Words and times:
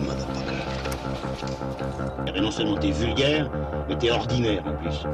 Motherfucker. 0.00 0.54
Eh 2.26 2.32
ben 2.32 2.42
non 2.42 2.50
seulement 2.50 2.76
t'es 2.76 2.90
vulgaire, 2.90 3.50
mais 3.88 3.96
t'es 3.96 4.10
ordinaire 4.10 4.62
en 4.66 4.74
plus. 4.74 5.04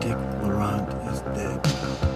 Dick 0.00 0.16
is 1.10 1.22
dead. 1.34 2.13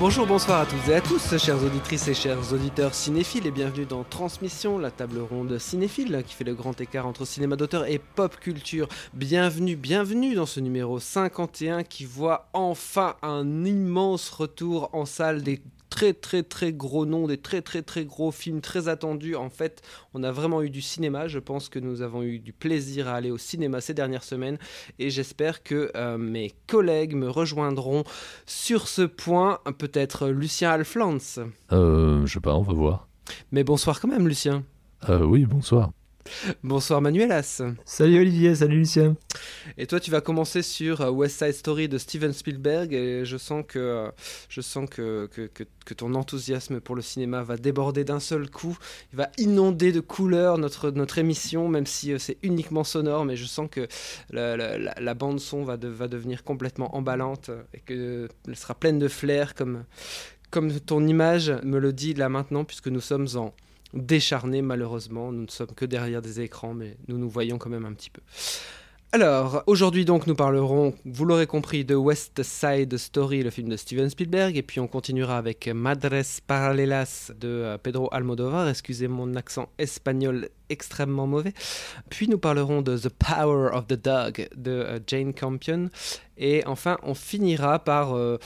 Bonjour, 0.00 0.28
bonsoir 0.28 0.60
à 0.60 0.66
toutes 0.66 0.88
et 0.88 0.94
à 0.94 1.00
tous, 1.00 1.36
chères 1.38 1.60
auditrices 1.64 2.06
et 2.06 2.14
chers 2.14 2.52
auditeurs 2.52 2.94
cinéphiles, 2.94 3.48
et 3.48 3.50
bienvenue 3.50 3.84
dans 3.84 4.04
Transmission, 4.04 4.78
la 4.78 4.92
table 4.92 5.18
ronde 5.18 5.58
cinéphile 5.58 6.22
qui 6.24 6.34
fait 6.34 6.44
le 6.44 6.54
grand 6.54 6.80
écart 6.80 7.04
entre 7.04 7.24
cinéma 7.24 7.56
d'auteur 7.56 7.84
et 7.84 7.98
pop 7.98 8.38
culture. 8.38 8.86
Bienvenue, 9.12 9.74
bienvenue 9.74 10.36
dans 10.36 10.46
ce 10.46 10.60
numéro 10.60 11.00
51 11.00 11.82
qui 11.82 12.04
voit 12.04 12.48
enfin 12.52 13.16
un 13.22 13.64
immense 13.64 14.30
retour 14.30 14.88
en 14.92 15.04
salle 15.04 15.42
des 15.42 15.60
très 15.98 16.12
très 16.12 16.44
très 16.44 16.72
gros 16.72 17.06
noms, 17.06 17.26
des 17.26 17.38
très 17.38 17.60
très 17.60 17.82
très 17.82 18.04
gros 18.04 18.30
films 18.30 18.60
très 18.60 18.86
attendus. 18.86 19.34
En 19.34 19.50
fait, 19.50 19.82
on 20.14 20.22
a 20.22 20.30
vraiment 20.30 20.62
eu 20.62 20.70
du 20.70 20.80
cinéma. 20.80 21.26
Je 21.26 21.40
pense 21.40 21.68
que 21.68 21.80
nous 21.80 22.02
avons 22.02 22.22
eu 22.22 22.38
du 22.38 22.52
plaisir 22.52 23.08
à 23.08 23.14
aller 23.14 23.32
au 23.32 23.38
cinéma 23.38 23.80
ces 23.80 23.94
dernières 23.94 24.22
semaines 24.22 24.58
et 25.00 25.10
j'espère 25.10 25.64
que 25.64 25.90
euh, 25.96 26.16
mes 26.16 26.54
collègues 26.68 27.16
me 27.16 27.28
rejoindront 27.28 28.04
sur 28.46 28.86
ce 28.86 29.02
point. 29.02 29.58
Peut-être 29.78 30.28
Lucien 30.28 30.70
Alflans. 30.70 31.18
Euh, 31.72 32.24
je 32.26 32.32
sais 32.32 32.40
pas, 32.40 32.54
on 32.54 32.62
va 32.62 32.74
voir. 32.74 33.08
Mais 33.50 33.64
bonsoir 33.64 34.00
quand 34.00 34.08
même, 34.08 34.28
Lucien. 34.28 34.62
Euh, 35.08 35.24
oui, 35.24 35.46
bonsoir. 35.46 35.90
Bonsoir 36.62 37.00
Manuelas. 37.00 37.62
Salut 37.84 38.20
Olivier, 38.20 38.54
salut 38.54 38.78
Lucien. 38.78 39.16
Et 39.76 39.86
toi, 39.86 40.00
tu 40.00 40.10
vas 40.10 40.20
commencer 40.20 40.62
sur 40.62 41.00
euh, 41.00 41.10
West 41.10 41.38
Side 41.38 41.52
Story 41.54 41.88
de 41.88 41.98
Steven 41.98 42.32
Spielberg 42.32 42.92
et 42.92 43.24
je 43.24 43.36
sens 43.36 43.64
que, 43.66 43.78
euh, 43.78 44.10
je 44.48 44.60
sens 44.60 44.88
que, 44.90 45.28
que, 45.32 45.42
que- 45.46 45.64
que 45.84 45.94
ton 45.94 46.14
enthousiasme 46.14 46.80
pour 46.80 46.94
le 46.96 47.02
cinéma 47.02 47.42
va 47.42 47.56
déborder 47.56 48.04
d'un 48.04 48.20
seul 48.20 48.50
coup. 48.50 48.76
Il 49.12 49.16
va 49.16 49.30
inonder 49.38 49.90
de 49.92 50.00
couleurs 50.00 50.58
notre, 50.58 50.90
notre 50.90 51.18
émission, 51.18 51.68
même 51.68 51.86
si 51.86 52.12
euh, 52.12 52.18
c'est 52.18 52.36
uniquement 52.42 52.84
sonore, 52.84 53.24
mais 53.24 53.36
je 53.36 53.44
sens 53.46 53.68
que 53.70 53.88
la, 54.30 54.56
la- 54.56 54.78
la- 54.78 54.94
la 55.00 55.14
bande 55.14 55.40
son 55.40 55.64
va, 55.64 55.76
de- 55.76 55.88
va 55.88 56.08
devenir 56.08 56.44
complètement 56.44 56.94
emballante 56.96 57.50
et 57.74 57.80
qu'elle 57.80 58.28
sera 58.54 58.74
pleine 58.74 58.98
de 58.98 59.08
flair 59.08 59.54
comme, 59.54 59.84
comme 60.50 60.72
ton 60.80 61.06
image 61.06 61.50
me 61.62 61.78
le 61.78 61.92
dit 61.92 62.14
là 62.14 62.28
maintenant, 62.28 62.64
puisque 62.64 62.88
nous 62.88 63.00
sommes 63.00 63.28
en 63.36 63.54
décharné 63.94 64.62
malheureusement. 64.62 65.32
Nous 65.32 65.42
ne 65.42 65.50
sommes 65.50 65.74
que 65.74 65.84
derrière 65.84 66.22
des 66.22 66.40
écrans, 66.40 66.74
mais 66.74 66.96
nous 67.08 67.18
nous 67.18 67.28
voyons 67.28 67.58
quand 67.58 67.70
même 67.70 67.84
un 67.84 67.92
petit 67.92 68.10
peu. 68.10 68.22
Alors, 69.10 69.62
aujourd'hui 69.66 70.04
donc 70.04 70.26
nous 70.26 70.34
parlerons, 70.34 70.92
vous 71.06 71.24
l'aurez 71.24 71.46
compris, 71.46 71.82
de 71.82 71.94
West 71.94 72.42
Side 72.42 72.94
Story, 72.98 73.42
le 73.42 73.48
film 73.48 73.70
de 73.70 73.78
Steven 73.78 74.10
Spielberg, 74.10 74.54
et 74.58 74.62
puis 74.62 74.80
on 74.80 74.86
continuera 74.86 75.38
avec 75.38 75.66
Madres 75.66 76.42
Paralelas 76.46 77.32
de 77.40 77.48
euh, 77.48 77.78
Pedro 77.78 78.12
Almodovar, 78.12 78.68
excusez 78.68 79.08
mon 79.08 79.34
accent 79.34 79.70
espagnol 79.78 80.50
extrêmement 80.68 81.26
mauvais. 81.26 81.54
Puis 82.10 82.28
nous 82.28 82.36
parlerons 82.36 82.82
de 82.82 82.98
The 82.98 83.08
Power 83.08 83.70
of 83.72 83.86
the 83.86 83.94
Dog 83.94 84.46
de 84.54 84.72
euh, 84.72 85.00
Jane 85.06 85.32
Campion, 85.32 85.88
et 86.36 86.62
enfin 86.66 86.98
on 87.02 87.14
finira 87.14 87.78
par, 87.78 88.14
euh, 88.14 88.36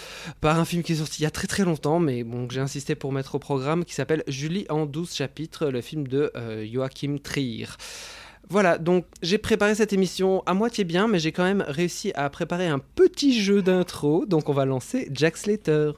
par 0.41 0.61
un 0.61 0.65
film 0.65 0.85
qui 0.85 0.93
est 0.93 0.97
sorti 0.97 1.23
il 1.23 1.25
y 1.25 1.27
a 1.27 1.33
très 1.33 1.49
très 1.49 1.65
longtemps, 1.65 1.99
mais 1.99 2.23
bon, 2.23 2.49
j'ai 2.49 2.61
insisté 2.61 2.95
pour 2.95 3.11
mettre 3.11 3.35
au 3.35 3.41
programme, 3.41 3.85
qui 3.85 3.95
s'appelle 3.95 4.23
Julie 4.29 4.67
en 4.69 4.87
12 4.87 5.13
chapitres, 5.13 5.67
le 5.67 5.81
film 5.81 6.07
de 6.07 6.31
Joachim 6.73 7.17
Trier. 7.21 7.67
Voilà, 8.49 8.77
donc 8.77 9.07
j'ai 9.23 9.39
préparé 9.39 9.75
cette 9.75 9.93
émission 9.93 10.43
à 10.47 10.55
moitié 10.55 10.85
bien, 10.85 11.09
mais 11.09 11.19
j'ai 11.19 11.33
quand 11.33 11.45
même 11.45 11.65
réussi 11.67 12.13
à 12.15 12.29
préparer 12.29 12.67
un 12.67 12.79
petit 12.79 13.41
jeu 13.41 13.63
d'intro, 13.63 14.27
donc 14.27 14.49
on 14.49 14.53
va 14.53 14.65
lancer 14.65 15.09
Jack 15.13 15.37
Slater. 15.37 15.93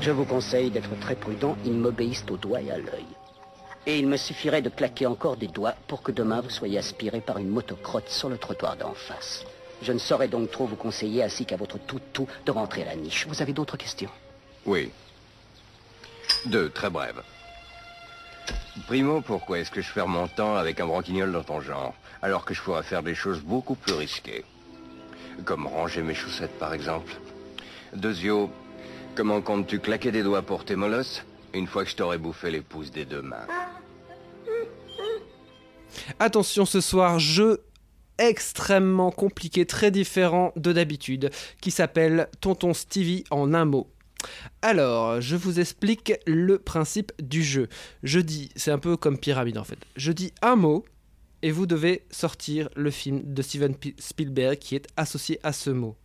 Je 0.00 0.10
vous 0.10 0.24
conseille 0.24 0.70
d'être 0.70 0.98
très 1.00 1.14
prudent, 1.14 1.56
ils 1.64 1.74
m'obéissent 1.74 2.24
au 2.30 2.36
doigt 2.36 2.60
et 2.60 2.70
à 2.70 2.78
l'œil. 2.78 3.06
Et 3.86 3.98
il 3.98 4.06
me 4.06 4.16
suffirait 4.16 4.62
de 4.62 4.68
claquer 4.68 5.06
encore 5.06 5.36
des 5.36 5.48
doigts 5.48 5.74
pour 5.88 6.02
que 6.02 6.12
demain 6.12 6.40
vous 6.40 6.50
soyez 6.50 6.78
aspiré 6.78 7.20
par 7.20 7.38
une 7.38 7.48
motocrotte 7.48 8.08
sur 8.08 8.28
le 8.28 8.38
trottoir 8.38 8.76
d'en 8.76 8.94
face. 8.94 9.44
Je 9.82 9.92
ne 9.92 9.98
saurais 9.98 10.28
donc 10.28 10.50
trop 10.50 10.66
vous 10.66 10.76
conseiller, 10.76 11.24
ainsi 11.24 11.44
qu'à 11.44 11.56
votre 11.56 11.78
tout-tout, 11.78 12.28
de 12.46 12.50
rentrer 12.52 12.82
à 12.82 12.86
la 12.86 12.96
niche. 12.96 13.26
Vous 13.28 13.42
avez 13.42 13.52
d'autres 13.52 13.76
questions? 13.76 14.10
Oui. 14.64 14.90
Deux, 16.46 16.70
très 16.70 16.88
brèves. 16.88 17.20
Primo, 18.86 19.20
pourquoi 19.20 19.58
est-ce 19.58 19.70
que 19.70 19.80
je 19.80 19.92
perds 19.92 20.08
mon 20.08 20.28
temps 20.28 20.56
avec 20.56 20.80
un 20.80 20.86
branquignol 20.86 21.32
dans 21.32 21.44
ton 21.44 21.60
genre, 21.60 21.94
alors 22.20 22.44
que 22.44 22.54
je 22.54 22.62
pourrais 22.62 22.82
faire 22.82 23.02
des 23.02 23.14
choses 23.14 23.40
beaucoup 23.40 23.74
plus 23.74 23.94
risquées 23.94 24.44
Comme 25.44 25.66
ranger 25.66 26.02
mes 26.02 26.14
chaussettes, 26.14 26.58
par 26.58 26.74
exemple? 26.74 27.12
Deuxio, 27.94 28.50
comment 29.14 29.40
comptes-tu 29.40 29.78
claquer 29.78 30.10
des 30.10 30.22
doigts 30.22 30.42
pour 30.42 30.64
tes 30.64 30.76
molosses 30.76 31.24
une 31.54 31.66
fois 31.66 31.84
que 31.84 31.90
je 31.90 31.96
t'aurai 31.96 32.18
bouffé 32.18 32.50
les 32.50 32.62
pouces 32.62 32.90
des 32.90 33.04
deux 33.04 33.22
mains? 33.22 33.46
Attention 36.18 36.64
ce 36.64 36.80
soir, 36.80 37.18
jeu 37.18 37.62
extrêmement 38.18 39.10
compliqué, 39.10 39.66
très 39.66 39.90
différent 39.90 40.52
de 40.56 40.72
d'habitude, 40.72 41.30
qui 41.60 41.70
s'appelle 41.70 42.28
Tonton 42.40 42.74
Stevie 42.74 43.24
en 43.30 43.52
un 43.54 43.64
mot. 43.64 43.91
Alors, 44.62 45.20
je 45.20 45.36
vous 45.36 45.60
explique 45.60 46.12
le 46.26 46.58
principe 46.58 47.12
du 47.22 47.42
jeu. 47.42 47.68
Je 48.02 48.20
dis, 48.20 48.50
c'est 48.56 48.70
un 48.70 48.78
peu 48.78 48.96
comme 48.96 49.18
pyramide 49.18 49.58
en 49.58 49.64
fait. 49.64 49.78
Je 49.96 50.12
dis 50.12 50.32
un 50.42 50.56
mot 50.56 50.84
et 51.42 51.50
vous 51.50 51.66
devez 51.66 52.04
sortir 52.10 52.68
le 52.76 52.90
film 52.90 53.22
de 53.24 53.42
Steven 53.42 53.74
Spielberg 53.98 54.58
qui 54.58 54.76
est 54.76 54.86
associé 54.96 55.40
à 55.42 55.52
ce 55.52 55.70
mot. 55.70 55.96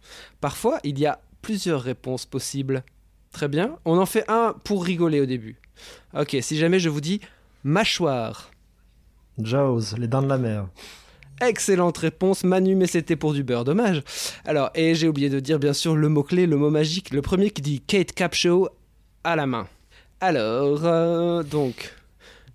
Parfois, 0.42 0.80
il 0.84 1.00
y 1.00 1.06
a 1.06 1.22
plusieurs 1.42 1.82
réponses 1.82 2.26
possibles. 2.26 2.84
Très 3.32 3.48
bien. 3.48 3.78
On 3.86 4.00
en 4.00 4.06
fait 4.06 4.26
un 4.30 4.56
pour 4.64 4.84
rigoler 4.84 5.22
au 5.22 5.26
début. 5.26 5.60
Ok, 6.16 6.38
si 6.42 6.58
jamais 6.58 6.80
je 6.80 6.90
vous 6.90 7.02
dis 7.02 7.22
mâchoire. 7.64 8.52
Jaws, 9.38 9.96
les 9.98 10.08
dents 10.08 10.24
de 10.24 10.28
la 10.28 10.38
mer. 10.38 10.68
Excellente 11.40 12.00
réponse, 12.00 12.44
Manu, 12.44 12.76
mais 12.76 12.88
c'était 12.88 13.16
pour 13.16 13.34
du 13.34 13.44
beurre, 13.44 13.64
dommage. 13.64 14.02
Alors, 14.44 14.72
et 14.74 14.96
j'ai 14.96 15.08
oublié 15.08 15.30
de 15.30 15.40
dire 15.40 15.60
bien 15.60 15.74
sûr 15.74 15.96
le 15.96 16.10
mot-clé, 16.10 16.48
le 16.48 16.58
mot 16.58 16.72
magique, 16.72 17.12
le 17.12 17.22
premier 17.22 17.52
qui 17.52 17.62
dit 17.62 17.80
Kate 17.80 18.12
Capshaw 18.12 18.70
à 19.24 19.36
la 19.36 19.46
main. 19.46 19.68
Alors, 20.20 20.80
euh, 20.84 21.44
donc, 21.44 21.94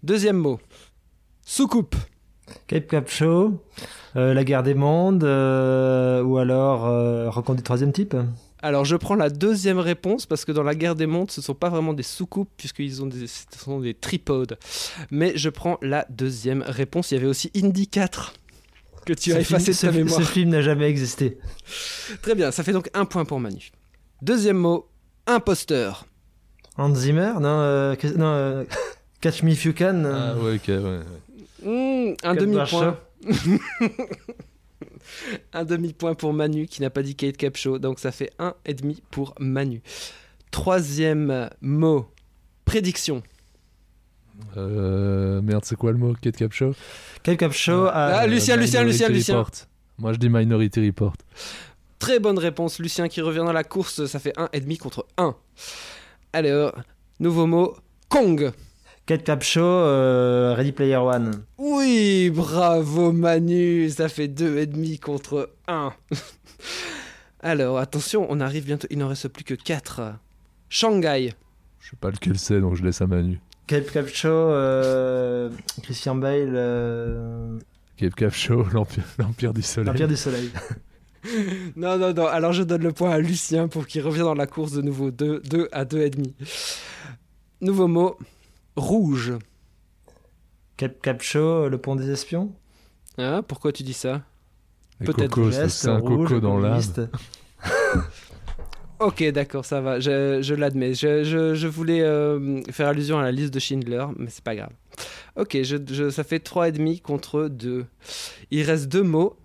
deuxième 0.02 0.36
mot. 0.36 0.58
Soucoupe. 1.46 1.94
Cape 2.66 2.88
Capshaw, 2.88 3.62
euh, 4.16 4.34
La 4.34 4.42
guerre 4.42 4.64
des 4.64 4.74
mondes, 4.74 5.22
euh, 5.22 6.22
ou 6.22 6.38
alors 6.38 6.82
Rencontre 7.32 7.58
du 7.58 7.62
troisième 7.62 7.92
type. 7.92 8.16
Alors, 8.64 8.84
je 8.84 8.96
prends 8.96 9.14
la 9.14 9.30
deuxième 9.30 9.78
réponse 9.78 10.26
parce 10.26 10.44
que 10.44 10.50
dans 10.50 10.64
la 10.64 10.74
guerre 10.74 10.96
des 10.96 11.06
mondes, 11.06 11.30
ce 11.30 11.40
ne 11.40 11.44
sont 11.44 11.54
pas 11.54 11.68
vraiment 11.68 11.94
des 11.94 12.02
soucoupes 12.02 12.50
puisqu'ils 12.56 13.00
ont 13.00 13.06
des, 13.06 13.28
ce 13.28 13.44
sont 13.58 13.80
des 13.80 13.94
tripodes. 13.94 14.58
Mais 15.12 15.32
je 15.36 15.50
prends 15.50 15.78
la 15.82 16.04
deuxième 16.10 16.64
réponse. 16.66 17.12
Il 17.12 17.14
y 17.14 17.18
avait 17.18 17.28
aussi 17.28 17.50
Indy 17.56 17.86
4 17.86 18.34
que 19.06 19.12
tu 19.12 19.32
as 19.32 19.40
effacé 19.40 19.72
film- 19.72 19.74
de 19.74 19.80
ta 19.80 19.92
ce- 19.92 19.96
mémoire. 19.98 20.20
Ce 20.20 20.26
film 20.26 20.50
n'a 20.50 20.62
jamais 20.62 20.88
existé. 20.88 21.38
Très 22.22 22.34
bien, 22.34 22.50
ça 22.50 22.62
fait 22.62 22.72
donc 22.72 22.88
un 22.94 23.04
point 23.04 23.24
pour 23.24 23.40
Manu. 23.40 23.70
Deuxième 24.22 24.56
mot, 24.58 24.88
imposteur. 25.26 26.06
Hans 26.78 26.94
Zimmer 26.94 27.32
Non, 27.40 27.60
euh, 27.60 27.94
que- 27.96 28.06
non 28.08 28.26
euh, 28.26 28.64
Catch 29.20 29.42
Me 29.42 29.50
If 29.50 29.64
You 29.64 29.72
Can. 29.76 30.04
euh, 30.04 30.34
Ah 30.34 30.38
ouais, 30.42 30.54
ok, 30.56 30.68
ouais. 30.68 30.78
ouais. 30.78 31.00
Mmh, 31.64 32.14
un 32.24 32.34
demi-point. 32.34 32.98
un 35.52 35.64
demi-point 35.64 36.14
pour 36.14 36.32
Manu 36.32 36.66
qui 36.66 36.82
n'a 36.82 36.90
pas 36.90 37.02
dit 37.02 37.14
Kate 37.14 37.36
Capshaw, 37.36 37.78
donc 37.78 37.98
ça 37.98 38.12
fait 38.12 38.30
un 38.38 38.54
et 38.64 38.74
demi 38.74 39.02
pour 39.10 39.34
Manu. 39.38 39.82
Troisième 40.50 41.50
mot, 41.60 42.06
prédiction. 42.64 43.22
Euh, 44.56 45.40
merde, 45.42 45.64
c'est 45.64 45.76
quoi 45.76 45.92
le 45.92 45.98
mot? 45.98 46.14
Kate 46.20 46.36
Capshaw? 46.36 46.74
Cape 47.22 47.38
Capshaw. 47.38 47.86
Ah, 47.86 48.18
ah, 48.18 48.26
Lucien, 48.26 48.56
Lucien, 48.56 48.80
Minority 48.80 49.04
Lucien, 49.04 49.08
Lucien. 49.08 49.38
Report. 49.38 49.52
Moi, 49.98 50.12
je 50.12 50.18
dis 50.18 50.28
Minority 50.28 50.86
Report. 50.86 51.14
Très 51.98 52.18
bonne 52.18 52.38
réponse, 52.38 52.80
Lucien 52.80 53.08
qui 53.08 53.20
revient 53.20 53.44
dans 53.46 53.52
la 53.52 53.62
course, 53.62 54.06
ça 54.06 54.18
fait 54.18 54.32
un 54.36 54.48
et 54.52 54.60
demi 54.60 54.76
contre 54.76 55.06
1. 55.18 55.36
Alors, 56.32 56.74
nouveau 57.20 57.46
mot, 57.46 57.76
Kong. 58.08 58.50
Cape 59.06 59.22
Capshaw, 59.22 59.60
euh, 59.60 60.54
Ready 60.56 60.72
Player 60.72 60.96
One. 60.96 61.44
Oui, 61.58 62.30
bravo 62.30 63.12
Manu, 63.12 63.88
ça 63.90 64.08
fait 64.08 64.28
deux 64.28 64.58
et 64.58 64.66
demi 64.66 64.98
contre 64.98 65.50
1. 65.68 65.92
Alors, 67.40 67.78
attention, 67.78 68.26
on 68.28 68.40
arrive 68.40 68.64
bientôt, 68.64 68.86
il 68.90 68.98
n'en 68.98 69.08
reste 69.08 69.28
plus 69.28 69.44
que 69.44 69.54
4. 69.54 70.14
Shanghai. 70.68 71.34
Je 71.80 71.90
sais 71.90 71.96
pas 72.00 72.10
lequel 72.10 72.38
c'est, 72.38 72.60
donc 72.60 72.76
je 72.76 72.82
laisse 72.82 73.00
à 73.00 73.06
Manu. 73.06 73.40
Cape 73.66 73.90
Capshaw, 73.90 74.28
euh, 74.28 75.50
Christian 75.82 76.14
Bale, 76.14 76.52
euh, 76.54 77.58
Cape 77.96 78.14
Capshaw, 78.14 78.64
l'Empire 78.72 79.04
l'Empire 79.18 79.54
du 79.54 79.62
Soleil. 79.62 79.86
L'Empire 79.86 80.08
du 80.08 80.16
Soleil. 80.16 80.50
Non, 81.76 81.98
non, 81.98 82.12
non, 82.12 82.26
alors 82.26 82.52
je 82.52 82.64
donne 82.64 82.82
le 82.82 82.90
point 82.90 83.10
à 83.10 83.18
Lucien 83.20 83.68
pour 83.68 83.86
qu'il 83.86 84.02
revienne 84.02 84.24
dans 84.24 84.34
la 84.34 84.48
course 84.48 84.72
de 84.72 84.82
nouveau, 84.82 85.12
2 85.12 85.40
deux, 85.44 85.68
à 85.70 85.84
2 85.84 86.00
et 86.00 86.10
demi. 86.10 86.34
Nouveau 87.60 87.86
mot, 87.86 88.18
rouge. 88.74 89.34
Cape 90.76 91.00
Capshaw, 91.00 91.68
Le 91.68 91.78
Pont 91.78 91.94
des 91.94 92.10
Espions. 92.10 92.52
Hein, 93.18 93.44
pourquoi 93.46 93.70
tu 93.70 93.84
dis 93.84 93.92
ça? 93.92 94.22
Peut-être 95.04 95.50
Geste, 95.50 95.76
c'est 95.76 95.88
un 95.88 95.98
rouge, 95.98 96.28
coco 96.30 96.40
dans 96.40 96.58
l'âme. 96.58 96.80
Ok, 99.02 99.22
d'accord, 99.30 99.64
ça 99.64 99.80
va, 99.80 100.00
je, 100.00 100.40
je 100.42 100.54
l'admets. 100.54 100.94
Je, 100.94 101.24
je- 101.24 101.54
je 101.54 101.66
voulais 101.68 102.02
euh, 102.02 102.60
faire 102.70 102.88
allusion 102.88 103.18
à 103.18 103.22
la 103.22 103.32
liste 103.32 103.52
de 103.52 103.58
Schindler, 103.58 104.04
mais 104.16 104.28
c'est 104.30 104.44
pas 104.44 104.54
grave. 104.54 104.70
Ok, 105.36 105.56
je, 105.62 105.76
je- 105.90 106.10
ça 106.10 106.24
fait 106.24 106.38
3,5 106.46 107.00
contre 107.02 107.48
2. 107.48 107.84
Il 108.50 108.62
reste 108.62 108.88
deux 108.88 109.02
mots. 109.02 109.36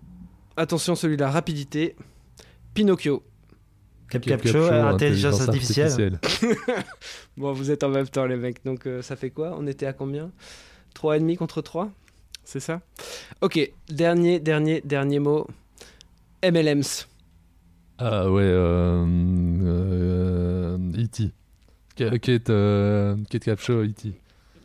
Attention, 0.56 0.94
celui-là, 0.94 1.30
rapidité. 1.30 1.96
Pinocchio. 2.74 3.22
Cap 4.10 4.22
Cap 4.30 4.40
Show, 4.52 4.58
intelligence 4.94 5.40
artificielle. 5.48 6.20
Bon, 7.36 7.52
vous 7.52 7.70
êtes 7.70 7.84
en 7.84 7.88
même 7.88 8.08
temps, 8.08 8.26
les 8.26 8.36
mecs, 8.36 8.64
donc 8.64 8.86
euh, 8.86 9.00
ça 9.02 9.14
fait 9.16 9.30
quoi? 9.30 9.54
On 9.58 9.66
était 9.66 9.86
à 9.86 9.92
combien? 9.92 10.30
3,5 10.96 11.36
contre 11.36 11.62
3 11.62 11.90
C'est 12.44 12.58
ça? 12.60 12.80
Ok, 13.42 13.60
dernier, 13.88 14.40
dernier, 14.40 14.80
dernier 14.84 15.18
mot. 15.20 15.46
MLMs. 16.42 17.06
Ah 17.98 18.30
ouais, 18.30 18.42
euh, 18.44 19.04
euh, 19.64 20.78
E.T. 20.96 21.30
Kate, 21.96 22.50
euh, 22.50 23.16
Kate 23.28 23.42
Capshaw, 23.44 23.82
E.T. 23.84 24.12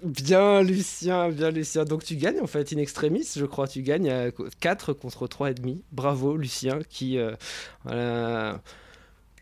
Bien, 0.03 0.61
Lucien, 0.61 1.29
bien, 1.29 1.49
Lucien. 1.49 1.85
Donc 1.85 2.03
tu 2.03 2.15
gagnes 2.15 2.41
en 2.41 2.47
fait, 2.47 2.73
in 2.73 2.77
extremis, 2.77 3.27
je 3.35 3.45
crois. 3.45 3.67
Tu 3.67 3.81
gagnes 3.81 4.09
à 4.09 4.25
4 4.59 4.93
contre 4.93 5.27
3,5. 5.27 5.77
Bravo, 5.91 6.35
Lucien, 6.37 6.79
qui, 6.89 7.17
euh, 7.17 7.31
voilà, 7.85 8.61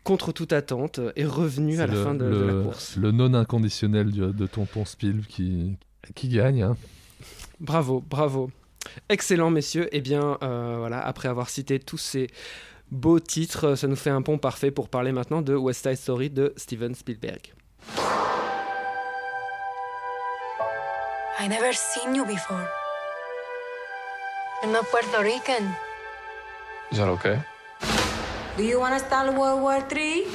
contre 0.04 0.32
toute 0.32 0.52
attente, 0.52 1.00
est 1.16 1.24
revenu 1.26 1.80
à 1.80 1.86
la 1.86 1.94
le- 1.94 2.02
fin 2.04 2.14
de, 2.14 2.24
la 2.24 2.62
course. 2.62 2.96
Le 2.96 3.10
non 3.10 3.34
inconditionnel 3.34 4.10
du- 4.10 4.20
de 4.20 4.46
Tonton 4.46 4.84
Spiel 4.84 5.26
qui, 5.26 5.76
qui 6.14 6.28
gagne. 6.28 6.62
hein. 6.62 6.76
Bravo, 7.60 8.02
bravo. 8.08 8.50
Excellent, 9.08 9.50
messieurs. 9.50 9.88
Eh 9.92 10.00
bien, 10.00 10.38
euh, 10.42 10.76
voilà, 10.78 11.00
après 11.04 11.28
avoir 11.28 11.48
cité 11.50 11.78
tous 11.78 11.98
ces 11.98 12.28
beaux 12.92 13.18
titres, 13.18 13.74
ça 13.74 13.88
nous 13.88 13.96
fait 13.96 14.10
un 14.10 14.22
pont 14.22 14.38
parfait 14.38 14.70
pour 14.70 14.88
parler 14.88 15.12
maintenant 15.12 15.42
de 15.42 15.56
West 15.56 15.82
Side 15.82 15.96
Story 15.96 16.30
de 16.30 16.52
Steven 16.56 16.94
Spielberg. 16.94 17.52
I 21.38 21.48
never 21.48 21.72
seen 21.72 22.14
you 22.14 22.24
before. 22.24 22.68
You're 24.62 24.72
not 24.72 24.84
Puerto 24.90 25.22
Rican. 25.22 25.74
Is 26.92 26.98
that 26.98 27.08
okay? 27.08 27.40
Do 28.56 28.62
you 28.62 28.78
want 28.78 28.92
to 28.92 29.04
start 29.04 29.34
World 29.34 29.62
War 29.62 29.82
III? 29.90 30.26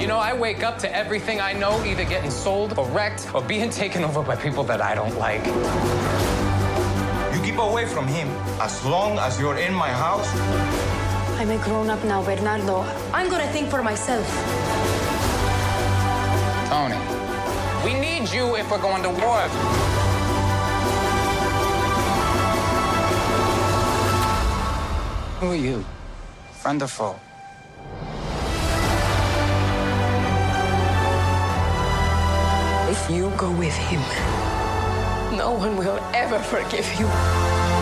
You 0.00 0.08
know, 0.08 0.18
I 0.18 0.32
wake 0.32 0.64
up 0.64 0.78
to 0.78 0.96
everything 0.96 1.40
I 1.40 1.52
know 1.52 1.84
either 1.84 2.04
getting 2.04 2.30
sold 2.30 2.78
or 2.78 2.88
wrecked 2.88 3.28
or 3.34 3.42
being 3.42 3.70
taken 3.82 4.02
over 4.02 4.22
by 4.22 4.34
people 4.36 4.64
that 4.64 4.80
I 4.80 4.94
don't 4.94 5.16
like. 5.18 5.44
You 7.36 7.42
keep 7.42 7.58
away 7.58 7.84
from 7.84 8.06
him 8.06 8.28
as 8.62 8.82
long 8.86 9.18
as 9.18 9.38
you're 9.38 9.58
in 9.58 9.74
my 9.74 9.90
house. 9.90 10.26
I'm 11.38 11.50
a 11.50 11.58
grown 11.58 11.90
up 11.90 12.02
now, 12.02 12.22
Bernardo. 12.24 12.80
I'm 13.12 13.28
gonna 13.28 13.46
think 13.52 13.68
for 13.68 13.82
myself. 13.82 14.26
Tony, 16.70 16.96
we 17.84 17.92
need 17.92 18.32
you 18.32 18.56
if 18.56 18.70
we're 18.70 18.80
going 18.80 19.02
to 19.02 19.10
war. 19.10 19.42
Who 25.40 25.50
are 25.50 25.62
you? 25.68 25.84
Friend 26.52 26.82
or 26.82 26.88
foe? 26.88 27.16
If 32.88 33.10
you 33.10 33.30
go 33.36 33.50
with 33.52 33.76
him, 33.76 34.00
no 35.36 35.50
one 35.52 35.76
will 35.76 35.98
ever 36.14 36.38
forgive 36.38 36.90
you. 36.98 37.75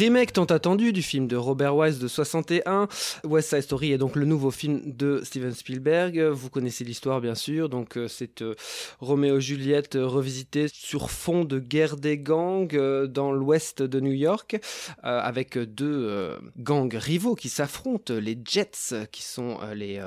Remake 0.00 0.32
tant 0.32 0.46
attendu 0.46 0.94
du 0.94 1.02
film 1.02 1.26
de 1.26 1.36
Robert 1.36 1.76
Wise 1.76 1.98
de 1.98 2.08
61. 2.08 2.88
West 3.22 3.50
Side 3.50 3.60
Story 3.60 3.92
est 3.92 3.98
donc 3.98 4.16
le 4.16 4.24
nouveau 4.24 4.50
film 4.50 4.80
de 4.86 5.20
Steven 5.24 5.52
Spielberg. 5.52 6.18
Vous 6.18 6.48
connaissez 6.48 6.84
l'histoire 6.84 7.20
bien 7.20 7.34
sûr. 7.34 7.68
Donc 7.68 7.98
euh, 7.98 8.08
c'est 8.08 8.40
euh, 8.40 8.54
Roméo 9.00 9.36
et 9.36 9.40
Juliette 9.42 9.96
euh, 9.96 10.06
revisité 10.06 10.68
sur 10.72 11.10
fond 11.10 11.44
de 11.44 11.58
guerre 11.58 11.96
des 11.96 12.16
gangs 12.16 12.74
dans 13.08 13.30
l'ouest 13.30 13.82
de 13.82 14.00
New 14.00 14.12
York 14.12 14.58
avec 15.02 15.58
deux 15.58 16.34
gangs 16.56 16.94
rivaux 16.94 17.34
qui 17.34 17.50
s'affrontent. 17.50 18.14
Les 18.14 18.38
Jets 18.42 19.06
qui 19.12 19.22
sont 19.22 19.58
les, 19.74 20.02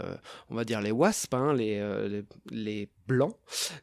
on 0.49 0.55
va 0.55 0.65
dire 0.65 0.81
les 0.81 0.91
Wasps, 0.91 1.35
hein, 1.35 1.53
les 1.53 2.89
blancs, 3.07 3.35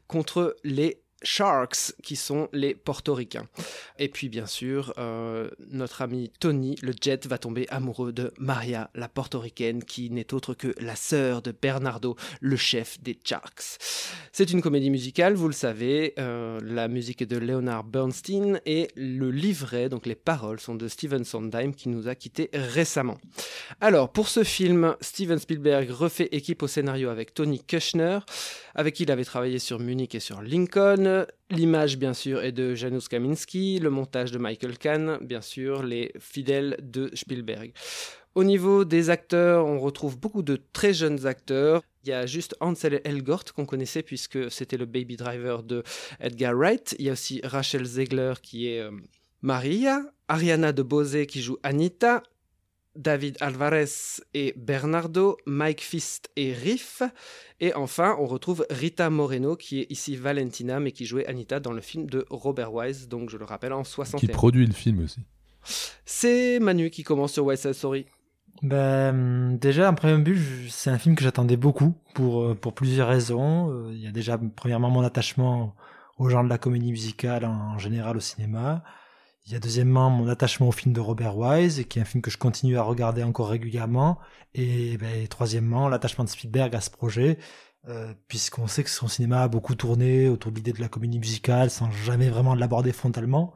contre 0.07 0.57
les 0.65 1.01
Sharks, 1.23 1.93
qui 2.03 2.15
sont 2.15 2.49
les 2.53 2.73
portoricains. 2.73 3.47
Et 3.99 4.09
puis, 4.09 4.29
bien 4.29 4.45
sûr, 4.45 4.93
euh, 4.97 5.49
notre 5.69 6.01
ami 6.01 6.31
Tony, 6.39 6.75
le 6.81 6.93
jet, 6.99 7.27
va 7.27 7.37
tomber 7.37 7.67
amoureux 7.69 8.11
de 8.11 8.33
Maria, 8.37 8.89
la 8.95 9.07
portoricaine, 9.07 9.83
qui 9.83 10.09
n'est 10.09 10.33
autre 10.33 10.53
que 10.53 10.73
la 10.79 10.95
sœur 10.95 11.41
de 11.41 11.51
Bernardo, 11.51 12.15
le 12.39 12.55
chef 12.55 13.01
des 13.01 13.17
Sharks. 13.23 13.77
C'est 14.31 14.51
une 14.51 14.61
comédie 14.61 14.89
musicale, 14.89 15.35
vous 15.35 15.47
le 15.47 15.53
savez. 15.53 16.13
euh, 16.19 16.59
la 16.63 16.87
musique 16.87 17.21
est 17.21 17.25
de 17.25 17.37
Leonard 17.37 17.83
Bernstein 17.83 18.59
et 18.65 18.87
le 18.95 19.31
livret, 19.31 19.89
donc 19.89 20.05
les 20.05 20.15
paroles, 20.15 20.59
sont 20.59 20.75
de 20.75 20.87
Steven 20.87 21.23
Sondheim, 21.23 21.73
qui 21.73 21.89
nous 21.89 22.07
a 22.07 22.15
quittés 22.15 22.49
récemment. 22.53 23.17
Alors, 23.79 24.11
pour 24.11 24.27
ce 24.27 24.43
film, 24.43 24.95
Steven 25.01 25.39
Spielberg 25.39 25.89
refait 25.89 26.29
équipe 26.31 26.63
au 26.63 26.67
scénario 26.67 27.09
avec 27.09 27.33
Tony 27.33 27.59
Kushner, 27.59 28.19
avec 28.75 28.95
qui 28.95 29.03
il 29.03 29.11
avait 29.11 29.25
travaillé 29.25 29.59
sur 29.59 29.79
Munich 29.79 30.15
et 30.15 30.19
sur 30.19 30.41
Lincoln. 30.41 31.25
L'image, 31.49 31.97
bien 31.97 32.13
sûr, 32.13 32.43
est 32.43 32.51
de 32.51 32.75
Janusz 32.75 33.07
Kaminski, 33.09 33.79
le 33.79 33.89
montage 33.89 34.31
de 34.31 34.37
Michael 34.37 34.77
Kahn, 34.77 35.17
bien 35.21 35.41
sûr, 35.41 35.83
les 35.83 36.11
fidèles 36.19 36.77
de 36.81 37.09
Spielberg. 37.13 37.73
Au 38.33 38.45
niveau 38.45 38.85
des 38.85 39.09
acteurs, 39.09 39.65
on 39.65 39.79
retrouve 39.79 40.17
beaucoup 40.17 40.41
de 40.41 40.61
très 40.71 40.93
jeunes 40.93 41.27
acteurs. 41.27 41.81
Il 42.03 42.09
y 42.09 42.13
a 42.13 42.25
juste 42.25 42.55
Ansel 42.61 43.01
Elgort 43.03 43.43
qu'on 43.53 43.65
connaissait 43.65 44.03
puisque 44.03 44.49
c'était 44.49 44.77
le 44.77 44.85
baby 44.85 45.17
driver 45.17 45.63
de 45.63 45.83
Edgar 46.21 46.55
Wright. 46.55 46.95
Il 46.97 47.05
y 47.05 47.09
a 47.09 47.13
aussi 47.13 47.41
Rachel 47.43 47.83
Zegler 47.85 48.33
qui 48.41 48.69
est 48.69 48.79
euh, 48.79 48.91
Maria, 49.41 50.01
Ariana 50.29 50.71
de 50.71 50.81
Bose 50.81 51.17
qui 51.27 51.41
joue 51.41 51.57
Anita, 51.63 52.23
David 52.95 53.37
Alvarez 53.39 54.21
et 54.33 54.53
Bernardo, 54.57 55.37
Mike 55.45 55.81
Fist 55.81 56.29
et 56.35 56.53
Riff. 56.53 57.01
Et 57.59 57.73
enfin, 57.73 58.15
on 58.19 58.25
retrouve 58.25 58.65
Rita 58.69 59.09
Moreno, 59.09 59.55
qui 59.55 59.81
est 59.81 59.91
ici 59.91 60.15
Valentina, 60.15 60.79
mais 60.79 60.91
qui 60.91 61.05
jouait 61.05 61.25
Anita 61.27 61.59
dans 61.59 61.71
le 61.71 61.81
film 61.81 62.09
de 62.09 62.25
Robert 62.29 62.73
Wise, 62.73 63.07
donc 63.07 63.29
je 63.29 63.37
le 63.37 63.45
rappelle 63.45 63.73
en 63.73 63.83
Qui 63.83 63.91
61. 63.91 64.27
produit 64.33 64.65
le 64.65 64.73
film 64.73 65.03
aussi. 65.03 65.21
C'est 66.05 66.59
Manu 66.59 66.89
qui 66.89 67.03
commence 67.03 67.33
sur 67.33 67.45
West 67.45 67.63
Side 67.63 67.73
Story. 67.73 68.05
Ben, 68.63 69.57
déjà, 69.57 69.89
en 69.89 69.95
premier 69.95 70.21
but, 70.21 70.69
c'est 70.69 70.89
un 70.89 70.97
film 70.97 71.15
que 71.15 71.23
j'attendais 71.23 71.57
beaucoup 71.57 71.95
pour, 72.13 72.43
euh, 72.43 72.55
pour 72.55 72.73
plusieurs 72.73 73.07
raisons. 73.07 73.71
Euh, 73.71 73.91
Il 73.93 74.01
y 74.01 74.07
a 74.07 74.11
déjà, 74.11 74.39
premièrement, 74.55 74.89
mon 74.89 75.01
attachement 75.01 75.75
au 76.17 76.29
genre 76.29 76.43
de 76.43 76.49
la 76.49 76.57
comédie 76.57 76.91
musicale 76.91 77.45
en, 77.45 77.73
en 77.73 77.77
général 77.79 78.17
au 78.17 78.19
cinéma. 78.19 78.83
Il 79.51 79.55
y 79.55 79.57
a 79.57 79.59
deuxièmement 79.59 80.09
mon 80.09 80.29
attachement 80.29 80.69
au 80.69 80.71
film 80.71 80.93
de 80.93 81.01
Robert 81.01 81.35
Wise, 81.35 81.85
qui 81.89 81.99
est 81.99 82.01
un 82.01 82.05
film 82.05 82.21
que 82.21 82.31
je 82.31 82.37
continue 82.37 82.77
à 82.77 82.83
regarder 82.83 83.21
encore 83.21 83.49
régulièrement. 83.49 84.17
Et 84.53 84.95
ben, 84.95 85.27
troisièmement, 85.27 85.89
l'attachement 85.89 86.23
de 86.23 86.29
Spielberg 86.29 86.73
à 86.73 86.79
ce 86.79 86.89
projet, 86.89 87.37
euh, 87.89 88.13
puisqu'on 88.29 88.67
sait 88.67 88.81
que 88.85 88.89
son 88.89 89.09
cinéma 89.09 89.43
a 89.43 89.47
beaucoup 89.49 89.75
tourné 89.75 90.29
autour 90.29 90.51
de 90.53 90.55
l'idée 90.55 90.71
de 90.71 90.79
la 90.79 90.87
comédie 90.87 91.19
musicale 91.19 91.69
sans 91.69 91.91
jamais 91.91 92.29
vraiment 92.29 92.55
l'aborder 92.55 92.93
frontalement. 92.93 93.53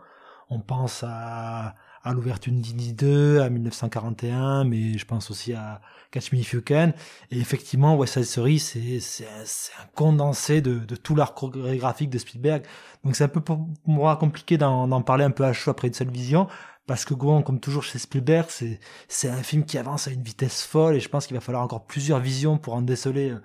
On 0.50 0.60
pense 0.60 1.02
à, 1.08 1.76
à 2.06 2.14
l'ouverture 2.14 2.54
de 2.54 2.60
Dini 2.60 2.94
2, 2.94 3.42
à 3.42 3.50
1941, 3.50 4.64
mais 4.64 4.98
je 4.98 5.06
pense 5.06 5.32
aussi 5.32 5.54
à 5.54 5.82
Catch 6.12 6.32
Me 6.32 6.38
If 6.38 6.54
You 6.54 6.62
Can. 6.66 6.94
Et 7.32 7.40
effectivement, 7.40 7.96
West 7.96 8.14
Side 8.14 8.26
Story, 8.26 8.60
c'est, 8.60 9.00
c'est, 9.00 9.26
un, 9.26 9.42
un 9.82 9.88
condensé 9.96 10.62
de, 10.62 10.78
de 10.78 10.96
tout 10.96 11.16
l'art 11.16 11.34
chorégraphique 11.34 12.12
de 12.12 12.20
Spielberg. 12.20 12.64
Donc 13.04 13.16
c'est 13.16 13.24
un 13.24 13.28
peu 13.30 13.42
pour 13.42 13.68
moi 13.88 14.16
compliqué 14.18 14.58
d'en, 14.58 15.02
parler 15.02 15.26
un 15.26 15.32
peu 15.32 15.44
à 15.44 15.52
chaud 15.52 15.72
après 15.72 15.88
une 15.88 15.96
seule 15.96 16.12
vision. 16.12 16.48
Parce 16.86 17.04
que 17.04 17.16
bon, 17.16 17.42
comme 17.42 17.60
toujours 17.60 17.82
chez 17.82 17.98
Spielberg, 17.98 18.46
c'est, 18.50 18.80
c'est 19.08 19.28
un 19.28 19.42
film 19.42 19.66
qui 19.66 19.80
avance 19.80 20.08
à 20.08 20.12
une 20.12 20.22
vitesse 20.22 20.64
folle 20.64 20.96
et 20.96 21.00
je 21.00 21.10
pense 21.10 21.26
qu'il 21.26 21.36
va 21.36 21.42
falloir 21.42 21.64
encore 21.64 21.86
plusieurs 21.86 22.20
visions 22.20 22.60
pour 22.60 22.76
en 22.76 22.84
déceler 22.84 23.32
euh, 23.32 23.42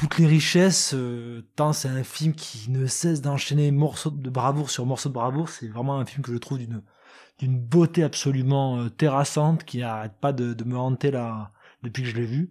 toutes 0.00 0.16
les 0.16 0.26
richesses, 0.26 0.94
euh, 0.94 1.42
tant 1.56 1.74
c'est 1.74 1.88
un 1.88 2.02
film 2.04 2.32
qui 2.32 2.70
ne 2.70 2.86
cesse 2.86 3.20
d'enchaîner 3.20 3.70
morceaux 3.70 4.08
de 4.08 4.30
bravoure 4.30 4.70
sur 4.70 4.86
morceaux 4.86 5.10
de 5.10 5.14
bravoure. 5.14 5.50
C'est 5.50 5.68
vraiment 5.68 5.98
un 5.98 6.06
film 6.06 6.22
que 6.22 6.32
je 6.32 6.38
trouve 6.38 6.56
d'une 6.56 6.82
d'une 7.38 7.58
beauté 7.58 8.02
absolument 8.02 8.78
euh, 8.78 8.88
terrassante 8.88 9.64
qui 9.64 9.78
n'arrête 9.78 10.14
pas 10.18 10.32
de, 10.32 10.64
me 10.64 10.76
hanter 10.78 11.10
là 11.10 11.52
depuis 11.82 12.02
que 12.02 12.08
je 12.08 12.16
l'ai 12.16 12.24
vu. 12.24 12.50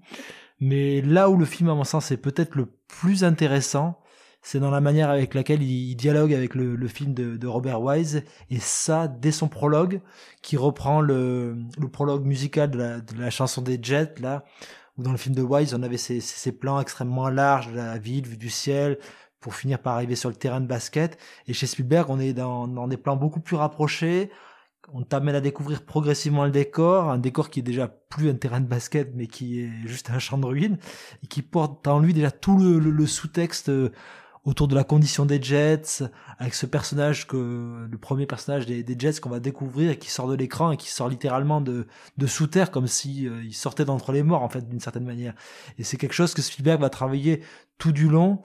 Mais 0.60 1.01
là 1.01 1.32
où 1.32 1.38
le 1.38 1.46
film, 1.46 1.70
à 1.70 1.74
mon 1.74 1.84
sens, 1.84 2.12
est 2.12 2.18
peut-être 2.18 2.53
le 2.53 2.68
plus 2.88 3.24
intéressant, 3.24 4.00
c'est 4.44 4.60
dans 4.60 4.72
la 4.72 4.82
manière 4.82 5.10
avec 5.10 5.34
laquelle 5.34 5.63
il, 5.63 5.96
dialogue 5.96 6.34
avec 6.34 6.53
le, 6.53 6.88
film 6.88 7.15
de, 7.15 7.36
de, 7.36 7.48
Robert 7.48 7.82
Wise, 7.82 8.24
et 8.51 8.60
ça 8.60 9.08
dès 9.08 9.32
son 9.32 9.48
prologue, 9.48 10.01
qui 10.44 10.56
reprend 10.56 11.01
le, 11.01 11.58
le 11.79 11.88
prologue 11.88 12.25
musical 12.25 12.70
de 12.70 12.77
la, 12.77 13.00
de 13.00 13.20
la, 13.20 13.29
chanson 13.32 13.62
des 13.62 13.79
Jets, 13.82 14.15
là, 14.20 14.44
où 15.00 15.03
dans 15.03 15.12
le 15.12 15.18
film 15.18 15.34
de 15.34 15.41
Wise, 15.41 15.74
on 15.74 15.82
avait 15.82 15.98
ces, 15.98 16.51
plans 16.51 16.82
extrêmement 16.82 17.29
larges 17.29 17.72
la 17.74 17.98
ville, 17.98 18.27
vue 18.27 18.38
du 18.38 18.50
ciel, 18.50 19.00
pour 19.39 19.56
finir 19.56 19.79
par 19.79 19.96
arriver 19.96 20.15
sur 20.15 20.29
le 20.29 20.36
terrain 20.36 20.60
de 20.60 20.68
basket. 20.68 21.18
Et 21.48 21.53
chez 21.53 21.65
Spielberg, 21.65 22.10
on 22.10 22.20
est 22.20 22.34
dans, 22.34 22.68
dans 22.68 22.88
des 22.88 22.98
plans 22.98 23.15
beaucoup 23.15 23.39
plus 23.39 23.56
rapprochés, 23.56 24.29
on 24.94 25.03
t'amène 25.03 25.36
à 25.36 25.41
découvrir 25.41 25.84
progressivement 25.84 26.46
le 26.46 26.51
décor, 26.51 27.10
un 27.10 27.18
décor 27.18 27.50
qui 27.50 27.60
est 27.60 27.63
déjà 27.63 27.88
plus 27.88 28.29
un 28.29 28.36
terrain 28.36 28.60
de 28.60 28.68
basket, 28.68 29.12
mais 29.15 29.27
qui 29.27 29.62
est 29.62 29.70
juste 29.86 30.10
un 30.10 30.20
champ 30.20 30.38
de 30.38 30.46
ruines, 30.46 30.77
et 31.24 31.27
qui 31.27 31.41
porte 31.41 31.88
en 31.88 32.00
lui 32.00 32.13
déjà 32.13 32.32
tout 32.32 32.58
le, 32.58 33.06
sous-texte 33.06 33.70
euh, 33.70 33.91
autour 34.46 34.67
de 34.67 34.75
la 34.75 34.84
condition 34.84 35.25
des 35.25 35.41
Jets, 35.41 36.03
avec 36.38 36.53
ce 36.53 36.65
personnage 36.65 37.27
que 37.27 37.88
le 37.89 37.98
premier 37.98 38.25
personnage 38.25 38.65
des, 38.65 38.86
Jets 38.98 39.19
qu'on 39.22 39.29
va 39.29 39.39
découvrir 39.39 39.98
qui 40.00 40.10
sort 40.10 40.27
de 40.27 40.36
l'écran 40.36 40.72
et 40.72 40.77
qui 40.77 40.89
sort 40.89 41.10
littéralement 41.10 41.62
de, 41.62 41.88
de 42.17 42.27
sous 42.27 42.48
terre 42.48 42.72
comme 42.72 42.88
si 42.88 43.27
euh, 43.27 43.43
il 43.43 43.53
sortait 43.53 43.86
d'entre 43.86 44.12
les 44.12 44.24
morts 44.24 44.43
en 44.43 44.50
fait 44.50 44.67
d'une 44.67 44.79
certaine 44.79 45.05
manière. 45.05 45.34
Et 45.77 45.84
c'est 45.84 45.98
quelque 45.98 46.13
chose 46.13 46.34
que 46.34 46.41
Spielberg 46.41 46.81
va 46.81 46.89
travailler 46.89 47.41
tout 47.77 47.91
du 47.91 48.10
long 48.10 48.41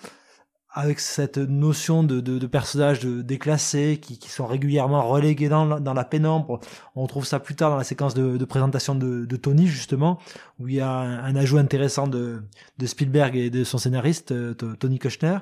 avec 0.75 0.99
cette 0.99 1.39
notion 1.39 2.03
de, 2.03 2.21
de, 2.21 2.39
de 2.39 2.47
personnages 2.49 3.01
déclassés 3.05 4.01
qui, 4.03 4.19
qui, 4.19 4.29
sont 4.29 4.45
régulièrement 4.45 5.09
relégués 5.09 5.49
dans, 5.49 5.79
dans, 5.79 5.95
la 5.95 6.05
pénombre. 6.05 6.59
On 6.97 7.07
trouve 7.07 7.25
ça 7.25 7.39
plus 7.39 7.55
tard 7.55 7.71
dans 7.71 7.77
la 7.77 7.85
séquence 7.85 8.13
de, 8.13 8.37
de 8.37 8.45
présentation 8.45 8.97
de, 8.97 9.37
Tony, 9.37 9.69
justement, 9.69 10.19
où 10.59 10.67
il 10.67 10.75
y 10.75 10.81
a 10.81 10.91
un, 10.91 11.37
ajout 11.37 11.59
intéressant 11.59 12.09
de, 12.09 12.43
de, 12.79 12.87
Spielberg 12.87 13.37
et 13.37 13.51
de 13.51 13.63
son 13.63 13.79
scénariste, 13.79 14.33
euh, 14.33 14.55
Tony 14.55 14.99
Kushner, 14.99 15.39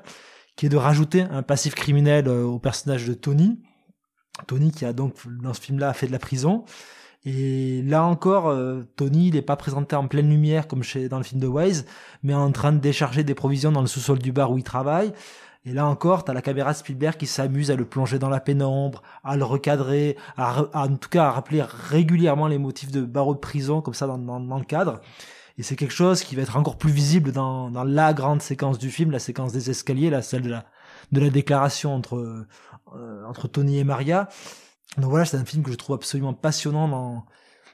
qui 0.57 0.67
est 0.67 0.69
de 0.69 0.77
rajouter 0.77 1.23
un 1.23 1.43
passif 1.43 1.75
criminel 1.75 2.29
euh, 2.29 2.45
au 2.45 2.59
personnage 2.59 3.07
de 3.07 3.15
Tony. 3.15 3.61
Tony 4.47 4.71
qui 4.71 4.85
a 4.85 4.93
donc, 4.93 5.15
dans 5.43 5.55
ce 5.55 5.61
film-là, 5.61 5.93
fait 5.93 6.07
de 6.07 6.13
la 6.13 6.19
prison. 6.19 6.65
Et 7.25 7.83
là 7.83 8.05
encore, 8.05 8.49
euh, 8.49 8.83
Tony, 8.97 9.29
il 9.29 9.35
n'est 9.35 9.43
pas 9.43 9.57
présenté 9.57 9.95
en 9.95 10.09
pleine 10.09 10.29
lumière 10.29 10.67
comme 10.67 10.83
chez 10.83 11.09
dans 11.09 11.19
le 11.19 11.23
film 11.23 11.41
de 11.41 11.47
Wise, 11.47 11.87
mais 12.23 12.35
en 12.35 12.51
train 12.51 12.73
de 12.73 12.79
décharger 12.79 13.23
des 13.23 13.35
provisions 13.35 13.71
dans 13.71 13.81
le 13.81 13.87
sous-sol 13.87 14.19
du 14.19 14.33
bar 14.33 14.51
où 14.51 14.59
il 14.59 14.65
travaille. 14.65 15.13
Et 15.65 15.73
là 15.73 15.87
encore, 15.87 16.25
t'as 16.25 16.33
la 16.33 16.43
caméra 16.43 16.75
Spielberg 16.75 17.17
qui 17.17 17.27
s'amuse 17.27 17.71
à 17.71 17.77
le 17.77 17.85
plonger 17.85 18.19
dans 18.19 18.29
la 18.29 18.41
pénombre, 18.41 19.03
à 19.23 19.37
le 19.37 19.45
recadrer, 19.45 20.17
à, 20.37 20.65
en 20.75 20.97
tout 20.97 21.09
cas 21.09 21.27
à 21.27 21.31
rappeler 21.31 21.63
régulièrement 21.63 22.49
les 22.49 22.59
motifs 22.59 22.91
de 22.91 23.03
barreau 23.03 23.35
de 23.35 23.39
prison 23.39 23.81
comme 23.81 23.95
ça 23.95 24.09
dans, 24.09 24.19
dans, 24.19 24.59
le 24.59 24.65
cadre. 24.65 25.01
Et 25.59 25.63
c'est 25.63 25.77
quelque 25.77 25.93
chose 25.93 26.23
qui 26.23 26.35
va 26.35 26.43
être 26.43 26.57
encore 26.57 26.79
plus 26.79 26.93
visible 26.93 27.33
dans, 27.33 27.71
dans 27.71 27.85
la 27.85 28.15
grande 28.15 28.43
séquence 28.43 28.79
du 28.79 28.91
film, 28.91 29.11
la 29.11 29.19
séquence 29.19 29.53
des 29.53 29.71
escaliers, 29.71 30.11
la 30.11 30.23
celle 30.23 30.43
de 30.43 30.51
la, 30.51 30.65
de 31.13 31.21
la 31.21 31.31
déclaration 31.31 31.95
entre, 31.95 32.17
euh, 32.95 33.25
entre 33.27 33.49
Tony 33.49 33.79
et 33.79 33.85
Maria. 33.85 34.29
Donc 34.99 35.11
voilà, 35.11 35.25
c'est 35.25 35.37
un 35.37 35.45
film 35.45 35.63
que 35.63 35.71
je 35.71 35.77
trouve 35.77 35.97
absolument 35.97 36.35
passionnant 36.35 36.89
dans, 36.89 37.25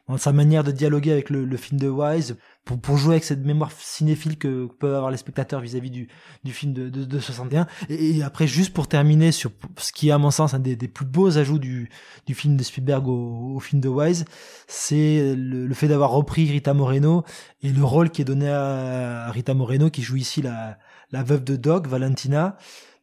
dans 0.09 0.17
sa 0.17 0.33
manière 0.33 0.65
de 0.65 0.73
dialoguer 0.73 1.13
avec 1.13 1.29
le, 1.29 1.45
le 1.45 1.57
film 1.57 1.79
de 1.79 1.89
Wise, 1.89 2.37
pour, 2.65 2.81
pour, 2.81 2.97
jouer 2.97 3.15
avec 3.15 3.25
cette 3.25 3.45
mémoire 3.45 3.71
cinéphile 3.73 4.39
que, 4.39 4.67
peuvent 4.79 4.95
avoir 4.95 5.11
les 5.11 5.17
spectateurs 5.17 5.61
vis-à-vis 5.61 5.91
du, 5.91 6.09
du 6.45 6.53
film 6.53 6.73
de, 6.73 6.89
de, 6.89 7.05
de 7.05 7.19
61. 7.21 7.67
Et, 7.89 8.23
après, 8.23 8.47
juste 8.47 8.73
pour 8.73 8.89
terminer 8.89 9.33
sur 9.33 9.51
ce 9.77 9.93
qui 9.93 10.09
est 10.09 10.13
à 10.13 10.19
mon 10.19 10.31
sens 10.31 10.55
un 10.55 10.59
des, 10.59 10.77
des 10.77 10.89
plus 10.89 11.07
beaux 11.07 11.37
ajouts 11.39 11.59
du, 11.59 11.91
du 12.27 12.35
film 12.35 12.57
de 12.57 12.63
Spielberg 12.63 13.07
au, 13.07 13.55
au 13.57 13.61
film 13.61 13.81
de 13.81 13.89
Wise, 13.89 14.25
c'est 14.67 15.35
le, 15.35 15.67
le, 15.67 15.75
fait 15.75 15.89
d'avoir 15.89 16.11
repris 16.11 16.51
Rita 16.51 16.75
Moreno 16.75 17.25
et 17.63 17.71
le 17.71 17.85
rôle 17.85 18.11
qui 18.11 18.23
est 18.23 18.27
donné 18.27 18.49
à 18.49 19.31
Rita 19.31 19.55
Moreno, 19.55 19.91
qui 19.91 20.03
joue 20.03 20.17
ici 20.17 20.43
la, 20.43 20.79
la 21.11 21.23
veuve 21.23 21.45
de 21.45 21.57
Doc, 21.57 21.87
Valentina. 21.87 22.57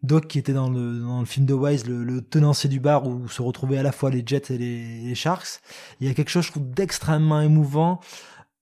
Doc 0.06 0.28
qui 0.28 0.40
était 0.40 0.54
dans 0.54 0.70
le, 0.70 1.26
film 1.26 1.46
de 1.46 1.54
Wise, 1.54 1.86
le, 1.88 2.22
tenancier 2.22 2.70
du 2.70 2.80
bar 2.80 3.08
où 3.08 3.28
se 3.28 3.42
retrouvaient 3.42 3.78
à 3.78 3.84
la 3.84 3.92
fois 3.92 4.10
les 4.10 4.24
Jets 4.26 4.54
et 4.54 4.58
les, 4.58 5.16
Sharks. 5.16 5.62
Il 6.00 6.08
y 6.08 6.10
a 6.10 6.14
quelque 6.14 6.30
chose, 6.30 6.46
je 6.46 6.52
trouve, 6.52 6.70
d'extrêmement 6.70 7.42
émouvant 7.42 8.00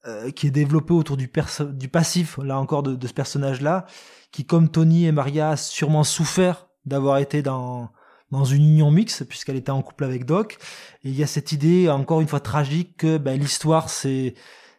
euh, 0.08 0.32
qui 0.32 0.48
est 0.48 0.52
développé 0.52 0.94
autour 0.94 1.18
du, 1.18 1.28
passif, 1.28 2.38
là 2.40 2.60
encore, 2.60 2.84
de, 2.84 3.08
ce 3.08 3.14
personnage-là, 3.14 3.86
qui, 4.32 4.46
comme 4.46 4.70
Tony 4.70 5.06
et 5.06 5.12
Maria, 5.12 5.52
a 5.52 5.58
sûrement 5.58 6.04
souffert 6.04 6.68
d'avoir 6.86 7.18
été 7.18 7.42
dans 7.42 7.90
dans 8.32 8.46
une 8.46 8.64
union 8.64 8.90
mixte 8.90 9.26
puisqu'elle 9.26 9.58
était 9.58 9.70
en 9.70 9.84
couple 9.84 10.04
avec 10.06 10.26
Doc 10.26 10.58
et 11.04 11.10
il 11.10 11.16
y 11.16 11.22
a 11.22 11.28
cette 11.28 11.52
idée 11.52 11.88
encore 11.88 12.20
une 12.20 12.28
fois 12.28 12.40
tragique 12.40 12.98
que 12.98 13.20
ben, 13.20 13.40
l'histoire 13.40 13.92
c'est 13.92 14.34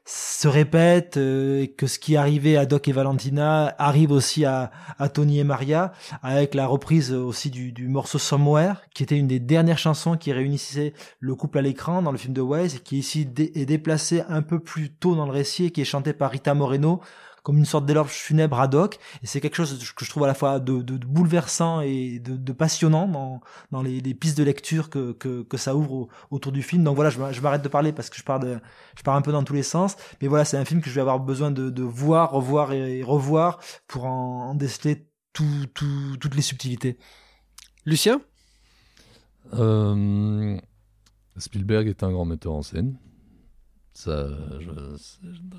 se 0.07 0.49
répète, 0.49 1.17
euh, 1.17 1.67
que 1.79 1.87
ce 1.87 1.99
qui 1.99 2.17
arrivait 2.17 2.57
à 2.57 2.67
Doc 2.67 2.89
et 2.89 2.93
Valentina 2.93 3.75
arrive 3.79 4.11
aussi 4.11 4.45
à, 4.45 4.71
à 4.99 5.09
Tony 5.09 5.39
et 5.39 5.45
Maria, 5.45 5.93
avec 6.23 6.55
la 6.55 6.67
reprise 6.67 7.13
aussi 7.13 7.51
du, 7.51 7.73
du, 7.73 7.89
morceau 7.89 8.19
Somewhere, 8.19 8.75
qui 8.95 9.03
était 9.03 9.17
une 9.17 9.29
des 9.29 9.41
dernières 9.41 9.79
chansons 9.79 10.19
qui 10.19 10.33
réunissait 10.33 10.93
le 11.21 11.35
couple 11.35 11.59
à 11.59 11.63
l'écran 11.63 12.03
dans 12.03 12.13
le 12.13 12.19
film 12.19 12.35
de 12.35 12.43
Wise, 12.43 12.77
et 12.77 12.79
qui 12.81 12.99
ici 12.99 13.27
est 13.39 13.65
déplacé 13.65 14.23
un 14.29 14.43
peu 14.43 14.61
plus 14.61 14.91
tôt 14.91 15.15
dans 15.15 15.25
le 15.25 15.33
récit, 15.33 15.67
et 15.67 15.71
qui 15.71 15.81
est 15.81 15.87
chanté 15.87 16.13
par 16.13 16.31
Rita 16.31 16.53
Moreno, 16.53 17.01
comme 17.45 17.59
une 17.59 17.67
sorte 17.67 17.87
d'éloge 17.87 18.09
funèbre 18.09 18.59
ad 18.59 18.75
hoc. 18.75 18.99
Et 19.23 19.27
c'est 19.29 19.41
quelque 19.41 19.55
chose 19.55 19.79
que 19.95 20.05
je 20.05 20.11
trouve 20.11 20.25
à 20.25 20.27
la 20.27 20.35
fois 20.35 20.59
de, 20.59 20.83
de, 20.83 20.97
bouleversant 20.97 21.83
et 21.83 22.19
de, 22.19 22.37
de, 22.37 22.53
passionnant 22.53 23.07
dans, 23.07 23.41
dans 23.71 23.83
les, 23.83 24.01
les, 24.01 24.15
pistes 24.15 24.37
de 24.37 24.43
lecture 24.43 24.91
que, 24.91 25.13
que, 25.13 25.43
que 25.43 25.57
ça 25.57 25.77
ouvre 25.77 26.09
autour 26.33 26.51
du 26.51 26.63
film. 26.63 26.83
Donc 26.83 26.97
voilà, 26.97 27.11
je, 27.11 27.41
m'arrête 27.41 27.63
de 27.63 27.69
parler 27.69 27.93
parce 27.93 28.11
que 28.11 28.17
je 28.17 28.25
pars, 28.25 28.41
de, 28.41 28.59
je 28.97 29.03
pars 29.03 29.15
un 29.15 29.23
peu 29.23 29.31
dans 29.31 29.45
tous 29.45 29.55
les 29.55 29.63
sens. 29.63 29.95
Mais 30.21 30.27
voilà, 30.27 30.45
c'est 30.45 30.57
un 30.57 30.65
film 30.65 30.81
que 30.81 30.89
je 30.89 30.95
vais 30.95 31.03
avoir 31.03 31.21
besoin 31.21 31.51
de, 31.51 31.71
de 31.71 31.83
voir, 31.83 32.33
revoir 32.33 32.73
et 32.73 33.03
revoir 33.05 33.61
pour 33.87 34.07
en, 34.07 34.49
en 34.51 34.55
déceler 34.55 35.07
tout, 35.35 35.67
tout, 35.75 36.17
toutes 36.19 36.35
les 36.35 36.43
subtilités. 36.43 36.99
Lucien? 37.85 38.23
Euh, 39.53 40.59
Spielberg 41.37 41.89
est 41.89 42.03
un 42.03 42.11
grand 42.11 42.25
metteur 42.25 42.55
en 42.55 42.63
scène. 42.63 42.97
Ça, 43.95 44.29
je, 44.59 44.71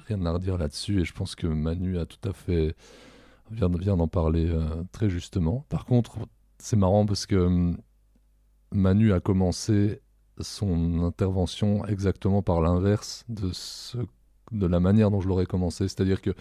rien 0.07 0.25
à 0.25 0.31
redire 0.33 0.57
là-dessus 0.57 1.01
et 1.01 1.05
je 1.05 1.13
pense 1.13 1.35
que 1.35 1.47
Manu 1.47 1.97
a 1.97 2.05
tout 2.05 2.29
à 2.29 2.33
fait 2.33 2.75
vient, 3.49 3.69
vient 3.69 3.97
d'en 3.97 4.07
parler 4.07 4.49
euh, 4.49 4.83
très 4.91 5.09
justement. 5.09 5.65
Par 5.69 5.85
contre, 5.85 6.17
c'est 6.57 6.75
marrant 6.75 7.05
parce 7.05 7.25
que 7.25 7.35
hum, 7.35 7.77
Manu 8.71 9.13
a 9.13 9.19
commencé 9.19 10.01
son 10.39 11.03
intervention 11.03 11.85
exactement 11.85 12.41
par 12.41 12.61
l'inverse 12.61 13.23
de 13.29 13.51
de 14.51 14.67
la 14.67 14.79
manière 14.79 15.09
dont 15.09 15.21
je 15.21 15.27
l'aurais 15.27 15.47
commencé, 15.47 15.87
c'est-à-dire 15.87 16.21
que 16.21 16.31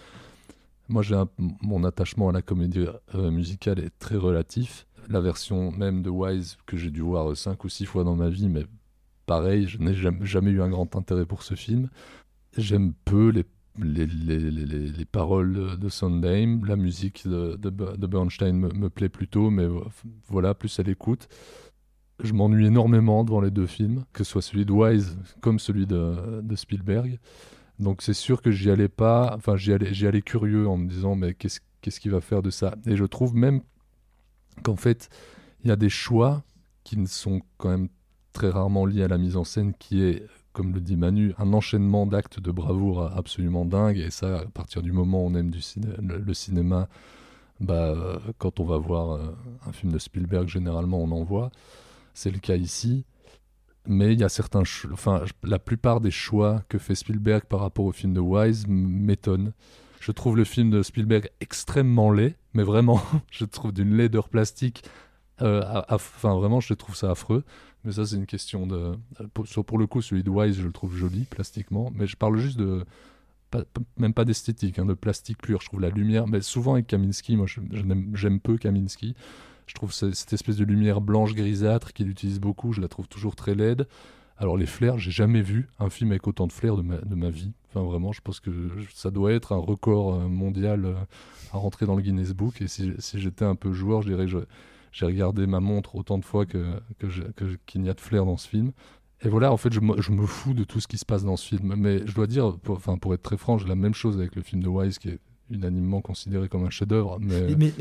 moi 0.89 1.03
j'ai 1.03 1.21
mon 1.39 1.85
attachement 1.85 2.29
à 2.29 2.33
la 2.33 2.43
comédie 2.43 2.87
euh, 3.15 3.31
musicale 3.31 3.79
est 3.79 3.99
très 3.99 4.17
relatif. 4.17 4.87
La 5.09 5.21
version 5.21 5.71
même 5.71 6.03
de 6.03 6.11
Wise 6.11 6.59
que 6.67 6.77
j'ai 6.77 6.91
dû 6.91 7.01
voir 7.01 7.37
cinq 7.37 7.65
ou 7.65 7.69
six 7.69 7.87
fois 7.87 8.05
dans 8.05 8.15
ma 8.15 8.29
vie, 8.29 8.49
mais 8.49 8.67
pareil, 9.27 9.67
je 9.69 9.79
n'ai 9.79 9.95
jamais, 9.95 10.51
eu 10.51 10.63
un 10.63 10.69
grand 10.69 10.97
intérêt 10.97 11.27
pour 11.27 11.43
ce 11.43 11.55
film. 11.55 11.89
J'aime 12.57 12.93
peu 13.05 13.31
les, 13.31 13.45
les, 13.79 14.07
les, 14.07 14.39
les, 14.89 15.05
paroles 15.05 15.79
de 15.79 15.89
Sondheim, 15.89 16.65
la 16.65 16.77
musique 16.77 17.27
de, 17.27 17.57
de, 17.57 18.07
Bernstein 18.07 18.57
me, 18.57 18.69
me, 18.69 18.89
plaît 18.89 19.09
plutôt, 19.09 19.51
mais 19.51 19.67
voilà, 20.29 20.55
plus 20.55 20.79
à 20.79 20.83
l'écoute. 20.83 21.29
Je 22.23 22.33
m'ennuie 22.33 22.67
énormément 22.67 23.25
devant 23.25 23.41
les 23.41 23.51
deux 23.51 23.67
films, 23.67 24.05
que 24.13 24.23
ce 24.23 24.31
soit 24.31 24.43
celui 24.43 24.65
de 24.65 24.73
Wise 24.73 25.19
comme 25.41 25.59
celui 25.59 25.87
de, 25.87 26.41
de 26.43 26.55
Spielberg. 26.55 27.19
Donc 27.81 28.03
c'est 28.03 28.15
sûr 28.15 28.41
que 28.41 28.53
j'y 28.53 28.71
allais 28.71 28.89
pas, 28.89 29.35
enfin 29.37 29.57
j'y 29.57 29.73
allais, 29.73 29.93
j'y 29.93 30.07
allais 30.07 30.23
curieux 30.23 30.69
en 30.69 30.77
me 30.77 30.89
disant 30.89 31.17
mais 31.17 31.35
qu'est-ce 31.35 31.61
qu'est-ce 31.81 31.99
qu'il 31.99 32.13
va 32.13 32.21
faire 32.21 32.41
de 32.41 32.51
ça? 32.51 32.77
Et 32.87 32.97
je 32.97 33.05
trouve 33.05 33.35
même 33.35 33.63
qu'en 34.63 34.77
fait 34.77 35.09
il 35.65 35.69
y 35.69 35.71
a 35.73 35.77
des 35.77 35.89
choix 35.89 36.45
qui 36.85 36.97
ne 36.97 37.07
sont 37.07 37.43
quand 37.57 37.71
même 37.71 37.89
très 38.35 38.51
rarement 38.51 38.85
lié 38.85 39.05
à 39.05 39.09
la 39.09 39.17
mise 39.17 39.37
en 39.37 39.45
scène, 39.45 39.73
qui 39.79 40.03
est, 40.03 40.27
comme 40.53 40.75
le 40.75 40.81
dit 40.81 40.97
Manu, 40.97 41.33
un 41.39 41.55
enchaînement 41.55 42.05
d'actes 42.05 42.41
de 42.41 42.51
bravoure 42.51 43.17
absolument 43.17 43.65
dingue. 43.65 43.97
Et 43.97 44.11
ça, 44.11 44.41
à 44.41 44.45
partir 44.45 44.83
du 44.83 44.93
moment 44.93 45.25
où 45.25 45.29
on 45.29 45.35
aime 45.35 45.53
le, 46.03 46.35
cinéma, 46.35 46.89
bah, 47.61 48.21
quand 48.37 48.61
on 48.61 48.65
va 48.65 48.77
voir 48.77 49.13
euh, 49.13 49.35
un 49.67 49.73
film 49.73 49.93
de 49.93 49.99
Spielberg, 49.99 50.49
généralement 50.49 50.99
on 50.99 51.11
en 51.13 51.25
voit. 51.25 51.51
C'est 52.13 52.31
le 52.31 52.39
cas 52.39 52.57
ici. 52.57 53.07
Mais 53.87 54.13
il 54.15 54.21
y 54.21 54.25
a 54.25 54.29
certains, 54.29 54.63
enfin, 54.93 55.25
la 55.43 55.59
plupart 55.59 56.01
des 56.01 56.11
choix 56.11 56.63
que 56.69 56.79
fait 56.79 56.95
Spielberg 56.95 57.45
par 57.45 57.61
rapport 57.61 57.85
au 57.85 57.93
film 57.93 58.15
de 58.15 58.21
Wise 58.21 58.67
m'étonnent. 58.67 59.53
Je 60.01 60.13
trouve 60.13 60.37
le 60.37 60.45
film 60.45 60.71
de 60.71 60.83
Spielberg 60.83 61.31
extrêmement 61.41 62.11
laid, 62.11 62.37
mais 62.55 62.63
vraiment, 62.63 63.01
je 63.31 63.45
trouve 63.45 63.73
d'une 63.73 63.95
laideur 63.97 64.29
plastique. 64.29 64.85
Euh, 65.43 65.83
enfin, 65.89 66.35
vraiment, 66.35 66.61
je 66.61 66.75
trouve 66.75 66.95
ça 66.95 67.11
affreux. 67.11 67.45
Mais 67.85 67.93
ça, 67.93 68.07
c'est 68.07 68.17
une 68.17 68.27
question 68.27 68.67
de. 68.67 68.93
Pour, 69.33 69.79
le 69.79 69.87
coup, 69.87 70.03
celui 70.03 70.23
de 70.23 70.31
Wise, 70.31 70.59
je 70.59 70.67
le 70.67 70.73
trouve 70.73 70.97
joli 70.97 71.25
plastiquement. 71.25 71.93
Mais 71.95 72.07
je 72.07 72.17
parle 72.17 72.39
juste 72.39 72.59
de. 72.59 72.85
même 73.99 74.15
pas 74.15 74.25
d'esthétique, 74.25 74.79
hein, 74.79 74.87
de 74.87 74.95
plastique 74.95 75.39
pur. 75.39 75.61
Je 75.61 75.67
trouve 75.67 75.81
la 75.81 75.91
lumière, 75.91 76.27
mais 76.27 76.41
souvent 76.41 76.75
avec 76.75 76.87
Kaminski, 76.87 77.37
moi 77.37 77.47
j'aime 77.47 78.41
peu 78.41 78.57
Kaminski. 78.57 79.15
Je 79.67 79.75
trouve 79.75 79.93
cette 79.93 80.33
espèce 80.33 80.57
de 80.57 80.65
lumière 80.65 81.01
blanche 81.01 81.35
grisâtre 81.35 81.93
qu'il 81.93 82.11
utilise 82.11 82.39
beaucoup, 82.39 82.73
je 82.73 82.83
la 82.83 82.89
trouve 82.89 83.09
toujours 83.09 83.35
très 83.35 83.55
laide. 83.55 83.87
Alors 84.37 84.57
les 84.57 84.67
flares, 84.67 84.99
j'ai 84.99 85.11
jamais 85.11 85.43
vu 85.43 85.69
un 85.79 85.89
film 85.89 86.11
avec 86.11 86.27
autant 86.27 86.47
de 86.47 86.53
flares 86.53 86.77
de 86.77 86.83
ma, 86.83 86.99
de 86.99 87.15
ma 87.15 87.31
vie. 87.31 87.53
Enfin 87.71 87.85
vraiment, 87.85 88.13
je 88.13 88.21
pense 88.21 88.41
que 88.41 88.51
ça 88.93 89.11
doit 89.11 89.33
être 89.33 89.53
un 89.53 89.59
record 89.59 90.15
euh, 90.15 90.29
mondial 90.29 90.85
euh, 90.85 90.95
à 91.53 91.59
rentrer 91.59 91.87
dans 91.87 91.97
le 91.97 92.03
Guinness 92.03 92.33
Book. 92.33 92.61
Et 92.61 92.69
si, 92.69 92.93
j'étais 93.15 93.45
un 93.45 93.55
peu 93.55 93.73
joueur, 93.73 94.03
je 94.03 94.09
dirais 94.09 94.27
que 94.27 94.47
j'ai 94.95 95.07
regardé 95.07 95.47
ma 95.49 95.59
montre 95.59 95.97
autant 95.97 96.19
de 96.19 96.25
fois 96.25 96.47
que, 96.47 96.81
qu'il 97.67 97.83
n'y 97.83 97.91
a 97.91 97.95
de 97.95 98.01
flair 98.01 98.25
dans 98.25 98.37
ce 98.37 98.49
film. 98.49 98.71
Et 99.23 99.29
voilà, 99.29 99.53
en 99.53 99.57
fait, 99.57 99.73
je 99.73 99.81
me, 99.81 100.27
fous 100.27 100.55
de 100.55 100.63
tout 100.63 100.81
ce 100.81 100.87
qui 100.87 100.99
se 100.99 101.05
passe 101.05 101.25
dans 101.25 101.37
ce 101.37 101.49
film. 101.49 101.75
Mais 101.77 102.07
je 102.07 102.15
dois 102.15 102.29
dire, 102.29 102.57
pour, 102.63 102.77
enfin, 102.77 102.97
pour 102.97 103.13
être 103.13 103.23
très 103.23 103.37
franc, 103.37 103.59
j'ai 103.59 103.67
la 103.67 103.75
même 103.75 103.95
chose 103.95 104.17
avec 104.19 104.37
le 104.37 104.43
film 104.43 104.63
de 104.63 104.69
Wise, 104.69 104.99
qui 104.99 105.09
est 105.09 105.19
unanimement 105.51 106.01
considéré 106.01 106.49
comme 106.49 106.65
un 106.65 106.71
chef-d'œuvre. 106.71 107.19
Mais... 107.21 107.57
Mais, 107.57 107.73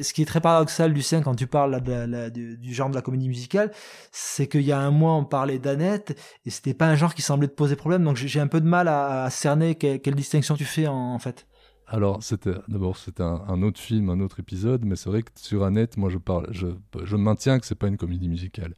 ce 0.00 0.12
qui 0.12 0.22
est 0.22 0.26
très 0.26 0.40
paradoxal, 0.40 0.92
Lucien, 0.92 1.20
quand 1.20 1.34
tu 1.34 1.48
parles 1.48 1.80
du, 2.30 2.72
genre 2.72 2.90
de 2.90 2.94
la 2.94 3.02
comédie 3.02 3.28
musicale, 3.28 3.72
c'est 4.12 4.46
qu'il 4.46 4.62
y 4.62 4.72
a 4.72 4.78
un 4.78 4.92
mois, 4.92 5.14
on 5.14 5.24
parlait 5.24 5.58
d'Annette, 5.58 6.16
et 6.46 6.50
c'était 6.50 6.74
pas 6.74 6.86
un 6.86 6.94
genre 6.94 7.14
qui 7.14 7.22
semblait 7.22 7.48
te 7.48 7.54
poser 7.54 7.74
problème. 7.74 8.04
Donc 8.04 8.16
j'ai 8.16 8.40
un 8.40 8.46
peu 8.46 8.60
de 8.60 8.68
mal 8.68 8.86
à, 8.86 9.28
cerner 9.30 9.74
quelle, 9.74 10.14
distinction 10.14 10.54
tu 10.54 10.64
fais 10.64 10.86
en, 10.86 11.18
fait. 11.18 11.46
Alors, 11.92 12.20
d'abord 12.68 12.96
c'était 12.96 13.22
un, 13.22 13.62
autre 13.62 13.78
film, 13.78 14.08
un 14.08 14.20
autre 14.20 14.40
épisode, 14.40 14.82
mais 14.82 14.96
c'est 14.96 15.10
vrai 15.10 15.22
que 15.22 15.30
sur 15.34 15.62
Annette, 15.62 15.98
moi 15.98 16.08
je 16.08 16.16
parle, 16.16 16.46
je, 16.50 16.68
je 17.04 17.16
maintiens 17.16 17.60
que 17.60 17.66
c'est 17.66 17.74
pas 17.74 17.86
une 17.86 17.98
comédie 17.98 18.30
musicale. 18.30 18.74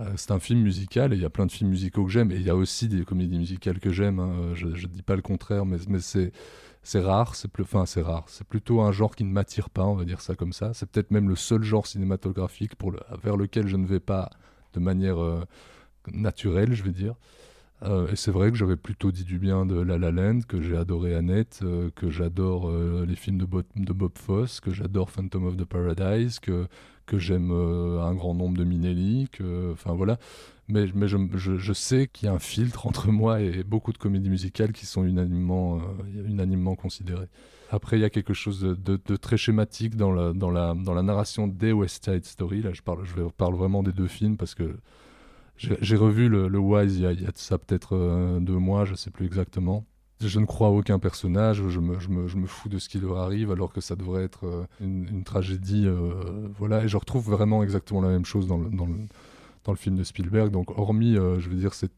Euh, 0.00 0.12
c'est 0.16 0.32
un 0.32 0.40
film 0.40 0.60
musical 0.60 1.12
et 1.12 1.16
il 1.16 1.22
y 1.22 1.24
a 1.24 1.30
plein 1.30 1.46
de 1.46 1.52
films 1.52 1.70
musicaux 1.70 2.04
que 2.04 2.10
j'aime 2.10 2.32
et 2.32 2.34
il 2.34 2.42
y 2.42 2.50
a 2.50 2.56
aussi 2.56 2.88
des 2.88 3.04
comédies 3.04 3.38
musicales 3.38 3.78
que 3.78 3.92
j'aime. 3.92 4.18
Hein. 4.18 4.52
je, 4.54 4.66
ne 4.66 4.86
dis 4.88 5.02
pas 5.02 5.14
le 5.14 5.22
contraire, 5.22 5.64
mais, 5.64 5.76
mais 5.88 6.00
c'est 6.00 6.32
rare, 7.00 7.36
c'est 7.36 7.48
enfin 7.60 7.84
rare, 8.02 8.24
c'est 8.26 8.48
plutôt 8.48 8.80
un 8.80 8.90
genre 8.90 9.14
qui 9.14 9.22
ne 9.22 9.30
m'attire 9.30 9.70
pas, 9.70 9.84
on 9.84 9.94
va 9.94 10.04
dire 10.04 10.20
ça 10.20 10.34
comme 10.34 10.52
ça. 10.52 10.74
C'est 10.74 10.90
peut-être 10.90 11.12
même 11.12 11.28
le 11.28 11.36
seul 11.36 11.62
genre 11.62 11.86
cinématographique 11.86 12.74
pour 12.74 12.90
le, 12.90 12.98
vers 13.22 13.36
lequel 13.36 13.68
je 13.68 13.76
ne 13.76 13.86
vais 13.86 14.00
pas 14.00 14.28
de 14.72 14.80
manière 14.80 15.22
euh, 15.22 15.44
naturelle, 16.12 16.74
je 16.74 16.82
vais 16.82 16.90
dire. 16.90 17.14
Euh, 17.82 18.08
et 18.10 18.16
c'est 18.16 18.30
vrai 18.30 18.50
que 18.50 18.56
j'avais 18.56 18.76
plutôt 18.76 19.12
dit 19.12 19.24
du 19.24 19.38
bien 19.38 19.66
de 19.66 19.78
La 19.80 19.98
La 19.98 20.10
Land, 20.10 20.40
que 20.48 20.62
j'ai 20.62 20.76
adoré 20.76 21.14
Annette, 21.14 21.60
euh, 21.62 21.90
que 21.94 22.08
j'adore 22.08 22.70
les 22.70 23.16
films 23.16 23.38
de, 23.38 23.92
Bob 23.92 24.12
Fosse, 24.16 24.60
que 24.60 24.72
j'adore 24.72 25.10
Phantom 25.10 25.46
of 25.46 25.56
the 25.56 25.64
Paradise, 25.64 26.38
que, 26.38 26.66
que 27.06 27.18
j'aime 27.18 27.50
un 27.50 28.14
grand 28.14 28.34
nombre 28.34 28.56
de 28.56 28.64
Minelli, 28.64 29.28
que, 29.30 29.72
enfin 29.72 29.92
voilà 29.92 30.18
mais, 30.68 30.86
mais 30.94 31.08
je, 31.08 31.18
je, 31.34 31.72
sais 31.72 32.08
qu'il 32.08 32.26
y 32.26 32.28
a 32.28 32.34
un 32.34 32.38
filtre 32.38 32.86
entre 32.86 33.08
moi 33.10 33.40
et 33.40 33.64
beaucoup 33.64 33.92
de 33.92 33.98
comédies 33.98 34.30
musicales 34.30 34.72
qui 34.72 34.86
sont 34.86 35.04
unanimement, 35.04 35.78
euh, 35.78 36.26
unanimement 36.26 36.74
considérées. 36.74 37.28
Après, 37.70 37.98
il 37.98 38.02
y 38.02 38.04
a 38.04 38.10
quelque 38.10 38.34
chose 38.34 38.60
de, 38.60 38.74
de, 38.74 39.16
très 39.16 39.36
schématique 39.36 39.96
dans 39.96 40.12
la, 40.12 40.32
dans, 40.32 40.50
la, 40.50 40.74
dans 40.74 40.94
la 40.94 41.02
narration 41.02 41.48
des 41.48 41.72
West 41.72 42.04
Side 42.04 42.24
Story. 42.24 42.62
Là, 42.62 42.72
je 42.72 42.82
parle, 42.82 43.04
je 43.04 43.22
parle 43.36 43.54
vraiment 43.54 43.82
des 43.82 43.92
deux 43.92 44.06
films 44.06 44.36
parce 44.36 44.54
que 44.54 44.76
j'ai 45.56 45.96
revu 45.96 46.28
le, 46.28 46.58
Wise 46.58 46.96
il 46.96 47.02
y, 47.02 47.06
a, 47.06 47.30
ça 47.34 47.58
peut-être 47.58 47.94
euh, 47.96 48.40
deux 48.40 48.58
mois, 48.58 48.84
je 48.84 48.92
ne 48.92 48.96
sais 48.96 49.10
plus 49.10 49.26
exactement. 49.26 49.84
Je 50.20 50.40
ne 50.40 50.46
crois 50.46 50.68
à 50.68 50.70
aucun 50.70 50.98
personnage, 50.98 51.62
je 51.68 51.80
me, 51.80 52.46
fous 52.46 52.68
de 52.68 52.78
ce 52.78 52.88
qui 52.88 52.98
leur 52.98 53.18
arrive 53.18 53.50
alors 53.50 53.72
que 53.72 53.80
ça 53.80 53.96
devrait 53.96 54.24
être 54.24 54.46
euh, 54.46 54.66
une, 54.80 55.24
tragédie. 55.24 55.86
voilà, 56.58 56.84
et 56.84 56.88
je 56.88 56.96
retrouve 56.96 57.30
vraiment 57.30 57.62
exactement 57.62 58.00
la 58.00 58.08
même 58.08 58.24
chose 58.24 58.46
dans 58.46 58.58
le, 58.58 59.76
film 59.76 59.96
de 59.96 60.04
Spielberg. 60.04 60.50
Donc, 60.50 60.76
hormis, 60.78 61.16
euh, 61.16 61.40
je 61.40 61.48
veux 61.48 61.56
dire, 61.56 61.74
c'est 61.74 61.90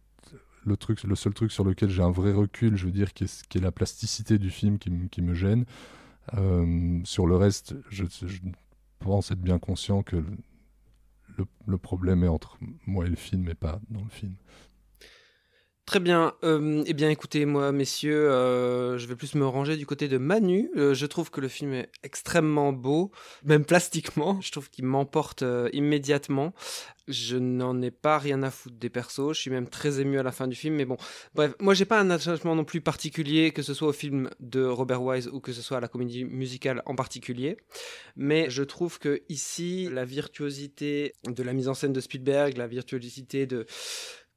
le 0.65 1.15
seul 1.15 1.33
truc 1.33 1.53
sur 1.53 1.65
lequel 1.65 1.91
j'ai 1.91 2.03
un 2.03 2.11
vrai 2.11 2.33
recul, 2.33 2.77
je 2.77 2.87
veux 2.87 2.93
dire, 2.93 3.13
qui 3.13 3.25
est, 3.25 3.61
la 3.61 3.71
plasticité 3.71 4.39
du 4.39 4.51
film 4.51 4.79
qui, 4.79 5.23
me 5.23 5.35
gêne. 5.35 5.65
Euh, 6.35 7.01
sur 7.05 7.27
le 7.27 7.37
reste, 7.37 7.77
je, 7.89 8.05
pense 8.99 9.31
être 9.31 9.41
bien 9.41 9.59
conscient 9.59 10.03
que 10.03 10.17
le, 11.67 11.79
problème 11.79 12.25
est 12.25 12.29
entre 12.29 12.59
moi 12.87 13.07
et 13.07 13.09
le 13.09 13.17
film, 13.17 13.49
et 13.49 13.55
pas 13.55 13.81
dans 13.91 14.03
le 14.03 14.11
film. 14.11 14.35
Très 15.87 16.01
bien. 16.01 16.35
Euh, 16.43 16.83
eh 16.85 16.95
bien, 16.95 17.11
écoutez, 17.11 17.47
moi, 17.47 17.71
messieurs, 17.71 18.29
euh, 18.29 18.99
je 18.99 19.07
vais 19.07 19.15
plus 19.15 19.37
me 19.37 19.47
ranger 19.47 19.77
du 19.77 19.87
côté 19.87 20.09
de 20.09 20.19
Manu. 20.19 20.69
Euh, 20.77 20.95
je 20.95 21.07
trouve 21.07 21.31
que 21.31 21.41
le 21.41 21.47
film 21.47 21.73
est 21.75 21.89
extrêmement 22.03 22.73
beau, 22.73 23.13
même 23.45 23.65
plastiquement. 23.65 24.41
Je 24.41 24.51
trouve 24.51 24.69
qu'il 24.69 24.85
m'emporte 24.85 25.45
immédiatement. 25.73 26.55
Je 27.09 27.37
n'en 27.37 27.81
ai 27.83 27.91
pas 27.91 28.19
rien 28.19 28.43
à 28.43 28.51
foutre 28.51 28.77
des 28.77 28.91
persos. 28.91 29.33
Je 29.33 29.41
suis 29.41 29.51
même 29.51 29.69
très 29.69 30.01
ému 30.01 30.19
à 30.19 30.23
la 30.23 30.33
fin 30.33 30.49
du 30.49 30.57
film. 30.57 30.75
Mais 30.75 30.85
bon, 30.85 30.97
bref, 31.35 31.55
moi, 31.61 31.75
j'ai 31.75 31.85
pas 31.85 32.01
un 32.01 32.11
attachement 32.11 32.55
non 32.55 32.65
plus 32.65 32.81
particulier, 32.81 33.53
que 33.53 33.63
ce 33.63 33.75
soit 33.75 33.89
au 33.89 33.93
film 33.93 34.31
de 34.41 34.65
Robert 34.65 35.03
Wise 35.03 35.29
ou 35.29 35.41
que 35.41 35.53
ce 35.53 35.63
soit 35.63 35.77
à 35.77 35.81
la 35.81 35.89
comédie 35.89 36.25
musicale 36.25 36.83
en 36.87 36.95
particulier. 36.95 37.57
Mais 38.17 38.51
je 38.51 38.63
trouve 38.63 38.99
que 38.99 39.23
ici, 39.29 39.89
la 39.93 40.05
virtuosité 40.05 41.15
de 41.25 41.43
la 41.43 41.53
mise 41.53 41.69
en 41.69 41.75
scène 41.75 41.93
de 41.93 42.01
Spielberg, 42.01 42.57
la 42.57 42.67
virtuosité 42.67 43.47
de 43.47 43.67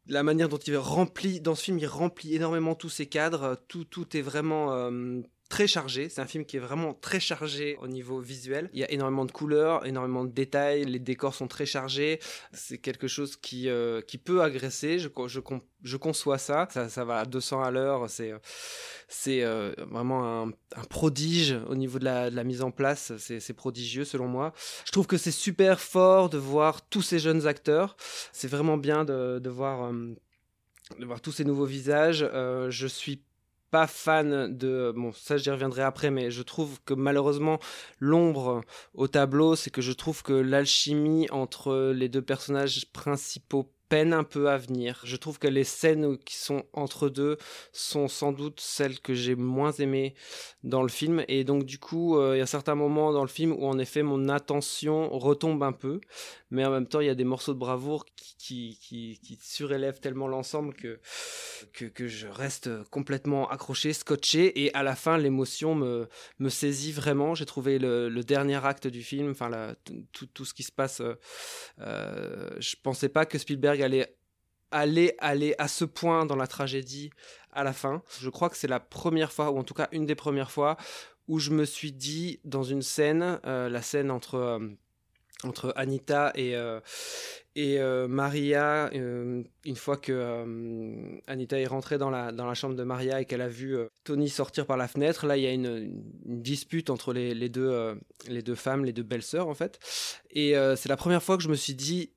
la 0.08 0.24
manière 0.24 0.50
dont 0.50 0.58
il 0.58 0.78
remplit 0.78 1.40
dans 1.40 1.56
ce 1.56 1.66
film, 1.66 1.80
il 1.80 1.88
remplit 1.88 2.36
énormément 2.36 2.76
tous 2.76 2.90
ses 2.90 3.06
cadres. 3.06 3.58
Tout, 3.68 3.86
tout 3.86 4.18
est 4.18 4.22
vraiment 4.22 4.74
euh, 4.74 5.22
très 5.50 5.68
chargé. 5.68 6.10
C'est 6.10 6.22
un 6.22 6.28
film 6.28 6.46
qui 6.46 6.58
est 6.58 6.62
vraiment 6.62 6.94
très 6.94 7.20
chargé 7.20 7.76
au 7.82 7.88
niveau 7.88 8.20
visuel. 8.20 8.70
Il 8.72 8.80
y 8.80 8.84
a 8.84 8.92
énormément 8.92 9.26
de 9.26 9.32
couleurs, 9.32 9.86
énormément 9.86 10.24
de 10.24 10.32
détails. 10.32 10.86
Les 10.86 11.00
décors 11.00 11.34
sont 11.34 11.48
très 11.48 11.66
chargés. 11.66 12.20
C'est 12.54 12.78
quelque 12.78 13.08
chose 13.08 13.36
qui, 13.36 13.68
euh, 13.68 14.02
qui 14.02 14.20
peut 14.20 14.44
agresser. 14.44 15.00
Je, 15.00 15.10
je, 15.84 15.98
conçois 15.98 16.38
ça. 16.38 16.68
ça. 16.72 16.88
Ça 16.88 17.04
va 17.04 17.20
à 17.20 17.26
200 17.26 17.64
à 17.64 17.72
l'heure. 17.72 18.08
C'est, 18.10 19.44
euh, 19.44 19.74
vraiment 19.90 20.44
un, 20.44 20.52
prodige 20.90 21.58
au 21.68 21.76
niveau 21.76 21.98
de 21.98 22.06
la, 22.06 22.44
mise 22.44 22.62
en 22.62 22.72
place. 22.72 23.12
C'est, 23.18 23.40
c'est 23.40 23.54
prodigieux 23.54 24.06
selon 24.06 24.28
moi. 24.28 24.54
Je 24.86 24.92
trouve 24.92 25.08
que 25.08 25.18
c'est 25.18 25.32
super 25.32 25.82
fort 25.82 26.30
de 26.30 26.38
voir 26.38 26.88
tous 26.88 27.02
ces 27.02 27.18
jeunes 27.18 27.48
acteurs. 27.48 27.98
C'est 28.32 28.48
vraiment 28.48 28.78
bien 28.78 29.04
de, 29.04 29.40
de 29.40 29.50
voir. 29.50 29.92
Euh, 29.92 30.16
de 30.98 31.06
voir 31.06 31.22
tous 31.22 31.32
ces 31.32 31.46
nouveaux 31.46 31.68
visages. 31.68 32.28
je 32.70 32.88
suis 32.88 33.22
pas 33.72 33.88
fan 33.88 34.56
de 34.56 34.94
bon 34.96 35.12
ça 35.14 35.38
j'y 35.38 35.50
reviendrai 35.50 35.84
après 35.84 36.12
mais 36.12 36.32
je 36.32 36.42
trouve 36.42 36.80
que 36.86 36.94
malheureusement 36.94 37.60
l'ombre 38.00 38.62
au 38.94 39.08
tableau 39.08 39.56
c'est 39.56 39.70
que 39.70 39.82
je 39.82 39.92
trouve 39.92 40.24
que 40.24 40.34
l'alchimie 40.34 41.28
entre 41.32 41.92
les 41.94 42.10
deux 42.10 42.22
personnages 42.22 42.86
principaux 42.92 43.72
peine 43.90 44.14
un 44.14 44.24
peu 44.24 44.50
à 44.50 44.58
venir. 44.58 45.02
Je 45.04 45.16
trouve 45.18 45.40
que 45.40 45.48
les 45.48 45.64
scènes 45.64 46.18
qui 46.20 46.36
sont 46.36 46.64
entre 46.74 47.10
deux 47.10 47.38
sont 47.74 48.08
sans 48.08 48.32
doute 48.32 48.60
celles 48.60 49.00
que 49.00 49.14
j'ai 49.14 49.36
moins 49.36 49.72
aimées 49.72 50.14
dans 50.64 50.84
le 50.84 50.90
film. 50.90 51.24
Et 51.28 51.44
donc 51.44 51.66
du 51.66 51.80
coup, 51.80 52.18
euh, 52.18 52.36
il 52.36 52.40
y 52.40 52.42
a 52.42 52.46
certains 52.46 52.76
moments 52.76 53.12
dans 53.12 53.24
le 53.24 53.28
film 53.28 53.52
où 53.52 53.66
en 53.66 53.80
effet 53.80 54.04
mon 54.04 54.30
attention 54.30 55.10
retombe 55.10 55.64
un 55.64 55.74
peu. 55.74 56.00
Mais 56.52 56.66
en 56.66 56.72
même 56.72 56.88
temps, 56.88 57.00
il 57.00 57.06
y 57.06 57.12
a 57.12 57.16
des 57.16 57.24
morceaux 57.24 57.54
de 57.54 57.60
bravoure 57.60 58.06
qui, 58.40 58.80
qui, 58.82 59.20
qui, 59.22 59.38
surélèvent 59.42 60.00
tellement 60.00 60.28
l'ensemble 60.28 60.74
que, 60.74 61.00
que, 61.74 62.08
je 62.08 62.28
reste 62.28 62.70
complètement 62.90 63.48
accroché, 63.50 63.94
scotché. 63.94 64.64
Et 64.64 64.74
à 64.74 64.82
la 64.82 64.96
fin, 64.96 65.20
l'émotion 65.20 65.76
me, 65.76 66.10
me 66.40 66.50
saisit 66.50 66.92
vraiment. 66.92 67.36
J'ai 67.36 67.46
trouvé 67.46 67.78
le, 67.78 68.10
dernier 68.24 68.66
acte 68.66 68.88
du 68.88 69.04
film, 69.04 69.32
enfin 69.32 69.76
tout, 70.12 70.26
tout, 70.26 70.46
ce 70.46 70.56
qui 70.56 70.64
se 70.64 70.72
passe. 70.72 71.02
Euh, 71.02 71.16
euh, 71.82 72.50
je 72.60 72.76
pensais 72.82 73.10
pas 73.10 73.26
que 73.26 73.38
Spielberg 73.38 73.79
aller, 73.84 74.06
aller, 74.72 75.16
aller 75.20 75.56
à 75.58 75.68
ce 75.68 75.86
point 75.86 76.26
dans 76.26 76.36
la 76.36 76.48
tragédie 76.48 77.10
à 77.52 77.64
la 77.64 77.74
fin. 77.74 78.04
Je 78.20 78.30
crois 78.30 78.50
que 78.50 78.58
c'est 78.58 78.68
la 78.68 78.80
première 78.80 79.32
fois, 79.32 79.52
ou 79.52 79.58
en 79.58 79.64
tout 79.64 79.74
cas 79.74 79.90
une 79.92 80.06
des 80.06 80.16
premières 80.16 80.52
fois, 80.52 80.78
où 81.28 81.40
je 81.40 81.52
me 81.52 81.64
suis 81.64 81.92
dit 81.92 82.40
dans 82.44 82.64
une 82.64 82.82
scène, 82.82 83.40
euh, 83.46 83.70
la 83.70 83.82
scène 83.82 84.10
entre, 84.12 84.36
euh, 84.36 84.60
entre 85.44 85.72
Anita 85.76 86.32
et, 86.36 86.56
euh, 86.56 86.80
et 87.56 87.80
Maria, 88.08 88.90
une 88.94 89.76
fois 89.76 89.98
que 89.98 91.22
Anita 91.28 91.60
est 91.60 91.66
rentrée 91.68 91.98
dans 91.98 92.10
la, 92.10 92.32
dans 92.32 92.46
la 92.46 92.54
chambre 92.54 92.76
de 92.76 92.84
Maria 92.84 93.20
et 93.20 93.26
qu'elle 93.26 93.42
a 93.42 93.50
vu 93.50 93.78
Tony 94.06 94.30
sortir 94.30 94.66
par 94.66 94.78
la 94.78 94.88
fenêtre, 94.88 95.26
là 95.26 95.36
il 95.36 95.44
y 95.44 95.48
a 95.48 95.52
une, 95.52 95.92
une 96.26 96.42
dispute 96.42 96.90
entre 96.90 97.12
les, 97.12 97.34
les 97.34 97.50
deux, 97.50 98.00
les 98.30 98.42
deux 98.42 98.56
femmes, 98.56 98.86
les 98.86 98.94
deux 98.94 99.04
belles-sœurs 99.04 99.50
en 99.50 99.56
fait. 99.56 99.78
Et 100.32 100.54
c'est 100.78 100.88
la 100.88 100.96
première 100.96 101.22
fois 101.22 101.36
que 101.36 101.44
je 101.44 101.50
me 101.50 101.56
suis 101.56 101.76
dit 101.76 102.14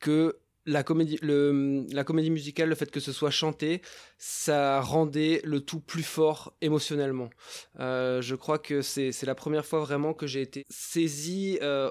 que 0.00 0.40
la 0.68 0.82
comédie, 0.82 1.18
la 1.22 2.04
comédie 2.04 2.30
musicale, 2.30 2.68
le 2.68 2.74
fait 2.74 2.90
que 2.90 3.00
ce 3.00 3.12
soit 3.12 3.30
chanté, 3.30 3.80
ça 4.18 4.80
rendait 4.80 5.40
le 5.44 5.60
tout 5.60 5.80
plus 5.80 6.02
fort 6.02 6.54
émotionnellement. 6.60 7.30
Euh, 7.80 8.20
je 8.20 8.34
crois 8.34 8.58
que 8.58 8.82
c'est 8.82 9.24
la 9.24 9.34
première 9.34 9.64
fois 9.64 9.80
vraiment 9.80 10.12
que 10.12 10.26
j'ai 10.26 10.42
été 10.42 10.66
saisi 10.68 11.58
euh, 11.62 11.90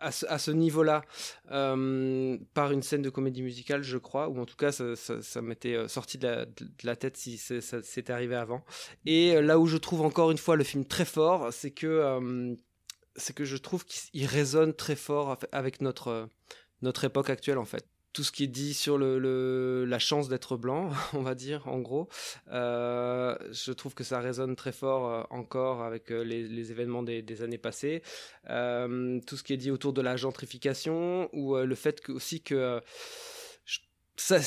à 0.00 0.10
ce, 0.10 0.50
niveau-là 0.50 1.02
euh, 1.50 2.38
par 2.54 2.72
une 2.72 2.82
scène 2.82 3.02
de 3.02 3.10
comédie 3.10 3.42
musicale, 3.42 3.82
je 3.82 3.98
crois, 3.98 4.28
ou 4.28 4.40
en 4.40 4.46
tout 4.46 4.56
cas 4.56 4.72
ça, 4.72 5.42
m'était 5.42 5.86
sorti 5.88 6.18
de 6.18 6.26
la, 6.26 6.44
de 6.44 6.68
la, 6.82 6.96
tête 6.96 7.16
si 7.16 7.38
ça 7.38 7.82
s'était 7.82 8.12
arrivé 8.12 8.34
avant. 8.34 8.64
Et 9.06 9.40
là 9.40 9.60
où 9.60 9.66
je 9.66 9.76
trouve 9.76 10.02
encore 10.02 10.32
une 10.32 10.38
fois 10.38 10.56
le 10.56 10.64
film 10.64 10.84
très 10.84 11.04
fort, 11.04 11.52
c'est 11.52 11.70
que 11.70 12.56
que 13.34 13.44
je 13.44 13.56
trouve 13.56 13.84
qu'il 13.84 14.26
résonne 14.26 14.72
très 14.72 14.96
fort 14.96 15.36
avec 15.50 15.80
notre 15.82 16.28
notre 16.80 17.04
époque 17.04 17.30
actuelle 17.30 17.58
en 17.58 17.64
fait 17.64 17.84
tout 18.18 18.24
ce 18.24 18.32
qui 18.32 18.42
est 18.42 18.48
dit 18.48 18.74
sur 18.74 18.98
le, 18.98 19.84
la 19.84 20.00
chance 20.00 20.28
d'être 20.28 20.56
blanc, 20.56 20.90
on 21.12 21.22
va 21.22 21.36
dire, 21.36 21.68
en 21.68 21.78
gros. 21.78 22.08
Euh, 22.50 23.38
je 23.52 23.70
trouve 23.70 23.94
que 23.94 24.02
ça 24.02 24.18
résonne 24.18 24.56
très 24.56 24.72
fort 24.72 25.08
euh, 25.08 25.22
encore 25.30 25.84
avec 25.84 26.10
euh, 26.10 26.24
les, 26.24 26.72
événements 26.72 27.04
des, 27.04 27.42
années 27.42 27.58
passées. 27.58 28.02
Tout 28.44 29.36
ce 29.36 29.42
qui 29.44 29.52
est 29.52 29.56
dit 29.56 29.70
autour 29.70 29.92
de 29.92 30.02
la 30.02 30.16
gentrification 30.16 31.28
ou 31.32 31.56
le 31.56 31.74
fait 31.76 32.00
que, 32.00 32.10
aussi 32.10 32.40
que 32.40 32.82
ça 34.16 34.40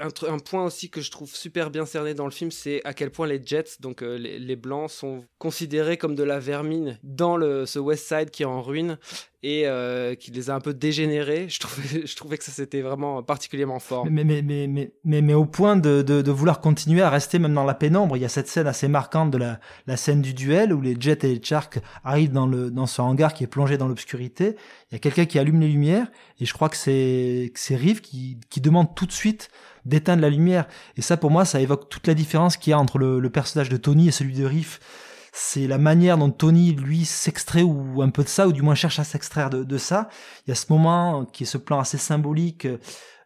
un, 0.00 0.38
point 0.38 0.64
aussi 0.64 0.90
que 0.90 1.00
je 1.00 1.10
trouve 1.10 1.34
super 1.34 1.70
bien 1.70 1.84
cerné 1.84 2.14
dans 2.14 2.24
le 2.24 2.30
film, 2.30 2.50
c'est 2.50 2.80
à 2.84 2.94
quel 2.94 3.10
point 3.10 3.26
les 3.26 3.40
Jets, 3.44 3.80
donc 3.80 4.02
euh, 4.02 4.16
les, 4.16 4.56
blancs, 4.56 4.90
sont 4.90 5.24
considérés 5.38 5.96
comme 5.96 6.14
de 6.14 6.22
la 6.22 6.38
vermine 6.38 6.98
dans 7.02 7.36
le, 7.36 7.66
ce 7.66 7.78
West 7.78 8.08
Side 8.08 8.30
qui 8.30 8.42
est 8.42 8.46
en 8.46 8.62
ruine 8.62 8.98
et 9.42 9.66
euh, 9.66 10.14
qui 10.14 10.30
les 10.30 10.50
a 10.50 10.54
un 10.54 10.60
peu 10.60 10.74
dégénérés. 10.74 11.48
Je 11.48 11.60
trouvais, 11.60 12.06
je 12.06 12.16
trouvais 12.16 12.38
que 12.38 12.44
ça 12.44 12.52
c'était 12.52 12.80
vraiment 12.80 13.22
particulièrement 13.22 13.78
fort. 13.78 14.06
Mais, 14.10 14.24
mais, 14.24 14.42
mais, 14.42 14.66
mais, 14.66 14.92
mais, 15.04 15.22
mais 15.22 15.34
au 15.34 15.46
point 15.46 15.76
de, 15.76 16.02
de, 16.02 16.30
vouloir 16.30 16.60
continuer 16.60 17.02
à 17.02 17.10
rester 17.10 17.38
même 17.38 17.54
dans 17.54 17.64
la 17.64 17.74
pénombre, 17.74 18.16
il 18.16 18.20
y 18.20 18.26
a 18.26 18.28
cette 18.28 18.48
scène 18.48 18.66
assez 18.66 18.88
marquante 18.88 19.30
de 19.30 19.38
la, 19.38 19.60
la 19.86 19.96
scène 19.96 20.22
du 20.22 20.34
duel 20.34 20.72
où 20.72 20.80
les 20.80 20.96
Jets 20.98 21.26
et 21.26 21.34
les 21.34 21.42
Sharks 21.42 21.78
arrivent 22.04 22.32
dans, 22.32 22.46
le, 22.46 22.70
dans 22.70 22.86
ce 22.86 23.00
hangar 23.00 23.34
qui 23.34 23.44
est 23.44 23.48
plongé 23.48 23.78
dans 23.78 23.88
l'obscurité. 23.88 24.56
Il 24.90 24.94
y 24.94 24.96
a 24.96 24.98
quelqu'un 24.98 25.26
qui 25.26 25.38
allume 25.38 25.60
les 25.60 25.68
lumières 25.68 26.10
et 26.38 26.44
je 26.44 26.52
crois 26.52 26.68
que 26.68 26.76
c'est 26.76 27.50
Reeve 27.70 28.00
qui, 28.00 28.38
qui 28.50 28.60
demande 28.60 28.94
tout 28.94 29.06
de 29.06 29.12
suite 29.12 29.50
d'éteindre 29.84 30.22
la 30.22 30.30
lumière. 30.30 30.66
Et 30.96 31.02
ça, 31.02 31.16
pour 31.16 31.30
moi, 31.30 31.44
ça 31.44 31.60
évoque 31.60 31.88
toute 31.88 32.06
la 32.06 32.14
différence 32.14 32.56
qu'il 32.56 32.70
y 32.70 32.74
a 32.74 32.78
entre 32.78 32.98
le, 32.98 33.30
personnage 33.30 33.68
de 33.68 33.76
Tony 33.76 34.08
et 34.08 34.12
celui 34.12 34.34
de 34.34 34.44
Reeve. 34.44 34.78
C'est 35.32 35.66
la 35.66 35.78
manière 35.78 36.18
dont 36.18 36.30
Tony, 36.30 36.72
lui, 36.72 37.04
s'extrait 37.04 37.62
ou 37.62 38.02
un 38.02 38.10
peu 38.10 38.24
de 38.24 38.28
ça, 38.28 38.48
ou 38.48 38.52
du 38.52 38.62
moins 38.62 38.74
cherche 38.74 38.98
à 38.98 39.04
s'extraire 39.04 39.48
de, 39.48 39.62
de 39.62 39.78
ça. 39.78 40.08
Il 40.46 40.50
y 40.50 40.52
a 40.52 40.56
ce 40.56 40.66
moment 40.70 41.24
qui 41.24 41.44
est 41.44 41.46
ce 41.46 41.58
plan 41.58 41.78
assez 41.78 41.98
symbolique 41.98 42.64
euh, 42.66 42.78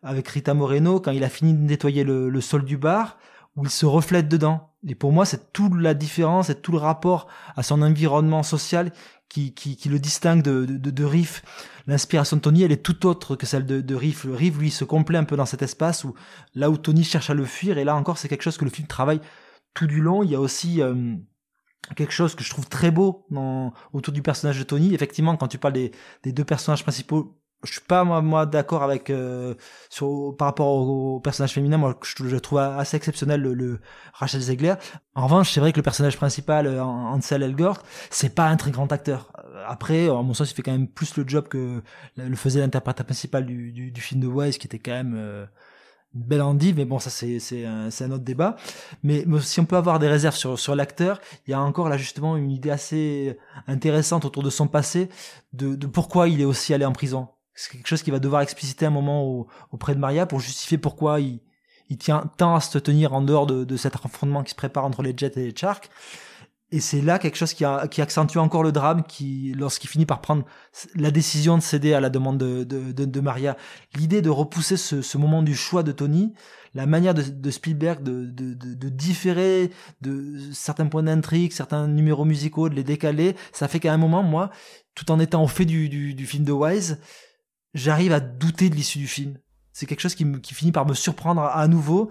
avec 0.02 0.28
Rita 0.28 0.52
Moreno 0.52 1.00
quand 1.00 1.12
il 1.12 1.24
a 1.24 1.30
fini 1.30 1.54
de 1.54 1.60
nettoyer 1.60 2.04
le, 2.04 2.28
le 2.28 2.40
sol 2.42 2.64
du 2.64 2.76
bar, 2.76 3.18
où 3.56 3.64
il 3.64 3.70
se 3.70 3.86
reflète 3.86 4.28
dedans. 4.28 4.70
Et 4.86 4.94
pour 4.94 5.12
moi, 5.12 5.24
c'est 5.24 5.52
toute 5.52 5.74
la 5.76 5.94
différence 5.94 6.50
et 6.50 6.54
tout 6.54 6.72
le 6.72 6.78
rapport 6.78 7.26
à 7.56 7.62
son 7.62 7.80
environnement 7.80 8.42
social 8.42 8.92
qui, 9.34 9.88
le 9.88 9.98
distingue 9.98 10.42
de, 10.42 10.64
de, 10.64 11.04
Riff. 11.04 11.42
L'inspiration 11.86 12.36
de 12.36 12.42
Tony, 12.42 12.62
elle 12.62 12.72
est 12.72 12.84
tout 12.84 13.06
autre 13.06 13.36
que 13.36 13.46
celle 13.46 13.66
de, 13.66 13.94
Riff. 13.94 14.26
Riff, 14.30 14.58
lui, 14.58 14.70
se 14.70 14.84
complaît 14.84 15.18
un 15.18 15.24
peu 15.24 15.36
dans 15.36 15.46
cet 15.46 15.62
espace 15.62 16.04
où, 16.04 16.14
là 16.54 16.70
où 16.70 16.76
Tony 16.76 17.04
cherche 17.04 17.30
à 17.30 17.34
le 17.34 17.44
fuir, 17.44 17.78
et 17.78 17.84
là 17.84 17.96
encore, 17.96 18.18
c'est 18.18 18.28
quelque 18.28 18.42
chose 18.42 18.56
que 18.56 18.64
le 18.64 18.70
film 18.70 18.86
travaille 18.86 19.20
tout 19.74 19.86
du 19.86 20.00
long. 20.00 20.22
Il 20.22 20.30
y 20.30 20.34
a 20.34 20.40
aussi 20.40 20.80
euh, 20.80 21.16
quelque 21.96 22.12
chose 22.12 22.34
que 22.34 22.44
je 22.44 22.50
trouve 22.50 22.68
très 22.68 22.90
beau 22.90 23.26
autour 23.92 24.14
du 24.14 24.22
personnage 24.22 24.58
de 24.58 24.64
Tony. 24.64 24.94
Effectivement, 24.94 25.36
quand 25.36 25.48
tu 25.48 25.58
parles 25.58 25.74
des 25.74 26.32
deux 26.32 26.44
personnages 26.44 26.84
principaux, 26.84 27.36
je 27.64 27.72
suis 27.72 27.80
pas 27.80 28.04
moi, 28.04 28.22
moi 28.22 28.46
d'accord 28.46 28.82
avec 28.82 29.10
euh, 29.10 29.54
sur 29.90 30.34
par 30.36 30.48
rapport 30.48 30.68
au, 30.68 31.16
au 31.16 31.20
personnage 31.20 31.52
féminin. 31.52 31.76
Moi, 31.76 31.98
je, 32.02 32.36
trouve 32.36 32.58
assez 32.58 32.96
exceptionnel 32.96 33.40
le, 33.40 33.54
le 33.54 33.80
Rachel 34.12 34.40
Zegler. 34.40 34.74
En 35.14 35.24
revanche, 35.24 35.52
c'est 35.52 35.60
vrai 35.60 35.72
que 35.72 35.78
le 35.78 35.82
personnage 35.82 36.16
principal, 36.16 36.66
euh, 36.66 36.82
Ansel 36.82 37.42
Elgort, 37.42 37.82
c'est 38.10 38.34
pas 38.34 38.46
un 38.46 38.56
très 38.56 38.70
grand 38.70 38.90
acteur. 38.92 39.32
Euh, 39.38 39.64
Après, 39.66 40.08
à 40.08 40.22
mon 40.22 40.34
sens, 40.34 40.50
il 40.50 40.54
fait 40.54 40.62
quand 40.62 40.72
même 40.72 40.88
plus 40.88 41.16
le 41.16 41.24
job 41.26 41.48
que 41.48 41.82
le 42.16 42.36
faisait 42.36 42.60
l'interprète 42.60 43.02
principal 43.02 43.46
du, 43.46 43.72
du, 43.72 43.90
du, 43.90 44.00
film 44.00 44.20
de 44.20 44.26
Wise, 44.26 44.58
qui 44.58 44.66
était 44.66 44.78
quand 44.78 44.92
même 44.92 45.14
euh, 45.16 45.46
belle 46.14 46.42
endive, 46.42 46.76
mais 46.76 46.84
bon, 46.84 46.98
ça 46.98 47.10
c'est 47.10 47.38
c'est 47.40 47.64
un, 47.64 47.88
un 47.88 48.10
autre 48.10 48.24
débat. 48.24 48.56
Mais, 49.02 49.24
mais, 49.26 49.40
si 49.40 49.60
on 49.60 49.66
peut 49.66 49.76
avoir 49.76 49.98
des 49.98 50.08
réserves 50.08 50.36
sur 50.36 50.58
sur 50.58 50.74
l'acteur, 50.74 51.20
il 51.46 51.50
y 51.50 51.54
a 51.54 51.60
encore 51.60 51.88
là 51.88 51.96
justement 51.96 52.36
une 52.36 52.50
idée 52.50 52.70
assez 52.70 53.38
intéressante 53.66 54.24
autour 54.24 54.42
de 54.42 54.50
son 54.50 54.68
passé, 54.68 55.08
de, 55.52 55.74
de 55.74 55.86
pourquoi 55.86 56.28
il 56.28 56.40
est 56.40 56.44
aussi 56.44 56.74
allé 56.74 56.84
en 56.84 56.92
prison. 56.92 57.28
C'est 57.54 57.72
quelque 57.72 57.86
chose 57.86 58.02
qu'il 58.02 58.12
va 58.12 58.18
devoir 58.18 58.42
expliciter 58.42 58.86
un 58.86 58.90
moment 58.90 59.24
au, 59.24 59.46
auprès 59.70 59.94
de 59.94 60.00
Maria 60.00 60.26
pour 60.26 60.40
justifier 60.40 60.78
pourquoi 60.78 61.20
il, 61.20 61.40
il 61.88 61.98
tient 61.98 62.30
tant 62.36 62.56
à 62.56 62.60
se 62.60 62.78
tenir 62.78 63.12
en 63.14 63.22
dehors 63.22 63.46
de, 63.46 63.64
de 63.64 63.76
cet 63.76 63.94
affrontement 63.96 64.42
qui 64.42 64.50
se 64.50 64.56
prépare 64.56 64.84
entre 64.84 65.02
les 65.02 65.14
Jets 65.16 65.32
et 65.36 65.46
les 65.46 65.56
Sharks. 65.56 65.90
Et 66.72 66.80
c'est 66.80 67.02
là 67.02 67.20
quelque 67.20 67.36
chose 67.36 67.54
qui, 67.54 67.64
a, 67.64 67.86
qui 67.86 68.02
accentue 68.02 68.38
encore 68.38 68.64
le 68.64 68.72
drame, 68.72 69.04
qui, 69.04 69.54
lorsqu'il 69.56 69.88
finit 69.88 70.06
par 70.06 70.20
prendre 70.20 70.44
la 70.96 71.12
décision 71.12 71.56
de 71.56 71.62
céder 71.62 71.94
à 71.94 72.00
la 72.00 72.10
demande 72.10 72.36
de, 72.36 72.64
de, 72.64 73.04
de, 73.04 73.20
Maria, 73.20 73.56
l'idée 73.94 74.22
de 74.22 74.30
repousser 74.30 74.76
ce, 74.76 75.00
ce, 75.00 75.16
moment 75.16 75.42
du 75.42 75.54
choix 75.54 75.84
de 75.84 75.92
Tony, 75.92 76.32
la 76.74 76.86
manière 76.86 77.14
de, 77.14 77.50
Spielberg 77.52 78.02
de, 78.02 78.88
différer 78.88 79.70
de 80.00 80.40
certains 80.52 80.86
points 80.86 81.04
d'intrigue, 81.04 81.52
certains 81.52 81.86
numéros 81.86 82.24
musicaux, 82.24 82.68
de 82.68 82.74
les 82.74 82.82
décaler, 82.82 83.36
ça 83.52 83.68
fait 83.68 83.78
qu'à 83.78 83.92
un 83.92 83.98
moment, 83.98 84.24
moi, 84.24 84.50
tout 84.96 85.12
en 85.12 85.20
étant 85.20 85.44
au 85.44 85.48
fait 85.48 85.66
du, 85.66 85.88
du, 85.88 86.14
du 86.14 86.26
film 86.26 86.42
de 86.42 86.50
Wise, 86.50 86.98
j'arrive 87.74 88.12
à 88.12 88.20
douter 88.20 88.70
de 88.70 88.74
l'issue 88.74 88.98
du 88.98 89.08
film. 89.08 89.34
C'est 89.72 89.86
quelque 89.86 90.00
chose 90.00 90.14
qui, 90.14 90.24
me, 90.24 90.38
qui 90.38 90.54
finit 90.54 90.72
par 90.72 90.86
me 90.86 90.94
surprendre 90.94 91.42
à, 91.42 91.66
nouveau. 91.68 92.08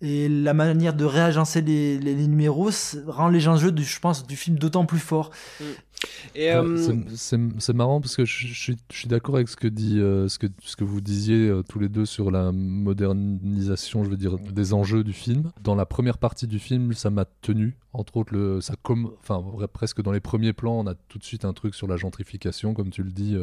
Et 0.00 0.28
la 0.28 0.54
manière 0.54 0.94
de 0.94 1.04
réagencer 1.04 1.60
les, 1.60 1.98
les, 1.98 2.14
les 2.14 2.28
numéros 2.28 2.70
rend 3.06 3.28
les 3.28 3.48
enjeux, 3.48 3.72
du, 3.72 3.82
je 3.82 3.98
pense, 3.98 4.26
du 4.26 4.36
film 4.36 4.58
d'autant 4.58 4.84
plus 4.84 5.00
fort. 5.00 5.30
Mm. 5.60 5.64
Euh... 6.36 7.02
c'est 7.16 7.72
marrant 7.74 8.00
parce 8.00 8.14
que 8.14 8.24
je, 8.24 8.46
je 8.46 8.54
suis, 8.54 8.76
je 8.92 8.96
suis 8.96 9.08
d'accord 9.08 9.34
avec 9.34 9.48
ce 9.48 9.56
que 9.56 9.66
dit, 9.66 9.98
euh, 9.98 10.28
ce 10.28 10.38
que 10.38 10.46
ce 10.62 10.76
que 10.76 10.84
vous 10.84 11.00
disiez 11.00 11.48
euh, 11.48 11.62
tous 11.62 11.80
les 11.80 11.88
deux 11.88 12.06
sur 12.06 12.30
la 12.30 12.52
modernisation, 12.52 14.04
je 14.04 14.10
veux 14.10 14.16
dire, 14.16 14.38
des 14.38 14.72
enjeux 14.72 15.02
du 15.02 15.12
film. 15.12 15.50
Dans 15.60 15.74
la 15.74 15.86
première 15.86 16.18
partie 16.18 16.46
du 16.46 16.60
film, 16.60 16.92
ça 16.92 17.10
m'a 17.10 17.24
tenu. 17.24 17.76
Entre 17.92 18.16
autres, 18.16 18.32
le, 18.32 18.60
ça 18.60 18.74
comme, 18.80 19.10
enfin 19.20 19.42
presque 19.72 20.00
dans 20.02 20.12
les 20.12 20.20
premiers 20.20 20.52
plans, 20.52 20.78
on 20.78 20.86
a 20.86 20.94
tout 20.94 21.18
de 21.18 21.24
suite 21.24 21.44
un 21.44 21.52
truc 21.52 21.74
sur 21.74 21.88
la 21.88 21.96
gentrification, 21.96 22.74
comme 22.74 22.90
tu 22.90 23.02
le 23.02 23.10
dis. 23.10 23.36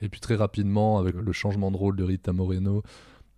Et 0.00 0.08
puis 0.08 0.20
très 0.20 0.36
rapidement, 0.36 0.98
avec 0.98 1.14
le 1.14 1.32
changement 1.32 1.70
de 1.70 1.76
rôle 1.76 1.96
de 1.96 2.04
Rita 2.04 2.32
Moreno, 2.32 2.82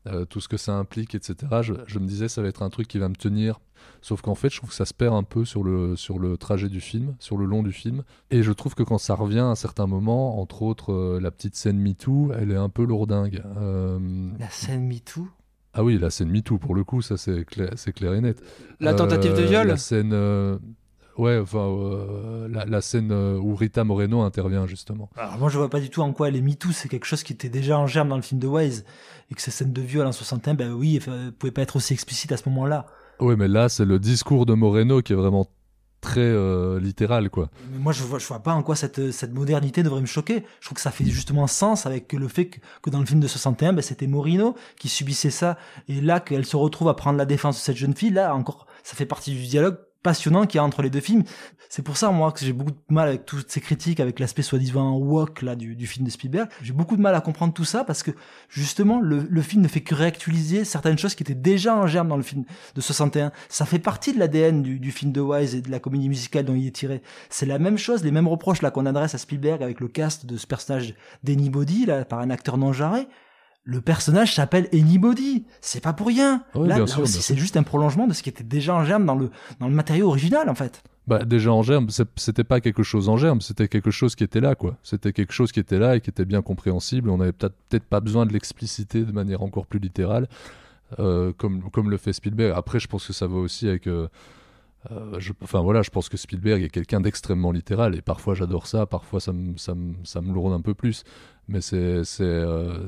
euh, 0.07 0.25
tout 0.25 0.40
ce 0.40 0.49
que 0.49 0.57
ça 0.57 0.75
implique, 0.75 1.14
etc. 1.14 1.37
Je, 1.62 1.75
je, 1.87 1.99
me 1.99 2.07
disais, 2.07 2.29
ça 2.29 2.40
va 2.40 2.49
être 2.49 2.62
un 2.62 2.71
truc 2.71 2.88
qui 2.88 2.99
va 2.99 3.09
me 3.09 3.16
tenir. 3.16 3.61
Sauf 4.01 4.23
qu'en 4.23 4.35
fait, 4.35 4.49
je 4.49 4.57
trouve 4.57 4.71
que 4.71 4.77
ça 4.77 4.85
se 4.85 4.94
perd 4.94 5.14
un 5.14 5.23
peu 5.23 5.44
sur 5.44 5.62
le, 5.62 5.97
sur 5.97 6.18
le 6.18 6.37
trajet 6.37 6.68
du 6.68 6.81
film, 6.81 7.14
sur 7.18 7.37
le 7.37 7.44
long 7.44 7.62
du 7.62 7.73
film. 7.73 8.05
Et 8.31 8.42
je 8.42 8.53
trouve 8.53 8.75
que 8.75 8.83
quand 8.83 8.99
ça 8.99 9.14
revient 9.14 9.47
à 9.51 9.55
certains 9.55 9.87
moments, 9.87 10.40
entre 10.40 10.62
autres 10.62 10.92
euh, 10.92 11.21
la 11.21 11.31
petite 11.31 11.57
scène 11.57 11.79
MeToo, 11.79 12.33
elle 12.33 12.53
est 12.53 12.57
un 12.57 12.68
peu 12.68 12.85
lourdingue. 12.85 13.42
Euh... 13.57 14.31
La 14.38 14.49
scène 14.49 14.87
MeToo? 14.87 15.29
Ah 15.75 15.85
oui, 15.85 15.99
la 15.99 16.11
scène 16.11 16.31
MeToo, 16.31 16.59
pour 16.59 16.75
le 16.75 16.85
coup, 16.85 17.03
ça 17.03 17.16
c'est 17.16 17.44
clair, 17.44 17.71
clair 17.94 18.14
et 18.14 18.21
net. 18.21 18.42
La 18.81 18.94
tentative 18.94 19.35
de 19.35 19.42
viol? 19.42 19.66
La 19.66 19.77
scène. 19.77 20.12
Euh, 21.18 21.22
Ouais, 21.22 21.38
enfin, 21.38 21.59
euh, 21.59 22.48
la, 22.48 22.64
la, 22.64 22.81
scène 22.81 23.12
où 23.12 23.54
Rita 23.54 23.85
Moreno 23.85 24.20
intervient 24.22 24.66
justement. 24.66 25.11
Alors 25.16 25.38
moi, 25.38 25.48
je 25.48 25.59
vois 25.59 25.70
pas 25.70 25.81
du 25.81 25.90
tout 25.90 26.02
en 26.02 26.12
quoi 26.12 26.28
elle 26.28 26.37
est 26.37 26.42
MeToo. 26.42 26.72
C'est 26.72 26.88
quelque 26.88 27.07
chose 27.07 27.22
qui 27.22 27.33
était 27.33 27.48
déjà 27.48 27.78
en 27.78 27.87
germe 27.87 28.09
dans 28.09 28.16
le 28.16 28.22
film 28.22 28.40
de 28.40 28.46
Wise. 28.46 28.85
Et 29.31 29.35
que 29.35 29.42
ces 29.42 29.50
scènes 29.50 29.72
de 29.72 29.83
viol 29.83 30.07
en 30.07 30.12
61, 30.12 30.54
ben 30.54 30.72
oui, 30.72 31.00
elle 31.07 31.33
pouvait 31.33 31.52
pas 31.52 31.62
être 31.62 31.76
aussi 31.76 31.92
explicite 31.92 32.33
à 32.33 32.37
ce 32.37 32.48
moment-là. 32.48 32.87
Oui, 33.20 33.35
mais 33.37 33.48
là, 33.48 33.68
c'est 33.68 33.85
le 33.85 33.98
discours 33.98 34.46
de 34.46 34.54
Moreno 34.54 35.02
qui 35.02 35.12
est 35.12 35.16
vraiment 35.16 35.48
très 36.00 36.20
euh, 36.20 36.78
littéral, 36.78 37.31
quoi. 37.31 37.50
Mais 37.72 37.78
moi, 37.78 37.92
je 37.92 38.02
vois, 38.04 38.18
je 38.18 38.26
vois 38.26 38.40
pas 38.40 38.52
en 38.52 38.62
quoi 38.62 38.76
cette, 38.76 39.11
cette 39.11 39.33
modernité 39.33 39.83
devrait 39.83 40.00
me 40.00 40.07
choquer. 40.07 40.44
Je 40.61 40.66
trouve 40.66 40.76
que 40.76 40.81
ça 40.83 40.90
fait 40.90 41.04
justement 41.04 41.46
sens 41.46 41.87
avec 41.87 42.12
le 42.12 42.28
fait 42.28 42.46
que, 42.46 42.61
que 42.83 42.90
dans 42.90 43.00
le 43.00 43.07
film 43.07 43.20
de 43.20 43.26
61, 43.26 43.72
ben, 43.72 43.83
c'était 43.83 44.07
Moreno 44.07 44.54
qui 44.78 44.88
subissait 44.88 45.31
ça. 45.31 45.59
Et 45.88 46.00
là, 46.00 46.20
qu'elle 46.20 46.46
se 46.46 46.57
retrouve 46.57 46.88
à 46.88 46.94
prendre 46.94 47.18
la 47.18 47.26
défense 47.26 47.57
de 47.57 47.61
cette 47.61 47.76
jeune 47.76 47.94
fille, 47.94 48.11
là, 48.11 48.35
encore, 48.35 48.66
ça 48.85 48.94
fait 48.94 49.07
partie 49.07 49.33
du 49.33 49.46
dialogue 49.46 49.78
passionnant 50.02 50.46
qu'il 50.46 50.58
y 50.58 50.61
a 50.61 50.64
entre 50.64 50.82
les 50.82 50.90
deux 50.90 51.00
films. 51.00 51.24
C'est 51.68 51.82
pour 51.82 51.96
ça, 51.96 52.11
moi, 52.11 52.32
que 52.32 52.40
j'ai 52.40 52.52
beaucoup 52.52 52.70
de 52.70 52.78
mal 52.88 53.08
avec 53.08 53.26
toutes 53.26 53.50
ces 53.50 53.61
critiques, 53.61 54.00
avec 54.00 54.20
l'aspect 54.20 54.42
soi-disant 54.42 54.96
woke, 54.96 55.42
là, 55.42 55.54
du, 55.54 55.76
du 55.76 55.87
film 55.87 56.06
de 56.06 56.11
Spielberg. 56.11 56.48
J'ai 56.62 56.72
beaucoup 56.72 56.96
de 56.96 57.02
mal 57.02 57.14
à 57.14 57.20
comprendre 57.20 57.52
tout 57.52 57.64
ça 57.64 57.84
parce 57.84 58.02
que, 58.02 58.11
justement, 58.48 59.00
le, 59.00 59.26
le 59.28 59.42
film 59.42 59.62
ne 59.62 59.68
fait 59.68 59.82
que 59.82 59.94
réactualiser 59.94 60.64
certaines 60.64 60.98
choses 60.98 61.14
qui 61.14 61.22
étaient 61.22 61.34
déjà 61.34 61.76
en 61.76 61.87
germe 61.87 62.08
dans 62.08 62.16
le 62.16 62.22
film 62.22 62.44
de 62.74 62.80
61. 62.80 63.32
Ça 63.48 63.66
fait 63.66 63.78
partie 63.78 64.14
de 64.14 64.18
l'ADN 64.18 64.62
du, 64.62 64.80
du 64.80 64.92
film 64.92 65.12
de 65.12 65.20
Wise 65.20 65.54
et 65.54 65.61
de 65.61 65.70
la 65.70 65.80
comédie 65.80 66.08
musicale 66.08 66.44
dont 66.44 66.54
il 66.54 66.66
est 66.66 66.74
tiré. 66.74 67.02
C'est 67.28 67.46
la 67.46 67.58
même 67.58 67.76
chose, 67.76 68.04
les 68.04 68.12
mêmes 68.12 68.28
reproches, 68.28 68.62
là, 68.62 68.70
qu'on 68.70 68.87
adresse 68.87 69.14
à 69.14 69.18
Spielberg 69.18 69.62
avec 69.62 69.80
le 69.80 69.88
cast 69.88 70.26
de 70.26 70.37
ce 70.37 70.46
personnage 70.46 70.94
d'Anybody, 71.22 71.87
là, 71.87 72.04
par 72.04 72.20
un 72.20 72.30
acteur 72.30 72.56
non 72.56 72.72
jarré 72.72 73.08
le 73.68 73.83
personnage 73.83 74.35
s'appelle 74.35 74.66
Anybody. 74.72 75.44
C'est 75.61 75.83
pas 75.83 75.92
pour 75.92 76.07
rien. 76.07 76.42
Oui, 76.54 76.66
là, 76.66 76.78
là 76.78 76.87
sûr, 76.87 77.02
aussi, 77.02 77.20
c'est 77.20 77.37
juste 77.37 77.54
un 77.59 77.62
prolongement 77.62 78.07
de 78.07 78.14
ce 78.14 78.22
qui 78.22 78.31
était 78.31 78.42
déjà 78.42 78.74
en 78.74 78.83
germe 78.83 79.04
dans 79.04 79.14
le, 79.14 79.31
dans 79.61 79.68
le 79.68 79.74
matériau 79.74 80.09
original, 80.09 80.48
en 80.48 80.54
fait. 80.54 80.83
Bah, 81.07 81.22
déjà 81.22 81.52
en 81.52 81.62
germe, 81.62 81.88
c'était 82.16 82.44
pas 82.44 82.62
quelque 82.62 82.83
chose 82.83 83.11
en 83.11 83.18
germe, 83.18 83.42
c'était 83.42 83.68
quelque 83.68 83.90
chose 83.90 84.14
qui 84.14 84.24
était 84.24 84.40
là, 84.40 84.54
quoi. 84.54 84.78
C'était 84.83 85.12
quelque 85.12 85.35
chose 85.35 85.52
qui 85.52 85.61
était 85.61 85.78
là 85.78 85.96
et 85.96 86.00
qui 86.00 86.09
était 86.09 86.24
bien 86.24 86.40
compréhensible. 86.40 87.11
On 87.11 87.20
avait 87.20 87.33
peut-être 87.33 87.54
peut 87.68 87.78
pas 87.81 88.00
besoin 88.00 88.24
de 88.24 88.33
l'expliciter 88.33 89.04
de 89.04 89.12
manière 89.12 89.42
encore 89.42 89.66
plus 89.66 89.81
littérale, 89.81 90.28
euh, 90.98 91.35
comme, 91.37 91.70
comme 91.70 91.90
le 91.90 91.98
fait 91.98 92.14
Spielberg. 92.14 92.54
Après, 92.57 92.81
je 92.81 92.88
pense 92.88 93.07
que 93.07 93.12
ça 93.12 93.26
va 93.26 93.37
aussi 93.37 93.68
avec. 93.68 93.87
Euh, 93.87 94.09
euh, 94.90 95.18
je, 95.18 95.33
enfin 95.42 95.61
voilà, 95.61 95.83
je 95.83 95.90
pense 95.90 96.09
que 96.09 96.16
Spielberg 96.16 96.62
est 96.62 96.68
quelqu'un 96.68 97.01
d'extrêmement 97.01 97.53
littéral 97.53 97.94
et 97.94 98.03
parfois 98.03 98.35
j'adore 98.35 98.66
ça, 98.66 98.87
parfois 98.87 99.20
ça 99.20 99.33
me, 99.33 99.57
ça, 99.57 99.74
me, 99.74 99.94
ça 100.05 100.20
me 100.20 100.33
lourde 100.33 100.53
un 100.53 100.61
peu 100.61 100.74
plus. 100.74 101.05
Mais 101.51 101.62
c'est 101.62 102.03
euh, 102.20 102.87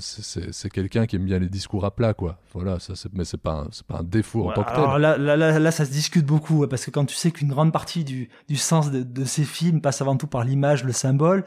quelqu'un 0.70 1.06
qui 1.06 1.16
aime 1.16 1.24
bien 1.24 1.38
les 1.38 1.48
discours 1.48 1.86
à 1.86 1.90
plat, 1.92 2.12
quoi. 2.12 2.38
Voilà, 2.52 2.78
ça, 2.78 2.92
mais 3.14 3.24
c'est 3.24 3.40
pas, 3.40 3.52
un, 3.52 3.68
pas 3.88 4.00
un 4.00 4.02
défaut 4.02 4.42
ouais, 4.42 4.50
en 4.50 4.52
tant 4.52 4.64
que 4.64 4.74
tel. 4.74 5.00
Là, 5.00 5.16
là, 5.16 5.36
là, 5.36 5.58
là, 5.58 5.70
ça 5.70 5.86
se 5.86 5.90
discute 5.90 6.26
beaucoup, 6.26 6.66
parce 6.68 6.84
que 6.84 6.90
quand 6.90 7.06
tu 7.06 7.14
sais 7.14 7.30
qu'une 7.30 7.48
grande 7.48 7.72
partie 7.72 8.04
du, 8.04 8.28
du 8.48 8.56
sens 8.56 8.90
de, 8.90 9.02
de, 9.02 9.24
ces 9.24 9.44
films 9.44 9.80
passe 9.80 10.02
avant 10.02 10.18
tout 10.18 10.26
par 10.26 10.44
l'image, 10.44 10.84
le 10.84 10.92
symbole, 10.92 11.46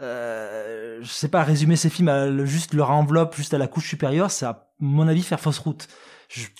euh, 0.00 0.98
je 1.02 1.08
sais 1.08 1.28
pas, 1.28 1.42
résumer 1.42 1.74
ces 1.74 1.90
films 1.90 2.08
à 2.08 2.44
juste 2.44 2.74
leur 2.74 2.90
enveloppe, 2.90 3.34
juste 3.34 3.52
à 3.52 3.58
la 3.58 3.66
couche 3.66 3.88
supérieure, 3.88 4.30
c'est 4.30 4.46
à 4.46 4.68
mon 4.78 5.08
avis 5.08 5.22
faire 5.22 5.40
fausse 5.40 5.58
route. 5.58 5.88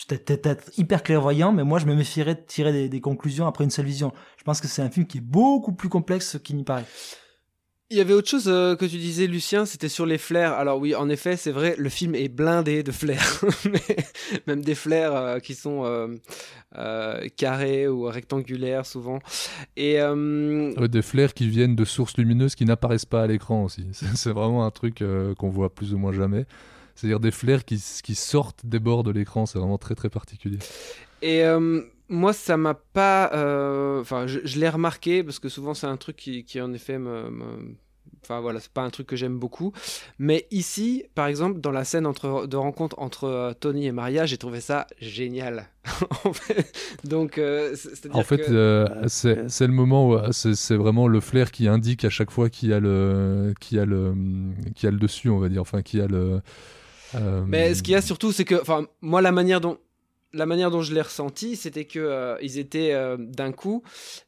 Peut-être 0.09 0.71
hyper 0.79 1.03
clairvoyant, 1.03 1.53
mais 1.53 1.65
moi 1.65 1.79
je 1.79 1.87
me 1.87 1.95
méfierais 1.95 2.35
de 2.35 2.41
tirer 2.47 2.73
des, 2.73 2.89
des 2.89 3.01
conclusions 3.01 3.47
après 3.47 3.65
une 3.65 3.71
seule 3.71 3.87
vision. 3.87 4.13
Je 4.39 4.45
pense 4.45 4.61
que 4.61 4.69
c'est 4.69 4.83
un 4.83 4.91
film 4.91 5.07
qui 5.07 5.19
est 5.19 5.23
beaucoup 5.25 5.73
plus 5.73 5.89
complexe 5.89 6.39
qu'il 6.43 6.57
n'y 6.57 6.65
paraît. 6.65 6.85
Il 7.89 7.97
y 7.97 8.01
avait 8.01 8.15
autre 8.15 8.29
chose 8.29 8.49
euh, 8.49 8.75
que 8.75 8.85
tu 8.85 8.97
disais, 8.97 9.29
Lucien, 9.29 9.65
c'était 9.65 9.89
sur 9.89 10.07
les 10.07 10.19
flares. 10.19 10.55
Alors 10.55 10.81
oui, 10.81 10.97
en 10.97 11.09
effet, 11.09 11.37
c'est 11.37 11.53
vrai, 11.53 11.77
le 11.79 11.89
film 11.89 12.17
est 12.17 12.29
blindé 12.29 12.83
de 12.83 12.91
flares, 12.91 13.45
même 14.49 14.61
des 14.61 14.75
flares 14.75 15.15
euh, 15.15 15.39
qui 15.39 15.55
sont 15.55 15.85
euh, 15.85 16.09
euh, 16.77 17.29
carrés 17.37 17.87
ou 17.87 18.03
rectangulaires 18.03 18.85
souvent. 18.87 19.21
Et 19.77 20.01
euh, 20.01 20.75
Ouais, 20.75 20.89
des 20.89 21.03
flares 21.03 21.33
qui 21.33 21.49
viennent 21.49 21.77
de 21.77 21.85
sources 21.85 22.17
lumineuses 22.19 22.57
qui 22.57 22.65
n'apparaissent 22.65 23.05
pas 23.05 23.23
à 23.23 23.27
l'écran 23.29 23.63
aussi. 23.63 23.87
C'est 23.93 24.17
c'est 24.17 24.33
vraiment 24.33 24.67
un 24.67 24.71
truc 24.73 25.01
euh, 25.01 25.35
qu'on 25.37 25.51
voit 25.51 25.73
plus 25.73 25.95
ou 25.95 25.99
moins 25.99 26.13
jamais. 26.13 26.45
C'est-à-dire 26.97 27.21
des 27.21 27.31
flares 27.31 27.65
qui, 27.65 27.81
qui 28.03 28.15
sortent 28.17 28.67
des 28.67 28.81
bords 28.81 29.05
de 29.05 29.13
l'écran. 29.13 29.47
C'est 29.47 29.59
vraiment 29.59 29.79
très 29.79 29.95
très 29.95 30.09
particulier. 30.11 30.59
Et 31.23 31.45
euh, 31.45 31.83
moi, 32.09 32.33
ça 32.33 32.57
m'a 32.57 32.75
pas. 32.75 33.31
euh, 33.35 34.01
Enfin, 34.01 34.27
je, 34.27 34.41
je 34.45 34.59
l'ai 34.59 34.69
remarqué 34.69 35.23
parce 35.23 35.39
que 35.39 35.49
souvent, 35.49 35.75
c'est 35.75 35.87
un 35.87 35.97
truc 35.97 36.17
qui, 36.17 36.45
qui 36.45 36.61
en 36.61 36.73
effet 36.73 36.99
me. 36.99 37.31
me- 37.31 37.77
Enfin 38.23 38.41
voilà, 38.41 38.59
c'est 38.59 38.73
pas 38.73 38.83
un 38.83 38.91
truc 38.91 39.07
que 39.07 39.15
j'aime 39.15 39.39
beaucoup. 39.39 39.73
Mais 40.19 40.49
ici, 40.51 41.05
par 41.15 41.29
exemple, 41.29 41.61
dans 41.61 41.71
la 41.71 41.85
scène 41.85 42.07
entre, 42.07 42.47
de 42.49 42.57
rencontre 42.57 42.99
entre 42.99 43.25
euh, 43.25 43.53
Tony 43.53 43.87
et 43.87 43.93
Maria, 43.93 44.27
j'ai 44.27 44.37
trouvé 44.37 44.61
ça 44.61 44.89
génial. 45.01 45.69
En 46.25 46.33
fait, 46.33 46.73
Donc, 47.05 47.39
euh, 47.39 47.77
c'est- 47.77 48.13
En 48.13 48.25
fait, 48.25 48.39
que- 48.39 48.51
euh, 48.51 49.07
c'est 49.07 49.67
le 49.69 49.73
moment 49.73 50.09
où 50.09 50.33
c'est 50.33 50.57
c'est 50.57 50.75
vraiment 50.77 51.07
le 51.07 51.21
flair 51.21 51.53
qui 51.53 51.69
indique 51.69 52.05
à 52.05 52.11
chaque 52.11 52.33
fois 52.33 52.51
qu'il 52.51 52.71
y 52.71 52.73
a 52.73 52.81
le, 52.81 53.55
qui 53.61 53.79
a 53.79 53.85
le, 53.85 54.13
qui 54.75 54.89
a 54.89 54.91
le 54.91 54.99
dessus, 54.99 55.29
on 55.31 55.39
va 55.39 55.49
dire. 55.49 55.63
Enfin, 55.63 55.83
qui 55.83 56.01
a 56.01 56.09
le. 56.09 56.41
Euh, 57.15 57.45
Mais 57.47 57.75
ce 57.75 57.83
qu'il 57.83 57.93
y 57.93 57.97
a 57.97 58.03
surtout, 58.03 58.33
c'est 58.33 58.45
que, 58.45 58.61
enfin, 58.61 58.87
moi, 59.01 59.23
la 59.23 59.33
manière 59.33 59.61
dont, 59.61 59.79
la 60.33 60.45
manière 60.45 60.71
dont 60.71 60.83
je 60.83 60.93
l'ai 60.93 61.01
ressenti, 61.01 61.57
c'était 61.57 61.87
que 61.87 61.99
euh, 61.99 62.37
ils 62.43 62.59
étaient 62.59 62.93
euh, 62.93 63.17
d'un 63.19 63.53
coup. 63.53 63.83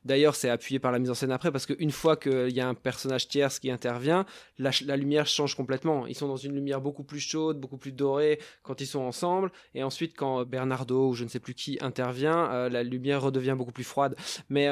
D'ailleurs, 0.04 0.34
c'est 0.34 0.48
appuyé 0.48 0.78
par 0.78 0.92
la 0.92 0.98
mise 0.98 1.10
en 1.10 1.14
scène 1.14 1.32
après, 1.32 1.52
parce 1.52 1.66
qu'une 1.66 1.90
fois 1.90 2.16
qu'il 2.16 2.50
y 2.50 2.60
a 2.60 2.68
un 2.68 2.74
personnage 2.74 3.28
tierce 3.28 3.58
qui 3.58 3.70
intervient, 3.70 4.24
la, 4.58 4.70
lumière 4.96 5.26
change 5.26 5.54
complètement. 5.54 6.06
Ils 6.06 6.14
sont 6.14 6.28
dans 6.28 6.36
une 6.36 6.54
lumière 6.54 6.80
beaucoup 6.80 7.04
plus 7.04 7.20
chaude, 7.20 7.60
beaucoup 7.60 7.78
plus 7.78 7.92
dorée 7.92 8.38
quand 8.62 8.80
ils 8.80 8.86
sont 8.86 9.00
ensemble, 9.00 9.52
et 9.74 9.82
ensuite 9.82 10.16
quand 10.16 10.44
Bernardo 10.44 11.10
ou 11.10 11.14
je 11.14 11.24
ne 11.24 11.28
sais 11.28 11.40
plus 11.40 11.54
qui 11.54 11.78
intervient, 11.80 12.68
la 12.68 12.82
lumière 12.82 13.22
redevient 13.22 13.54
beaucoup 13.56 13.72
plus 13.72 13.84
froide. 13.84 14.16
Mais 14.48 14.68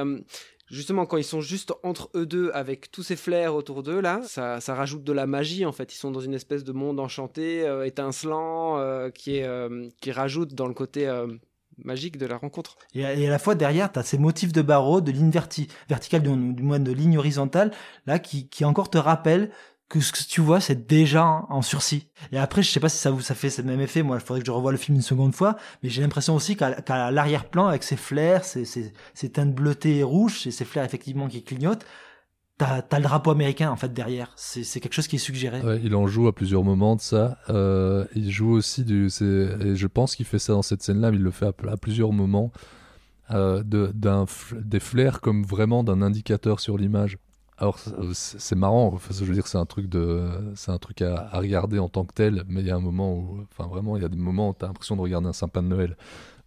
Justement, 0.68 1.06
quand 1.06 1.16
ils 1.16 1.24
sont 1.24 1.40
juste 1.40 1.72
entre 1.84 2.10
eux 2.14 2.26
deux 2.26 2.50
avec 2.52 2.90
tous 2.90 3.02
ces 3.02 3.16
flares 3.16 3.54
autour 3.54 3.82
d'eux, 3.82 4.00
là, 4.00 4.20
ça, 4.24 4.60
ça 4.60 4.74
rajoute 4.74 5.04
de 5.04 5.12
la 5.12 5.26
magie 5.26 5.64
en 5.64 5.72
fait. 5.72 5.92
Ils 5.94 5.98
sont 5.98 6.10
dans 6.10 6.20
une 6.20 6.34
espèce 6.34 6.64
de 6.64 6.72
monde 6.72 6.98
enchanté, 6.98 7.66
euh, 7.66 7.84
étincelant, 7.86 8.78
euh, 8.78 9.10
qui, 9.10 9.36
est, 9.36 9.44
euh, 9.44 9.88
qui 10.00 10.10
rajoute 10.10 10.54
dans 10.54 10.66
le 10.66 10.74
côté 10.74 11.08
magique 11.84 12.16
de 12.16 12.26
la 12.26 12.36
rencontre. 12.38 12.76
Et, 12.94 13.04
à- 13.04 13.14
la 13.14 13.38
fois 13.38 13.54
derrière, 13.54 13.92
tu 13.92 13.98
as 13.98 14.02
ces 14.02 14.18
motifs 14.18 14.52
de 14.52 14.62
barreaux, 14.62 15.00
de 15.00 15.12
ligne 15.12 15.30
verti 15.30 15.68
verticale, 15.88 16.22
du, 16.22 16.52
du 16.54 16.62
moins 16.62 16.80
de 16.80 16.90
ligne 16.90 17.18
horizontale, 17.18 17.70
là, 18.06 18.18
qui, 18.18 18.48
qui 18.48 18.64
encore 18.64 18.90
te 18.90 18.98
rappellent 18.98 19.50
que 19.88 20.00
ce 20.00 20.12
que 20.12 20.18
tu 20.28 20.40
vois, 20.40 20.60
c'est 20.60 20.86
déjà 20.86 21.24
en, 21.48 21.62
sursis. 21.62 22.08
Et 22.32 22.38
après, 22.38 22.62
je 22.62 22.70
sais 22.70 22.80
pas 22.80 22.88
si 22.88 22.98
ça 22.98 23.10
vous 23.10 23.20
ça 23.20 23.34
fait 23.34 23.50
ce 23.50 23.62
même 23.62 23.80
effet. 23.80 24.02
Moi, 24.02 24.16
il 24.16 24.20
faudrait 24.24 24.40
que 24.40 24.46
je 24.46 24.50
revoie 24.50 24.72
le 24.72 24.78
film 24.78 24.96
une 24.96 25.02
seconde 25.02 25.34
fois, 25.34 25.56
mais 25.82 25.88
j'ai 25.88 26.02
l'impression 26.02 26.34
aussi 26.34 26.56
qu'à 26.56 26.80
qu'à 26.82 27.10
l'arrière-plan, 27.10 27.66
avec 27.66 27.82
ces 27.84 27.96
flares, 27.96 28.44
ces, 28.44 28.64
ces, 28.64 28.92
ces 29.14 29.30
teintes 29.30 29.54
bleutées 29.54 29.98
et 29.98 30.02
rouges, 30.02 30.46
et 30.46 30.50
ces 30.50 30.64
flares 30.64 30.84
effectivement 30.84 31.28
qui 31.28 31.44
clignotent, 31.44 31.84
t'as 32.58 32.82
as 32.90 32.98
le 32.98 33.02
drapeau 33.04 33.30
américain 33.30 33.70
en 33.70 33.76
fait 33.76 33.92
derrière. 33.92 34.32
C'est 34.36 34.80
quelque 34.80 34.94
chose 34.94 35.06
qui 35.06 35.16
est 35.16 35.20
suggéré. 35.20 35.60
Ouais, 35.60 35.80
il 35.84 35.94
en 35.94 36.06
joue 36.06 36.26
à 36.26 36.34
plusieurs 36.34 36.64
moments 36.64 36.96
de 36.96 37.00
ça. 37.00 37.38
Euh, 37.48 38.06
il 38.14 38.30
joue 38.30 38.52
aussi 38.52 38.84
du. 38.84 39.06
Et 39.06 39.76
je 39.76 39.86
pense 39.86 40.16
qu'il 40.16 40.26
fait 40.26 40.38
ça 40.38 40.52
dans 40.52 40.62
cette 40.62 40.82
scène-là, 40.82 41.10
mais 41.10 41.18
il 41.18 41.22
le 41.22 41.30
fait 41.30 41.46
à, 41.46 41.76
plusieurs 41.76 42.12
moments. 42.12 42.50
euh, 43.30 43.62
de, 43.62 43.92
des 44.52 44.80
flares 44.80 45.20
comme 45.20 45.44
vraiment 45.44 45.84
d'un 45.84 46.02
indicateur 46.02 46.60
sur 46.60 46.78
l'image. 46.78 47.18
Alors 47.58 47.78
c'est 47.78 48.38
c'est 48.38 48.54
marrant, 48.54 48.88
enfin, 48.92 49.14
je 49.18 49.24
veux 49.24 49.32
dire 49.34 49.46
c'est 49.46 49.56
un 49.56 49.64
truc 49.64 49.88
de, 49.88 50.28
c'est 50.56 50.70
un 50.70 50.78
truc 50.78 51.00
à, 51.00 51.28
à 51.32 51.38
regarder 51.38 51.78
en 51.78 51.88
tant 51.88 52.04
que 52.04 52.12
tel, 52.12 52.44
mais 52.48 52.60
il 52.60 52.66
y 52.66 52.70
a 52.70 52.76
un 52.76 52.80
moment 52.80 53.14
où, 53.14 53.46
enfin 53.50 53.66
vraiment 53.68 53.96
il 53.96 54.02
y 54.02 54.04
a 54.04 54.10
des 54.10 54.16
moments 54.18 54.50
où 54.50 54.54
t'as 54.58 54.66
l'impression 54.66 54.94
de 54.94 55.00
regarder 55.00 55.28
un 55.28 55.32
sapin 55.32 55.62
de 55.62 55.68
Noël. 55.68 55.96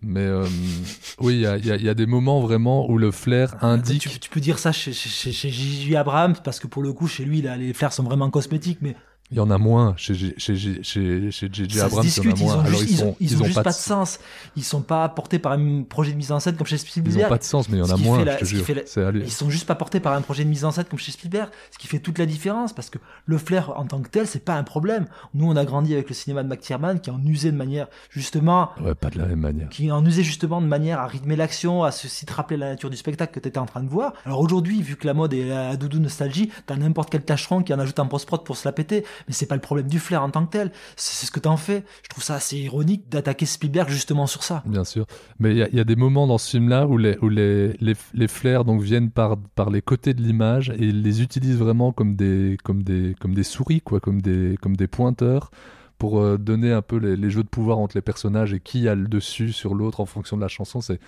Mais 0.02 0.22
euh, 0.22 0.45
oui, 1.19 1.34
il 1.36 1.39
y 1.41 1.45
a, 1.48 1.58
il 1.58 1.65
y 1.65 1.72
a- 1.72 1.76
il 1.78 1.84
y 1.84 1.89
a 1.89 1.93
des 1.95 2.06
moments 2.06 2.41
vraiment 2.41 2.89
où 2.89 2.98
le 2.98 3.12
flair 3.12 3.56
indique. 3.63 4.02
Tu, 4.08 4.19
tu 4.19 4.30
peux 4.30 4.39
dire 4.39 4.60
ça 4.60 4.72
chez, 4.72 4.93
chez, 4.93 5.32
chez. 5.32 5.95
Abrams, 5.98 6.36
parce 6.43 6.60
que 6.60 6.67
pour 6.67 6.84
le 6.84 6.93
coup, 6.93 7.08
chez 7.08 7.26
lui, 7.26 7.41
là, 7.41 7.58
les 7.58 7.74
flares 7.74 7.91
sont 7.93 8.04
vraiment 8.04 8.30
cosmétiques, 8.30 8.80
mais 8.82 8.95
Il 9.32 9.38
y 9.38 9.39
en 9.42 9.52
a 9.52 9.60
moins 9.60 9.94
chez 9.96 10.15
J- 10.15 10.34
chez 10.38 10.56
J- 10.56 10.80
chez 10.82 11.30
chez 11.30 11.50
J.J. 11.54 11.82
Abrams, 11.82 11.92
il 11.92 11.94
y 11.94 11.98
en 11.98 12.00
a 12.00 12.02
discute. 12.04 12.39
Ils 12.39 12.44
moins. 12.46 12.56
ont 12.56 12.60
Alors 12.62 12.65
juste, 12.80 12.89
ils 12.89 12.96
ils 12.96 13.04
ont- 13.04 13.15
ils 13.20 13.42
ont 13.42 13.44
juste 13.46 13.56
pas, 13.58 13.63
pas 13.63 13.70
de 13.70 13.76
sens. 13.76 14.20
Ils 14.56 14.63
sont 14.63 14.82
pas 14.82 15.08
portés 15.08 15.38
par 15.38 15.52
un 15.52 15.84
projet 15.84 16.13
de 16.13 16.18
mise 16.18 16.32
en 16.32 16.39
scène 16.39 16.56
comme 16.56 16.65
chez 16.65 16.80
Spielberg. 16.80 17.15
Ils 17.15 17.26
ont 17.26 17.30
pas 17.30 17.38
de 17.38 17.44
sens, 17.44 17.70
mais 17.70 17.78
il 17.78 17.82
y 17.82 17.84
en 17.84 17.89
a 17.92 17.98
moins, 17.98 18.18
fait 18.18 18.22
je 18.24 18.26
la- 18.26 18.36
te 18.38 18.46
jure. 18.46 18.65
la- 19.12 19.20
Ils 19.20 19.32
sont 19.32 19.52
juste 19.52 19.68
pas 19.68 19.76
portés 19.76 20.00
par 20.00 20.13
un 20.13 20.22
projet 20.22 20.44
de 20.46 20.50
mise 20.50 20.65
en 20.65 20.72
scène 20.72 20.86
comme 20.86 20.98
chez 20.98 21.12
Spielberg, 21.12 21.50
ce 21.72 21.78
qui 21.78 21.86
fait 21.86 22.00
toute 22.00 22.18
la 22.18 22.26
différence 22.26 22.74
parce 22.74 22.89
que 22.89 22.98
le 23.28 23.38
flair 23.38 23.72
en 23.78 23.86
tant 23.86 24.02
que 24.02 24.10
tel, 24.10 24.26
c'est 24.26 24.44
pas 24.44 24.56
un 24.56 24.63
problème. 24.63 25.06
Nous, 25.36 25.46
on 25.48 25.56
a 25.56 25.63
grandi 25.63 25.94
avec 25.94 26.10
le 26.10 26.15
cinéma 26.15 26.42
de 26.42 26.48
McTiernan 26.48 26.98
qui 26.98 27.12
en 27.12 27.24
usait 27.24 27.52
de 27.52 27.58
manière 27.58 27.88
justement 28.10 28.72
Ouais, 28.84 28.96
pas 28.96 29.12
de 29.12 29.20
la 29.20 29.26
même 29.28 29.39
manière. 29.42 29.70
qui 29.70 29.92
en 29.92 30.04
usait 30.06 30.24
justement 30.24 30.60
de 30.60 30.65
manière 30.65 31.00
à 31.00 31.06
rythmer 31.06 31.36
l'action, 31.36 31.84
à 31.84 31.92
ceci 31.92 32.26
te 32.26 32.34
rappeler 32.34 32.58
la 32.58 32.70
nature 32.70 32.89
du 32.89 32.98
spectacle 32.98 33.34
que 33.36 33.39
tu 33.39 33.48
étais 33.48 33.60
en 33.60 33.68
train 33.68 33.84
de 33.84 33.89
voir. 33.89 34.13
Alors 34.26 34.39
aujourd'hui, 34.39 34.82
vu 34.82 34.96
que 34.96 35.06
la 35.06 35.13
mode 35.13 35.34
est 35.36 35.52
à 35.52 35.76
doudou 35.78 36.00
nostalgie, 36.00 36.50
t'as 36.65 36.76
n'importe 36.76 37.12
quel 37.12 37.22
tâcheron 37.24 37.62
qui 37.62 37.74
en 37.76 37.80
ajoute 37.80 38.00
un 38.00 38.08
post-prod 38.08 38.44
pour 38.44 38.58
se 38.58 38.68
la 38.68 38.72
péter, 38.72 39.06
mais 39.27 39.34
c'est 39.34 39.45
pas 39.45 39.55
le 39.55 39.62
problème 39.62 39.88
du 39.88 39.99
flair 39.99 40.23
en 40.23 40.29
tant 40.29 40.45
que 40.45 40.51
tel. 40.51 40.71
C'est 40.95 41.25
ce 41.25 41.32
que 41.32 41.39
t'en 41.39 41.58
fais. 41.58 41.84
Je 42.03 42.10
trouve 42.10 42.23
ça 42.23 42.36
assez 42.36 42.58
ironique 42.58 43.10
d'attaquer 43.10 43.45
Spielberg 43.45 43.89
justement 43.89 44.27
sur 44.27 44.43
ça. 44.43 44.63
Bien 44.65 44.84
sûr. 44.84 45.05
Mais 45.39 45.51
il 45.51 45.58
y, 45.58 45.79
a- 45.79 45.84
des 45.84 45.95
moments 45.95 46.27
dans 46.27 46.38
ce 46.38 46.49
film-là 46.51 46.88
où, 46.88 46.97
les, 46.97 47.17
où 47.21 47.29
les, 47.29 47.73
les, 47.79 47.93
les 48.13 48.27
flares 48.27 48.65
donc, 48.65 48.82
viennent 48.82 49.10
par, 49.12 49.38
par 49.38 49.69
les 49.69 49.82
côtés 49.82 50.13
de 50.13 50.21
l'image 50.21 50.69
et 50.71 50.86
ils 50.86 51.01
les 51.01 51.21
utilisent 51.21 51.58
vraiment 51.58 51.91
comme 51.91 52.15
des, 52.15 52.58
comme 52.63 52.84
des, 52.84 53.15
comme 53.19 53.34
des 53.34 53.43
souris, 53.43 53.82
quoi, 53.82 53.99
comme, 53.99 54.21
des, 54.21 54.58
comme 54.62 54.75
des 54.75 54.88
pointeurs 54.88 55.51
pour 55.97 56.21
euh, 56.21 56.38
donner 56.38 56.71
un 56.71 56.82
peu 56.82 56.97
les, 56.97 57.15
les 57.17 57.29
jeux 57.29 57.43
de 57.43 57.49
pouvoir 57.49 57.79
entre 57.79 57.97
les 57.97 58.01
personnages 58.01 58.53
et 58.53 58.60
qui 58.60 58.88
a 58.88 58.95
le 58.95 59.08
dessus 59.08 59.51
sur 59.51 59.75
l'autre 59.75 59.99
en 59.99 60.05
fonction 60.05 60.38
de 60.38 60.41
la 60.41 60.47
chanson. 60.47 60.79
C'est 60.79 60.99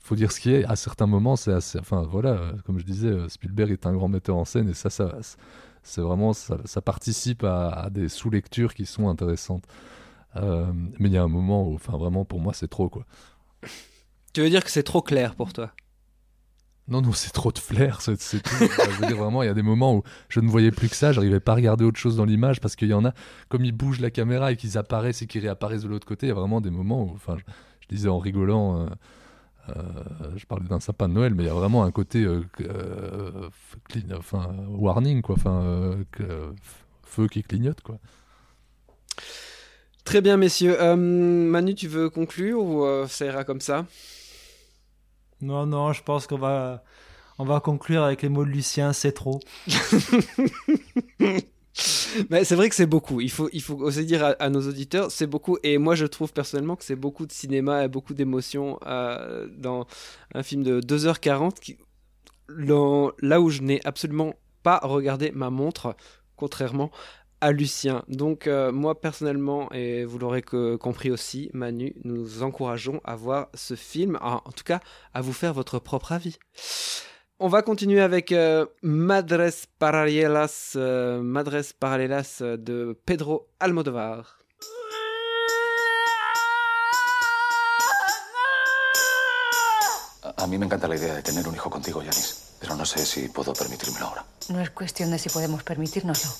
faut 0.00 0.16
dire 0.16 0.32
ce 0.32 0.40
qui 0.40 0.52
est. 0.52 0.64
À 0.64 0.74
certains 0.74 1.06
moments, 1.06 1.36
c'est 1.36 1.52
assez. 1.52 1.78
Enfin 1.78 2.02
voilà, 2.10 2.30
euh, 2.30 2.52
comme 2.66 2.78
je 2.80 2.84
disais, 2.84 3.06
euh, 3.06 3.28
Spielberg 3.28 3.70
est 3.70 3.86
un 3.86 3.92
grand 3.92 4.08
metteur 4.08 4.36
en 4.36 4.44
scène 4.44 4.68
et 4.68 4.74
ça, 4.74 4.90
ça 4.90 5.12
c'est 5.82 6.00
vraiment 6.00 6.32
ça, 6.32 6.58
ça 6.64 6.80
participe 6.80 7.44
à, 7.44 7.70
à 7.70 7.90
des 7.90 8.08
sous-lectures 8.08 8.74
qui 8.74 8.86
sont 8.86 9.08
intéressantes. 9.08 9.64
Euh, 10.36 10.72
mais 10.98 11.08
il 11.08 11.12
y 11.12 11.18
a 11.18 11.22
un 11.22 11.28
moment 11.28 11.68
où, 11.68 11.74
enfin 11.74 11.96
vraiment, 11.98 12.24
pour 12.24 12.40
moi, 12.40 12.54
c'est 12.54 12.68
trop 12.68 12.88
quoi. 12.88 13.04
Tu 14.32 14.40
veux 14.40 14.48
dire 14.48 14.64
que 14.64 14.70
c'est 14.70 14.82
trop 14.82 15.02
clair 15.02 15.34
pour 15.34 15.52
toi? 15.52 15.72
Non, 16.88 17.00
non, 17.00 17.12
c'est 17.12 17.30
trop 17.30 17.52
de 17.52 17.58
flair, 17.58 18.00
c'est 18.00 18.16
tout. 18.16 18.50
Je 18.58 19.00
veux 19.00 19.06
dire, 19.06 19.16
vraiment, 19.16 19.42
il 19.42 19.46
y 19.46 19.50
a 19.50 19.54
des 19.54 19.62
moments 19.62 19.94
où 19.96 20.02
je 20.28 20.40
ne 20.40 20.48
voyais 20.48 20.72
plus 20.72 20.88
que 20.88 20.96
ça, 20.96 21.12
j'arrivais 21.12 21.38
pas 21.38 21.52
à 21.52 21.54
regarder 21.54 21.84
autre 21.84 21.98
chose 21.98 22.16
dans 22.16 22.24
l'image 22.24 22.60
parce 22.60 22.76
qu'il 22.76 22.88
y 22.88 22.94
en 22.94 23.04
a, 23.04 23.12
comme 23.48 23.64
ils 23.64 23.72
bougent 23.72 24.00
la 24.00 24.10
caméra 24.10 24.50
et 24.52 24.56
qu'ils 24.56 24.76
apparaissent 24.78 25.22
et 25.22 25.26
qu'ils 25.26 25.42
réapparaissent 25.42 25.82
de 25.82 25.88
l'autre 25.88 26.06
côté, 26.06 26.26
il 26.26 26.30
y 26.30 26.32
a 26.32 26.34
vraiment 26.34 26.60
des 26.60 26.70
moments 26.70 27.04
où, 27.04 27.12
enfin, 27.14 27.36
je, 27.38 27.44
je 27.80 27.88
disais 27.94 28.08
en 28.08 28.18
rigolant, 28.18 28.80
euh, 28.80 28.86
euh, 29.68 29.82
je 30.36 30.44
parlais 30.46 30.66
d'un 30.68 30.80
sapin 30.80 31.08
de 31.08 31.14
Noël, 31.14 31.34
mais 31.34 31.44
il 31.44 31.46
y 31.46 31.50
a 31.50 31.54
vraiment 31.54 31.84
un 31.84 31.90
côté, 31.90 32.24
euh, 32.24 32.42
euh, 32.60 33.48
clean- 33.88 34.16
enfin, 34.18 34.50
warning, 34.68 35.22
quoi, 35.22 35.36
enfin, 35.36 35.62
euh, 35.62 36.04
que- 36.12 36.52
feu 37.04 37.28
qui 37.28 37.42
clignote, 37.42 37.80
quoi. 37.82 37.98
Très 40.04 40.20
bien, 40.20 40.36
messieurs. 40.36 40.80
Euh, 40.82 40.96
Manu, 40.96 41.74
tu 41.74 41.86
veux 41.88 42.10
conclure 42.10 42.60
ou 42.62 42.84
euh, 42.84 43.06
ça 43.06 43.24
ira 43.26 43.44
comme 43.44 43.60
ça? 43.60 43.86
Non, 45.40 45.66
non, 45.66 45.92
je 45.92 46.02
pense 46.02 46.26
qu'on 46.26 46.38
va, 46.38 46.82
on 47.38 47.44
va 47.44 47.60
conclure 47.60 48.02
avec 48.02 48.22
les 48.22 48.28
mots 48.28 48.44
de 48.44 48.50
Lucien, 48.50 48.92
c'est 48.92 49.12
trop. 49.12 49.40
Mais 52.30 52.44
c'est 52.44 52.54
vrai 52.54 52.68
que 52.68 52.74
c'est 52.74 52.86
beaucoup. 52.86 53.20
Il 53.20 53.30
faut, 53.30 53.48
il 53.52 53.62
faut 53.62 53.76
aussi 53.76 54.04
dire 54.04 54.34
à, 54.38 54.50
nos 54.50 54.66
auditeurs, 54.68 55.10
c'est 55.10 55.26
beaucoup. 55.26 55.58
Et 55.62 55.78
moi, 55.78 55.94
je 55.94 56.06
trouve 56.06 56.32
personnellement 56.32 56.76
que 56.76 56.84
c'est 56.84 56.96
beaucoup 56.96 57.26
de 57.26 57.32
cinéma 57.32 57.84
et 57.84 57.88
beaucoup 57.88 58.14
d'émotions 58.14 58.78
euh, 58.86 59.46
dans 59.56 59.86
un 60.34 60.42
film 60.42 60.62
de 60.62 60.80
2h40. 60.80 61.54
Qui, 61.60 61.78
dans- 62.58 63.12
là 63.20 63.40
où 63.40 63.48
je 63.48 63.62
n'ai 63.62 63.80
absolument 63.86 64.34
pas 64.62 64.80
regardé 64.82 65.30
ma 65.32 65.50
montre, 65.50 65.96
contrairement 66.36 66.90
à 67.40 67.50
Lucien. 67.50 68.04
Donc, 68.06 68.46
euh, 68.46 68.70
moi, 68.70 69.00
personnellement, 69.00 69.68
et 69.72 70.04
vous 70.04 70.18
l'aurez 70.18 70.42
compris 70.42 71.10
aussi, 71.10 71.50
Manu, 71.52 71.92
nous 72.04 72.42
encourageons 72.44 73.00
à 73.02 73.16
voir 73.16 73.48
ce 73.54 73.74
film. 73.74 74.16
En 74.20 74.38
tout 74.54 74.64
cas, 74.64 74.80
à 75.12 75.22
vous 75.22 75.32
faire 75.32 75.52
votre 75.52 75.80
propre 75.80 76.12
avis. 76.12 76.38
On 77.44 77.48
va 77.48 77.62
continuer 77.62 78.00
avec 78.00 78.30
euh, 78.30 78.66
Madres 78.82 79.66
Paralelas, 79.78 80.74
euh, 80.76 81.20
Madres 81.22 81.72
Paralelas 81.72 82.40
de 82.40 82.96
Pedro 83.04 83.48
Almodovar. 83.58 84.36
A- 90.22 90.42
A 90.42 90.46
mí 90.46 90.58
me 90.58 90.66
encanta 90.66 90.88
la 90.88 90.96
idea 90.96 91.14
de 91.14 91.22
tener 91.22 91.46
un 91.48 91.54
hijo 91.54 91.68
contigo, 91.70 92.02
Yanis, 92.02 92.36
pero 92.60 92.76
no 92.76 92.84
sé 92.86 93.04
si 93.04 93.28
puedo 93.28 93.52
permitírmelo 93.52 94.06
ahora. 94.06 94.24
No 94.48 94.60
es 94.60 94.70
cuestión 94.70 95.10
de 95.10 95.18
si 95.18 95.28
podemos 95.28 95.62
permitirnoslo. 95.62 96.30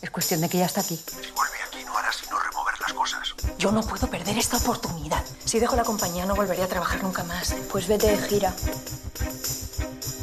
Es 0.00 0.10
cuestión 0.10 0.40
de 0.40 0.48
que 0.48 0.58
ya 0.58 0.66
está 0.66 0.80
aquí. 0.80 0.96
Si 0.96 1.30
vuelve 1.32 1.58
aquí 1.66 1.84
no 1.84 1.96
hará 1.96 2.12
sino 2.12 2.38
remover 2.38 2.74
las 2.80 2.92
cosas. 2.92 3.34
Yo 3.58 3.70
no 3.72 3.82
puedo 3.82 4.08
perder 4.08 4.38
esta 4.38 4.56
oportunidad. 4.56 5.24
Si 5.44 5.58
dejo 5.60 5.76
la 5.76 5.84
compañía 5.84 6.26
no 6.26 6.34
volveré 6.34 6.62
a 6.62 6.68
trabajar 6.68 7.02
nunca 7.02 7.22
más. 7.24 7.54
Pues 7.70 7.86
vete 7.88 8.08
de 8.08 8.18
gira. 8.18 8.54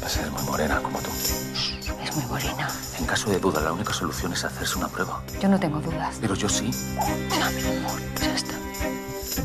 Va 0.02 0.06
a 0.06 0.10
ser 0.10 0.30
muy 0.30 0.42
morena 0.42 0.80
como 0.82 0.98
tú. 1.00 1.10
Es 1.10 2.16
muy 2.16 2.24
morena. 2.26 2.68
En 2.98 3.06
caso 3.06 3.30
de 3.30 3.38
duda, 3.38 3.60
la 3.60 3.72
única 3.72 3.92
solución 3.92 4.32
es 4.32 4.44
hacerse 4.44 4.78
una 4.78 4.88
prueba. 4.88 5.22
Yo 5.40 5.48
no 5.48 5.60
tengo 5.60 5.80
dudas. 5.80 6.16
Pero 6.20 6.34
yo 6.34 6.48
sí. 6.48 6.70
No, 6.96 7.50
mi 7.50 7.76
amor. 7.78 8.00
Ya 8.20 8.34
está. 8.34 8.54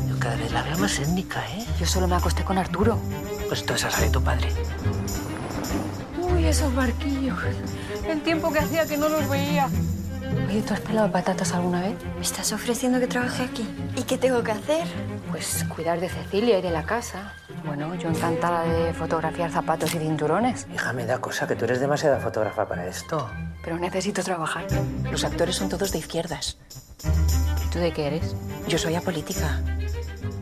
Yo 0.08 0.18
cada 0.18 0.36
vez 0.36 0.52
la 0.52 0.62
veo 0.62 0.78
más 0.78 0.98
étnica, 0.98 1.44
¿eh? 1.50 1.66
Yo 1.78 1.86
solo 1.86 2.08
me 2.08 2.16
acosté 2.16 2.44
con 2.44 2.58
Arturo. 2.58 2.98
Pues 3.48 3.64
tú 3.64 3.74
esa 3.74 3.88
de 4.00 4.10
tu 4.10 4.22
padre. 4.22 4.48
Uy, 6.20 6.46
esos 6.46 6.74
barquillos. 6.74 7.38
El 8.08 8.22
tiempo 8.22 8.52
que 8.52 8.60
hacía 8.60 8.86
que 8.86 8.96
no 8.96 9.08
los 9.08 9.28
veía. 9.28 9.68
Oye, 10.48 10.62
¿tú 10.62 10.74
has 10.74 10.80
pelado 10.80 11.10
patatas 11.12 11.52
alguna 11.52 11.82
vez? 11.82 11.94
¿Me 12.16 12.22
estás 12.22 12.52
ofreciendo 12.52 12.98
que 12.98 13.06
trabaje 13.06 13.44
aquí? 13.44 13.68
¿Y 13.96 14.02
qué 14.02 14.18
tengo 14.18 14.42
que 14.42 14.52
hacer? 14.52 14.86
Pues 15.30 15.64
cuidar 15.74 16.00
de 16.00 16.08
Cecilia 16.08 16.58
y 16.58 16.62
de 16.62 16.70
la 16.70 16.84
casa. 16.84 17.34
Bueno, 17.64 17.94
yo 17.96 18.08
encantada 18.08 18.62
de 18.62 18.94
fotografiar 18.94 19.50
zapatos 19.50 19.94
y 19.94 19.98
cinturones. 19.98 20.66
Hija, 20.72 20.92
me 20.92 21.04
da 21.04 21.18
cosa 21.18 21.46
que 21.46 21.56
tú 21.56 21.64
eres 21.64 21.80
demasiada 21.80 22.18
fotógrafa 22.18 22.66
para 22.66 22.86
esto. 22.86 23.28
Pero 23.62 23.78
necesito 23.78 24.22
trabajar. 24.22 24.66
Los 25.10 25.24
actores 25.24 25.56
son 25.56 25.68
todos 25.68 25.92
de 25.92 25.98
izquierdas. 25.98 26.58
¿Y 27.64 27.70
tú 27.70 27.78
de 27.78 27.92
qué 27.92 28.06
eres? 28.06 28.34
Yo 28.68 28.78
soy 28.78 28.94
apolítica. 28.94 29.60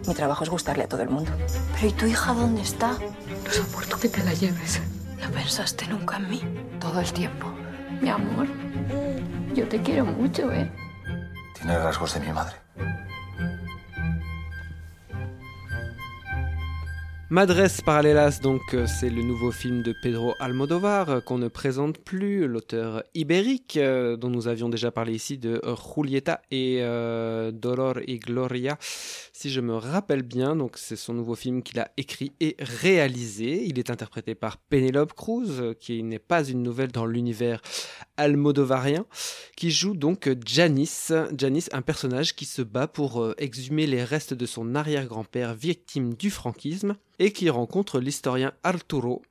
Mi 0.07 0.15
trabajo 0.15 0.45
es 0.45 0.51
gustarle 0.51 0.85
a 0.85 0.89
todo 0.89 1.03
el 1.03 1.09
mundo. 1.09 1.33
Pero 1.75 1.89
¿y 1.89 1.93
tu 1.93 2.07
hija 2.07 2.35
dónde 2.35 2.63
está? 2.63 2.93
No 2.93 3.51
soporto 3.51 3.99
que 3.99 4.09
te 4.09 4.23
la 4.23 4.35
lleves. 4.35 4.81
¿No 5.21 5.31
pensaste 5.31 5.87
nunca 5.89 6.19
en 6.19 6.29
mí? 6.29 6.43
Todo 6.79 7.01
el 7.01 7.11
tiempo. 7.13 7.53
Mi 8.01 8.11
amor, 8.11 8.47
yo 9.55 9.67
te 9.67 9.81
quiero 9.81 10.05
mucho, 10.05 10.53
¿eh? 10.53 10.71
Tiene 11.55 11.79
rasgos 11.79 12.13
de 12.15 12.21
mi 12.21 12.33
madre. 12.33 12.57
Madres 17.35 17.83
Paralelas, 17.85 18.39
donc 18.41 18.63
euh, 18.75 18.87
c'est 18.87 19.11
le 19.11 19.21
nouveau 19.21 19.51
film 19.51 19.83
de 19.83 19.93
Pedro 20.05 20.37
Almodovar 20.39 21.11
euh, 21.11 21.21
qu'on 21.21 21.37
ne 21.37 21.49
présente 21.49 21.99
plus, 21.99 22.47
l'auteur 22.47 23.03
ibérique 23.13 23.77
euh, 23.77 24.17
dont 24.17 24.31
nous 24.31 24.47
avions 24.47 24.69
déjà 24.69 24.93
parlé 24.93 25.15
ici 25.15 25.37
de 25.37 25.61
Julieta 25.97 26.43
et 26.53 26.79
Dolor 27.53 27.99
y 28.07 28.21
Gloria, 28.21 28.79
si 29.35 29.51
je 29.51 29.61
me 29.61 29.75
rappelle 29.75 30.23
bien. 30.23 30.57
Donc 30.57 30.79
c'est 30.79 30.97
son 30.97 31.13
nouveau 31.13 31.35
film 31.35 31.63
qu'il 31.63 31.79
a 31.81 31.91
écrit 31.99 32.33
et 32.41 32.57
réalisé. 32.59 33.65
Il 33.67 33.79
est 33.79 33.91
interprété 33.91 34.35
par 34.35 34.57
Penelope 34.57 35.13
Cruz, 35.13 35.61
euh, 35.61 35.75
qui 35.75 36.03
n'est 36.03 36.19
pas 36.19 36.45
une 36.45 36.63
nouvelle 36.63 36.93
dans 36.93 37.05
l'univers 37.05 37.61
almodovarien, 38.17 39.05
qui 39.57 39.71
joue 39.71 39.95
donc 39.95 40.31
Janice. 40.47 41.13
Janice, 41.37 41.69
un 41.73 41.83
personnage 41.83 42.35
qui 42.35 42.45
se 42.47 42.63
bat 42.63 42.87
pour 42.87 43.23
euh, 43.23 43.35
exhumer 43.37 43.87
les 43.87 44.05
restes 44.05 44.35
de 44.35 44.47
son 44.47 44.75
arrière-grand-père 44.75 45.55
victime 45.55 46.15
du 46.15 46.31
franquisme 46.31 46.97
et 47.19 47.33
qui 47.33 47.51
rencontre 47.51 47.99
l'historien 47.99 48.53
Arturo 48.63 49.23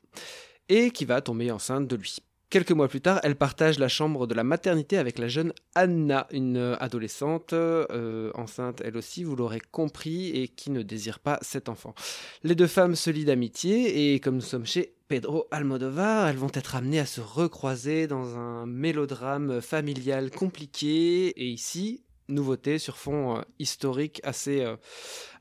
et 0.69 0.91
qui 0.91 1.05
va 1.05 1.21
tomber 1.21 1.49
enceinte 1.49 1.87
de 1.87 1.95
lui. 1.95 2.17
Quelques 2.53 2.69
mois 2.69 2.87
plus 2.87 3.01
tard, 3.01 3.19
elle 3.23 3.35
partage 3.35 3.79
la 3.79 3.87
chambre 3.87 4.27
de 4.27 4.35
la 4.35 4.43
maternité 4.43 4.99
avec 4.99 5.17
la 5.17 5.27
jeune 5.27 5.53
Anna, 5.73 6.27
une 6.29 6.77
adolescente 6.79 7.53
euh, 7.53 8.29
enceinte 8.35 8.79
elle 8.85 8.95
aussi, 8.95 9.23
vous 9.23 9.35
l'aurez 9.35 9.59
compris, 9.59 10.29
et 10.29 10.47
qui 10.49 10.69
ne 10.69 10.83
désire 10.83 11.17
pas 11.17 11.39
cet 11.41 11.67
enfant. 11.67 11.95
Les 12.43 12.53
deux 12.53 12.67
femmes 12.67 12.93
se 12.95 13.09
lient 13.09 13.25
d'amitié 13.25 14.13
et 14.13 14.19
comme 14.19 14.35
nous 14.35 14.41
sommes 14.41 14.67
chez 14.67 14.93
Pedro 15.07 15.47
Almodovar, 15.49 16.27
elles 16.27 16.37
vont 16.37 16.51
être 16.53 16.75
amenées 16.75 16.99
à 16.99 17.07
se 17.07 17.21
recroiser 17.21 18.05
dans 18.05 18.37
un 18.37 18.67
mélodrame 18.67 19.59
familial 19.59 20.29
compliqué 20.29 21.29
et 21.29 21.47
ici, 21.47 22.03
nouveauté 22.27 22.77
sur 22.77 22.97
fond 22.97 23.37
euh, 23.37 23.41
historique 23.57 24.21
assez, 24.23 24.61
euh, 24.61 24.75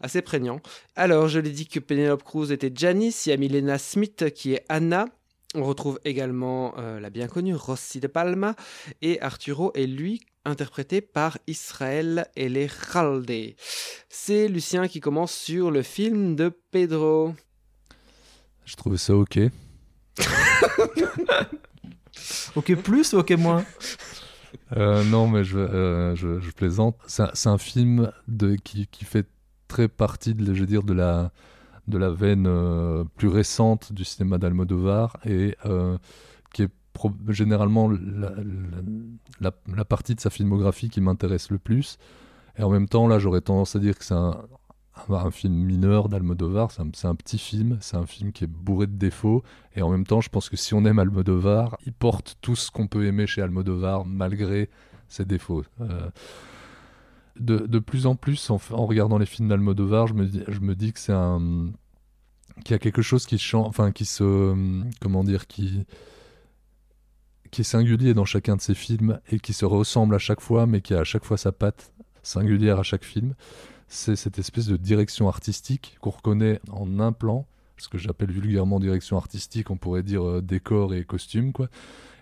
assez 0.00 0.22
prégnant. 0.22 0.60
Alors, 0.96 1.28
je 1.28 1.40
l'ai 1.40 1.50
dit 1.50 1.66
que 1.66 1.78
Penelope 1.78 2.22
Cruz 2.22 2.52
était 2.52 2.72
Janice, 2.74 3.26
il 3.26 3.30
y 3.30 3.32
a 3.34 3.36
Milena 3.36 3.76
Smith 3.76 4.32
qui 4.32 4.54
est 4.54 4.64
Anna. 4.70 5.04
On 5.54 5.64
retrouve 5.64 6.00
également 6.06 6.74
euh, 6.78 6.98
la 6.98 7.10
bien 7.10 7.28
connue 7.28 7.54
Rossi 7.54 8.00
de 8.00 8.06
Palma 8.06 8.56
et 9.02 9.20
Arturo 9.20 9.70
est 9.74 9.86
lui 9.86 10.22
interprété 10.46 11.02
par 11.02 11.36
Israël 11.46 12.26
Elejalde. 12.36 13.54
C'est 14.08 14.48
Lucien 14.48 14.88
qui 14.88 15.00
commence 15.00 15.32
sur 15.32 15.70
le 15.70 15.82
film 15.82 16.36
de 16.36 16.50
Pedro. 16.70 17.34
Je 18.64 18.76
trouvais 18.76 18.96
ça 18.96 19.14
ok. 19.14 19.40
ok 22.56 22.74
plus 22.76 23.12
ou 23.12 23.18
ok 23.18 23.32
moins? 23.32 23.64
Euh, 24.74 25.04
non, 25.04 25.26
mais 25.28 25.44
je, 25.44 25.58
euh, 25.58 26.14
je, 26.16 26.40
je 26.40 26.50
plaisante. 26.50 26.96
C'est 27.06 27.46
un, 27.46 27.58
film 27.58 28.10
de, 28.26 28.56
qui, 28.56 28.86
qui 28.86 29.04
fait 29.04 29.26
très 29.68 29.88
partie, 29.88 30.34
de, 30.34 30.54
je 30.54 30.60
veux 30.60 30.66
dire, 30.66 30.82
de 30.82 30.94
la, 30.94 31.30
de 31.88 31.98
la 31.98 32.10
veine 32.10 32.46
euh, 32.46 33.04
plus 33.16 33.28
récente 33.28 33.92
du 33.92 34.04
cinéma 34.04 34.38
d'Almodovar 34.38 35.16
et 35.24 35.56
euh, 35.66 35.98
qui 36.54 36.62
est 36.62 36.70
généralement 37.28 37.90
la, 39.40 39.84
partie 39.84 40.14
de 40.14 40.20
sa 40.20 40.30
filmographie 40.30 40.90
qui 40.90 41.00
m'intéresse 41.00 41.50
le 41.50 41.58
plus. 41.58 41.98
Et 42.58 42.62
en 42.62 42.70
même 42.70 42.88
temps, 42.88 43.08
là, 43.08 43.18
j'aurais 43.18 43.40
tendance 43.40 43.74
à 43.76 43.78
dire 43.78 43.98
que 43.98 44.04
c'est 44.04 44.14
un, 44.14 44.36
film 45.30 45.54
mineur 45.54 46.08
d'Almodovar. 46.08 46.70
C'est 46.70 46.82
un, 46.82 46.90
c'est 46.92 47.08
un 47.08 47.14
petit 47.14 47.38
film, 47.38 47.78
c'est 47.80 47.96
un 47.96 48.06
film 48.06 48.30
qui 48.30 48.44
est 48.44 48.48
bourré 48.48 48.86
de 48.86 48.96
défauts. 48.96 49.42
Et 49.74 49.82
en 49.82 49.88
même 49.88 50.06
temps, 50.06 50.20
je 50.20 50.28
pense 50.28 50.48
que 50.48 50.56
si 50.56 50.74
on 50.74 50.84
aime 50.84 50.98
Almodovar, 50.98 51.78
il 51.86 51.92
porte 51.92 52.36
tout 52.42 52.56
ce 52.56 52.70
qu'on 52.70 52.86
peut 52.86 53.06
aimer 53.06 53.26
chez 53.26 53.40
Almodovar, 53.40 54.04
malgré 54.04 54.68
ses 55.08 55.24
défauts. 55.24 55.64
Euh, 55.80 56.10
de, 57.38 57.58
de 57.58 57.78
plus 57.78 58.06
en 58.06 58.14
plus, 58.16 58.50
en, 58.50 58.58
regardant 58.86 59.18
les 59.18 59.26
films 59.26 59.48
d'Almodovar, 59.48 60.06
je 60.06 60.14
me, 60.14 60.26
dis- 60.26 60.44
je 60.48 60.60
me 60.60 60.74
dis 60.74 60.92
que 60.92 61.00
c'est 61.00 61.12
un 61.12 61.70
qu'il 62.64 62.72
y 62.72 62.74
a 62.74 62.78
quelque 62.78 63.02
chose 63.02 63.24
qui 63.24 63.38
change, 63.38 63.66
enfin 63.66 63.92
qui 63.92 64.04
se, 64.04 64.54
comment 65.00 65.24
dire, 65.24 65.46
qui 65.46 65.86
qui 67.50 67.60
est 67.60 67.64
singulier 67.64 68.14
dans 68.14 68.24
chacun 68.24 68.56
de 68.56 68.62
ses 68.62 68.74
films 68.74 69.20
et 69.30 69.38
qui 69.38 69.52
se 69.52 69.64
ressemble 69.66 70.14
à 70.14 70.18
chaque 70.18 70.40
fois, 70.40 70.66
mais 70.66 70.80
qui 70.80 70.94
a 70.94 71.00
à 71.00 71.04
chaque 71.04 71.24
fois 71.24 71.36
sa 71.36 71.52
patte 71.52 71.92
singulière 72.22 72.78
à 72.78 72.82
chaque 72.82 73.04
film. 73.04 73.34
C'est 73.88 74.16
cette 74.16 74.38
espèce 74.38 74.66
de 74.66 74.76
direction 74.78 75.28
artistique 75.28 75.98
qu'on 76.00 76.10
reconnaît 76.10 76.60
en 76.70 76.98
un 76.98 77.12
plan, 77.12 77.46
ce 77.76 77.88
que 77.88 77.98
j'appelle 77.98 78.32
vulgairement 78.32 78.80
direction 78.80 79.18
artistique, 79.18 79.70
on 79.70 79.76
pourrait 79.76 80.02
dire 80.02 80.26
euh, 80.26 80.40
décor 80.40 80.94
et 80.94 81.04
costume, 81.04 81.52
quoi. 81.52 81.68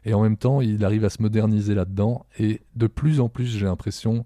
Et 0.05 0.15
en 0.15 0.23
même 0.23 0.37
temps, 0.37 0.61
il 0.61 0.85
arrive 0.85 1.05
à 1.05 1.11
se 1.11 1.23
moderniser 1.23 1.75
là-dedans. 1.75 2.27
Et 2.39 2.63
de 2.75 2.87
plus 2.87 3.21
en 3.21 3.29
plus, 3.29 3.47
j'ai 3.47 3.67
l'impression 3.67 4.25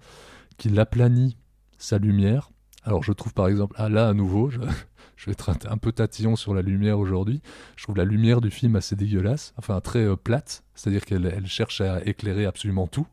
qu'il 0.56 0.78
aplanit 0.78 1.36
sa 1.78 1.98
lumière. 1.98 2.50
Alors, 2.84 3.02
je 3.02 3.12
trouve 3.12 3.32
par 3.32 3.48
exemple, 3.48 3.74
ah 3.78 3.88
là, 3.88 4.08
à 4.08 4.14
nouveau, 4.14 4.50
je, 5.16 5.26
vais 5.26 5.32
être 5.32 5.50
un, 5.68 5.78
peu 5.78 5.92
tatillon 5.92 6.36
sur 6.36 6.54
la 6.54 6.62
lumière 6.62 6.98
aujourd'hui. 6.98 7.40
Je 7.76 7.84
trouve 7.84 7.96
la 7.96 8.04
lumière 8.04 8.40
du 8.40 8.50
film 8.50 8.76
assez 8.76 8.96
dégueulasse, 8.96 9.54
enfin 9.56 9.80
très 9.80 10.04
euh, 10.04 10.16
plate, 10.16 10.64
c'est-à-dire 10.74 11.04
qu'elle 11.04 11.26
elle 11.26 11.46
cherche 11.46 11.80
à 11.80 12.04
éclairer 12.04 12.46
absolument 12.46 12.86
tout. 12.86 13.06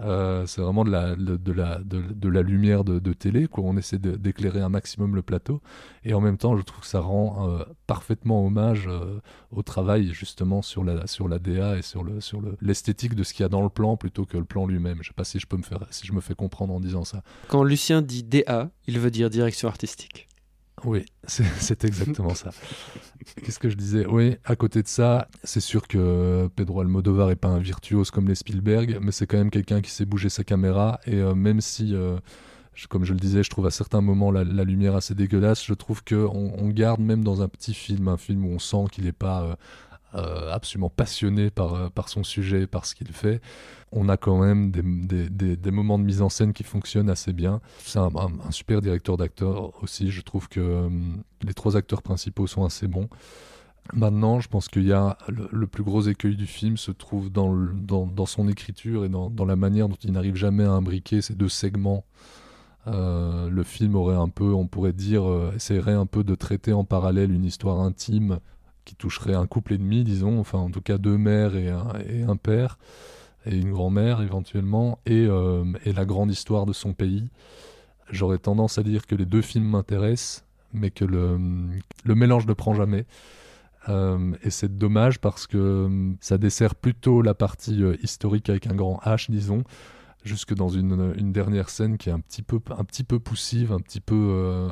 Euh, 0.00 0.46
c'est 0.46 0.60
vraiment 0.60 0.84
de 0.84 0.90
la, 0.90 1.16
de, 1.16 1.52
la, 1.52 1.78
de, 1.78 2.28
la 2.28 2.42
lumière 2.42 2.84
de, 2.84 3.12
télé, 3.12 3.46
quoi. 3.48 3.64
On 3.64 3.76
essaie 3.76 3.98
d'éclairer 3.98 4.60
un 4.60 4.68
maximum 4.68 5.14
le 5.14 5.22
plateau. 5.22 5.60
Et 6.04 6.14
en 6.14 6.20
même 6.20 6.36
temps, 6.36 6.56
je 6.56 6.62
trouve 6.62 6.80
que 6.80 6.86
ça 6.86 7.00
rend 7.00 7.48
euh, 7.48 7.64
parfaitement 7.86 8.44
hommage 8.44 8.86
euh, 8.88 9.20
au 9.50 9.62
travail, 9.62 10.12
justement, 10.12 10.62
sur 10.62 10.84
la, 10.84 11.06
sur 11.06 11.28
la 11.28 11.38
DA 11.38 11.78
et 11.78 11.82
sur 11.82 12.04
le, 12.04 12.20
sur 12.20 12.40
le, 12.40 12.56
l'esthétique 12.60 13.14
de 13.14 13.22
ce 13.22 13.32
qu'il 13.32 13.42
y 13.42 13.46
a 13.46 13.48
dans 13.48 13.62
le 13.62 13.70
plan 13.70 13.96
plutôt 13.96 14.26
que 14.26 14.36
le 14.36 14.44
plan 14.44 14.66
lui-même. 14.66 14.98
Je 15.02 15.08
sais 15.08 15.14
pas 15.14 15.24
si 15.24 15.38
je 15.38 15.46
peux 15.46 15.56
me 15.56 15.62
faire, 15.62 15.86
si 15.90 16.06
je 16.06 16.12
me 16.12 16.20
fais 16.20 16.34
comprendre 16.34 16.74
en 16.74 16.80
disant 16.80 17.04
ça. 17.04 17.22
Quand 17.48 17.62
Lucien 17.62 18.02
dit 18.02 18.22
DA, 18.22 18.70
il 18.86 18.98
veut 18.98 19.10
dire 19.10 19.30
direction 19.30 19.68
artistique. 19.68 20.28
Oui, 20.84 21.06
c'est 21.26 21.84
exactement 21.84 22.34
ça. 22.34 22.50
Qu'est-ce 23.42 23.58
que 23.58 23.70
je 23.70 23.76
disais? 23.76 24.06
Oui, 24.06 24.36
à 24.44 24.56
côté 24.56 24.82
de 24.82 24.88
ça, 24.88 25.28
c'est 25.42 25.60
sûr 25.60 25.88
que 25.88 26.48
Pedro 26.54 26.80
Almodovar 26.80 27.30
est 27.30 27.36
pas 27.36 27.48
un 27.48 27.58
virtuose 27.58 28.10
comme 28.10 28.28
les 28.28 28.34
Spielberg, 28.34 28.98
mais 29.00 29.10
c'est 29.10 29.26
quand 29.26 29.38
même 29.38 29.50
quelqu'un 29.50 29.80
qui 29.80 29.90
sait 29.90 30.04
bouger 30.04 30.28
sa 30.28 30.44
caméra. 30.44 31.00
Et 31.06 31.14
euh, 31.14 31.34
même 31.34 31.62
si, 31.62 31.94
euh, 31.94 32.18
comme 32.90 33.04
je 33.04 33.14
le 33.14 33.18
disais, 33.18 33.42
je 33.42 33.48
trouve 33.48 33.66
à 33.66 33.70
certains 33.70 34.02
moments 34.02 34.30
la, 34.30 34.44
lumière 34.44 34.94
assez 34.94 35.14
dégueulasse, 35.14 35.64
je 35.64 35.74
trouve 35.74 36.04
que 36.04 36.14
on, 36.14 36.52
on 36.58 36.68
garde 36.68 37.00
même 37.00 37.24
dans 37.24 37.40
un 37.40 37.48
petit 37.48 37.74
film, 37.74 38.08
un 38.08 38.18
film 38.18 38.44
où 38.44 38.50
on 38.50 38.58
sent 38.58 38.84
qu'il 38.92 39.04
n'est 39.04 39.12
pas 39.12 39.42
euh, 39.42 39.56
euh, 40.14 40.52
absolument 40.52 40.88
passionné 40.88 41.50
par, 41.50 41.74
euh, 41.74 41.88
par 41.90 42.08
son 42.08 42.22
sujet, 42.22 42.68
par 42.68 42.86
ce 42.86 42.94
qu'il 42.94 43.08
fait, 43.08 43.40
on 43.90 44.08
a 44.08 44.16
quand 44.16 44.38
même 44.38 44.70
des, 44.70 45.70
moments 45.72 45.98
de 45.98 46.04
mise 46.04 46.22
en 46.22 46.28
scène 46.28 46.52
qui 46.52 46.62
fonctionnent 46.62 47.10
assez 47.10 47.32
bien. 47.32 47.60
C'est 47.80 47.98
un, 47.98 48.10
super 48.50 48.80
directeur 48.80 49.16
d'acteurs 49.16 49.82
aussi. 49.82 50.10
Je 50.12 50.22
trouve 50.22 50.48
que 50.48 50.60
euh, 50.60 50.88
les 51.42 51.54
trois 51.54 51.76
acteurs 51.76 52.02
principaux 52.02 52.46
sont 52.46 52.64
assez 52.64 52.86
bons. 52.86 53.08
Maintenant, 53.92 54.38
je 54.38 54.48
pense 54.48 54.68
qu'il 54.68 54.86
y 54.86 54.92
a 54.92 55.18
le, 55.28 55.66
plus 55.66 55.82
gros 55.82 56.02
écueil 56.02 56.36
du 56.36 56.46
film 56.46 56.76
se 56.76 56.92
trouve 56.92 57.30
dans, 57.30 58.26
son 58.26 58.48
écriture 58.48 59.04
et 59.04 59.08
dans, 59.08 59.44
la 59.44 59.56
manière 59.56 59.88
dont 59.88 59.98
il 60.02 60.12
n'arrive 60.12 60.36
jamais 60.36 60.64
à 60.64 60.70
imbriquer 60.70 61.20
ces 61.20 61.34
deux 61.34 61.48
segments. 61.48 62.04
Le 62.86 63.62
film 63.64 63.96
aurait 63.96 64.16
un 64.16 64.28
peu, 64.28 64.52
on 64.52 64.66
pourrait 64.66 64.92
dire, 64.92 65.24
essaierait 65.54 65.92
un 65.92 66.06
peu 66.06 66.24
de 66.24 66.34
traiter 66.34 66.72
en 66.72 66.84
parallèle 66.84 67.32
une 67.32 67.44
histoire 67.44 67.80
intime 67.80 68.40
qui 68.86 68.94
toucherait 68.94 69.34
un 69.34 69.46
couple 69.46 69.74
et 69.74 69.78
demi, 69.78 70.02
disons, 70.04 70.40
enfin 70.40 70.58
en 70.58 70.70
tout 70.70 70.80
cas 70.80 70.96
deux 70.96 71.18
mères 71.18 71.54
et 71.56 71.68
un, 71.68 72.36
père, 72.36 72.78
et 73.44 73.54
une 73.54 73.72
grand-mère 73.72 74.22
éventuellement, 74.22 74.98
et, 75.04 75.26
euh, 75.26 75.64
et, 75.84 75.92
la 75.92 76.06
grande 76.06 76.30
histoire 76.30 76.64
de 76.64 76.72
son 76.72 76.94
pays. 76.94 77.28
J'aurais 78.10 78.38
tendance 78.38 78.78
à 78.78 78.82
dire 78.82 79.06
que 79.06 79.14
les 79.14 79.26
deux 79.26 79.42
films 79.42 79.68
m'intéressent, 79.68 80.46
mais 80.72 80.90
que 80.90 81.04
le, 81.04 81.38
mélange 82.14 82.46
ne 82.46 82.52
prend 82.52 82.74
jamais. 82.74 83.06
Euh, 83.88 84.32
et 84.42 84.50
c'est 84.50 84.76
dommage 84.76 85.20
parce 85.20 85.46
que 85.46 86.14
ça 86.20 86.38
dessert 86.38 86.74
plutôt 86.74 87.22
la 87.22 87.34
partie 87.34 87.82
euh, 87.82 87.96
historique 88.02 88.48
avec 88.48 88.66
un 88.66 88.74
grand 88.74 89.00
H, 89.04 89.30
disons, 89.30 89.62
jusque 90.24 90.54
dans 90.54 90.68
une, 90.68 91.32
dernière 91.32 91.70
scène 91.70 91.98
qui 91.98 92.08
est 92.08 92.12
un 92.12 92.20
petit 92.20 92.42
peu, 92.42 92.60
un 92.76 92.84
petit 92.84 93.04
peu 93.04 93.18
poussive, 93.18 93.72
un 93.72 93.80
petit 93.80 94.00
peu 94.00 94.14
euh, 94.14 94.68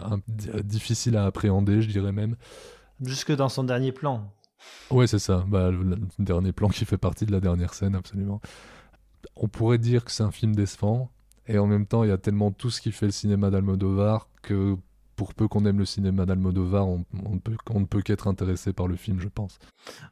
difficile 0.62 1.16
à 1.16 1.26
appréhender, 1.26 1.80
je 1.80 1.88
dirais 1.88 2.12
même. 2.12 2.36
Jusque 3.02 3.32
dans 3.32 3.48
son 3.48 3.64
dernier 3.64 3.92
plan. 3.92 4.32
Ouais, 4.90 5.06
c'est 5.06 5.18
ça. 5.18 5.44
Bah, 5.46 5.70
le, 5.70 5.82
le, 5.82 5.98
dernier 6.18 6.52
plan 6.52 6.68
qui 6.68 6.84
fait 6.84 6.98
partie 6.98 7.26
de 7.26 7.32
la 7.32 7.40
dernière 7.40 7.74
scène, 7.74 7.94
absolument. 7.94 8.40
On 9.36 9.48
pourrait 9.48 9.78
dire 9.78 10.04
que 10.04 10.10
c'est 10.10 10.22
un 10.22 10.30
film 10.30 10.54
décevant, 10.54 11.10
et 11.46 11.58
en 11.58 11.66
même 11.66 11.86
temps, 11.86 12.04
il 12.04 12.08
y 12.08 12.12
a 12.12 12.18
tellement 12.18 12.50
tout 12.50 12.70
ce 12.70 12.80
qui 12.80 12.92
fait 12.92 13.06
le 13.06 13.12
cinéma 13.12 13.50
d'Almodovar 13.50 14.28
que 14.42 14.76
pour 15.16 15.34
peu 15.34 15.46
qu'on 15.48 15.64
aime 15.64 15.78
le 15.78 15.84
cinéma 15.84 16.26
d'Almodovar, 16.26 16.88
on, 16.88 17.04
on, 17.24 17.38
peut, 17.38 17.56
on 17.70 17.80
ne 17.80 17.84
peut 17.84 18.02
qu'être 18.02 18.26
intéressé 18.26 18.72
par 18.72 18.88
le 18.88 18.96
film, 18.96 19.20
je 19.20 19.28
pense. 19.28 19.58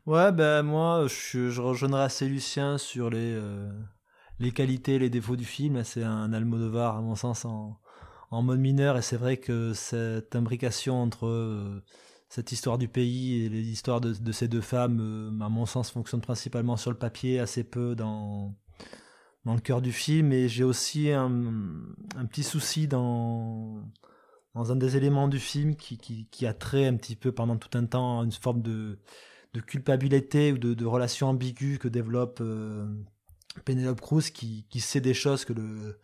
Ouais, 0.06 0.30
ben 0.32 0.62
moi, 0.62 1.06
je, 1.08 1.48
je 1.48 1.60
rejoindrai 1.60 2.02
assez 2.02 2.28
Lucien 2.28 2.78
sur 2.78 3.10
les, 3.10 3.32
euh, 3.34 3.70
les 4.38 4.52
qualités, 4.52 4.98
les 4.98 5.10
défauts 5.10 5.36
du 5.36 5.44
film. 5.44 5.82
C'est 5.84 6.04
un 6.04 6.32
Almodovar, 6.32 6.96
à 6.96 7.00
mon 7.00 7.16
sens, 7.16 7.44
en, 7.44 7.80
en 8.30 8.42
mode 8.42 8.60
mineur, 8.60 8.96
et 8.96 9.02
c'est 9.02 9.16
vrai 9.16 9.38
que 9.38 9.72
cette 9.72 10.36
imbrication 10.36 11.02
entre 11.02 11.26
euh, 11.26 11.82
cette 12.32 12.50
histoire 12.50 12.78
du 12.78 12.88
pays 12.88 13.44
et 13.44 13.48
l'histoire 13.50 14.00
de, 14.00 14.14
de, 14.14 14.32
ces 14.32 14.48
deux 14.48 14.62
femmes, 14.62 15.00
euh, 15.02 15.44
à 15.44 15.50
mon 15.50 15.66
sens, 15.66 15.90
fonctionne 15.90 16.22
principalement 16.22 16.78
sur 16.78 16.90
le 16.90 16.96
papier, 16.96 17.38
assez 17.38 17.62
peu 17.62 17.94
dans 17.94 18.54
le 19.44 19.60
cœur 19.60 19.82
du 19.82 19.92
film. 19.92 20.32
Et 20.32 20.48
j'ai 20.48 20.64
aussi 20.64 21.10
un, 21.10 21.30
petit 22.30 22.42
souci 22.42 22.88
dans 22.88 23.82
un 24.54 24.76
des 24.76 24.96
éléments 24.96 25.28
du 25.28 25.38
film 25.38 25.76
qui, 25.76 26.46
a 26.46 26.54
trait 26.54 26.86
un 26.86 26.96
petit 26.96 27.16
peu 27.16 27.32
pendant 27.32 27.58
tout 27.58 27.76
un 27.76 27.84
temps 27.84 28.24
une 28.24 28.32
forme 28.32 28.62
de, 28.62 28.98
culpabilité 29.66 30.52
ou 30.52 30.56
de, 30.56 30.86
relation 30.86 31.28
ambiguë 31.28 31.76
que 31.78 31.88
développe 31.88 32.38
euh, 32.40 32.86
Penelope 33.66 34.00
Cruz 34.00 34.30
qui, 34.30 34.66
sait 34.80 35.02
des 35.02 35.14
choses 35.14 35.44
que 35.44 35.52
le 35.52 35.98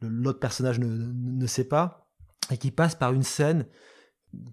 l'autre 0.00 0.40
personnage 0.40 0.78
ne, 0.78 0.86
ne 0.86 1.46
sait 1.46 1.68
pas 1.68 2.10
et 2.50 2.56
qui 2.56 2.70
passe 2.70 2.94
par 2.94 3.12
une 3.12 3.22
scène 3.22 3.66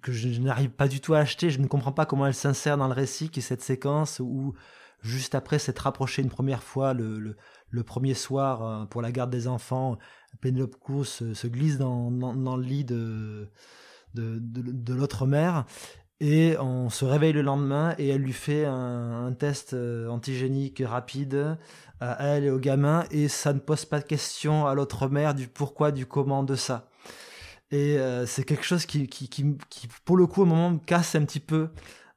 que 0.01 0.11
je, 0.11 0.39
n'arrive 0.39 0.69
pas 0.69 0.87
du 0.87 1.01
tout 1.01 1.13
à 1.13 1.19
acheter, 1.19 1.49
je 1.49 1.59
ne 1.59 1.67
comprends 1.67 1.91
pas 1.91 2.05
comment 2.05 2.27
elle 2.27 2.33
s'insère 2.33 2.77
dans 2.77 2.87
le 2.87 2.93
récit, 2.93 3.29
qui 3.29 3.39
est 3.39 3.43
cette 3.43 3.61
séquence 3.61 4.19
où 4.19 4.53
juste 5.01 5.35
après 5.35 5.59
s'être 5.59 5.79
rapproché 5.79 6.21
une 6.21 6.29
première 6.29 6.63
fois 6.63 6.93
le, 6.93 7.35
le, 7.69 7.83
premier 7.83 8.13
soir 8.13 8.63
euh, 8.63 8.85
pour 8.85 9.01
la 9.01 9.11
garde 9.11 9.31
des 9.31 9.47
enfants, 9.47 9.97
Penelope 10.41 10.75
Cruz 10.79 11.05
se, 11.05 11.33
se 11.33 11.47
glisse 11.47 11.77
dans, 11.77 12.11
dans, 12.11 12.55
le 12.55 12.63
lit 12.63 12.85
de, 12.85 13.49
de, 14.13 14.37
de, 14.39 14.71
de 14.71 14.93
l'autre 14.93 15.25
mère 15.25 15.65
et 16.19 16.55
on 16.59 16.91
se 16.91 17.03
réveille 17.03 17.33
le 17.33 17.41
lendemain 17.41 17.95
et 17.97 18.09
elle 18.09 18.21
lui 18.21 18.33
fait 18.33 18.65
un, 18.65 19.25
un 19.25 19.33
test 19.33 19.73
euh, 19.73 20.07
antigénique 20.07 20.83
rapide 20.85 21.57
à 21.99 22.27
elle 22.27 22.43
et 22.43 22.51
au 22.51 22.59
gamin 22.59 23.05
et 23.09 23.27
ça 23.27 23.53
ne 23.53 23.59
pose 23.59 23.85
pas 23.85 23.99
de 23.99 24.05
question 24.05 24.67
à 24.67 24.75
l'autre 24.75 25.07
mère 25.07 25.33
du 25.33 25.47
pourquoi, 25.47 25.91
du 25.91 26.05
comment 26.05 26.43
de 26.43 26.55
ça. 26.55 26.90
Et 27.71 27.97
euh, 27.97 28.25
c'est 28.25 28.43
quelque 28.43 28.65
chose 28.65 28.85
qui, 28.85 29.07
qui, 29.07 29.29
qui, 29.29 29.47
pour 30.05 30.17
le 30.17 30.27
coup, 30.27 30.41
au 30.41 30.45
moment, 30.45 30.71
me 30.71 30.79
casse 30.79 31.15
un 31.15 31.25
petit 31.25 31.39
peu 31.39 31.69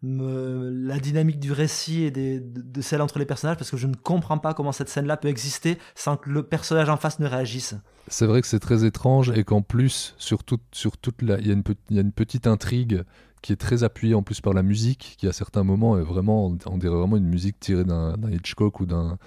la 0.07 0.98
dynamique 0.98 1.40
du 1.40 1.52
récit 1.52 2.02
et 2.02 2.11
des, 2.11 2.38
de, 2.38 2.82
celle 2.82 3.00
entre 3.00 3.18
les 3.18 3.24
personnages 3.24 3.57
parce 3.57 3.70
que 3.70 3.78
je 3.78 3.86
ne 3.86 3.94
comprends 3.94 4.36
pas 4.36 4.52
comment 4.52 4.72
cette 4.72 4.90
scène-là 4.90 5.16
peut 5.16 5.28
exister 5.28 5.78
sans 5.94 6.18
que 6.18 6.28
le 6.28 6.42
personnage 6.42 6.90
en 6.90 6.98
face 6.98 7.20
ne 7.20 7.26
réagisse. 7.26 7.74
C'est 8.09 8.26
vrai 8.26 8.42
que 8.42 8.46
c'est 8.46 8.59
très 8.59 8.84
étrange 8.84 9.30
et 9.30 9.44
qu'en 9.44 9.62
plus, 9.62 10.14
sur, 10.18 10.44
tout, 10.44 10.61
sur 10.72 10.98
toute 10.98 11.22
la, 11.22 11.38
il 11.38 11.46
y, 11.46 11.48
y 11.48 11.98
a 11.98 12.02
une 12.02 12.12
petite 12.12 12.46
intrigue 12.46 13.02
qui 13.44 13.52
est 13.52 13.57
très 13.57 13.84
appuyée 13.84 14.14
en 14.14 14.22
plus 14.22 14.40
par 14.40 14.55
la 14.55 14.62
musique, 14.62 15.16
qui 15.18 15.28
à 15.28 15.32
certains 15.32 15.64
moments 15.64 15.98
est 15.98 16.02
vraiment, 16.02 16.46
on 16.46 16.78
dirait 16.78 16.96
vraiment 16.96 17.18
une 17.18 17.28
musique 17.28 17.61
tirée 17.61 17.84
d'un 17.84 18.16
Hitchcock 18.30 18.80
ou 18.80 18.86
d'un, 18.86 19.18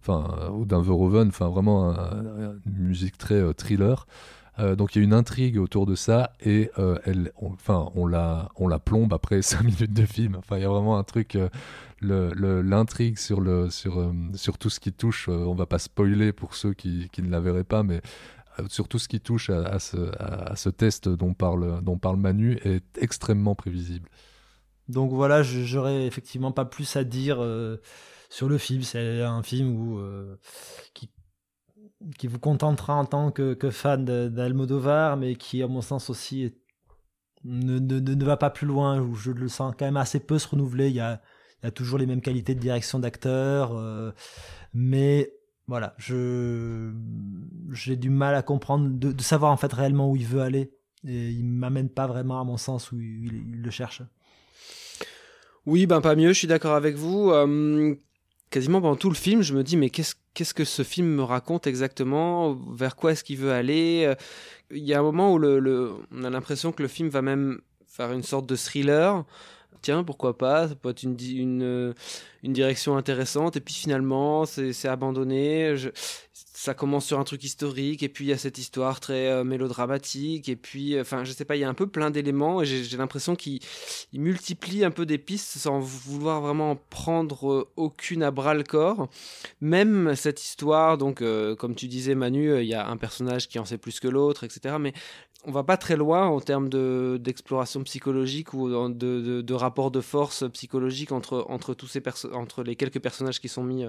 enfin, 0.00 0.48
ou 0.52 0.64
d'un 0.64 0.80
Verhoeven, 0.80 1.26
enfin 1.26 1.48
vraiment 1.48 1.90
un, 1.90 2.54
une 2.66 2.86
musique 2.86 3.18
très 3.18 3.34
euh, 3.34 3.52
thriller. 3.52 4.06
Euh, 4.60 4.76
donc 4.76 4.94
il 4.94 4.98
y 4.98 5.00
a 5.00 5.04
une 5.04 5.12
intrigue 5.12 5.58
autour 5.58 5.84
de 5.84 5.96
ça 5.96 6.32
et 6.40 6.70
euh, 6.78 6.98
elle, 7.04 7.32
on, 7.40 7.52
enfin 7.52 7.90
on 7.96 8.06
la, 8.06 8.50
on 8.56 8.68
la 8.68 8.78
plombe 8.78 9.12
après 9.12 9.42
5 9.42 9.62
minutes 9.64 9.92
de 9.92 10.06
film. 10.06 10.36
Enfin 10.36 10.58
il 10.58 10.62
y 10.62 10.66
a 10.66 10.68
vraiment 10.68 10.96
un 10.96 11.04
truc, 11.04 11.36
euh, 11.36 11.48
l'intrigue 12.00 13.18
sur 13.18 13.40
le, 13.40 13.70
sur, 13.70 14.12
sur 14.34 14.58
tout 14.58 14.70
ce 14.70 14.78
qui 14.78 14.92
touche. 14.92 15.28
On 15.28 15.54
va 15.54 15.66
pas 15.66 15.78
spoiler 15.78 16.32
pour 16.32 16.54
ceux 16.54 16.74
qui, 16.74 17.08
qui 17.12 17.22
ne 17.22 17.30
la 17.30 17.40
verraient 17.40 17.64
pas, 17.64 17.82
mais 17.82 18.00
sur 18.68 18.86
tout 18.86 18.98
ce 18.98 19.08
qui 19.08 19.20
touche 19.20 19.50
à, 19.50 19.78
ce, 19.80 19.96
à, 20.18 20.54
ce, 20.54 20.68
test 20.68 21.08
dont 21.08 21.34
parle, 21.34 21.82
dont 21.82 21.98
parle 21.98 22.18
Manu 22.18 22.58
est 22.64 22.84
extrêmement 22.98 23.54
prévisible. 23.54 24.08
Donc 24.88 25.12
voilà, 25.12 25.42
j'aurais 25.42 26.06
effectivement 26.06 26.52
pas 26.52 26.66
plus 26.66 26.94
à 26.96 27.04
dire 27.04 27.36
sur 28.28 28.48
le 28.48 28.58
film. 28.58 28.82
C'est 28.82 29.22
un 29.22 29.42
film 29.42 29.70
où 29.70 29.98
qui 30.92 31.08
qui 32.18 32.26
vous 32.26 32.38
contentera 32.38 32.94
en 32.94 33.04
tant 33.04 33.30
que, 33.30 33.70
fan 33.70 34.04
d'Almodovar, 34.04 35.16
mais 35.16 35.36
qui, 35.36 35.62
à 35.62 35.68
mon 35.68 35.80
sens 35.80 36.10
aussi, 36.10 36.54
ne, 37.44 37.78
ne, 37.78 37.98
ne, 38.00 38.24
va 38.24 38.36
pas 38.36 38.50
plus 38.50 38.66
loin, 38.66 39.06
je 39.14 39.30
le 39.30 39.48
sens 39.48 39.74
quand 39.78 39.84
même 39.84 39.96
assez 39.96 40.20
peu 40.20 40.38
se 40.38 40.48
renouveler. 40.48 40.88
Il 40.88 40.96
y 40.96 41.00
a, 41.00 41.20
toujours 41.74 41.98
les 41.98 42.06
mêmes 42.06 42.20
qualités 42.20 42.54
de 42.54 42.60
direction 42.60 42.98
d'acteur, 42.98 43.74
euh, 43.74 44.12
mais 44.74 45.32
voilà, 45.66 45.94
je 45.96 46.92
j'ai 47.72 47.96
du 47.96 48.10
mal 48.10 48.34
à 48.34 48.42
comprendre, 48.42 48.90
de, 48.90 49.22
savoir 49.22 49.50
en 49.50 49.56
fait 49.56 49.72
réellement 49.72 50.10
où 50.10 50.16
il 50.16 50.26
veut 50.26 50.42
aller, 50.42 50.74
et 51.06 51.30
il 51.30 51.44
m'amène 51.44 51.88
pas 51.88 52.06
vraiment 52.06 52.38
à 52.38 52.44
mon 52.44 52.58
sens 52.58 52.92
où 52.92 53.00
il, 53.00 53.62
le 53.62 53.70
cherche. 53.70 54.02
Oui, 55.64 55.86
ben 55.86 56.02
pas 56.02 56.16
mieux, 56.16 56.34
je 56.34 56.38
suis 56.38 56.48
d'accord 56.48 56.74
avec 56.74 56.96
vous. 56.96 57.30
Euh, 57.30 57.94
quasiment 58.54 58.80
pendant 58.80 58.94
tout 58.94 59.08
le 59.08 59.16
film, 59.16 59.42
je 59.42 59.52
me 59.52 59.64
dis 59.64 59.76
mais 59.76 59.90
qu'est-ce 59.90 60.14
qu'est-ce 60.32 60.54
que 60.54 60.64
ce 60.64 60.84
film 60.84 61.08
me 61.08 61.24
raconte 61.24 61.66
exactement? 61.66 62.54
Vers 62.72 62.94
quoi 62.94 63.10
est-ce 63.10 63.24
qu'il 63.24 63.38
veut 63.38 63.50
aller? 63.50 64.14
Il 64.70 64.84
y 64.84 64.94
a 64.94 65.00
un 65.00 65.02
moment 65.02 65.32
où 65.32 65.38
le 65.38 65.92
on 66.12 66.22
a 66.22 66.30
l'impression 66.30 66.70
que 66.70 66.80
le 66.80 66.88
film 66.88 67.08
va 67.08 67.20
même 67.20 67.60
faire 67.88 68.12
une 68.12 68.22
sorte 68.22 68.46
de 68.46 68.54
thriller. 68.54 69.24
Tiens, 69.84 70.02
pourquoi 70.02 70.38
pas 70.38 70.68
Ça 70.68 70.74
peut 70.74 70.88
être 70.88 71.02
une, 71.02 71.14
une, 71.20 71.94
une 72.42 72.52
direction 72.54 72.96
intéressante. 72.96 73.56
Et 73.56 73.60
puis 73.60 73.74
finalement, 73.74 74.46
c'est 74.46 74.88
abandonné. 74.88 75.76
Je, 75.76 75.90
ça 76.32 76.72
commence 76.72 77.04
sur 77.04 77.18
un 77.18 77.24
truc 77.24 77.44
historique 77.44 78.02
et 78.02 78.08
puis 78.08 78.24
il 78.24 78.28
y 78.28 78.32
a 78.32 78.38
cette 78.38 78.58
histoire 78.58 78.98
très 79.00 79.28
euh, 79.28 79.44
mélodramatique 79.44 80.48
et 80.48 80.56
puis 80.56 80.98
enfin 80.98 81.24
je 81.24 81.32
sais 81.32 81.44
pas 81.44 81.56
il 81.56 81.60
y 81.60 81.64
a 81.64 81.68
un 81.68 81.74
peu 81.74 81.88
plein 81.88 82.10
d'éléments 82.10 82.62
et 82.62 82.64
j'ai 82.64 82.96
l'impression 82.96 83.36
qu'il 83.36 83.60
multiplie 84.12 84.84
un 84.84 84.90
peu 84.90 85.04
des 85.04 85.18
pistes 85.18 85.58
sans 85.58 85.80
vouloir 85.80 86.40
vraiment 86.40 86.76
prendre 86.90 87.52
euh, 87.52 87.68
aucune 87.76 88.22
à 88.22 88.30
bras 88.30 88.54
le 88.54 88.62
corps 88.62 89.08
même 89.60 90.14
cette 90.14 90.42
histoire 90.42 90.96
donc 90.96 91.22
euh, 91.22 91.54
comme 91.56 91.74
tu 91.74 91.88
disais 91.88 92.14
Manu 92.14 92.50
euh, 92.50 92.62
il 92.62 92.68
y 92.68 92.74
a 92.74 92.88
un 92.88 92.96
personnage 92.96 93.48
qui 93.48 93.58
en 93.58 93.64
sait 93.64 93.78
plus 93.78 94.00
que 94.00 94.08
l'autre 94.08 94.44
etc 94.44 94.76
mais 94.78 94.94
on 95.46 95.52
va 95.52 95.64
pas 95.64 95.76
très 95.76 95.96
loin 95.96 96.26
en 96.26 96.40
termes 96.40 96.68
d'exploration 97.18 97.80
de, 97.80 97.84
psychologique 97.84 98.54
ou 98.54 98.68
de, 98.68 99.20
de, 99.20 99.40
de, 99.40 99.54
rapport 99.54 99.90
de 99.90 100.00
force 100.00 100.44
psychologique 100.52 101.12
entre, 101.12 101.46
entre 101.48 101.74
tous 101.74 101.86
ces 101.86 102.02
entre 102.32 102.62
les 102.62 102.76
quelques 102.76 103.00
personnages 103.00 103.40
qui 103.40 103.48
sont 103.48 103.64
mis 103.64 103.86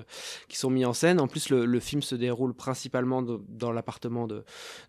qui 0.47 0.57
sont 0.57 0.69
mis 0.69 0.85
en 0.85 0.93
scène 0.93 1.19
en 1.19 1.27
plus 1.27 1.49
le, 1.49 1.65
le 1.65 1.79
film 1.79 2.01
se 2.01 2.15
déroule 2.15 2.53
principalement 2.53 3.21
de, 3.21 3.39
dans 3.49 3.71
l'appartement 3.71 4.27
de, 4.27 4.43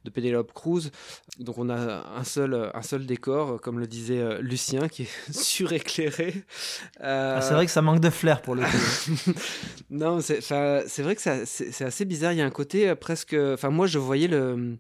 de 0.04 0.10
Penelope 0.10 0.52
Cruz. 0.52 0.90
Donc 1.38 1.58
on 1.58 1.68
a 1.68 2.06
un 2.16 2.24
seul, 2.24 2.70
un 2.72 2.82
seul 2.82 3.06
décor, 3.06 3.60
comme 3.60 3.78
le 3.78 3.86
disait 3.86 4.18
euh, 4.18 4.40
Lucien, 4.40 4.88
qui 4.88 5.02
est 5.02 5.32
suréclairé. 5.32 6.34
Euh... 7.02 7.36
Ah, 7.38 7.42
c'est 7.42 7.54
vrai 7.54 7.66
que 7.66 7.72
ça 7.72 7.82
manque 7.82 8.00
de 8.00 8.10
flair 8.10 8.42
pour 8.42 8.54
le 8.54 8.62
coup. 8.62 9.32
non, 9.90 10.20
c'est 10.20 10.40
vrai 11.02 11.16
que 11.16 11.22
c'est 11.44 11.84
assez 11.84 12.04
bizarre. 12.04 12.32
Il 12.32 12.38
y 12.38 12.42
a 12.42 12.46
un 12.46 12.50
côté 12.50 12.88
euh, 12.88 12.94
presque. 12.94 13.34
Enfin, 13.34 13.70
moi, 13.70 13.86
je 13.86 13.98
voyais 13.98 14.28
le 14.28 14.78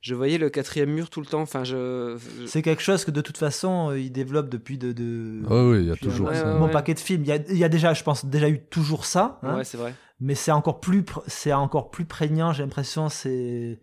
je 0.00 0.14
voyais 0.14 0.38
le 0.38 0.50
quatrième 0.50 0.90
mur 0.90 1.10
tout 1.10 1.20
le 1.20 1.26
temps. 1.26 1.42
Enfin, 1.42 1.64
je. 1.64 2.16
je... 2.40 2.46
C'est 2.46 2.62
quelque 2.62 2.82
chose 2.82 3.04
que 3.04 3.10
de 3.10 3.20
toute 3.20 3.38
façon 3.38 3.90
euh, 3.90 4.00
il 4.00 4.10
développe 4.10 4.48
depuis 4.48 4.78
de. 4.78 4.92
de... 4.92 5.42
Oh 5.50 5.72
oui, 5.72 5.80
il 5.80 5.86
y 5.86 5.90
a 5.90 5.96
toujours 5.96 6.30
un, 6.30 6.34
ça. 6.34 6.58
Ouais. 6.60 6.70
paquet 6.70 6.94
de 6.94 7.00
films. 7.00 7.22
Il 7.22 7.28
y, 7.28 7.32
a, 7.32 7.36
il 7.36 7.58
y 7.58 7.64
a 7.64 7.68
déjà, 7.68 7.94
je 7.94 8.02
pense, 8.02 8.24
déjà 8.24 8.48
eu 8.48 8.60
toujours 8.60 9.04
ça. 9.04 9.38
Hein, 9.42 9.56
ouais, 9.56 9.64
c'est 9.64 9.78
vrai. 9.78 9.94
Mais 10.20 10.34
c'est 10.34 10.52
encore 10.52 10.80
plus, 10.80 11.04
c'est 11.26 11.52
encore 11.52 11.90
plus 11.90 12.04
prégnant. 12.04 12.52
J'ai 12.52 12.62
l'impression 12.62 13.08
ces 13.08 13.80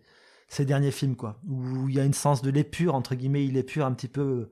ces 0.48 0.64
derniers 0.64 0.90
films 0.90 1.16
quoi, 1.16 1.40
où 1.48 1.88
il 1.88 1.96
y 1.96 2.00
a 2.00 2.04
une 2.04 2.12
sens 2.12 2.42
de 2.42 2.50
l'épure 2.50 2.94
entre 2.94 3.14
guillemets, 3.14 3.44
il 3.44 3.56
épure 3.56 3.86
un 3.86 3.92
petit 3.92 4.08
peu 4.08 4.50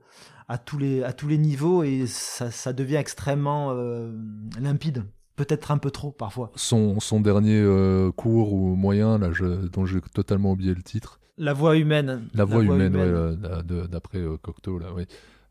à 0.49 0.57
tous 0.57 0.77
les 0.77 1.03
à 1.03 1.13
tous 1.13 1.27
les 1.27 1.37
niveaux 1.37 1.83
et 1.83 2.07
ça, 2.07 2.51
ça 2.51 2.73
devient 2.73 2.95
extrêmement 2.95 3.69
euh, 3.71 4.11
limpide 4.59 5.05
peut-être 5.35 5.71
un 5.71 5.77
peu 5.77 5.91
trop 5.91 6.11
parfois. 6.11 6.51
Son, 6.55 6.99
son 6.99 7.19
dernier 7.19 7.59
euh, 7.59 8.11
court 8.11 8.53
ou 8.53 8.75
moyen, 8.75 9.17
là, 9.17 9.31
je, 9.31 9.67
dont 9.67 9.85
j'ai 9.85 10.01
totalement 10.13 10.51
oublié 10.51 10.73
le 10.73 10.83
titre. 10.83 11.19
La 11.37 11.53
voix 11.53 11.77
humaine. 11.77 12.27
La 12.33 12.45
voix, 12.45 12.59
la 12.59 12.65
voix 12.65 12.75
humaine, 12.75 12.93
humaine. 12.93 13.39
Ouais, 13.71 13.87
d'après 13.87 14.19
euh, 14.19 14.37
Cocteau, 14.37 14.77
là, 14.77 14.93
oui. 14.93 15.05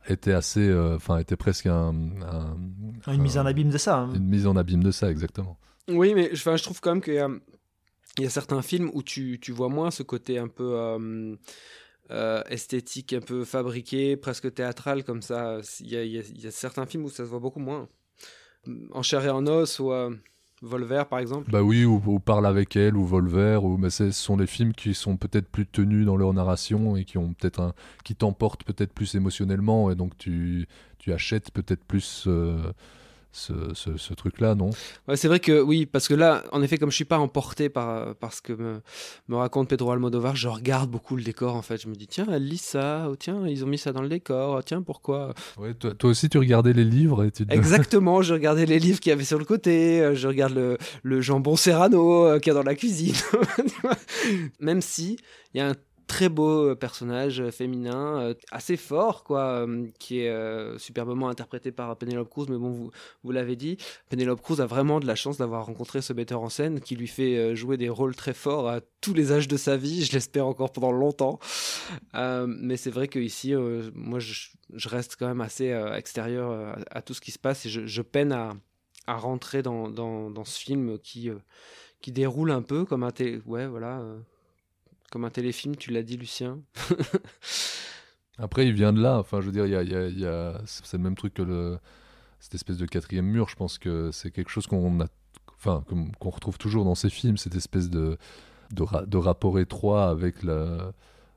était 0.08 0.32
assez, 0.32 0.68
euh, 0.68 0.96
enfin 0.96 1.18
était 1.18 1.36
presque 1.36 1.66
un, 1.66 1.94
un, 2.22 2.56
une 3.12 3.22
mise 3.22 3.38
en 3.38 3.46
abîme 3.46 3.70
de 3.70 3.78
ça. 3.78 3.98
Hein. 3.98 4.14
Une 4.14 4.28
mise 4.28 4.46
en 4.46 4.56
abîme 4.56 4.82
de 4.82 4.90
ça, 4.90 5.10
exactement. 5.10 5.58
Oui, 5.88 6.14
mais 6.14 6.34
je 6.34 6.62
trouve 6.62 6.80
quand 6.80 6.92
même 6.92 7.02
qu'il 7.02 7.14
y 7.14 8.22
y 8.22 8.26
a 8.26 8.30
certains 8.30 8.62
films 8.62 8.90
où 8.94 9.02
tu, 9.02 9.38
tu 9.40 9.52
vois 9.52 9.68
moins 9.68 9.90
ce 9.90 10.02
côté 10.02 10.38
un 10.38 10.48
peu 10.48 10.74
euh, 10.76 11.36
euh, 12.10 12.42
esthétique, 12.48 13.12
un 13.12 13.20
peu 13.20 13.44
fabriqué, 13.44 14.16
presque 14.16 14.52
théâtral 14.54 15.04
comme 15.04 15.22
ça. 15.22 15.58
Il 15.80 15.88
y, 15.88 15.96
a, 15.96 16.04
il 16.04 16.40
y, 16.40 16.46
a, 16.46 16.50
certains 16.50 16.86
films 16.86 17.04
où 17.04 17.10
ça 17.10 17.24
se 17.24 17.28
voit 17.28 17.40
beaucoup 17.40 17.60
moins. 17.60 17.88
En 18.92 19.02
chair 19.02 19.24
et 19.24 19.30
en 19.30 19.46
os 19.48 19.80
ou 19.80 19.92
Volver 20.62 21.02
par 21.10 21.18
exemple. 21.18 21.50
Bah 21.50 21.62
oui, 21.62 21.84
ou, 21.84 22.20
Parle 22.20 22.46
avec 22.46 22.76
elle, 22.76 22.96
ou 22.96 23.04
Volver, 23.04 23.58
ou 23.62 23.76
mais 23.76 23.90
ce 23.90 24.12
sont 24.12 24.36
des 24.36 24.46
films 24.46 24.72
qui 24.72 24.94
sont 24.94 25.16
peut-être 25.16 25.48
plus 25.48 25.66
tenus 25.66 26.06
dans 26.06 26.16
leur 26.16 26.32
narration 26.32 26.96
et 26.96 27.04
qui 27.04 27.18
ont 27.18 27.34
peut-être 27.34 27.60
un, 27.60 27.74
qui 28.04 28.14
t'emportent 28.14 28.62
peut-être 28.62 28.92
plus 28.92 29.14
émotionnellement 29.16 29.90
et 29.90 29.96
donc 29.96 30.16
tu, 30.18 30.68
tu 30.98 31.12
achètes 31.12 31.50
peut-être 31.50 31.84
plus 31.84 32.24
euh, 32.28 32.72
ce, 33.32 34.12
truc-là, 34.14 34.54
non 34.54 34.70
ouais, 35.08 35.16
C'est 35.16 35.28
vrai 35.28 35.40
que 35.40 35.60
oui, 35.60 35.86
parce 35.86 36.06
que 36.06 36.14
là, 36.14 36.44
en 36.52 36.62
effet, 36.62 36.78
comme 36.78 36.90
je 36.90 36.96
suis 36.96 37.04
pas 37.04 37.18
emporté 37.18 37.68
par, 37.68 38.14
par 38.16 38.32
ce 38.32 38.42
que 38.42 38.52
me, 38.52 38.80
me, 39.28 39.36
raconte 39.36 39.68
Pedro 39.68 39.90
Almodovar, 39.90 40.36
je 40.36 40.48
regarde 40.48 40.90
beaucoup 40.90 41.16
le 41.16 41.22
décor 41.22 41.56
en 41.56 41.62
fait. 41.62 41.80
Je 41.80 41.88
me 41.88 41.94
dis, 41.94 42.06
tiens, 42.06 42.26
elle 42.30 42.46
lit 42.46 42.58
ça, 42.58 43.08
oh, 43.10 43.16
tiens, 43.16 43.46
ils 43.46 43.64
ont 43.64 43.68
mis 43.68 43.78
ça 43.78 43.92
dans 43.92 44.02
le 44.02 44.08
décor, 44.08 44.56
oh, 44.58 44.62
tiens, 44.62 44.82
pourquoi 44.82 45.34
ouais, 45.58 45.74
toi, 45.74 45.94
toi, 45.94 46.10
aussi, 46.10 46.28
tu 46.28 46.38
regardais 46.38 46.72
les 46.72 46.84
livres 46.84 47.24
et 47.24 47.30
tu 47.30 47.44
Exactement, 47.48 48.22
je 48.22 48.34
regardais 48.34 48.66
les 48.66 48.78
livres 48.78 49.00
qu'il 49.00 49.10
y 49.10 49.12
avait 49.14 49.24
sur 49.24 49.38
le 49.38 49.44
côté, 49.44 50.00
euh, 50.00 50.14
je 50.14 50.28
regarde 50.28 50.54
le, 50.54 50.78
le 51.02 51.20
jambon 51.20 51.56
serrano 51.56 52.26
euh, 52.26 52.38
qu'il 52.38 52.52
y 52.52 52.56
a 52.56 52.58
dans 52.58 52.68
la 52.68 52.74
cuisine. 52.74 53.14
Même 54.60 54.82
si 54.82 55.18
il 55.54 55.58
y 55.58 55.60
a 55.60 55.68
un 55.68 55.74
très 56.12 56.28
beau 56.28 56.68
euh, 56.68 56.74
personnage 56.74 57.40
euh, 57.40 57.50
féminin, 57.50 58.20
euh, 58.20 58.34
assez 58.50 58.76
fort, 58.76 59.24
quoi, 59.24 59.66
qui 59.98 60.20
est 60.20 60.78
superbement 60.78 61.30
interprété 61.30 61.72
par 61.72 61.96
Penelope 61.96 62.28
Cruz. 62.28 62.46
Mais 62.50 62.58
bon, 62.58 62.90
vous, 63.22 63.32
l'avez 63.32 63.56
dit, 63.56 63.78
Penelope 64.10 64.42
Cruz 64.42 64.60
a 64.60 64.66
vraiment 64.66 65.00
de 65.00 65.06
la 65.06 65.14
chance 65.14 65.38
d'avoir 65.38 65.64
rencontré 65.64 66.02
ce 66.02 66.12
metteur 66.12 66.42
en 66.42 66.50
scène 66.50 66.80
qui 66.80 66.96
lui 66.96 67.06
fait 67.06 67.56
jouer 67.56 67.78
des 67.78 67.88
rôles 67.88 68.14
très 68.14 68.34
forts 68.34 68.68
à 68.68 68.80
tous 69.00 69.14
les 69.14 69.32
âges 69.32 69.48
de 69.48 69.56
sa 69.56 69.78
vie. 69.78 70.04
Je 70.04 70.12
l'espère 70.12 70.46
encore 70.46 70.72
pendant 70.72 70.92
longtemps. 70.92 71.38
mais 72.14 72.76
c'est 72.76 72.90
vrai 72.90 73.08
qu'ici, 73.08 73.54
moi, 73.94 74.18
je, 74.18 74.88
reste 74.88 75.16
quand 75.18 75.26
même 75.26 75.40
assez 75.40 75.68
extérieur 75.96 76.76
à, 76.90 77.00
tout 77.00 77.14
ce 77.14 77.22
qui 77.22 77.30
se 77.30 77.38
passe 77.38 77.64
et 77.64 77.70
je, 77.70 78.02
peine 78.02 78.32
à, 78.32 78.52
rentrer 79.06 79.62
dans, 79.62 80.44
ce 80.44 80.58
film 80.58 80.98
qui, 80.98 81.30
qui 82.02 82.12
déroule 82.12 82.50
un 82.50 82.62
peu 82.62 82.84
comme 82.84 83.02
un 83.02 83.12
télé... 83.12 83.40
Ouais, 83.46 83.66
voilà 83.66 84.02
comme 85.12 85.26
un 85.26 85.30
téléfilm, 85.30 85.76
tu 85.76 85.90
l'as 85.90 86.02
dit, 86.02 86.16
Lucien. 86.16 86.58
Après, 88.38 88.66
il 88.66 88.72
vient 88.72 88.94
de 88.94 89.00
là. 89.00 89.22
Je 89.30 89.36
veux 89.36 89.52
c'est 90.64 90.96
le 90.96 91.02
même 91.02 91.16
truc 91.16 91.34
que 91.34 91.42
le, 91.42 91.78
cette 92.40 92.54
espèce 92.54 92.78
de 92.78 92.86
quatrième 92.86 93.26
mur. 93.26 93.46
Je 93.50 93.56
pense 93.56 93.76
que 93.76 94.10
c'est 94.10 94.30
quelque 94.30 94.48
chose 94.48 94.66
qu'on 94.66 95.02
a, 95.02 95.06
enfin, 95.58 95.84
retrouve 96.30 96.56
toujours 96.56 96.86
dans 96.86 96.94
ces 96.94 97.10
films, 97.10 97.36
cette 97.36 97.54
espèce 97.54 97.90
de, 97.90 98.16
de 98.70 99.16
rapport 99.18 99.58
étroit 99.58 100.08
avec 100.08 100.42
la, 100.42 100.92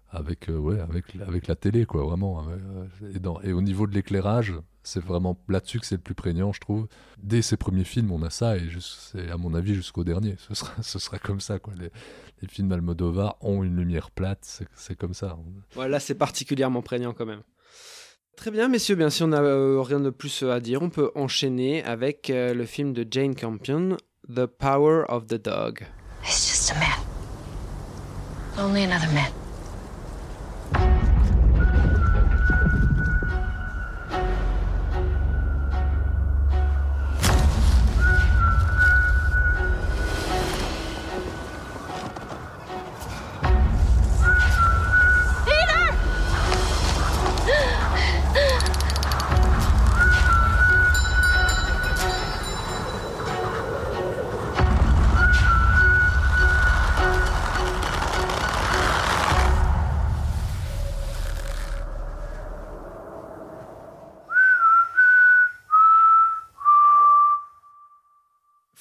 avec, 0.10 0.50
euh, 0.50 0.58
ouais, 0.58 0.80
avec, 0.80 1.06
avec 1.28 1.48
la 1.48 1.56
télé, 1.56 1.86
quoi, 1.86 2.04
vraiment. 2.04 2.46
Euh, 2.48 3.12
et, 3.14 3.20
dans, 3.20 3.42
et 3.42 3.54
au 3.54 3.62
niveau 3.62 3.88
de 3.88 3.94
l'éclairage, 3.94 4.54
c'est 4.84 5.04
vraiment 5.04 5.38
là-dessus 5.50 5.80
que 5.80 5.86
c'est 5.86 5.96
le 5.96 6.02
plus 6.02 6.16
prégnant, 6.16 6.54
je 6.54 6.60
trouve. 6.60 6.88
Dès 7.22 7.42
ses 7.42 7.58
premiers 7.58 7.84
films, 7.84 8.12
on 8.12 8.22
a 8.24 8.30
ça, 8.30 8.58
et 8.58 8.64
c'est 8.80 9.30
à 9.30 9.38
mon 9.38 9.54
avis 9.54 9.76
jusqu'au 9.76 10.04
dernier. 10.04 10.36
Ce 10.38 10.56
sera, 10.56 10.72
ce 10.82 11.00
sera 11.00 11.20
comme 11.20 11.42
ça, 11.42 11.60
quoi. 11.60 11.74
Les, 11.78 11.90
les 12.42 12.48
films 12.48 12.70
d'Almodovar 12.70 13.38
ont 13.42 13.64
une 13.64 13.76
lumière 13.76 14.12
plate, 14.12 14.62
c'est 14.74 14.96
comme 14.96 15.14
ça. 15.14 15.38
Voilà, 15.74 16.00
c'est 16.00 16.16
particulièrement 16.16 16.82
prégnant 16.82 17.14
quand 17.14 17.26
même. 17.26 17.42
Très 18.38 18.52
bien, 18.52 18.68
messieurs, 18.68 18.96
bien 18.96 19.10
si 19.10 19.24
on 19.24 19.28
n'a 19.28 19.42
euh, 19.42 19.82
rien 19.82 20.02
de 20.02 20.10
plus 20.10 20.44
à 20.44 20.60
dire, 20.60 20.82
on 20.82 20.90
peut 20.90 21.10
enchaîner 21.16 21.84
avec 21.84 22.30
le 22.30 22.66
film 22.66 22.92
de 22.92 23.08
Jane 23.10 23.34
Campion, 23.34 23.96
The 24.28 24.46
Power 24.46 25.04
of 25.08 25.28
the 25.28 25.42
Dog. 25.42 25.86
It's 26.24 26.50
just 26.50 26.72
a 26.72 26.76
man. 26.76 27.00
Only 28.58 28.84
another 28.84 29.12
man. 29.14 29.45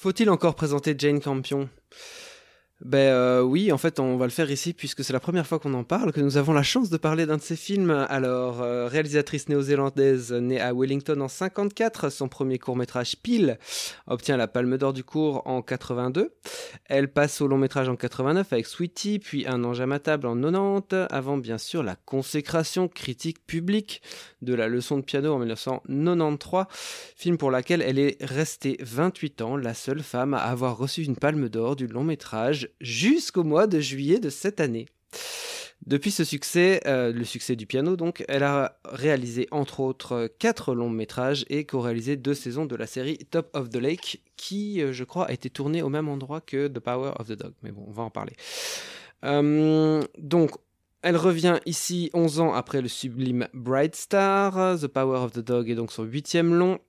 Faut-il 0.05 0.29
encore 0.29 0.53
présenter 0.53 0.93
Jane 0.95 1.19
Campion? 1.19 1.67
Ben 2.81 2.97
euh, 2.97 3.41
oui, 3.41 3.71
en 3.71 3.77
fait, 3.77 4.01
on 4.01 4.17
va 4.17 4.25
le 4.25 4.31
faire 4.31 4.51
ici 4.51 4.73
puisque 4.73 5.01
c'est 5.01 5.13
la 5.13 5.21
première 5.21 5.47
fois 5.47 5.59
qu'on 5.59 5.73
en 5.75 5.85
parle, 5.85 6.11
que 6.11 6.19
nous 6.19 6.35
avons 6.35 6.51
la 6.51 6.61
chance 6.61 6.89
de 6.89 6.97
parler 6.97 7.25
d'un 7.25 7.37
de 7.37 7.41
ses 7.41 7.55
films. 7.55 7.91
Alors, 8.09 8.61
euh, 8.61 8.87
réalisatrice 8.87 9.47
néo-zélandaise 9.47 10.33
née 10.33 10.59
à 10.59 10.73
Wellington 10.73 11.21
en 11.21 11.29
54, 11.29 12.09
son 12.09 12.27
premier 12.27 12.59
court-métrage 12.59 13.15
Pile 13.23 13.59
obtient 14.07 14.35
la 14.35 14.49
Palme 14.49 14.77
d'Or 14.77 14.91
du 14.91 15.05
cours 15.05 15.41
en 15.47 15.61
82. 15.61 16.35
Elle 16.85 17.07
passe 17.07 17.39
au 17.39 17.47
long-métrage 17.47 17.87
en 17.87 17.95
89 17.95 18.51
avec 18.51 18.65
Sweetie, 18.65 19.19
puis 19.19 19.47
Un 19.47 19.63
ange 19.63 19.79
à 19.79 19.85
ma 19.85 19.99
table 19.99 20.27
en 20.27 20.35
90, 20.35 21.07
avant 21.11 21.37
bien 21.37 21.57
sûr 21.57 21.81
la 21.81 21.95
consécration 21.95 22.89
critique 22.89 23.45
publique 23.47 24.01
de 24.41 24.53
la 24.53 24.67
leçon 24.67 24.97
de 24.97 25.03
piano 25.03 25.33
en 25.33 25.39
1993, 25.39 26.65
film 27.15 27.37
pour 27.37 27.51
laquelle 27.51 27.81
elle 27.81 27.99
est 27.99 28.17
restée 28.21 28.77
28 28.81 29.41
ans, 29.41 29.55
la 29.55 29.73
seule 29.73 30.03
femme 30.03 30.33
à 30.33 30.39
avoir 30.39 30.77
reçu 30.77 31.03
une 31.03 31.15
Palme 31.15 31.47
d'Or 31.47 31.77
du 31.77 31.87
long-métrage 31.87 32.64
jusqu'au 32.81 33.43
mois 33.43 33.67
de 33.67 33.79
juillet 33.79 34.19
de 34.19 34.29
cette 34.29 34.59
année. 34.59 34.87
Depuis 35.85 36.09
ce 36.09 36.23
succès, 36.23 36.81
euh, 36.87 37.11
le 37.11 37.23
succès 37.23 37.55
du 37.55 37.67
piano 37.67 37.95
donc, 37.95 38.25
elle 38.27 38.41
a 38.41 38.79
réalisé 38.85 39.47
entre 39.51 39.81
autres 39.81 40.27
quatre 40.39 40.73
longs 40.73 40.89
métrages 40.89 41.45
et 41.47 41.65
co-réalisé 41.65 42.15
deux 42.15 42.33
saisons 42.33 42.65
de 42.65 42.75
la 42.75 42.87
série 42.87 43.19
Top 43.29 43.49
of 43.53 43.69
the 43.69 43.75
Lake 43.75 44.23
qui, 44.35 44.81
euh, 44.81 44.93
je 44.93 45.03
crois, 45.03 45.25
a 45.25 45.31
été 45.31 45.51
tournée 45.51 45.83
au 45.83 45.89
même 45.89 46.09
endroit 46.09 46.41
que 46.41 46.67
The 46.67 46.79
Power 46.79 47.11
of 47.19 47.27
the 47.27 47.33
Dog. 47.33 47.53
Mais 47.61 47.71
bon, 47.71 47.85
on 47.87 47.91
va 47.91 48.01
en 48.01 48.09
parler. 48.09 48.33
Euh, 49.25 50.01
donc, 50.17 50.51
elle 51.03 51.17
revient 51.17 51.59
ici 51.67 52.09
11 52.15 52.39
ans 52.39 52.53
après 52.53 52.81
le 52.81 52.87
sublime 52.87 53.47
Bright 53.53 53.95
Star. 53.95 54.79
The 54.79 54.87
Power 54.87 55.19
of 55.19 55.33
the 55.33 55.39
Dog 55.39 55.69
est 55.69 55.75
donc 55.75 55.91
son 55.91 56.03
huitième 56.03 56.55
long. 56.55 56.79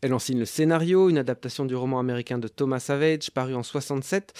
Elle 0.00 0.14
en 0.14 0.18
signe 0.18 0.38
le 0.38 0.44
scénario, 0.44 1.08
une 1.08 1.18
adaptation 1.18 1.64
du 1.64 1.74
roman 1.74 1.98
américain 1.98 2.38
de 2.38 2.48
Thomas 2.48 2.80
Savage, 2.80 3.30
paru 3.30 3.54
en 3.54 3.62
67. 3.62 4.32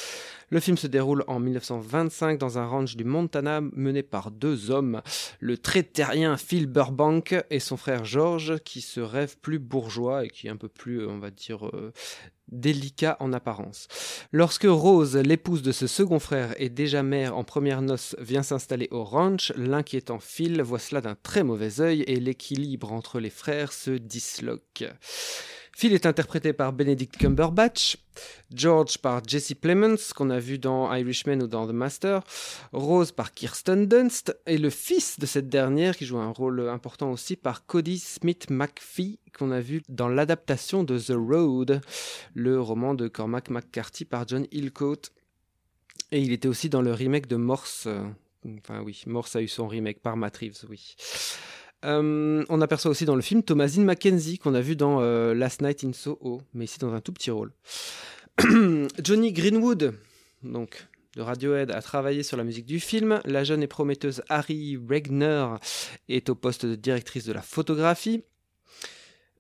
Le 0.50 0.60
film 0.60 0.76
se 0.76 0.86
déroule 0.86 1.24
en 1.26 1.40
1925 1.40 2.38
dans 2.38 2.58
un 2.58 2.66
ranch 2.66 2.96
du 2.96 3.04
Montana 3.04 3.60
mené 3.60 4.02
par 4.02 4.30
deux 4.30 4.70
hommes, 4.70 5.02
le 5.40 5.58
très 5.58 5.82
terrien 5.82 6.36
Phil 6.36 6.66
Burbank 6.66 7.34
et 7.50 7.60
son 7.60 7.76
frère 7.76 8.04
George, 8.04 8.58
qui 8.64 8.80
se 8.80 9.00
rêve 9.00 9.36
plus 9.38 9.58
bourgeois 9.58 10.24
et 10.24 10.28
qui 10.28 10.46
est 10.46 10.50
un 10.50 10.56
peu 10.56 10.68
plus, 10.68 11.06
on 11.06 11.18
va 11.18 11.30
dire, 11.30 11.66
euh, 11.66 11.92
délicat 12.48 13.16
en 13.20 13.32
apparence. 13.32 13.88
Lorsque 14.32 14.66
Rose, 14.68 15.16
l'épouse 15.16 15.62
de 15.62 15.72
ce 15.72 15.86
second 15.86 16.18
frère 16.18 16.54
et 16.58 16.68
déjà 16.68 17.02
mère 17.02 17.36
en 17.36 17.44
première 17.44 17.82
noce, 17.82 18.16
vient 18.18 18.42
s'installer 18.42 18.88
au 18.90 19.04
ranch, 19.04 19.52
l'inquiétant 19.56 20.18
Phil 20.18 20.62
voit 20.62 20.78
cela 20.78 21.00
d'un 21.00 21.14
très 21.14 21.44
mauvais 21.44 21.80
œil 21.80 22.02
et 22.02 22.20
l'équilibre 22.20 22.92
entre 22.92 23.20
les 23.20 23.30
frères 23.30 23.72
se 23.72 23.90
disloque. 23.90 24.84
Phil 25.76 25.92
est 25.92 26.06
interprété 26.06 26.52
par 26.52 26.72
Benedict 26.72 27.16
Cumberbatch, 27.16 27.98
George 28.54 28.98
par 28.98 29.22
Jesse 29.26 29.54
Plemons, 29.54 29.96
qu'on 30.14 30.30
a 30.30 30.38
vu 30.38 30.58
dans 30.58 30.94
Irishman 30.94 31.42
ou 31.42 31.48
dans 31.48 31.66
The 31.66 31.72
Master, 31.72 32.22
Rose 32.72 33.10
par 33.10 33.32
Kirsten 33.32 33.86
Dunst, 33.86 34.36
et 34.46 34.58
le 34.58 34.70
fils 34.70 35.18
de 35.18 35.26
cette 35.26 35.48
dernière, 35.48 35.96
qui 35.96 36.06
joue 36.06 36.18
un 36.18 36.30
rôle 36.30 36.68
important 36.68 37.10
aussi, 37.10 37.34
par 37.34 37.66
Cody 37.66 37.98
Smith 37.98 38.50
McPhee, 38.50 39.18
qu'on 39.36 39.50
a 39.50 39.60
vu 39.60 39.82
dans 39.88 40.08
l'adaptation 40.08 40.84
de 40.84 40.96
The 40.96 41.16
Road, 41.16 41.80
le 42.34 42.60
roman 42.60 42.94
de 42.94 43.08
Cormac 43.08 43.50
McCarthy 43.50 44.04
par 44.04 44.28
John 44.28 44.46
Hillcoat. 44.52 45.10
Et 46.12 46.20
il 46.20 46.32
était 46.32 46.46
aussi 46.46 46.68
dans 46.68 46.82
le 46.82 46.92
remake 46.92 47.26
de 47.26 47.36
Morse. 47.36 47.88
Enfin 48.46 48.80
oui, 48.84 49.02
Morse 49.06 49.34
a 49.34 49.42
eu 49.42 49.48
son 49.48 49.66
remake 49.66 50.00
par 50.00 50.16
Matt 50.16 50.36
Reeves, 50.36 50.66
oui. 50.68 50.94
Euh, 51.84 52.44
on 52.48 52.60
aperçoit 52.60 52.90
aussi 52.90 53.04
dans 53.04 53.16
le 53.16 53.22
film 53.22 53.42
Thomasine 53.42 53.84
Mackenzie 53.84 54.38
qu'on 54.38 54.54
a 54.54 54.60
vu 54.60 54.76
dans 54.76 55.00
euh, 55.00 55.34
Last 55.34 55.60
Night 55.62 55.84
in 55.84 55.92
Soho, 55.92 56.42
mais 56.54 56.64
ici 56.64 56.78
dans 56.78 56.92
un 56.94 57.00
tout 57.00 57.12
petit 57.12 57.30
rôle. 57.30 57.52
Johnny 59.02 59.32
Greenwood, 59.32 59.94
donc 60.42 60.86
de 61.16 61.22
Radiohead 61.22 61.70
a 61.70 61.80
travaillé 61.80 62.22
sur 62.22 62.36
la 62.36 62.44
musique 62.44 62.66
du 62.66 62.80
film. 62.80 63.20
La 63.24 63.44
jeune 63.44 63.62
et 63.62 63.66
prometteuse 63.66 64.22
Harry 64.28 64.76
Regner 64.76 65.46
est 66.08 66.28
au 66.28 66.34
poste 66.34 66.66
de 66.66 66.74
directrice 66.74 67.24
de 67.24 67.32
la 67.32 67.42
photographie. 67.42 68.24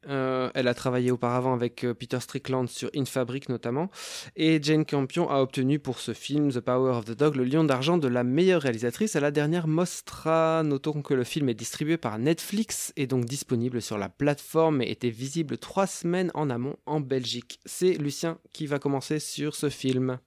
Euh, 0.08 0.50
elle 0.54 0.68
a 0.68 0.74
travaillé 0.74 1.10
auparavant 1.10 1.54
avec 1.54 1.84
euh, 1.84 1.94
Peter 1.94 2.20
Strickland 2.20 2.68
sur 2.68 2.90
In 2.94 3.04
Fabric 3.04 3.48
notamment. 3.48 3.90
Et 4.36 4.62
Jane 4.62 4.84
Campion 4.84 5.30
a 5.30 5.40
obtenu 5.40 5.78
pour 5.78 6.00
ce 6.00 6.12
film 6.12 6.50
The 6.50 6.60
Power 6.60 6.92
of 6.92 7.04
the 7.04 7.16
Dog 7.16 7.36
le 7.36 7.44
lion 7.44 7.64
d'argent 7.64 7.98
de 7.98 8.08
la 8.08 8.24
meilleure 8.24 8.62
réalisatrice 8.62 9.16
à 9.16 9.20
la 9.20 9.30
dernière 9.30 9.66
Mostra. 9.66 10.62
Notons 10.62 11.02
que 11.02 11.14
le 11.14 11.24
film 11.24 11.48
est 11.48 11.54
distribué 11.54 11.96
par 11.96 12.18
Netflix 12.18 12.92
et 12.96 13.06
donc 13.06 13.24
disponible 13.24 13.80
sur 13.80 13.98
la 13.98 14.08
plateforme 14.08 14.82
et 14.82 14.90
était 14.90 15.10
visible 15.10 15.58
trois 15.58 15.86
semaines 15.86 16.30
en 16.34 16.50
amont 16.50 16.76
en 16.86 17.00
Belgique. 17.00 17.60
C'est 17.64 17.94
Lucien 17.94 18.38
qui 18.52 18.66
va 18.66 18.78
commencer 18.78 19.18
sur 19.18 19.54
ce 19.54 19.68
film. 19.68 20.18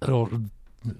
Alors, 0.00 0.28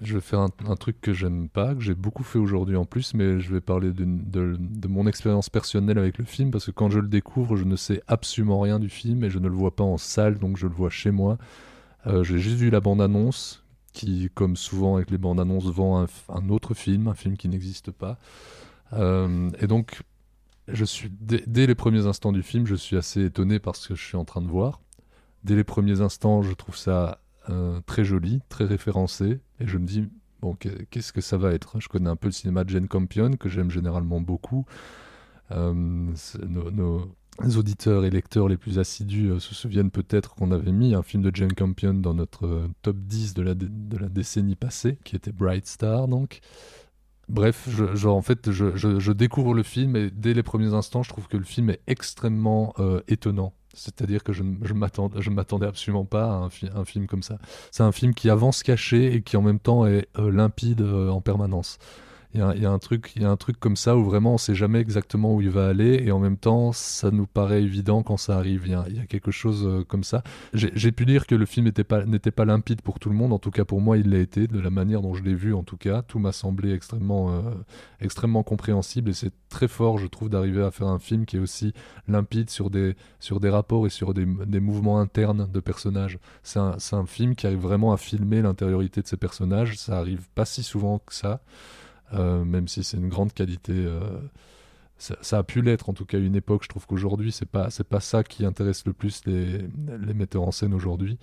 je 0.03 0.15
vais 0.15 0.21
faire 0.21 0.41
un, 0.41 0.77
truc 0.77 1.01
que 1.01 1.13
j'aime 1.13 1.49
pas, 1.49 1.75
que 1.75 1.81
j'ai 1.81 1.95
beaucoup 1.95 2.23
fait 2.23 2.39
aujourd'hui 2.39 2.77
en 2.77 2.85
plus, 2.85 3.15
mais 3.15 3.41
je 3.41 3.53
vais 3.53 3.61
parler 3.61 3.93
de, 3.93 4.89
mon 4.89 5.07
expérience 5.07 5.51
personnelle 5.51 5.99
avec 5.99 6.19
le 6.19 6.25
film, 6.25 6.51
parce 6.51 6.67
que 6.67 6.71
quand 6.71 6.91
je 6.91 6.99
le 6.99 7.09
découvre, 7.09 7.57
je 7.57 7.65
ne 7.65 7.77
sais 7.77 8.03
absolument 8.09 8.61
rien 8.61 8.79
du 8.79 8.89
film 8.89 9.25
et 9.25 9.31
je 9.31 9.39
ne 9.39 9.49
le 9.49 9.55
vois 9.55 9.75
pas 9.75 9.85
en 9.85 9.99
salle, 9.99 10.39
donc 10.39 10.57
je 10.57 10.67
le 10.67 10.75
vois 10.75 10.91
chez 10.91 11.11
moi. 11.11 11.39
Euh, 12.07 12.23
j'ai 12.23 12.39
juste 12.39 12.57
vu 12.57 12.71
la 12.71 12.81
bande-annonce, 12.81 13.65
qui, 13.93 14.31
comme 14.35 14.57
souvent 14.57 14.97
avec 14.97 15.11
les 15.11 15.19
bandes-annonces, 15.19 15.67
vend 15.67 16.07
un, 16.29 16.49
autre 16.49 16.75
film, 16.75 17.09
un 17.09 17.15
film 17.15 17.37
qui 17.37 17.49
n'existe 17.49 17.91
pas. 17.91 18.19
Euh, 18.93 19.51
et 19.61 19.67
donc, 19.67 20.03
je 20.69 20.85
suis 20.85 21.11
dès, 21.11 21.43
dès, 21.47 21.67
les 21.67 21.75
premiers 21.75 22.07
instants 22.07 22.33
du 22.33 22.43
film, 22.43 22.67
je 22.67 22.75
suis 22.75 22.97
assez 22.97 23.25
étonné 23.25 23.59
par 23.59 23.77
ce 23.77 23.89
que 23.89 23.95
je 23.95 24.05
suis 24.05 24.17
en 24.17 24.25
train 24.25 24.43
de 24.43 24.49
voir. 24.49 24.81
Dès 25.45 25.57
les 25.57 25.65
premiers 25.65 26.01
instants, 26.01 26.43
je 26.43 26.53
trouve 26.53 26.77
ça 26.77 27.21
euh, 27.49 27.81
très 27.87 28.05
joli, 28.05 28.41
très 28.49 28.65
référencé, 28.65 29.41
et 29.61 29.67
je 29.67 29.79
me 29.79 29.87
dis, 29.87 30.09
bon, 30.41 30.57
qu'est-ce 30.91 31.13
que 31.13 31.21
ça 31.21 31.37
va 31.37 31.53
être 31.53 31.81
Je 31.81 31.89
connais 31.89 32.11
un 32.11 32.17
peu 32.17 32.29
le 32.29 32.33
cinéma 32.33 32.65
de 32.65 32.71
Jane 32.71 32.89
Campion, 32.89 33.33
que 33.33 33.49
j'aime 33.49 33.71
généralement 33.71 34.21
beaucoup. 34.21 34.67
Euh, 35.53 35.73
nos, 35.73 37.09
auditeurs 37.57 38.05
et 38.05 38.11
lecteurs 38.11 38.49
les 38.49 38.57
plus 38.57 38.79
assidus 38.81 39.31
euh, 39.31 39.39
se 39.39 39.55
souviennent 39.55 39.93
peut-être 39.93 40.35
qu'on 40.35 40.51
avait 40.51 40.73
mis 40.73 40.95
un 40.95 41.03
film 41.03 41.23
de 41.23 41.31
Jane 41.35 41.53
Campion 41.53 41.95
dans 41.95 42.15
notre 42.15 42.69
top 42.83 42.97
10 42.97 43.35
de 43.35 43.43
la, 43.43 43.55
décennie 44.09 44.57
passée, 44.57 44.99
qui 45.05 45.15
était 45.17 45.33
Bright 45.33 45.67
Star, 45.67 46.09
donc. 46.09 46.41
Bref, 47.29 47.69
je, 47.69 48.07
en 48.07 48.23
fait, 48.23 48.53
je, 48.53 49.13
découvre 49.13 49.53
le 49.53 49.65
film 49.65 49.97
et 49.97 50.13
dès 50.13 50.33
les 50.33 50.45
premiers 50.45 50.75
instants, 50.75 51.03
je 51.03 51.09
trouve 51.09 51.27
que 51.27 51.37
le 51.37 51.43
film 51.43 51.71
est 51.71 51.81
extrêmement 51.89 52.73
étonnant. 53.09 53.53
C'est-à-dire 53.77 54.25
que 54.25 54.33
je 54.33 54.43
ne 54.43 55.31
m'attendais 55.31 55.67
absolument 55.67 56.05
pas 56.05 56.25
à 56.25 56.49
un, 56.75 56.85
film 56.85 57.07
comme 57.07 57.23
ça. 57.23 57.39
C'est 57.71 57.83
un 57.83 57.93
film 57.93 58.15
qui 58.15 58.31
avance 58.31 58.63
caché 58.63 59.15
et 59.15 59.23
qui 59.23 59.37
en 59.37 59.43
même 59.43 59.59
temps 59.61 59.87
est 59.87 60.09
euh, 60.19 60.33
limpide 60.33 60.81
euh, 60.81 61.11
en 61.11 61.21
permanence. 61.21 61.79
Il 62.35 62.41
y, 62.41 62.67
a, 62.67 62.71
un 62.71 62.79
truc, 62.79 63.13
il 63.17 63.23
y 63.23 63.25
a 63.25 63.31
un 63.31 63.37
truc 63.37 63.59
comme 63.59 63.77
ça 63.77 63.97
où 63.97 64.05
vraiment 64.05 64.35
on 64.35 64.39
sait 64.39 64.55
jamais 64.55 64.81
exactement 64.81 65.35
où 65.35 65.41
il 65.41 65.49
va 65.49 65.69
aller 65.69 66.03
et 66.05 66.13
en 66.13 66.19
même 66.19 66.37
temps 66.37 66.73
ça 66.73 67.11
nous 67.11 67.27
paraît 67.27 67.63
évident 67.63 68.03
quand 68.03 68.19
ça 68.19 68.37
arrive. 68.37 68.63
Il 68.67 68.73
y 68.73 69.01
a, 69.01 69.07
quelque 69.07 69.31
chose 69.31 69.67
euh, 69.67 69.85
comme 69.85 70.05
ça. 70.05 70.23
J'ai 70.53 70.93
pu 70.93 71.07
dire 71.07 71.27
que 71.27 71.35
le 71.35 71.47
film 71.47 71.67
n'était 71.67 71.85
pas, 71.85 72.03
pas 72.35 72.45
limpide 72.45 72.83
pour 72.83 72.99
tout 72.99 73.09
le 73.09 73.15
monde. 73.15 73.33
En 73.33 73.39
tout 73.39 73.51
cas 73.51 73.65
pour 73.65 73.81
moi 73.81 73.97
il 73.97 74.11
l'a 74.11 74.19
été 74.19 74.47
de 74.49 74.61
la 74.61 74.71
manière 74.71 75.01
dont 75.01 75.15
je 75.15 75.23
l'ai 75.23 75.35
vu. 75.35 75.55
En 75.55 75.63
tout 75.63 75.79
cas 75.79 76.03
tout 76.03 76.19
m'a 76.19 76.33
semblé 76.33 76.73
extrêmement, 76.73 77.31
euh, 77.31 77.41
extrêmement 78.01 78.43
compréhensible 78.43 79.11
et 79.11 79.15
c'est 79.15 79.33
très 79.49 79.69
fort 79.69 79.99
je 79.99 80.07
trouve 80.07 80.29
d'arriver 80.29 80.63
à 80.63 80.71
faire 80.71 80.89
un 80.89 80.99
film 80.99 81.25
qui 81.25 81.37
est 81.37 81.41
aussi 81.41 81.73
limpide 82.09 82.51
sur 82.51 82.71
des, 82.71 82.97
sur 83.21 83.41
des 83.41 83.49
rapports 83.49 83.87
et 83.87 83.91
sur 83.91 84.15
des, 84.15 84.27
des 84.47 84.61
mouvements 84.61 85.01
internes 85.01 85.49
de 85.51 85.61
personnages. 85.61 86.19
C'est 86.43 86.59
un, 86.59 86.77
un 86.93 87.07
film 87.07 87.35
qui 87.35 87.47
arrive 87.47 87.61
vraiment 87.61 87.93
à 87.93 87.97
filmer 87.97 88.43
l'intériorité 88.43 89.03
de 89.03 89.07
ces 89.07 89.17
personnages. 89.17 89.77
Ça 89.77 89.99
arrive 89.99 90.29
pas 90.35 90.45
si 90.45 90.63
souvent 90.63 90.99
que 90.99 91.15
ça. 91.15 91.41
Euh, 92.15 92.45
même 92.45 92.69
si 92.69 92.85
c'est 92.85 92.97
une 92.97 93.09
grande 93.09 93.33
qualité. 93.33 93.73
Euh, 93.73 94.01
ça, 94.99 95.39
a 95.39 95.43
pu 95.43 95.61
l'être 95.61 95.91
en 95.91 95.93
tout 95.93 96.07
cas 96.07 96.17
à 96.17 96.21
une 96.21 96.37
époque. 96.37 96.63
Je 96.63 96.69
trouve 96.69 96.87
qu'aujourd'hui, 96.87 97.33
c'est 97.33 97.49
pas 97.49 97.69
c'est 97.71 97.87
pas 97.87 98.01
ça 98.01 98.25
qui 98.25 98.47
intéresse 98.47 98.87
le 98.87 98.93
plus 98.93 99.23
les, 99.27 99.59
les 100.07 100.15
metteurs 100.15 100.43
en 100.43 100.53
scène 100.53 100.73
aujourd'hui. 100.73 101.19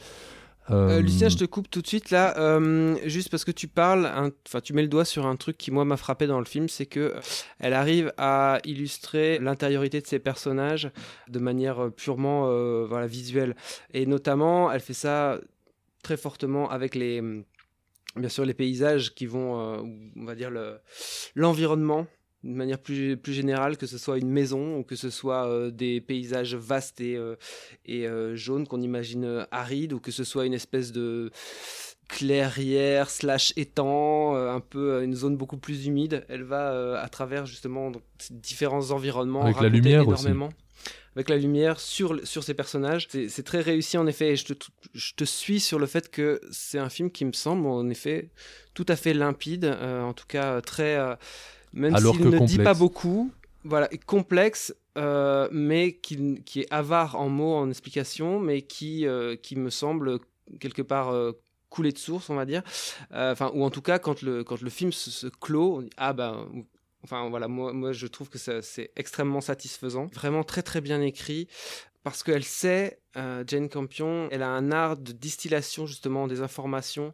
Euh, 0.69 1.01
Lucien, 1.01 1.27
je 1.27 1.37
te 1.37 1.43
coupe 1.43 1.69
tout 1.69 1.81
de 1.81 1.87
suite 1.87 2.09
là, 2.09 2.59
juste 3.03 3.29
parce 3.29 3.43
que 3.43 3.51
tu 3.51 3.67
parles, 3.67 4.09
enfin 4.47 4.61
tu 4.61 4.71
mets 4.73 4.83
le 4.83 4.87
doigt 4.87 5.03
sur 5.03 5.25
un 5.25 5.35
truc 5.35 5.57
qui 5.57 5.71
moi 5.71 5.83
m'a 5.83 5.97
frappé 5.97 6.25
dans 6.25 6.39
le 6.39 6.45
film, 6.45 6.69
c'est 6.69 6.85
que 6.85 7.15
elle 7.59 7.73
arrive 7.73 8.13
à 8.17 8.59
illustrer 8.63 9.39
l'intériorité 9.39 9.99
de 9.99 10.07
ses 10.07 10.19
personnages 10.19 10.89
de 11.27 11.39
manière 11.39 11.91
purement 11.91 12.45
voilà 12.85 13.07
visuelle, 13.07 13.57
et 13.93 14.05
notamment 14.05 14.71
elle 14.71 14.79
fait 14.79 14.93
ça 14.93 15.37
très 16.01 16.15
fortement 16.15 16.69
avec 16.69 16.95
les 16.95 17.21
bien 18.15 18.29
sûr 18.29 18.45
les 18.45 18.53
paysages 18.53 19.13
qui 19.13 19.25
vont, 19.25 19.59
euh, 19.59 19.81
on 20.15 20.25
va 20.25 20.35
dire 20.35 20.51
l'environnement 21.35 22.07
d'une 22.43 22.55
manière 22.55 22.79
plus, 22.79 23.15
plus 23.15 23.31
générale, 23.31 23.77
que 23.77 23.87
ce 23.87 23.97
soit 23.97 24.17
une 24.17 24.29
maison 24.29 24.77
ou 24.77 24.83
que 24.83 24.97
ce 24.97 25.09
soit 25.09 25.47
euh, 25.47 25.71
des 25.71 26.01
paysages 26.01 26.55
vastes 26.55 26.99
et, 26.99 27.15
euh, 27.15 27.35
et 27.85 28.05
jaunes 28.35 28.67
qu'on 28.67 28.81
imagine 28.81 29.47
arides 29.51 29.93
ou 29.93 29.99
que 29.99 30.11
ce 30.11 30.23
soit 30.23 30.45
une 30.45 30.53
espèce 30.53 30.91
de 30.91 31.31
clairière 32.09 33.09
slash 33.09 33.53
étang, 33.55 34.35
un 34.35 34.59
peu 34.59 35.03
une 35.03 35.15
zone 35.15 35.37
beaucoup 35.37 35.57
plus 35.57 35.87
humide. 35.87 36.25
Elle 36.27 36.43
va 36.43 36.99
à 36.99 37.07
travers 37.07 37.45
justement 37.45 37.91
différents 38.29 38.91
environnements. 38.91 39.43
Avec 39.43 39.61
la 39.61 39.69
lumière 39.69 40.03
énormément. 40.03 40.47
Aussi 40.47 40.62
avec 41.15 41.29
la 41.29 41.37
lumière 41.37 41.79
sur, 41.79 42.19
sur 42.25 42.43
ces 42.43 42.53
personnages. 42.53 43.07
C'est 43.09 43.43
très 43.43 43.61
réussi 43.61 43.97
en 43.97 44.07
effet 44.07 44.31
et 44.31 44.35
je 44.35 44.45
te, 44.45 44.53
je 44.93 45.13
te 45.13 45.23
suis 45.23 45.59
sur 45.59 45.79
le 45.79 45.85
fait 45.85 46.09
que 46.09 46.41
c'est 46.51 46.79
un 46.79 46.89
film 46.89 47.11
qui 47.11 47.25
me 47.25 47.33
semble 47.33 47.67
en 47.67 47.89
effet 47.89 48.29
tout 48.73 48.85
à 48.87 48.95
fait 48.95 49.13
limpide, 49.13 49.65
euh, 49.65 50.01
en 50.01 50.13
tout 50.13 50.25
cas 50.27 50.61
très... 50.61 50.95
Euh, 50.97 51.15
même 51.73 51.97
s'il 51.97 52.29
ne 52.29 52.39
dit 52.45 52.59
pas 52.59 52.75
beaucoup, 52.75 53.31
voilà, 53.63 53.89
complexe, 54.05 54.75
euh, 54.97 55.47
mais 55.51 55.93
qui, 55.93 56.41
qui, 56.45 56.61
est 56.61 56.67
avare 56.71 57.15
en 57.15 57.29
mots, 57.29 57.55
en 57.55 57.69
explications, 57.69 58.39
mais 58.39 58.61
qui, 58.61 59.07
qui 59.41 59.55
me 59.55 59.71
semble 59.71 60.19
quelque 60.59 60.83
part 60.83 61.15
couler 61.71 61.91
de 61.91 61.97
source, 61.97 62.29
on 62.29 62.35
va 62.35 62.45
dire. 62.45 62.61
Enfin, 63.11 63.49
ou 63.55 63.63
en 63.63 63.71
tout 63.71 63.81
cas, 63.81 63.97
quand 63.97 64.21
le, 64.21 64.43
quand 64.43 64.61
le 64.61 64.69
film 64.69 64.91
se, 64.91 65.25
clôt, 65.25 65.77
on 65.77 65.81
dit, 65.81 65.89
ah 65.97 66.13
ben, 66.13 66.47
Enfin 67.03 67.29
voilà, 67.29 67.47
moi, 67.47 67.91
je 67.91 68.07
trouve 68.07 68.29
que 68.29 68.37
c'est 68.37 68.91
extrêmement 68.95 69.41
satisfaisant, 69.41 70.07
vraiment 70.13 70.43
très 70.43 70.63
très 70.63 70.79
bien 70.79 71.01
écrit, 71.01 71.47
parce 72.03 72.23
qu'elle 72.23 72.43
sait, 72.43 72.99
euh, 73.17 73.43
Jane 73.45 73.69
Campion, 73.69 74.27
elle 74.31 74.43
a 74.43 74.49
un 74.49 74.71
art 74.71 74.97
de 74.97 75.11
distillation 75.11 75.85
justement 75.85 76.27
des 76.27 76.41
informations 76.41 77.13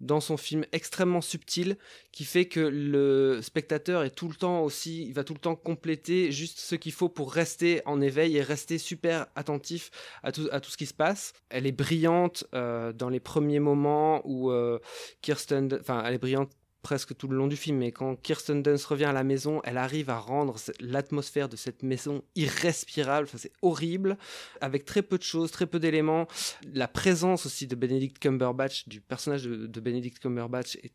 dans 0.00 0.20
son 0.20 0.36
film 0.36 0.64
extrêmement 0.72 1.20
subtil 1.20 1.76
qui 2.12 2.24
fait 2.24 2.46
que 2.46 2.60
le 2.60 3.40
spectateur 3.42 4.04
est 4.04 4.10
tout 4.10 4.28
le 4.28 4.34
temps 4.34 4.62
aussi, 4.62 5.04
il 5.06 5.12
va 5.12 5.24
tout 5.24 5.34
le 5.34 5.40
temps 5.40 5.56
compléter 5.56 6.30
juste 6.30 6.58
ce 6.58 6.76
qu'il 6.76 6.92
faut 6.92 7.08
pour 7.08 7.32
rester 7.32 7.82
en 7.84 8.00
éveil 8.00 8.36
et 8.36 8.42
rester 8.42 8.78
super 8.78 9.26
attentif 9.34 9.90
à 10.22 10.30
tout, 10.30 10.48
à 10.52 10.60
tout 10.60 10.70
ce 10.70 10.76
qui 10.76 10.86
se 10.86 10.94
passe. 10.94 11.32
Elle 11.48 11.66
est 11.66 11.72
brillante 11.72 12.44
euh, 12.54 12.92
dans 12.92 13.08
les 13.08 13.20
premiers 13.20 13.60
moments 13.60 14.22
où 14.24 14.50
euh, 14.50 14.78
Kirsten, 15.20 15.76
enfin 15.80 16.02
elle 16.04 16.14
est 16.14 16.18
brillante 16.18 16.50
presque 16.88 17.14
tout 17.14 17.28
le 17.28 17.36
long 17.36 17.48
du 17.48 17.56
film, 17.56 17.76
mais 17.76 17.92
quand 17.92 18.16
Kirsten 18.16 18.62
Dunst 18.62 18.86
revient 18.86 19.04
à 19.04 19.12
la 19.12 19.22
maison, 19.22 19.60
elle 19.64 19.76
arrive 19.76 20.08
à 20.08 20.18
rendre 20.18 20.56
l'atmosphère 20.80 21.50
de 21.50 21.54
cette 21.54 21.82
maison 21.82 22.22
irrespirable, 22.34 23.26
enfin, 23.28 23.36
c'est 23.36 23.52
horrible, 23.60 24.16
avec 24.62 24.86
très 24.86 25.02
peu 25.02 25.18
de 25.18 25.22
choses, 25.22 25.50
très 25.50 25.66
peu 25.66 25.80
d'éléments. 25.80 26.26
La 26.72 26.88
présence 26.88 27.44
aussi 27.44 27.66
de 27.66 27.76
Benedict 27.76 28.18
Cumberbatch, 28.18 28.88
du 28.88 29.02
personnage 29.02 29.42
de, 29.44 29.80
Benedict 29.80 30.18
Cumberbatch 30.18 30.76
est 30.76 30.94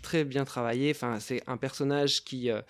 très 0.00 0.24
bien 0.24 0.46
travaillé. 0.46 0.90
Enfin, 0.90 1.20
c'est 1.20 1.42
un 1.46 1.58
personnage 1.58 2.24
qui, 2.24 2.50
euh, 2.50 2.62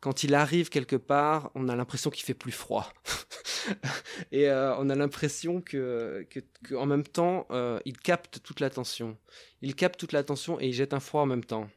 quand 0.00 0.24
il 0.24 0.34
arrive 0.34 0.70
quelque 0.70 0.96
part, 0.96 1.50
on 1.54 1.68
a 1.68 1.76
l'impression 1.76 2.08
qu'il 2.08 2.24
fait 2.24 2.32
plus 2.32 2.52
froid. 2.52 2.90
et 4.32 4.48
euh, 4.48 4.74
on 4.78 4.88
a 4.88 4.94
l'impression 4.94 5.60
que, 5.60 6.26
en 6.74 6.86
même 6.86 7.04
temps, 7.04 7.46
euh, 7.50 7.78
il 7.84 7.98
capte 7.98 8.42
toute 8.42 8.60
l'attention. 8.60 9.18
Il 9.60 9.74
capte 9.74 10.00
toute 10.00 10.12
l'attention 10.12 10.58
et 10.58 10.68
il 10.68 10.72
jette 10.72 10.94
un 10.94 11.00
froid 11.00 11.20
en 11.20 11.26
même 11.26 11.44
temps. 11.44 11.68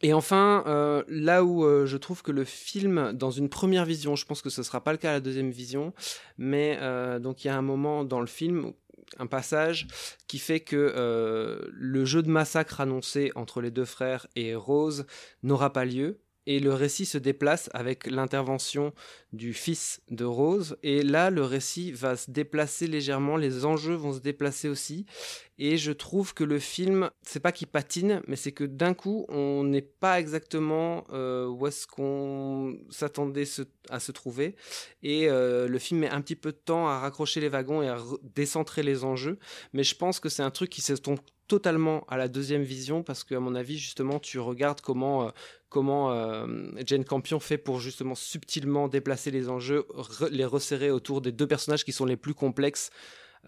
Et 0.00 0.14
enfin, 0.14 0.64
euh, 0.66 1.02
là 1.08 1.44
où 1.44 1.64
euh, 1.64 1.86
je 1.86 1.96
trouve 1.96 2.22
que 2.22 2.32
le 2.32 2.44
film, 2.44 3.12
dans 3.12 3.30
une 3.30 3.48
première 3.48 3.84
vision, 3.84 4.16
je 4.16 4.24
pense 4.24 4.40
que 4.40 4.50
ce 4.50 4.62
ne 4.62 4.64
sera 4.64 4.82
pas 4.82 4.92
le 4.92 4.98
cas 4.98 5.10
à 5.10 5.12
la 5.14 5.20
deuxième 5.20 5.50
vision, 5.50 5.92
mais 6.38 6.78
euh, 6.80 7.18
donc 7.18 7.44
il 7.44 7.48
y 7.48 7.50
a 7.50 7.56
un 7.56 7.62
moment 7.62 8.04
dans 8.04 8.20
le 8.20 8.26
film, 8.26 8.72
un 9.18 9.26
passage 9.26 9.86
qui 10.26 10.38
fait 10.38 10.60
que 10.60 11.60
le 11.70 12.04
jeu 12.06 12.22
de 12.22 12.30
massacre 12.30 12.80
annoncé 12.80 13.30
entre 13.34 13.60
les 13.60 13.70
deux 13.70 13.84
frères 13.84 14.26
et 14.36 14.54
Rose 14.54 15.04
n'aura 15.42 15.70
pas 15.70 15.84
lieu 15.84 16.21
et 16.46 16.58
le 16.58 16.72
récit 16.74 17.06
se 17.06 17.18
déplace 17.18 17.70
avec 17.72 18.06
l'intervention 18.06 18.92
du 19.32 19.54
fils 19.54 20.00
de 20.10 20.24
Rose. 20.24 20.76
Et 20.82 21.02
là 21.02 21.30
le 21.30 21.42
récit 21.42 21.92
va 21.92 22.16
se 22.16 22.30
déplacer 22.30 22.86
légèrement 22.86 23.36
les 23.36 23.64
enjeux 23.64 23.94
vont 23.94 24.12
se 24.12 24.20
déplacer 24.20 24.68
aussi. 24.68 25.06
Et 25.58 25.76
je 25.76 25.92
trouve 25.92 26.34
que 26.34 26.44
le 26.44 26.58
film 26.58 27.10
c'est 27.22 27.40
pas 27.40 27.52
qu'il 27.52 27.68
patine 27.68 28.22
mais 28.26 28.36
c'est 28.36 28.52
que 28.52 28.64
d'un 28.64 28.94
coup 28.94 29.26
on 29.28 29.64
n'est 29.64 29.82
pas 29.82 30.18
exactement 30.18 31.04
euh, 31.12 31.46
où 31.46 31.66
est-ce 31.66 31.86
qu'on 31.86 32.78
s'attendait 32.90 33.44
à 33.90 34.00
se 34.00 34.12
trouver. 34.12 34.56
Et 35.02 35.28
euh, 35.28 35.68
le 35.68 35.78
film 35.78 36.00
met 36.00 36.10
un 36.10 36.20
petit 36.20 36.36
peu 36.36 36.52
de 36.52 36.56
temps 36.56 36.88
à 36.88 36.98
raccrocher 36.98 37.40
les 37.40 37.48
wagons 37.48 37.82
et 37.82 37.88
à 37.88 37.98
décentrer 38.34 38.82
les 38.82 39.04
enjeux. 39.04 39.38
Mais 39.72 39.84
je 39.84 39.94
pense 39.94 40.20
que 40.20 40.28
c'est 40.28 40.42
un 40.42 40.50
truc 40.50 40.70
qui 40.70 40.80
se 40.80 40.94
tombe 40.94 41.18
totalement 41.48 42.04
à 42.08 42.16
la 42.16 42.28
deuxième 42.28 42.62
vision 42.62 43.02
parce 43.02 43.24
qu'à 43.24 43.38
mon 43.38 43.54
avis, 43.54 43.76
justement, 43.76 44.18
tu 44.18 44.38
regardes 44.38 44.80
comment, 44.80 45.26
euh, 45.26 45.30
comment 45.72 46.12
euh, 46.12 46.46
Jane 46.84 47.04
Campion 47.04 47.40
fait 47.40 47.58
pour 47.58 47.80
justement 47.80 48.14
subtilement 48.14 48.88
déplacer 48.88 49.30
les 49.30 49.48
enjeux, 49.48 49.86
les 50.30 50.44
resserrer 50.44 50.90
autour 50.90 51.22
des 51.22 51.32
deux 51.32 51.46
personnages 51.46 51.84
qui 51.84 51.92
sont 51.92 52.04
les 52.04 52.16
plus 52.16 52.34
complexes 52.34 52.90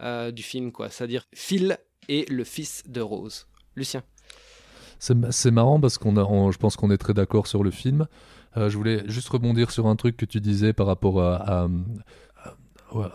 euh, 0.00 0.30
du 0.30 0.42
film, 0.42 0.72
quoi. 0.72 0.88
C'est-à-dire 0.88 1.26
Phil 1.34 1.78
et 2.08 2.24
le 2.30 2.44
fils 2.44 2.82
de 2.88 3.00
Rose. 3.00 3.46
Lucien. 3.76 4.02
C'est 4.98 5.50
marrant 5.50 5.80
parce 5.80 5.98
qu'on 5.98 6.16
a, 6.16 6.50
je 6.50 6.56
pense 6.56 6.76
qu'on 6.76 6.90
est 6.90 6.96
très 6.96 7.12
d'accord 7.12 7.46
sur 7.46 7.62
le 7.62 7.70
film. 7.70 8.06
je 8.56 8.74
voulais 8.74 9.02
juste 9.06 9.28
rebondir 9.28 9.70
sur 9.70 9.86
un 9.86 9.96
truc 9.96 10.16
que 10.16 10.24
tu 10.24 10.40
disais 10.40 10.72
par 10.72 10.86
rapport 10.86 11.20
à 11.20 11.68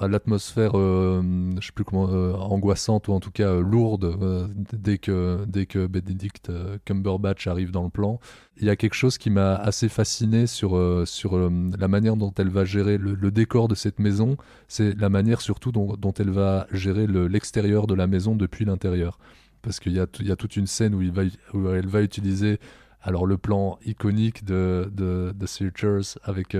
l'atmosphère, 0.07 0.71
euh, 0.75 1.21
je 1.59 1.65
sais 1.65 1.71
plus 1.73 1.84
comment, 1.84 2.09
euh, 2.09 2.34
angoissante 2.34 3.07
ou 3.07 3.13
en 3.13 3.19
tout 3.19 3.32
cas 3.32 3.49
euh, 3.49 3.61
lourde 3.61 4.49
dès 4.73 4.97
que 4.97 5.45
dès 5.47 5.65
que 5.65 5.88
Benedict 5.88 6.51
Cumberbatch 6.86 7.47
arrive 7.47 7.71
dans 7.71 7.84
le 7.84 7.89
plan. 7.89 8.19
Il 8.57 8.65
y 8.65 8.69
a 8.69 8.75
quelque 8.75 8.93
chose 8.93 9.17
qui 9.17 9.30
m'a 9.30 9.55
assez 9.55 9.89
fasciné 9.89 10.47
sur 10.47 10.77
sur 11.07 11.38
la 11.38 11.88
manière 11.88 12.17
dont 12.17 12.34
elle 12.38 12.49
va 12.49 12.65
gérer 12.65 12.97
le, 12.97 13.32
décor 13.32 13.67
de 13.67 13.75
cette 13.75 13.99
maison. 13.99 14.38
C'est 14.67 14.99
la 14.99 15.09
manière 15.09 15.41
surtout 15.41 15.71
dont, 15.71 15.95
dont 15.95 16.13
elle 16.13 16.32
va 16.32 16.67
gérer 16.71 17.07
l'extérieur 17.07 17.88
de 17.88 17.93
la 17.93 18.07
maison 18.07 18.36
depuis 18.36 18.65
l'intérieur. 18.65 19.17
Parce 19.61 19.80
qu'il 19.80 19.93
y 19.93 19.99
a, 19.99 20.07
y 20.19 20.32
a 20.32 20.36
toute 20.36 20.55
une 20.55 20.67
scène 20.67 20.93
où, 20.95 21.01
il 21.01 21.11
va, 21.11 21.23
où 21.53 21.69
elle 21.69 21.88
va 21.88 22.01
utiliser 22.01 22.59
alors 23.01 23.25
le 23.25 23.38
plan 23.38 23.80
iconique 23.86 24.43
de, 24.43 24.89
de, 24.93 25.34
de 25.34 25.45
Searchers 25.45 26.19
avec 26.23 26.55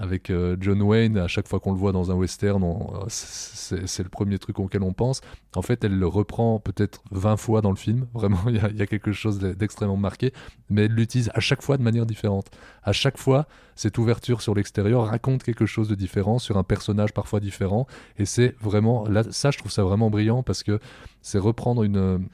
avec 0.00 0.30
euh, 0.30 0.56
John 0.58 0.80
Wayne, 0.80 1.18
à 1.18 1.28
chaque 1.28 1.46
fois 1.46 1.60
qu'on 1.60 1.72
le 1.72 1.78
voit 1.78 1.92
dans 1.92 2.10
un 2.10 2.14
western, 2.14 2.64
euh, 2.64 3.04
c'est 3.08 4.02
le 4.02 4.08
premier 4.08 4.38
truc 4.38 4.58
auquel 4.58 4.82
on 4.82 4.94
pense. 4.94 5.20
En 5.54 5.60
fait, 5.60 5.84
elle 5.84 5.96
le 5.96 6.06
reprend 6.06 6.58
peut-être 6.58 7.02
20 7.10 7.36
fois 7.36 7.60
dans 7.60 7.68
le 7.68 7.76
film, 7.76 8.06
vraiment, 8.14 8.40
il 8.46 8.56
y, 8.56 8.82
a 8.82 8.86
quelque 8.86 9.12
chose 9.12 9.38
d'extrêmement 9.38 9.98
marqué, 9.98 10.32
mais 10.70 10.86
elle 10.86 10.92
l'utilise 10.92 11.30
à 11.34 11.40
chaque 11.40 11.60
fois 11.60 11.76
de 11.76 11.82
manière 11.82 12.06
différente. 12.06 12.50
À 12.82 12.92
chaque 12.92 13.18
fois, 13.18 13.46
cette 13.80 13.96
ouverture 13.96 14.42
sur 14.42 14.54
l'extérieur 14.54 15.06
raconte 15.06 15.42
quelque 15.42 15.64
chose 15.64 15.88
de 15.88 15.94
différent, 15.94 16.38
sur 16.38 16.58
un 16.58 16.64
personnage 16.64 17.14
parfois 17.14 17.40
différent, 17.40 17.86
et 18.18 18.26
c'est 18.26 18.54
vraiment, 18.60 19.08
là, 19.08 19.22
ça 19.30 19.50
je 19.50 19.56
trouve 19.56 19.72
ça 19.72 19.84
vraiment 19.84 20.10
brillant, 20.10 20.42
parce 20.42 20.62
que 20.62 20.80
c'est 21.22 21.38
reprendre 21.38 21.82
une 21.82 22.28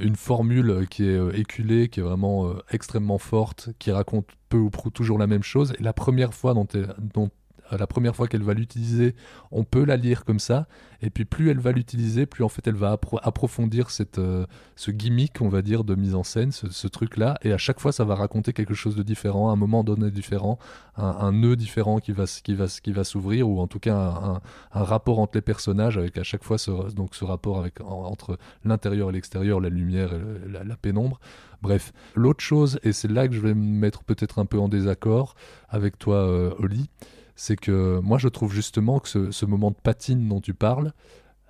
une, 0.00 0.16
formule 0.16 0.86
qui 0.88 1.04
est 1.04 1.18
euh, 1.18 1.38
éculée, 1.38 1.90
qui 1.90 2.00
est 2.00 2.02
vraiment 2.02 2.48
euh, 2.48 2.54
extrêmement 2.70 3.18
forte, 3.18 3.68
qui 3.78 3.90
raconte 3.90 4.26
peu 4.48 4.56
ou 4.56 4.70
prou 4.70 4.88
toujours 4.88 5.18
la 5.18 5.26
même 5.26 5.42
chose. 5.42 5.74
Et 5.78 5.82
la 5.82 5.92
première 5.92 6.32
fois 6.32 6.54
dont, 6.54 6.66
dont 6.98 7.30
la 7.70 7.86
première 7.86 8.14
fois 8.14 8.28
qu'elle 8.28 8.42
va 8.42 8.54
l'utiliser, 8.54 9.14
on 9.50 9.64
peut 9.64 9.84
la 9.84 9.96
lire 9.96 10.24
comme 10.24 10.38
ça. 10.38 10.66
Et 11.02 11.10
puis 11.10 11.24
plus 11.24 11.50
elle 11.50 11.58
va 11.58 11.72
l'utiliser, 11.72 12.26
plus 12.26 12.44
en 12.44 12.48
fait 12.48 12.66
elle 12.66 12.74
va 12.74 12.98
approfondir 13.22 13.90
cette, 13.90 14.18
euh, 14.18 14.46
ce 14.76 14.90
gimmick, 14.90 15.40
on 15.40 15.48
va 15.48 15.62
dire, 15.62 15.84
de 15.84 15.94
mise 15.94 16.14
en 16.14 16.22
scène, 16.22 16.52
ce, 16.52 16.86
truc-là. 16.86 17.38
Et 17.42 17.52
à 17.52 17.58
chaque 17.58 17.80
fois, 17.80 17.92
ça 17.92 18.04
va 18.04 18.14
raconter 18.14 18.52
quelque 18.52 18.74
chose 18.74 18.96
de 18.96 19.02
différent, 19.02 19.50
un 19.50 19.56
moment 19.56 19.84
donné 19.84 20.10
différent, 20.10 20.58
un, 20.96 21.32
nœud 21.32 21.56
différent 21.56 21.98
qui 21.98 22.12
va, 22.12 22.24
qui 22.24 22.54
va, 22.54 22.66
qui 22.66 22.92
va 22.92 23.04
s'ouvrir, 23.04 23.48
ou 23.48 23.60
en 23.60 23.66
tout 23.66 23.78
cas 23.78 24.40
un, 24.72 24.82
rapport 24.82 25.18
entre 25.18 25.36
les 25.36 25.42
personnages, 25.42 25.98
avec 25.98 26.16
à 26.18 26.22
chaque 26.22 26.44
fois 26.44 26.58
ce, 26.58 26.70
donc 26.94 27.14
ce 27.14 27.24
rapport 27.24 27.58
avec, 27.58 27.80
entre 27.80 28.38
l'intérieur 28.64 29.10
et 29.10 29.12
l'extérieur, 29.12 29.60
la 29.60 29.68
lumière 29.68 30.14
et 30.14 30.20
la, 30.64 30.76
pénombre. 30.76 31.20
Bref, 31.62 31.92
l'autre 32.14 32.42
chose, 32.42 32.78
et 32.82 32.92
c'est 32.92 33.08
là 33.08 33.28
que 33.28 33.34
je 33.34 33.40
vais 33.40 33.54
me 33.54 33.78
mettre 33.78 34.04
peut-être 34.04 34.38
un 34.38 34.46
peu 34.46 34.58
en 34.58 34.68
désaccord 34.68 35.34
avec 35.68 35.98
toi, 35.98 36.16
euh, 36.16 36.54
Oli, 36.58 36.88
c'est 37.36 37.56
que 37.56 38.00
moi 38.00 38.18
je 38.18 38.28
trouve 38.28 38.52
justement 38.52 38.98
que 38.98 39.30
ce, 39.30 39.46
moment 39.46 39.70
de 39.70 39.76
patine 39.76 40.28
dont 40.28 40.40
tu 40.40 40.54
parles, 40.54 40.92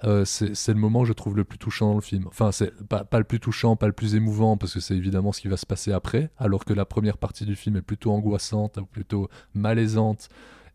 euh, 0.04 0.24
c'est 0.26 0.68
le 0.68 0.78
moment 0.78 1.02
que 1.02 1.08
je 1.08 1.12
trouve 1.14 1.36
le 1.36 1.44
plus 1.44 1.58
touchant 1.58 1.88
dans 1.88 1.94
le 1.94 2.02
film. 2.02 2.26
Enfin, 2.26 2.52
c'est 2.52 2.74
pas, 2.86 3.04
pas, 3.04 3.18
le 3.18 3.24
plus 3.24 3.40
touchant, 3.40 3.76
pas 3.76 3.86
le 3.86 3.94
plus 3.94 4.14
émouvant, 4.14 4.58
parce 4.58 4.74
que 4.74 4.80
c'est 4.80 4.94
évidemment 4.94 5.32
ce 5.32 5.40
qui 5.40 5.48
va 5.48 5.56
se 5.56 5.64
passer 5.64 5.92
après, 5.92 6.30
alors 6.36 6.64
que 6.66 6.74
la 6.74 6.84
première 6.84 7.16
partie 7.16 7.46
du 7.46 7.56
film 7.56 7.76
est 7.76 7.82
plutôt 7.82 8.12
angoissante, 8.12 8.78
plutôt 8.90 9.28
malaisante. 9.54 10.28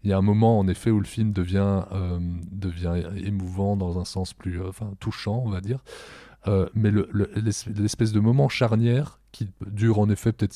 Il 0.03 0.09
y 0.09 0.13
a 0.13 0.17
un 0.17 0.23
moment, 0.23 0.57
en 0.57 0.67
effet, 0.67 0.89
où 0.89 0.99
le 0.99 1.05
film 1.05 1.33
devient, 1.33 1.83
euh, 1.91 2.17
devient 2.51 3.03
émouvant 3.23 3.75
dans 3.75 3.99
un 3.99 4.05
sens 4.05 4.33
plus 4.33 4.59
euh, 4.59 4.69
enfin, 4.69 4.91
touchant, 4.99 5.43
on 5.45 5.49
va 5.49 5.61
dire. 5.61 5.83
mais 6.73 6.91
l'espèce 7.75 8.11
de 8.11 8.19
moment 8.19 8.49
charnière 8.49 9.19
qui 9.31 9.47
dure 9.65 9.99
en 9.99 10.09
effet 10.09 10.31
peut-être 10.33 10.55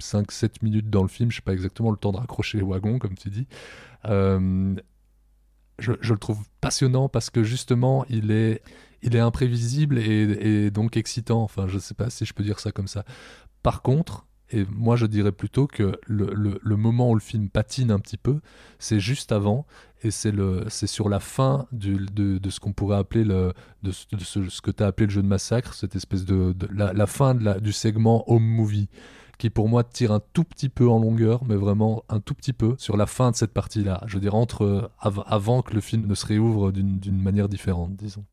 5-7 0.00 0.62
minutes 0.62 0.88
dans 0.88 1.02
le 1.02 1.08
film, 1.08 1.30
je 1.32 1.36
sais 1.36 1.42
pas 1.42 1.52
exactement 1.52 1.90
le 1.90 1.96
temps 1.96 2.12
de 2.12 2.18
raccrocher 2.18 2.58
les 2.58 2.64
wagons, 2.64 3.00
comme 3.00 3.16
tu 3.16 3.28
dis. 3.28 3.48
Euh, 4.04 4.74
je, 5.78 5.92
le 5.92 6.18
trouve 6.18 6.42
passionnant 6.60 7.08
parce 7.08 7.30
que 7.30 7.42
justement, 7.42 8.04
il 8.08 8.30
est, 8.30 8.62
imprévisible 9.14 9.98
et, 9.98 10.70
donc 10.70 10.96
excitant. 10.96 11.42
Enfin, 11.42 11.66
je 11.68 11.78
sais 11.78 11.94
pas 11.94 12.10
si 12.10 12.24
je 12.24 12.34
peux 12.34 12.44
dire 12.44 12.60
ça 12.60 12.72
comme 12.72 12.88
ça. 12.88 13.04
Par 13.62 13.82
contre, 13.82 14.26
et 14.50 14.64
moi 14.70 14.94
je 14.94 15.06
dirais 15.06 15.32
plutôt 15.32 15.66
que 15.66 15.98
le, 16.06 16.76
moment 16.76 17.10
où 17.10 17.14
le 17.14 17.20
film 17.20 17.48
patine 17.48 17.90
un 17.90 17.98
petit 17.98 18.16
peu, 18.16 18.40
c'est 18.78 19.00
juste 19.00 19.32
avant, 19.32 19.66
et 20.02 20.10
c'est 20.10 20.86
sur 20.86 21.08
la 21.08 21.20
fin 21.20 21.66
de, 21.72 22.38
ce 22.48 22.60
qu'on 22.60 22.72
pourrait 22.72 22.98
appeler 22.98 23.24
le, 23.24 23.52
ce, 23.90 24.60
que 24.60 24.70
tu 24.70 24.82
as 24.82 24.86
appelé 24.86 25.06
le 25.06 25.12
jeu 25.12 25.22
de 25.22 25.26
massacre, 25.26 25.74
cette 25.74 25.96
espèce 25.96 26.24
de, 26.24 26.54
la, 26.72 27.06
fin 27.06 27.34
du 27.34 27.72
segment 27.72 28.24
home 28.30 28.44
movie 28.44 28.88
qui 29.38 29.50
pour 29.50 29.68
moi 29.68 29.84
tire 29.84 30.12
un 30.12 30.20
tout 30.32 30.44
petit 30.44 30.68
peu 30.68 30.88
en 30.88 30.98
longueur, 30.98 31.44
mais 31.44 31.56
vraiment 31.56 32.04
un 32.08 32.20
tout 32.20 32.34
petit 32.34 32.52
peu 32.52 32.74
sur 32.78 32.96
la 32.96 33.06
fin 33.06 33.30
de 33.30 33.36
cette 33.36 33.52
partie-là. 33.52 34.02
Je 34.06 34.14
veux 34.14 34.20
dire, 34.20 34.34
entre, 34.34 34.90
avant 34.98 35.62
que 35.62 35.74
le 35.74 35.80
film 35.80 36.06
ne 36.06 36.14
se 36.14 36.26
réouvre 36.26 36.72
d'une 36.72 37.22
manière 37.22 37.48
différente, 37.48 37.96
disons. 37.96 38.24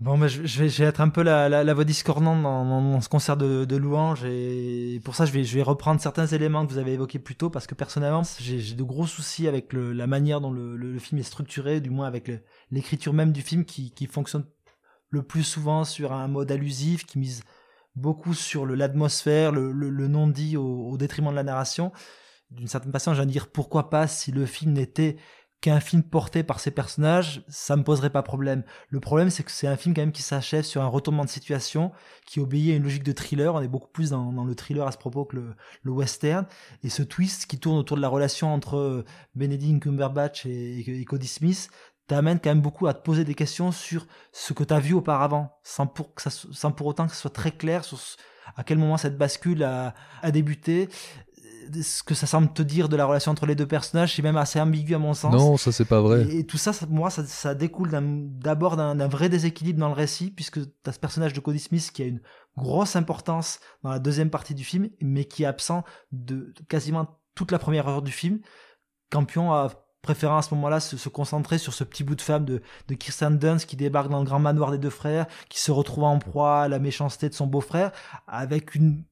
Bon, 0.00 0.26
je, 0.26 0.62
vais, 0.62 0.84
être 0.84 1.00
un 1.00 1.08
peu 1.08 1.22
la, 1.22 1.48
la, 1.48 1.74
voix 1.74 1.84
discordante 1.84 2.42
dans, 2.42 3.00
ce 3.00 3.08
concert 3.08 3.36
de, 3.36 3.64
de 3.64 3.76
louanges 3.76 4.24
et 4.24 5.00
pour 5.04 5.14
ça 5.14 5.24
je 5.24 5.32
vais, 5.32 5.62
reprendre 5.62 6.00
certains 6.00 6.26
éléments 6.26 6.66
que 6.66 6.72
vous 6.72 6.78
avez 6.78 6.94
évoqués 6.94 7.20
plus 7.20 7.36
tôt 7.36 7.48
parce 7.48 7.68
que 7.68 7.76
personnellement 7.76 8.22
j'ai 8.40 8.74
de 8.74 8.82
gros 8.82 9.06
soucis 9.06 9.46
avec 9.46 9.72
la 9.72 10.08
manière 10.08 10.40
dont 10.40 10.50
le, 10.50 10.98
film 10.98 11.20
est 11.20 11.24
structuré, 11.24 11.80
du 11.80 11.90
moins 11.90 12.08
avec 12.08 12.30
l'écriture 12.72 13.12
même 13.12 13.30
du 13.30 13.40
film 13.40 13.64
qui 13.64 14.06
fonctionne 14.10 14.44
le 15.14 15.22
plus 15.22 15.44
souvent 15.44 15.84
sur 15.84 16.12
un 16.12 16.28
mode 16.28 16.52
allusif, 16.52 17.06
qui 17.06 17.18
mise 17.18 17.44
beaucoup 17.96 18.34
sur 18.34 18.66
l'atmosphère, 18.66 19.52
le, 19.52 20.08
non-dit 20.08 20.56
au, 20.56 20.96
détriment 20.96 21.30
de 21.30 21.36
la 21.36 21.42
narration. 21.42 21.92
D'une 22.50 22.68
certaine 22.68 22.92
façon, 22.92 23.14
j'ai 23.14 23.26
dire 23.26 23.48
pourquoi 23.48 23.90
pas 23.90 24.06
si 24.06 24.30
le 24.32 24.46
film 24.46 24.72
n'était 24.72 25.16
qu'un 25.60 25.80
film 25.80 26.02
porté 26.02 26.42
par 26.42 26.60
ces 26.60 26.70
personnages, 26.70 27.42
ça 27.48 27.74
me 27.76 27.82
poserait 27.82 28.10
pas 28.10 28.22
problème. 28.22 28.64
Le 28.90 29.00
problème, 29.00 29.30
c'est 29.30 29.42
que 29.42 29.50
c'est 29.50 29.66
un 29.66 29.78
film 29.78 29.94
quand 29.94 30.02
même 30.02 30.12
qui 30.12 30.20
s'achève 30.20 30.62
sur 30.62 30.82
un 30.82 30.86
retournement 30.88 31.24
de 31.24 31.30
situation, 31.30 31.90
qui 32.26 32.38
obéit 32.38 32.74
à 32.74 32.76
une 32.76 32.82
logique 32.82 33.02
de 33.02 33.12
thriller. 33.12 33.54
On 33.54 33.62
est 33.62 33.68
beaucoup 33.68 33.88
plus 33.88 34.10
dans, 34.10 34.44
le 34.44 34.54
thriller 34.54 34.86
à 34.86 34.92
ce 34.92 34.98
propos 34.98 35.24
que 35.24 35.36
le, 35.36 35.54
le, 35.82 35.90
western. 35.90 36.44
Et 36.82 36.90
ce 36.90 37.02
twist 37.02 37.46
qui 37.46 37.58
tourne 37.58 37.78
autour 37.78 37.96
de 37.96 38.02
la 38.02 38.08
relation 38.08 38.52
entre 38.52 38.76
euh, 38.76 39.04
Benedict 39.36 39.82
Cumberbatch 39.82 40.44
et, 40.44 40.80
et 40.80 41.04
Cody 41.06 41.28
Smith 41.28 41.70
t'amène 42.06 42.38
quand 42.40 42.50
même 42.50 42.60
beaucoup 42.60 42.86
à 42.86 42.94
te 42.94 43.02
poser 43.02 43.24
des 43.24 43.34
questions 43.34 43.72
sur 43.72 44.06
ce 44.32 44.52
que 44.52 44.64
tu 44.64 44.74
as 44.74 44.80
vu 44.80 44.94
auparavant, 44.94 45.58
sans 45.62 45.86
pour, 45.86 46.14
que 46.14 46.22
ça, 46.22 46.30
sans 46.30 46.72
pour 46.72 46.86
autant 46.86 47.06
que 47.06 47.14
ce 47.14 47.20
soit 47.20 47.30
très 47.30 47.52
clair 47.52 47.84
sur 47.84 47.98
à 48.56 48.62
quel 48.62 48.76
moment 48.76 48.98
cette 48.98 49.16
bascule 49.16 49.62
a, 49.64 49.94
a 50.22 50.30
débuté 50.30 50.90
ce 51.82 52.02
que 52.02 52.14
ça 52.14 52.26
semble 52.26 52.52
te 52.52 52.62
dire 52.62 52.88
de 52.88 52.96
la 52.96 53.06
relation 53.06 53.32
entre 53.32 53.46
les 53.46 53.54
deux 53.54 53.66
personnages, 53.66 54.14
c'est 54.14 54.22
même 54.22 54.36
assez 54.36 54.60
ambigu 54.60 54.94
à 54.94 54.98
mon 54.98 55.14
sens. 55.14 55.32
Non, 55.32 55.56
ça 55.56 55.72
c'est 55.72 55.84
pas 55.84 56.00
vrai. 56.00 56.26
Et, 56.34 56.46
tout 56.46 56.58
ça, 56.58 56.72
moi, 56.88 57.10
ça, 57.10 57.24
ça 57.24 57.54
découle 57.54 57.90
d'abord 58.38 58.76
d'un 58.76 59.08
vrai 59.08 59.28
déséquilibre 59.28 59.78
dans 59.78 59.88
le 59.88 59.94
récit, 59.94 60.30
puisque 60.30 60.60
tu 60.60 60.70
as 60.86 60.92
ce 60.92 60.98
personnage 60.98 61.32
de 61.32 61.40
Cody 61.40 61.58
Smith 61.58 61.90
qui 61.92 62.02
a 62.02 62.06
une 62.06 62.20
grosse 62.56 62.96
importance 62.96 63.60
dans 63.82 63.90
la 63.90 63.98
deuxième 63.98 64.30
partie 64.30 64.54
du 64.54 64.64
film, 64.64 64.88
mais 65.00 65.24
qui 65.24 65.44
est 65.44 65.46
absent 65.46 65.84
de 66.12 66.52
quasiment 66.68 67.18
toute 67.34 67.50
la 67.50 67.58
première 67.58 67.88
heure 67.88 68.02
du 68.02 68.12
film. 68.12 68.40
Campion 69.10 69.52
a 69.52 69.70
préféré 70.04 70.32
à 70.34 70.42
ce 70.42 70.54
moment-là 70.54 70.78
se, 70.78 71.08
concentrer 71.08 71.58
sur 71.58 71.74
ce 71.74 71.82
petit 71.82 72.04
bout 72.04 72.14
de 72.14 72.20
femme 72.20 72.44
de, 72.44 72.62
Kirsten 72.94 73.38
Dunst 73.38 73.66
qui 73.66 73.74
débarque 73.76 74.08
dans 74.10 74.20
le 74.20 74.24
grand 74.24 74.38
manoir 74.38 74.70
des 74.70 74.78
deux 74.78 74.90
frères, 74.90 75.26
qui 75.48 75.60
se 75.60 75.72
retrouve 75.72 76.04
en 76.04 76.18
proie 76.18 76.62
à 76.62 76.68
la 76.68 76.78
méchanceté 76.78 77.28
de 77.28 77.34
son 77.34 77.46
beau-frère, 77.48 77.90
avec 78.28 78.76
une 78.76 79.04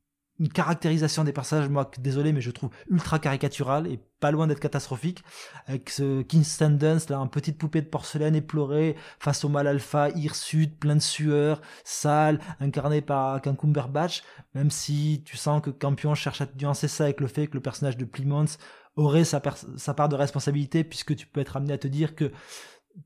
caractérisation 0.49 1.25
des 1.25 1.33
personnages, 1.33 1.69
moi, 1.69 1.91
désolé, 1.99 2.33
mais 2.33 2.41
je 2.41 2.51
trouve 2.51 2.71
ultra 2.91 3.19
caricatural 3.19 3.87
et 3.87 4.01
pas 4.21 4.31
loin 4.31 4.47
d'être 4.47 4.61
catastrophique. 4.61 5.23
Avec 5.67 5.91
ce 5.91 6.23
Kingston 6.23 6.77
Dunst, 6.79 7.11
là, 7.11 7.19
une 7.19 7.31
petite 7.31 7.59
poupée 7.59 7.81
de 7.81 7.87
porcelaine 7.87 8.35
éplorée 8.35 8.97
face 9.19 9.45
au 9.45 9.49
mal 9.49 9.67
alpha, 9.67 10.11
hirsute, 10.11 10.79
plein 10.79 10.97
de 10.97 11.01
sueur, 11.01 11.61
sale, 11.85 12.41
incarné 12.61 13.01
par 13.03 13.41
Ken 13.41 13.57
Cumberbatch, 13.57 14.23
même 14.55 14.71
si 14.71 15.23
tu 15.25 15.37
sens 15.37 15.63
que 15.63 15.71
Campion 15.71 16.15
cherche 16.15 16.41
à 16.41 16.47
nuancer 16.61 16.89
ça 16.89 17.05
avec 17.05 17.21
le 17.21 17.27
fait 17.27 17.47
que 17.47 17.55
le 17.55 17.61
personnage 17.61 17.97
de 17.97 18.05
Plymouth 18.05 18.59
aurait 18.97 19.25
sa, 19.25 19.41
part 19.41 20.09
de 20.09 20.17
responsabilité, 20.17 20.85
puisque 20.85 21.17
tu 21.17 21.27
peux 21.27 21.41
être 21.41 21.57
amené 21.57 21.73
à 21.75 21.79
te 21.79 21.89
dire 21.89 22.15
que 22.15 22.31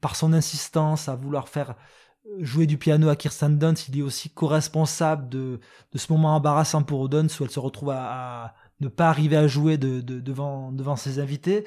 par 0.00 0.16
son 0.16 0.32
insistance 0.32 1.08
à 1.08 1.14
vouloir 1.14 1.48
faire 1.48 1.76
jouer 2.40 2.66
du 2.66 2.76
piano 2.76 3.08
à 3.08 3.16
Kirsten 3.16 3.56
Dunst, 3.56 3.88
il 3.88 3.98
est 3.98 4.02
aussi 4.02 4.30
co-responsable 4.30 5.28
de, 5.28 5.60
ce 5.94 6.12
moment 6.12 6.34
embarrassant 6.34 6.82
pour 6.82 7.08
Dunst 7.08 7.38
où 7.38 7.44
elle 7.44 7.50
se 7.50 7.60
retrouve 7.60 7.90
à, 7.90 8.54
ne 8.80 8.88
pas 8.88 9.08
arriver 9.08 9.36
à 9.36 9.46
jouer 9.46 9.78
de, 9.78 10.00
devant, 10.00 10.72
devant 10.72 10.96
ses 10.96 11.18
invités. 11.18 11.64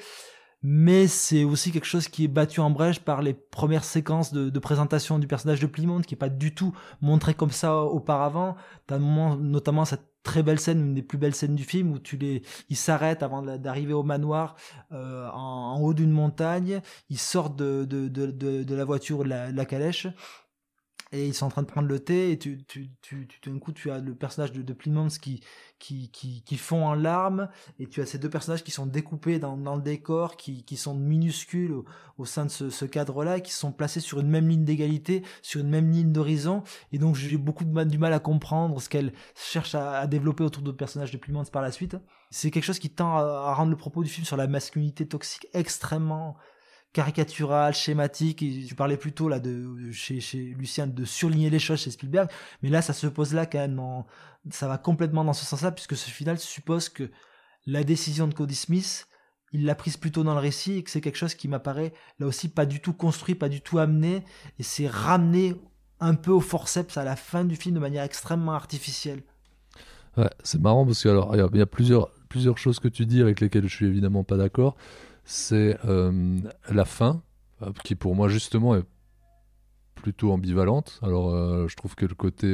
Mais 0.62 1.06
c'est 1.06 1.44
aussi 1.44 1.72
quelque 1.72 1.86
chose 1.86 2.08
qui 2.08 2.24
est 2.24 2.28
battu 2.28 2.60
en 2.60 2.70
brèche 2.70 3.00
par 3.00 3.22
les 3.22 3.32
premières 3.32 3.84
séquences 3.84 4.32
de, 4.32 4.58
présentation 4.58 5.18
du 5.18 5.26
personnage 5.26 5.60
de 5.60 5.66
Plymouth, 5.66 6.04
qui 6.04 6.14
est 6.14 6.18
pas 6.18 6.28
du 6.28 6.54
tout 6.54 6.76
montré 7.00 7.34
comme 7.34 7.50
ça 7.50 7.78
auparavant. 7.82 8.56
T'as 8.86 8.98
notamment 8.98 9.84
cette 9.86 10.10
très 10.22 10.42
belle 10.42 10.60
scène, 10.60 10.80
une 10.80 10.94
des 10.94 11.02
plus 11.02 11.16
belles 11.16 11.34
scènes 11.34 11.56
du 11.56 11.64
film, 11.64 11.92
où 11.92 11.98
tu 11.98 12.18
les, 12.18 12.42
ils 12.68 12.76
s'arrêtent 12.76 13.22
avant 13.22 13.42
d'arriver 13.42 13.94
au 13.94 14.02
manoir 14.02 14.54
euh, 14.92 15.28
en, 15.32 15.80
haut 15.80 15.94
d'une 15.94 16.10
montagne, 16.10 16.82
ils 17.08 17.18
sortent 17.18 17.56
de, 17.56 17.86
de, 17.86 18.08
de, 18.08 18.30
de, 18.62 18.74
la 18.74 18.84
voiture, 18.84 19.24
la, 19.24 19.50
de 19.50 19.56
la 19.56 19.64
calèche, 19.64 20.08
et 21.12 21.26
ils 21.26 21.34
sont 21.34 21.46
en 21.46 21.50
train 21.50 21.62
de 21.62 21.66
prendre 21.66 21.88
le 21.88 21.98
thé 21.98 22.30
et 22.32 22.38
tu 22.38 22.64
tu 22.64 22.90
tu, 23.02 23.26
tu 23.26 23.50
d'un 23.50 23.58
coup 23.58 23.72
tu 23.72 23.90
as 23.90 23.98
le 23.98 24.14
personnage 24.14 24.52
de, 24.52 24.62
de 24.62 24.72
qui 25.18 25.42
qui 25.80 26.10
qui 26.10 26.42
qui 26.42 26.56
fond 26.56 26.86
en 26.86 26.94
larmes 26.94 27.48
et 27.80 27.88
tu 27.88 28.00
as 28.00 28.06
ces 28.06 28.18
deux 28.18 28.30
personnages 28.30 28.62
qui 28.62 28.70
sont 28.70 28.86
découpés 28.86 29.40
dans, 29.40 29.56
le 29.56 29.82
décor 29.82 30.36
qui 30.36 30.76
sont 30.76 30.94
minuscules 30.94 31.74
au, 32.18 32.24
sein 32.24 32.44
de 32.44 32.50
ce, 32.50 32.70
ce 32.70 32.84
cadre 32.84 33.24
là 33.24 33.40
qui 33.40 33.52
sont 33.52 33.72
placés 33.72 33.98
sur 33.98 34.20
une 34.20 34.28
même 34.28 34.48
ligne 34.48 34.64
d'égalité 34.64 35.24
sur 35.42 35.62
une 35.62 35.70
même 35.70 35.90
ligne 35.90 36.12
d'horizon 36.12 36.62
et 36.92 36.98
donc 36.98 37.16
j'ai 37.16 37.36
beaucoup 37.38 37.64
du 37.64 37.98
mal 37.98 38.12
à 38.12 38.20
comprendre 38.20 38.80
ce 38.80 38.88
qu'elle 38.88 39.12
cherche 39.34 39.74
à, 39.74 40.06
développer 40.06 40.44
autour 40.44 40.62
de 40.62 40.70
personnages 40.70 41.10
de 41.10 41.18
Plymouth 41.18 41.50
par 41.50 41.62
la 41.62 41.72
suite 41.72 41.96
c'est 42.30 42.50
quelque 42.50 42.64
chose 42.64 42.78
qui 42.78 42.90
tend 42.90 43.16
à, 43.16 43.22
à 43.22 43.54
rendre 43.54 43.70
le 43.70 43.76
propos 43.76 44.04
du 44.04 44.10
film 44.10 44.24
sur 44.24 44.36
la 44.36 44.46
masculinité 44.46 45.08
toxique 45.08 45.48
extrêmement 45.54 46.36
caricatural, 46.92 47.74
schématique. 47.74 48.42
Et 48.42 48.64
tu 48.66 48.74
parlais 48.74 48.96
plutôt 48.96 49.28
là 49.28 49.38
de 49.38 49.90
chez, 49.92 50.20
chez 50.20 50.38
Lucien 50.38 50.86
de 50.86 51.04
surligner 51.04 51.50
les 51.50 51.58
choses 51.58 51.80
chez 51.80 51.90
Spielberg, 51.90 52.28
mais 52.62 52.68
là 52.68 52.82
ça 52.82 52.92
se 52.92 53.06
pose 53.06 53.34
là 53.34 53.46
quand 53.46 53.58
même. 53.58 53.78
En, 53.78 54.06
ça 54.50 54.68
va 54.68 54.78
complètement 54.78 55.24
dans 55.24 55.32
ce 55.32 55.44
sens-là 55.44 55.72
puisque 55.72 55.96
ce 55.96 56.10
final 56.10 56.38
suppose 56.38 56.88
que 56.88 57.10
la 57.66 57.84
décision 57.84 58.26
de 58.26 58.34
Cody 58.34 58.54
Smith, 58.54 59.06
il 59.52 59.64
l'a 59.64 59.74
prise 59.74 59.96
plutôt 59.96 60.24
dans 60.24 60.34
le 60.34 60.40
récit 60.40 60.76
et 60.76 60.82
que 60.82 60.90
c'est 60.90 61.00
quelque 61.00 61.18
chose 61.18 61.34
qui 61.34 61.48
m'apparaît 61.48 61.92
là 62.18 62.26
aussi 62.26 62.48
pas 62.48 62.66
du 62.66 62.80
tout 62.80 62.92
construit, 62.92 63.34
pas 63.34 63.48
du 63.48 63.60
tout 63.60 63.78
amené 63.78 64.24
et 64.58 64.62
c'est 64.62 64.88
ramené 64.88 65.54
un 66.00 66.14
peu 66.14 66.30
au 66.30 66.40
forceps 66.40 66.96
à 66.96 67.04
la 67.04 67.16
fin 67.16 67.44
du 67.44 67.56
film 67.56 67.74
de 67.74 67.80
manière 67.80 68.04
extrêmement 68.04 68.54
artificielle. 68.54 69.22
Ouais, 70.16 70.30
c'est 70.42 70.60
marrant 70.60 70.86
parce 70.86 71.02
que 71.02 71.08
alors 71.08 71.34
il 71.34 71.58
y, 71.58 71.62
a 71.62 71.66
plusieurs 71.66 72.58
choses 72.58 72.80
que 72.80 72.88
tu 72.88 73.06
dis 73.06 73.20
avec 73.20 73.40
lesquelles 73.40 73.68
je 73.68 73.74
suis 73.74 73.86
évidemment 73.86 74.24
pas 74.24 74.36
d'accord 74.36 74.76
c'est 75.30 75.78
euh, 75.84 76.40
la 76.70 76.84
fin, 76.84 77.22
euh, 77.62 77.70
qui 77.84 77.94
pour 77.94 78.16
moi 78.16 78.28
justement 78.28 78.74
est 78.74 78.84
plutôt 79.94 80.32
ambivalente. 80.32 80.98
Alors 81.02 81.30
euh, 81.30 81.68
je 81.68 81.76
trouve 81.76 81.94
que 81.94 82.06
le 82.06 82.14
côté 82.14 82.48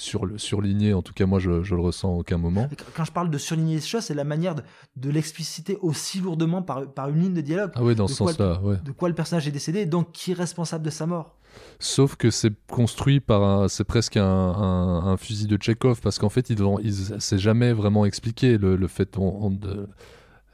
sur, 0.00 0.28
surligné, 0.36 0.94
en 0.94 1.02
tout 1.02 1.12
cas 1.12 1.26
moi 1.26 1.38
je, 1.38 1.62
je, 1.62 1.74
le 1.74 1.80
ressens 1.80 2.08
à 2.08 2.18
aucun 2.18 2.38
moment. 2.38 2.68
Quand 2.94 3.04
je 3.04 3.12
parle 3.12 3.30
de 3.30 3.38
surligner 3.38 3.76
les 3.76 3.80
choses, 3.80 4.04
c'est 4.04 4.14
la 4.14 4.24
manière 4.24 4.54
de, 4.54 4.62
de 4.96 5.10
l'expliciter 5.10 5.76
aussi 5.80 6.20
lourdement 6.20 6.62
par, 6.62 6.90
par 6.92 7.08
une 7.08 7.20
ligne 7.20 7.34
de 7.34 7.40
dialogue. 7.40 7.70
Ah 7.74 7.84
oui, 7.84 7.94
dans 7.94 8.08
ce 8.08 8.14
sens-là, 8.14 8.60
ouais. 8.62 8.76
De 8.84 8.92
quoi 8.92 9.08
le 9.08 9.14
personnage 9.14 9.46
est 9.46 9.52
décédé, 9.52 9.80
et 9.80 9.86
donc 9.86 10.12
qui 10.12 10.32
est 10.32 10.34
responsable 10.34 10.84
de 10.84 10.90
sa 10.90 11.06
mort. 11.06 11.36
Sauf 11.78 12.16
que 12.16 12.30
c'est 12.30 12.52
construit 12.68 13.20
par 13.20 13.68
c'est 13.68 13.84
presque 13.84 14.16
un, 14.16 14.24
un, 14.24 15.06
un, 15.06 15.16
fusil 15.16 15.46
de 15.46 15.58
Chekhov 15.60 16.00
parce 16.00 16.18
qu'en 16.20 16.28
fait 16.28 16.48
ils, 16.48 16.58
ils 16.84 17.20
c'est 17.20 17.38
jamais 17.38 17.72
vraiment 17.72 18.04
expliqué 18.04 18.56
le, 18.56 18.76
le 18.76 18.86
fait 18.86 19.18
on, 19.18 19.46
on 19.46 19.50
de, 19.50 19.88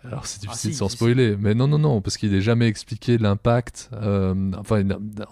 alors 0.05 0.27
c'est 0.27 0.41
difficile 0.41 0.71
ah, 0.71 0.73
si, 0.73 0.79
sans 0.79 0.89
spoiler, 0.89 1.33
si. 1.33 1.39
mais 1.41 1.55
non, 1.55 1.69
non, 1.69 1.79
non, 1.79 2.01
parce 2.01 2.17
qu'il 2.17 2.33
n'est 2.33 2.41
jamais 2.41 2.69
expliqué 2.69 3.19
l'impact. 3.19 3.91
Euh, 3.93 4.53
enfin, 4.59 4.83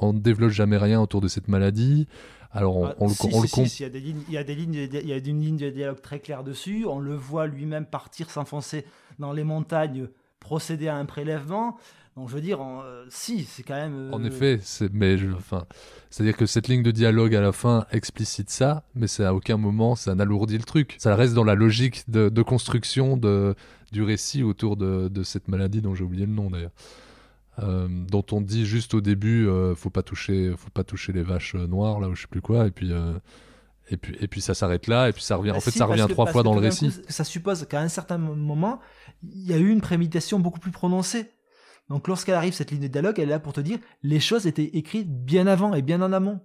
on 0.01 0.13
ne 0.13 0.19
développe 0.19 0.51
jamais 0.51 0.77
rien 0.77 1.01
autour 1.01 1.21
de 1.21 1.29
cette 1.29 1.49
maladie. 1.49 2.07
Alors 2.55 2.77
on, 2.77 2.87
ah, 2.87 2.95
on, 3.01 3.09
si, 3.09 3.29
on 3.33 3.43
le 3.43 3.49
compte. 3.49 3.81
Il 3.81 3.83
y 3.83 3.87
a 3.87 3.91
des 3.91 4.01
lignes, 4.01 4.23
il 4.29 4.35
y 4.35 4.39
a 4.39 4.45
des 4.45 4.55
lignes, 4.55 4.75
il 4.75 5.09
y 5.09 5.13
a 5.13 5.17
une 5.17 5.41
ligne 5.41 5.57
de 5.57 5.71
dialogue 5.71 6.01
très 6.01 6.21
claire 6.21 6.45
dessus. 6.45 6.87
On 6.89 7.01
le 7.01 7.15
voit 7.15 7.47
lui-même 7.49 7.85
partir, 7.85 8.31
s'enfoncer 8.31 8.87
dans 9.19 9.33
les 9.33 9.45
montagnes, 9.45 10.09
procéder 10.39 10.89
à 10.89 10.97
un 10.97 11.05
prélèvement. 11.05 11.77
Donc 12.17 12.29
je 12.29 12.35
veux 12.37 12.41
dire, 12.41 12.61
en, 12.61 12.83
euh, 12.83 13.05
si, 13.09 13.43
c'est 13.43 13.65
quand 13.65 13.75
même. 13.75 13.95
Euh... 13.95 14.13
En 14.13 14.23
effet, 14.23 14.61
mais 14.93 15.19
je, 15.19 15.27
enfin, 15.33 15.67
c'est-à-dire 16.11 16.37
que 16.37 16.47
cette 16.47 16.69
ligne 16.69 16.85
de 16.85 16.93
dialogue 16.93 17.35
à 17.35 17.41
la 17.41 17.51
fin 17.51 17.87
explicite 17.91 18.51
ça, 18.51 18.85
mais 18.95 19.09
c'est 19.09 19.25
à 19.25 19.35
aucun 19.35 19.57
moment 19.57 19.97
ça 19.97 20.15
n'alourdit 20.15 20.57
le 20.57 20.65
truc. 20.65 20.95
Ça 20.99 21.17
reste 21.17 21.35
dans 21.35 21.43
la 21.43 21.57
logique 21.57 22.09
de, 22.09 22.29
de 22.29 22.43
construction 22.43 23.17
de, 23.17 23.57
du 23.91 24.05
récit 24.05 24.45
autour 24.45 24.77
de, 24.77 25.09
de 25.09 25.23
cette 25.25 25.49
maladie 25.49 25.83
dont 25.83 25.97
j'ai 25.97 26.05
oublié 26.05 26.25
le 26.25 26.33
nom 26.33 26.51
d'ailleurs. 26.51 26.71
Euh, 27.63 27.87
dont 27.89 28.25
on 28.33 28.41
dit 28.41 28.67
juste 28.67 28.95
au 28.95 29.01
début, 29.01 29.47
euh, 29.47 29.75
faut 29.75 29.91
pas 29.91 30.03
toucher, 30.03 30.53
faut 30.57 30.71
pas 30.71 30.83
toucher 30.83 31.13
les 31.13 31.23
vaches 31.23 31.55
noires 31.55 32.01
là 32.01 32.09
ou 32.09 32.15
je 32.15 32.23
sais 32.23 32.29
plus 32.29 32.43
quoi, 32.43 32.67
et 32.67 32.71
puis. 32.71 32.93
Euh, 32.93 33.15
et 33.91 33.99
puis, 33.99 34.17
et 34.19 34.29
puis 34.29 34.41
ça 34.41 34.55
s'arrête 34.55 34.87
là, 34.87 35.11
et 35.11 35.13
puis 35.13 35.23
ça 35.23 35.37
revient. 35.37 35.51
Bah 35.51 35.59
en 35.59 35.61
fait, 35.61 35.71
si, 35.71 35.77
ça 35.77 35.85
revient 35.85 36.07
que, 36.09 36.13
trois 36.13 36.25
fois 36.25 36.43
dans 36.43 36.55
le 36.55 36.61
récit. 36.61 36.89
Coup, 36.89 37.03
ça 37.07 37.23
suppose 37.23 37.67
qu'à 37.67 37.81
un 37.81 37.89
certain 37.89 38.17
moment, 38.17 38.81
il 39.23 39.47
y 39.47 39.53
a 39.53 39.59
eu 39.59 39.69
une 39.69 39.83
préméditation 39.83 40.41
beaucoup 40.41 40.59
plus 40.59 40.71
prononcée. 40.71 41.31
Donc 41.91 42.09
lorsqu'elle 42.09 42.35
arrive, 42.35 42.55
cette 42.55 42.71
ligne 42.71 42.81
de 42.81 42.89
dialogue, 42.89 43.17
elle 43.19 43.25
est 43.25 43.33
là 43.33 43.41
pour 43.41 43.53
te 43.53 43.61
dire 43.61 43.79
les 44.03 44.21
choses 44.21 44.47
étaient 44.47 44.71
écrites 44.73 45.11
bien 45.11 45.47
avant 45.47 45.75
et 45.75 45.83
bien 45.83 46.01
en 46.01 46.15
amont. 46.15 46.41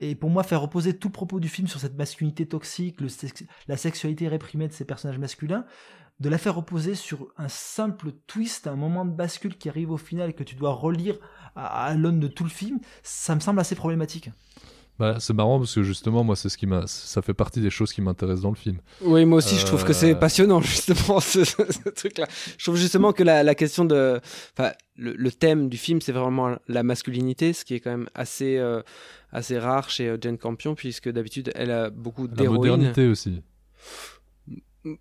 Et 0.00 0.16
pour 0.16 0.30
moi, 0.30 0.42
faire 0.42 0.60
reposer 0.60 0.98
tout 0.98 1.10
propos 1.10 1.38
du 1.38 1.48
film 1.48 1.68
sur 1.68 1.78
cette 1.78 1.96
masculinité 1.96 2.44
toxique, 2.46 3.00
le 3.00 3.08
sex 3.08 3.44
la 3.68 3.76
sexualité 3.76 4.26
réprimée 4.26 4.66
de 4.66 4.72
ces 4.72 4.84
personnages 4.84 5.20
masculins, 5.20 5.64
de 6.20 6.28
la 6.28 6.38
faire 6.38 6.54
reposer 6.54 6.94
sur 6.94 7.28
un 7.36 7.48
simple 7.48 8.12
twist, 8.26 8.66
un 8.66 8.76
moment 8.76 9.04
de 9.04 9.10
bascule 9.10 9.56
qui 9.56 9.68
arrive 9.68 9.90
au 9.90 9.96
final 9.96 10.30
et 10.30 10.32
que 10.32 10.44
tu 10.44 10.54
dois 10.54 10.72
relire 10.72 11.18
à, 11.56 11.86
à 11.86 11.94
l'aune 11.94 12.20
de 12.20 12.28
tout 12.28 12.44
le 12.44 12.50
film, 12.50 12.78
ça 13.02 13.34
me 13.34 13.40
semble 13.40 13.60
assez 13.60 13.74
problématique. 13.74 14.30
Bah, 14.98 15.16
c'est 15.18 15.32
marrant 15.32 15.58
parce 15.58 15.74
que 15.74 15.82
justement, 15.82 16.22
moi, 16.22 16.36
c'est 16.36 16.48
ce 16.48 16.56
qui 16.56 16.66
m'a, 16.66 16.86
ça 16.86 17.20
fait 17.20 17.34
partie 17.34 17.60
des 17.60 17.70
choses 17.70 17.92
qui 17.92 18.00
m'intéressent 18.00 18.42
dans 18.42 18.50
le 18.50 18.56
film. 18.56 18.78
Oui, 19.00 19.24
moi 19.24 19.38
aussi, 19.38 19.56
euh... 19.56 19.58
je 19.58 19.66
trouve 19.66 19.84
que 19.84 19.92
c'est 19.92 20.14
passionnant 20.14 20.60
justement 20.62 21.18
ce, 21.18 21.42
ce, 21.42 21.56
ce 21.68 21.88
truc-là. 21.88 22.28
Je 22.56 22.64
trouve 22.64 22.76
justement 22.76 23.12
que 23.12 23.24
la, 23.24 23.42
la 23.42 23.56
question 23.56 23.84
de, 23.84 24.20
enfin, 24.56 24.70
le, 24.96 25.14
le, 25.14 25.32
thème 25.32 25.68
du 25.68 25.78
film, 25.78 26.00
c'est 26.00 26.12
vraiment 26.12 26.56
la 26.68 26.84
masculinité, 26.84 27.52
ce 27.52 27.64
qui 27.64 27.74
est 27.74 27.80
quand 27.80 27.90
même 27.90 28.08
assez, 28.14 28.56
euh, 28.56 28.82
assez 29.32 29.58
rare 29.58 29.90
chez 29.90 30.08
euh, 30.08 30.18
Jane 30.20 30.38
Campion, 30.38 30.76
puisque 30.76 31.08
d'habitude, 31.08 31.50
elle 31.56 31.72
a 31.72 31.90
beaucoup 31.90 32.28
d'héroïnes. 32.28 32.62
La 32.62 32.70
modernité 32.70 33.08
aussi 33.08 33.42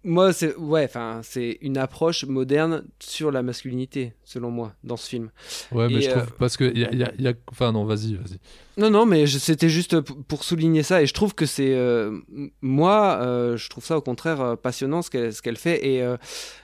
moi 0.04 0.32
c'est 0.32 0.56
ouais 0.56 0.86
enfin 0.86 1.22
c'est 1.24 1.58
une 1.62 1.78
approche 1.78 2.26
moderne 2.26 2.86
sur 3.00 3.32
la 3.32 3.44
masculinité 3.44 4.14
selon 4.24 4.50
moi 4.50 4.74
dans 4.84 4.98
ce 4.98 5.10
film. 5.10 5.30
Ouais 5.72 5.90
mais 5.90 6.02
je 6.02 6.10
trouve 6.10 6.24
euh... 6.24 6.36
parce 6.40 6.58
que 6.58 6.64
il 6.64 6.80
y 6.80 6.86
a, 6.86 6.94
y, 6.94 7.04
a, 7.04 7.12
y 7.20 7.28
a, 7.28 7.34
enfin 7.52 7.72
non 7.72 7.86
vas-y 7.86 8.16
vas-y. 8.16 8.40
Non 8.78 8.90
non 8.90 9.06
mais 9.06 9.28
c'était 9.28 9.70
juste 9.70 10.00
pour 10.00 10.44
souligner 10.44 10.84
ça 10.84 11.02
et 11.02 11.06
je 11.06 11.14
trouve 11.14 11.36
que 11.36 11.46
c'est 11.46 11.74
euh, 11.74 12.18
moi 12.62 13.20
euh, 13.22 13.58
je 13.58 13.70
trouve 13.70 13.86
ça 13.86 13.98
au 13.98 14.02
contraire 14.02 14.58
passionnant 14.58 15.02
ce 15.02 15.10
qu'elle 15.10 15.34
ce 15.34 15.42
qu'elle 15.42 15.58
fait 15.58 15.86
et 15.86 16.06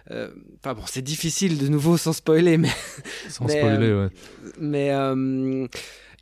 enfin 0.09 0.73
bon 0.73 0.83
c'est 0.85 1.01
difficile 1.01 1.57
de 1.57 1.67
nouveau 1.67 1.97
sans 1.97 2.13
spoiler 2.13 2.57
mais 2.57 2.69
sans 3.27 3.45
mais, 3.45 3.59
spoiler 3.59 3.93
ouais. 3.93 4.09
mais 4.59 4.91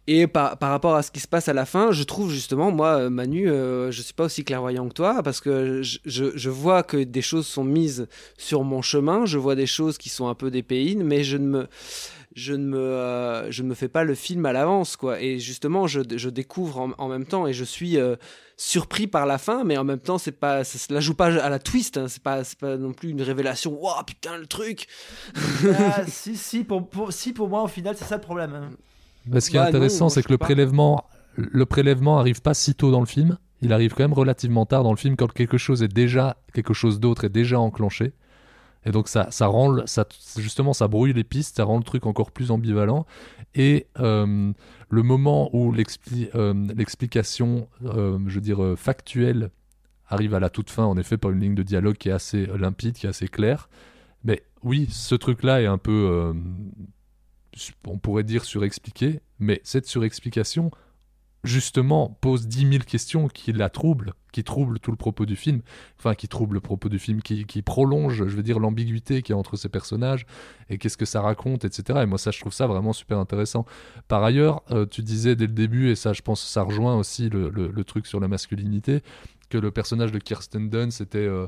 et 0.08 0.26
par, 0.26 0.58
par 0.58 0.72
rapport 0.72 0.96
à 0.96 1.04
ce 1.04 1.12
qui 1.12 1.20
se 1.20 1.28
passe 1.28 1.50
à 1.50 1.54
la 1.54 1.66
fin, 1.66 1.92
je 1.92 2.04
trouve 2.04 2.32
justement, 2.32 2.72
moi, 2.72 3.10
Manu, 3.10 3.50
euh, 3.50 3.92
je 3.92 4.02
suis 4.02 4.14
pas 4.14 4.24
aussi 4.24 4.46
clairvoyant 4.46 4.88
que 4.88 4.94
toi, 4.94 5.22
parce 5.22 5.42
que 5.42 5.82
je, 5.82 6.00
je, 6.06 6.50
vois 6.50 6.82
que 6.82 6.96
des 6.96 7.22
choses 7.22 7.46
sont 7.46 7.66
mises 7.66 8.08
sur 8.38 8.64
mon 8.64 8.82
chemin, 8.82 9.26
je 9.26 9.38
vois 9.38 9.56
des 9.56 9.66
choses 9.66 9.98
qui 9.98 10.08
sont 10.08 10.30
un 10.30 10.34
peu 10.34 10.50
des 10.50 10.64
mais 11.04 11.24
je 11.26 11.36
ne 11.36 11.48
me, 11.48 11.68
je 12.36 12.54
ne 12.54 12.66
me, 12.66 12.78
euh, 12.78 13.52
je 13.52 13.64
ne 13.64 13.68
me 13.68 13.76
fais 13.76 13.90
pas 13.90 14.06
le 14.06 14.16
film 14.16 14.46
à 14.46 14.54
l'avance, 14.54 14.96
quoi. 14.96 15.20
Et 15.22 15.40
justement, 15.40 15.88
je, 15.88 16.02
je 16.16 16.30
découvre 16.30 16.80
en, 16.80 16.92
en, 16.98 17.10
même 17.10 17.26
temps 17.26 17.46
et 17.46 17.52
je 17.52 17.66
suis 17.66 17.98
euh, 17.98 18.16
surpris 18.56 19.08
par 19.08 19.26
la 19.26 19.38
fin, 19.38 19.66
mais 19.66 19.76
en 19.76 19.84
même 19.84 20.00
temps, 20.00 20.18
c'est 20.18 20.32
pas, 20.32 20.64
ça 20.64 20.78
la 20.90 21.02
joue 21.02 21.16
pas 21.16 21.38
à 21.38 21.50
la 21.50 21.60
twist, 21.60 21.98
hein, 21.98 22.08
c'est 22.08 22.24
pas, 22.24 22.44
pas 22.60 22.78
non 22.78 22.94
plus 22.94 23.10
une 23.10 23.22
révélation. 23.22 23.74
Waouh, 23.74 24.04
putain, 24.06 24.38
le 24.38 24.48
truc. 24.48 24.88
ah, 25.80 26.06
si, 26.08 26.38
si, 26.38 26.64
pour, 26.64 26.88
pour, 26.88 27.12
si, 27.12 27.34
pour 27.34 27.50
moi, 27.50 27.64
au 27.64 27.68
final, 27.68 27.98
c'est 27.98 28.06
ça 28.06 28.16
le 28.16 28.22
problème. 28.22 28.54
Hein. 28.54 28.70
Mais 29.30 29.40
ce 29.40 29.50
qui 29.50 29.58
est 29.58 29.60
bah 29.60 29.68
intéressant, 29.68 30.10
c'est 30.10 30.24
que 30.24 30.32
le 30.32 30.38
prélèvement, 30.38 31.04
le 31.36 31.66
prélèvement 31.66 32.20
arrive 32.20 32.42
pas 32.42 32.54
si 32.54 32.76
tôt 32.76 32.92
dans 32.92 33.00
le 33.00 33.06
film. 33.06 33.38
Il 33.62 33.74
arrive 33.74 33.94
quand 33.94 34.04
même 34.04 34.14
relativement 34.14 34.66
tard 34.66 34.84
dans 34.84 34.92
le 34.92 34.98
film 34.98 35.16
quand 35.16 35.32
quelque 35.32 35.58
chose 35.58 35.82
est 35.82 35.88
déjà 35.88 36.38
quelque 36.54 36.74
chose 36.74 37.00
d'autre 37.00 37.24
est 37.26 37.30
déjà 37.30 37.60
enclenché. 37.60 38.14
Et 38.86 38.92
donc 38.92 39.08
ça, 39.10 39.28
ça 39.32 39.48
rend, 39.48 39.86
ça, 39.86 40.06
justement, 40.38 40.72
ça 40.72 40.88
brouille 40.88 41.12
les 41.12 41.24
pistes, 41.26 41.58
ça 41.58 41.66
rend 41.66 41.78
le 41.78 41.84
truc 41.84 42.06
encore 42.06 42.32
plus 42.32 42.52
ambivalent. 42.52 43.06
Et 43.54 43.88
euh, 44.00 44.54
le 44.90 45.04
moment 45.04 45.50
où 45.54 45.74
l'explication, 45.74 47.68
euh, 47.84 48.16
euh, 48.16 48.20
je 48.28 48.36
veux 48.36 48.42
dire, 48.42 48.64
euh, 48.64 48.76
factuelle 48.76 49.50
arrive 50.08 50.34
à 50.36 50.40
la 50.40 50.50
toute 50.50 50.70
fin, 50.70 50.86
en 50.86 50.98
effet, 50.98 51.18
par 51.18 51.32
une 51.32 51.42
ligne 51.42 51.56
de 51.56 51.64
dialogue 51.64 51.98
qui 51.98 52.08
est 52.10 52.14
assez 52.14 52.46
limpide, 52.46 52.94
qui 52.94 53.08
est 53.08 53.10
assez 53.10 53.28
claire. 53.28 53.68
Mais 54.24 54.44
oui, 54.64 54.88
ce 54.90 55.16
truc-là 55.16 55.62
est 55.62 55.66
un 55.66 55.78
peu 55.78 55.92
euh, 56.10 56.34
on 57.86 57.98
pourrait 57.98 58.24
dire 58.24 58.46
surexpliqué, 58.46 59.22
mais 59.40 59.62
cette 59.64 59.88
surexplication, 59.88 60.72
justement, 61.44 62.18
pose 62.22 62.48
dix 62.48 62.66
mille 62.66 62.84
questions 62.86 63.28
qui 63.28 63.54
la 63.54 63.70
troublent, 63.70 64.14
qui 64.34 64.44
troublent 64.44 64.80
tout 64.80 64.92
le 64.92 64.98
propos 64.98 65.26
du 65.26 65.36
film, 65.36 65.62
enfin, 65.98 66.14
qui 66.14 66.28
troublent 66.28 66.56
le 66.56 66.62
propos 66.62 66.90
du 66.90 67.00
film, 67.00 67.22
qui, 67.22 67.46
qui 67.46 67.62
prolonge, 67.62 68.26
je 68.28 68.36
veux 68.36 68.44
dire, 68.44 68.60
l'ambiguïté 68.60 69.22
qui 69.22 69.32
est 69.32 69.36
entre 69.36 69.56
ces 69.56 69.70
personnages, 69.70 70.26
et 70.70 70.78
qu'est-ce 70.78 70.98
que 70.98 71.06
ça 71.06 71.22
raconte, 71.22 71.64
etc. 71.66 72.00
Et 72.04 72.06
moi, 72.06 72.18
ça, 72.18 72.32
je 72.32 72.40
trouve 72.40 72.54
ça 72.54 72.68
vraiment 72.68 72.94
super 72.94 73.18
intéressant. 73.18 73.66
Par 74.08 74.24
ailleurs, 74.24 74.64
euh, 74.72 74.86
tu 74.86 75.02
disais 75.02 75.36
dès 75.36 75.48
le 75.48 75.54
début, 75.54 75.90
et 75.90 75.96
ça, 75.96 76.14
je 76.14 76.22
pense, 76.22 76.46
ça 76.46 76.64
rejoint 76.64 76.96
aussi 76.96 77.30
le, 77.30 77.50
le, 77.50 77.70
le 77.70 77.84
truc 77.84 78.08
sur 78.08 78.20
la 78.20 78.28
masculinité, 78.28 79.02
que 79.50 79.58
le 79.58 79.72
personnage 79.72 80.12
de 80.12 80.20
Kirsten 80.20 80.70
Dunst 80.70 81.02
était... 81.02 81.20
Euh, 81.20 81.48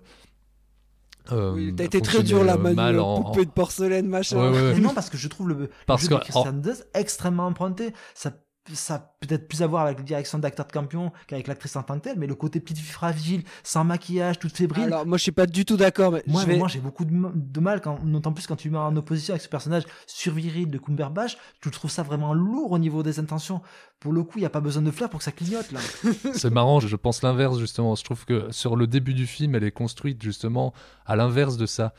euh, 1.33 1.53
Oui, 1.53 1.73
t'as 1.75 1.83
été 1.85 2.01
très 2.01 2.23
dur 2.23 2.43
là, 2.43 2.57
Manu. 2.57 2.75
mal 2.75 2.99
en- 2.99 3.21
Poupée 3.23 3.45
de 3.45 3.51
porcelaine, 3.51 4.07
machin. 4.07 4.37
Ouais, 4.51 4.73
ouais, 4.73 4.79
non, 4.79 4.93
parce 4.93 5.09
que 5.09 5.17
je 5.17 5.27
trouve 5.27 5.49
le, 5.49 5.69
Parce 5.85 6.03
le 6.03 6.09
jeu 6.09 6.15
de 6.15 6.19
que- 6.19 6.25
Kirsten 6.25 6.61
Dunst 6.61 6.87
extrêmement 6.93 7.45
emprunté. 7.47 7.93
Ça, 8.15 8.31
ça 8.75 8.95
a 8.95 8.99
peut-être 9.19 9.47
plus 9.47 9.61
à 9.61 9.67
voir 9.67 9.85
avec 9.85 9.97
la 9.99 10.03
direction 10.03 10.37
d'acteur 10.37 10.67
de 10.67 10.71
campion 10.71 11.11
qu'avec 11.27 11.47
l'actrice 11.47 11.75
en 11.75 11.83
tant 11.83 11.95
que 11.95 12.03
telle, 12.03 12.19
mais 12.19 12.27
le 12.27 12.35
côté 12.35 12.59
petite 12.59 12.77
fille 12.77 12.91
fragile, 12.91 13.43
sans 13.63 13.83
maquillage, 13.83 14.39
toute 14.39 14.55
fébrile. 14.55 14.83
Alors, 14.85 15.05
moi, 15.05 15.17
je 15.17 15.23
suis 15.23 15.31
pas 15.31 15.45
du 15.45 15.65
tout 15.65 15.77
d'accord. 15.77 16.11
Mais 16.11 16.23
Moi, 16.27 16.45
vais... 16.45 16.59
j'ai 16.67 16.79
beaucoup 16.79 17.05
de, 17.05 17.59
mal, 17.59 17.81
quand, 17.81 17.99
d'autant 18.03 18.33
plus 18.33 18.45
quand 18.47 18.55
tu 18.55 18.69
mets 18.69 18.77
en 18.77 18.95
opposition 18.95 19.33
avec 19.33 19.41
ce 19.41 19.49
personnage 19.49 19.83
surviril 20.05 20.69
de 20.69 20.77
Cumberbatch, 20.77 21.37
je 21.61 21.69
trouve 21.69 21.89
ça 21.89 22.03
vraiment 22.03 22.33
lourd 22.33 22.71
au 22.71 22.79
niveau 22.79 23.03
des 23.03 23.19
intentions. 23.19 23.61
Pour 23.99 24.13
le 24.13 24.23
coup, 24.23 24.37
il 24.37 24.41
n'y 24.41 24.45
a 24.45 24.49
pas 24.49 24.61
besoin 24.61 24.81
de 24.81 24.91
fleurs 24.91 25.09
pour 25.09 25.19
que 25.19 25.23
ça 25.23 25.31
clignote, 25.31 25.71
là. 25.71 25.79
C'est 26.33 26.49
marrant, 26.49 26.79
je 26.79 26.89
je 26.89 26.95
pense 26.95 27.21
l'inverse 27.21 27.59
justement. 27.59 27.95
Je 27.95 28.03
trouve 28.03 28.25
que 28.25 28.51
sur 28.51 28.75
le 28.75 28.87
début 28.87 29.13
du 29.13 29.27
film, 29.27 29.55
elle 29.55 29.63
est 29.63 29.71
construite 29.71 30.21
justement 30.21 30.73
à 31.05 31.15
l'inverse 31.15 31.55
de 31.55 31.65
ça. 31.65 31.93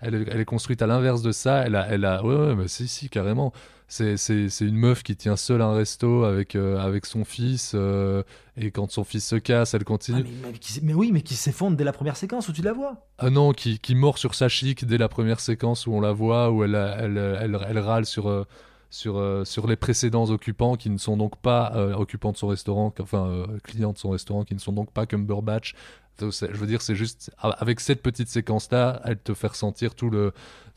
Elle 0.00 0.14
est, 0.14 0.28
elle 0.30 0.40
est 0.40 0.44
construite 0.44 0.80
à 0.80 0.86
l'inverse 0.86 1.22
de 1.22 1.32
ça. 1.32 1.66
Elle 1.66 1.74
a, 1.74 1.86
elle 1.88 2.04
a, 2.04 2.24
ouais, 2.24 2.34
ouais, 2.34 2.54
mais 2.54 2.68
si, 2.68 2.88
si, 2.88 3.10
carrément. 3.10 3.52
C'est, 3.90 4.16
une 4.60 4.76
meuf 4.76 5.02
qui 5.02 5.16
tient 5.16 5.36
seule 5.36 5.62
un 5.62 5.72
resto 5.72 6.24
avec, 6.24 6.54
euh, 6.56 6.78
avec 6.78 7.06
son 7.06 7.24
fils, 7.24 7.72
euh, 7.74 8.22
et 8.58 8.70
quand 8.70 8.90
son 8.90 9.02
fils 9.02 9.26
se 9.26 9.36
casse, 9.36 9.72
elle 9.72 9.84
continue. 9.84 10.22
Ah, 10.26 10.28
mais, 10.42 10.50
mais 10.52 10.58
qui 10.58 10.72
s- 10.74 10.80
mais 10.82 10.92
oui, 10.92 11.10
mais 11.10 11.22
qui 11.22 11.34
s'effondre 11.34 11.74
dès 11.76 11.84
la 11.84 11.92
première 11.94 12.16
séquence 12.18 12.48
où 12.48 12.52
tu 12.52 12.60
la 12.60 12.74
vois. 12.74 13.06
Ah 13.16 13.30
non, 13.30 13.52
qui, 13.52 13.78
qui 13.78 13.94
mord 13.94 14.18
sur 14.18 14.34
sa 14.34 14.48
chic 14.50 14.84
dès 14.84 14.98
la 14.98 15.08
première 15.08 15.40
séquence 15.40 15.86
où 15.86 15.92
on 15.94 16.02
la 16.02 16.12
voit, 16.12 16.50
où 16.50 16.64
elle, 16.64 16.74
elle, 16.74 17.16
elle, 17.40 17.58
elle 17.66 17.78
râle 17.78 18.04
sur, 18.04 18.28
euh, 18.28 18.44
sur, 18.90 19.16
euh, 19.16 19.46
sur 19.46 19.66
les 19.66 19.76
précédents 19.76 20.28
occupants 20.28 20.76
qui 20.76 20.90
ne 20.90 20.98
sont 20.98 21.16
donc 21.16 21.36
pas 21.40 21.72
euh, 21.74 21.94
occupants 21.94 22.32
de 22.32 22.36
son 22.36 22.48
restaurant, 22.48 22.92
enfin 23.00 23.26
euh, 23.28 23.46
clients 23.64 23.92
de 23.94 23.98
son 23.98 24.10
restaurant 24.10 24.44
qui 24.44 24.54
ne 24.54 24.60
sont 24.60 24.72
donc 24.72 24.92
pas 24.92 25.06
Cumberbatch. 25.06 25.74
Je 26.20 26.46
veux 26.56 26.66
dire, 26.66 26.82
c'est 26.82 26.96
juste 26.96 27.30
avec 27.38 27.78
cette 27.78 28.02
petite 28.02 28.28
séquence-là, 28.28 29.00
elle 29.04 29.18
te 29.20 29.34
fait 29.34 29.46
ressentir 29.46 29.94
tout 29.94 30.10
le, 30.10 30.32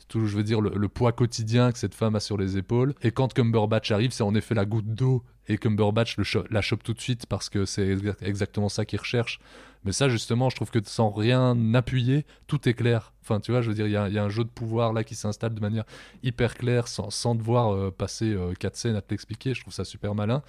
tout, 0.08 0.26
je 0.26 0.36
veux 0.36 0.42
dire, 0.42 0.60
le, 0.60 0.88
poids 0.88 1.12
quotidien 1.12 1.72
que 1.72 1.78
cette 1.78 1.94
femme 1.94 2.14
a 2.16 2.20
sur 2.20 2.36
les 2.36 2.56
épaules. 2.56 2.94
Et 3.02 3.10
quand 3.10 3.32
Cumberbatch 3.32 3.90
arrive, 3.90 4.12
c'est 4.12 4.22
en 4.22 4.34
effet 4.34 4.54
la 4.54 4.64
goutte 4.64 4.94
d'eau 4.94 5.22
et 5.48 5.58
Cumberbatch 5.58 6.16
la 6.50 6.60
chope 6.60 6.82
tout 6.82 6.94
de 6.94 7.00
suite 7.00 7.26
parce 7.26 7.48
que 7.48 7.64
c'est 7.64 7.94
exa- 7.94 8.16
exactement 8.22 8.68
ça 8.68 8.84
qu'il 8.84 8.98
recherche. 8.98 9.40
Mais 9.84 9.92
ça, 9.92 10.08
justement, 10.08 10.48
je 10.48 10.56
trouve 10.56 10.70
que 10.70 10.78
sans 10.84 11.10
rien 11.10 11.74
appuyer, 11.74 12.24
tout 12.46 12.68
est 12.68 12.74
clair. 12.74 13.12
Enfin, 13.22 13.40
tu 13.40 13.50
vois, 13.50 13.62
je 13.62 13.68
veux 13.68 13.74
dire, 13.74 13.86
il 13.86 13.92
y, 13.92 13.96
a- 13.96 14.22
un 14.24 14.28
jeu 14.28 14.44
de 14.44 14.48
pouvoir 14.48 14.92
là 14.92 15.02
qui 15.02 15.16
s'installe 15.16 15.54
de 15.54 15.60
manière 15.60 15.84
hyper 16.22 16.54
claire, 16.54 16.86
sans, 16.86 17.34
devoir 17.34 17.74
euh, 17.74 17.90
passer 17.90 18.32
euh, 18.32 18.52
quatre 18.54 18.76
scènes 18.76 18.94
à 18.94 19.00
te 19.02 19.10
l'expliquer. 19.10 19.54
Je 19.54 19.60
trouve 19.60 19.74
ça 19.74 19.84
super 19.84 20.14
malin. 20.14 20.42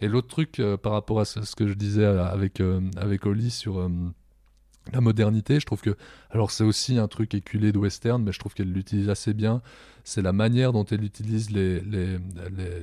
Et 0.00 0.08
l'autre 0.08 0.28
truc, 0.28 0.60
euh, 0.60 0.78
par 0.78 0.92
rapport 0.92 1.20
à 1.20 1.26
ce, 1.26 1.54
que 1.54 1.68
je 1.68 1.74
disais 1.74 2.04
avec, 2.04 2.60
euh, 2.60 2.80
avec 2.96 3.26
Oli 3.26 3.50
sur 3.50 3.86
la 4.92 5.00
modernité, 5.00 5.60
je 5.60 5.66
trouve 5.66 5.80
que, 5.80 5.96
alors 6.30 6.50
c'est 6.50 6.64
aussi 6.64 6.98
un 6.98 7.08
truc 7.08 7.34
éculé 7.34 7.72
de 7.72 7.78
western, 7.78 8.22
mais 8.22 8.32
je 8.32 8.38
trouve 8.38 8.54
qu'elle 8.54 8.72
l'utilise 8.72 9.08
assez 9.08 9.34
bien. 9.34 9.62
C'est 10.04 10.22
la 10.22 10.32
manière 10.32 10.72
dont 10.72 10.84
elle 10.84 11.04
utilise 11.04 11.50
les, 11.50 11.80
les, 11.80 12.18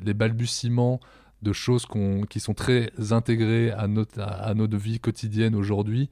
les, 0.04 0.14
balbutiements 0.14 1.00
de 1.42 1.54
choses 1.54 1.86
qui 2.30 2.40
sont 2.40 2.54
très 2.54 2.92
intégrées 3.12 3.72
à 3.72 3.88
notre, 3.88 4.22
à, 4.22 4.26
à 4.26 4.54
notre 4.54 4.78
vie 4.78 5.00
quotidienne 5.00 5.56
aujourd'hui 5.56 6.10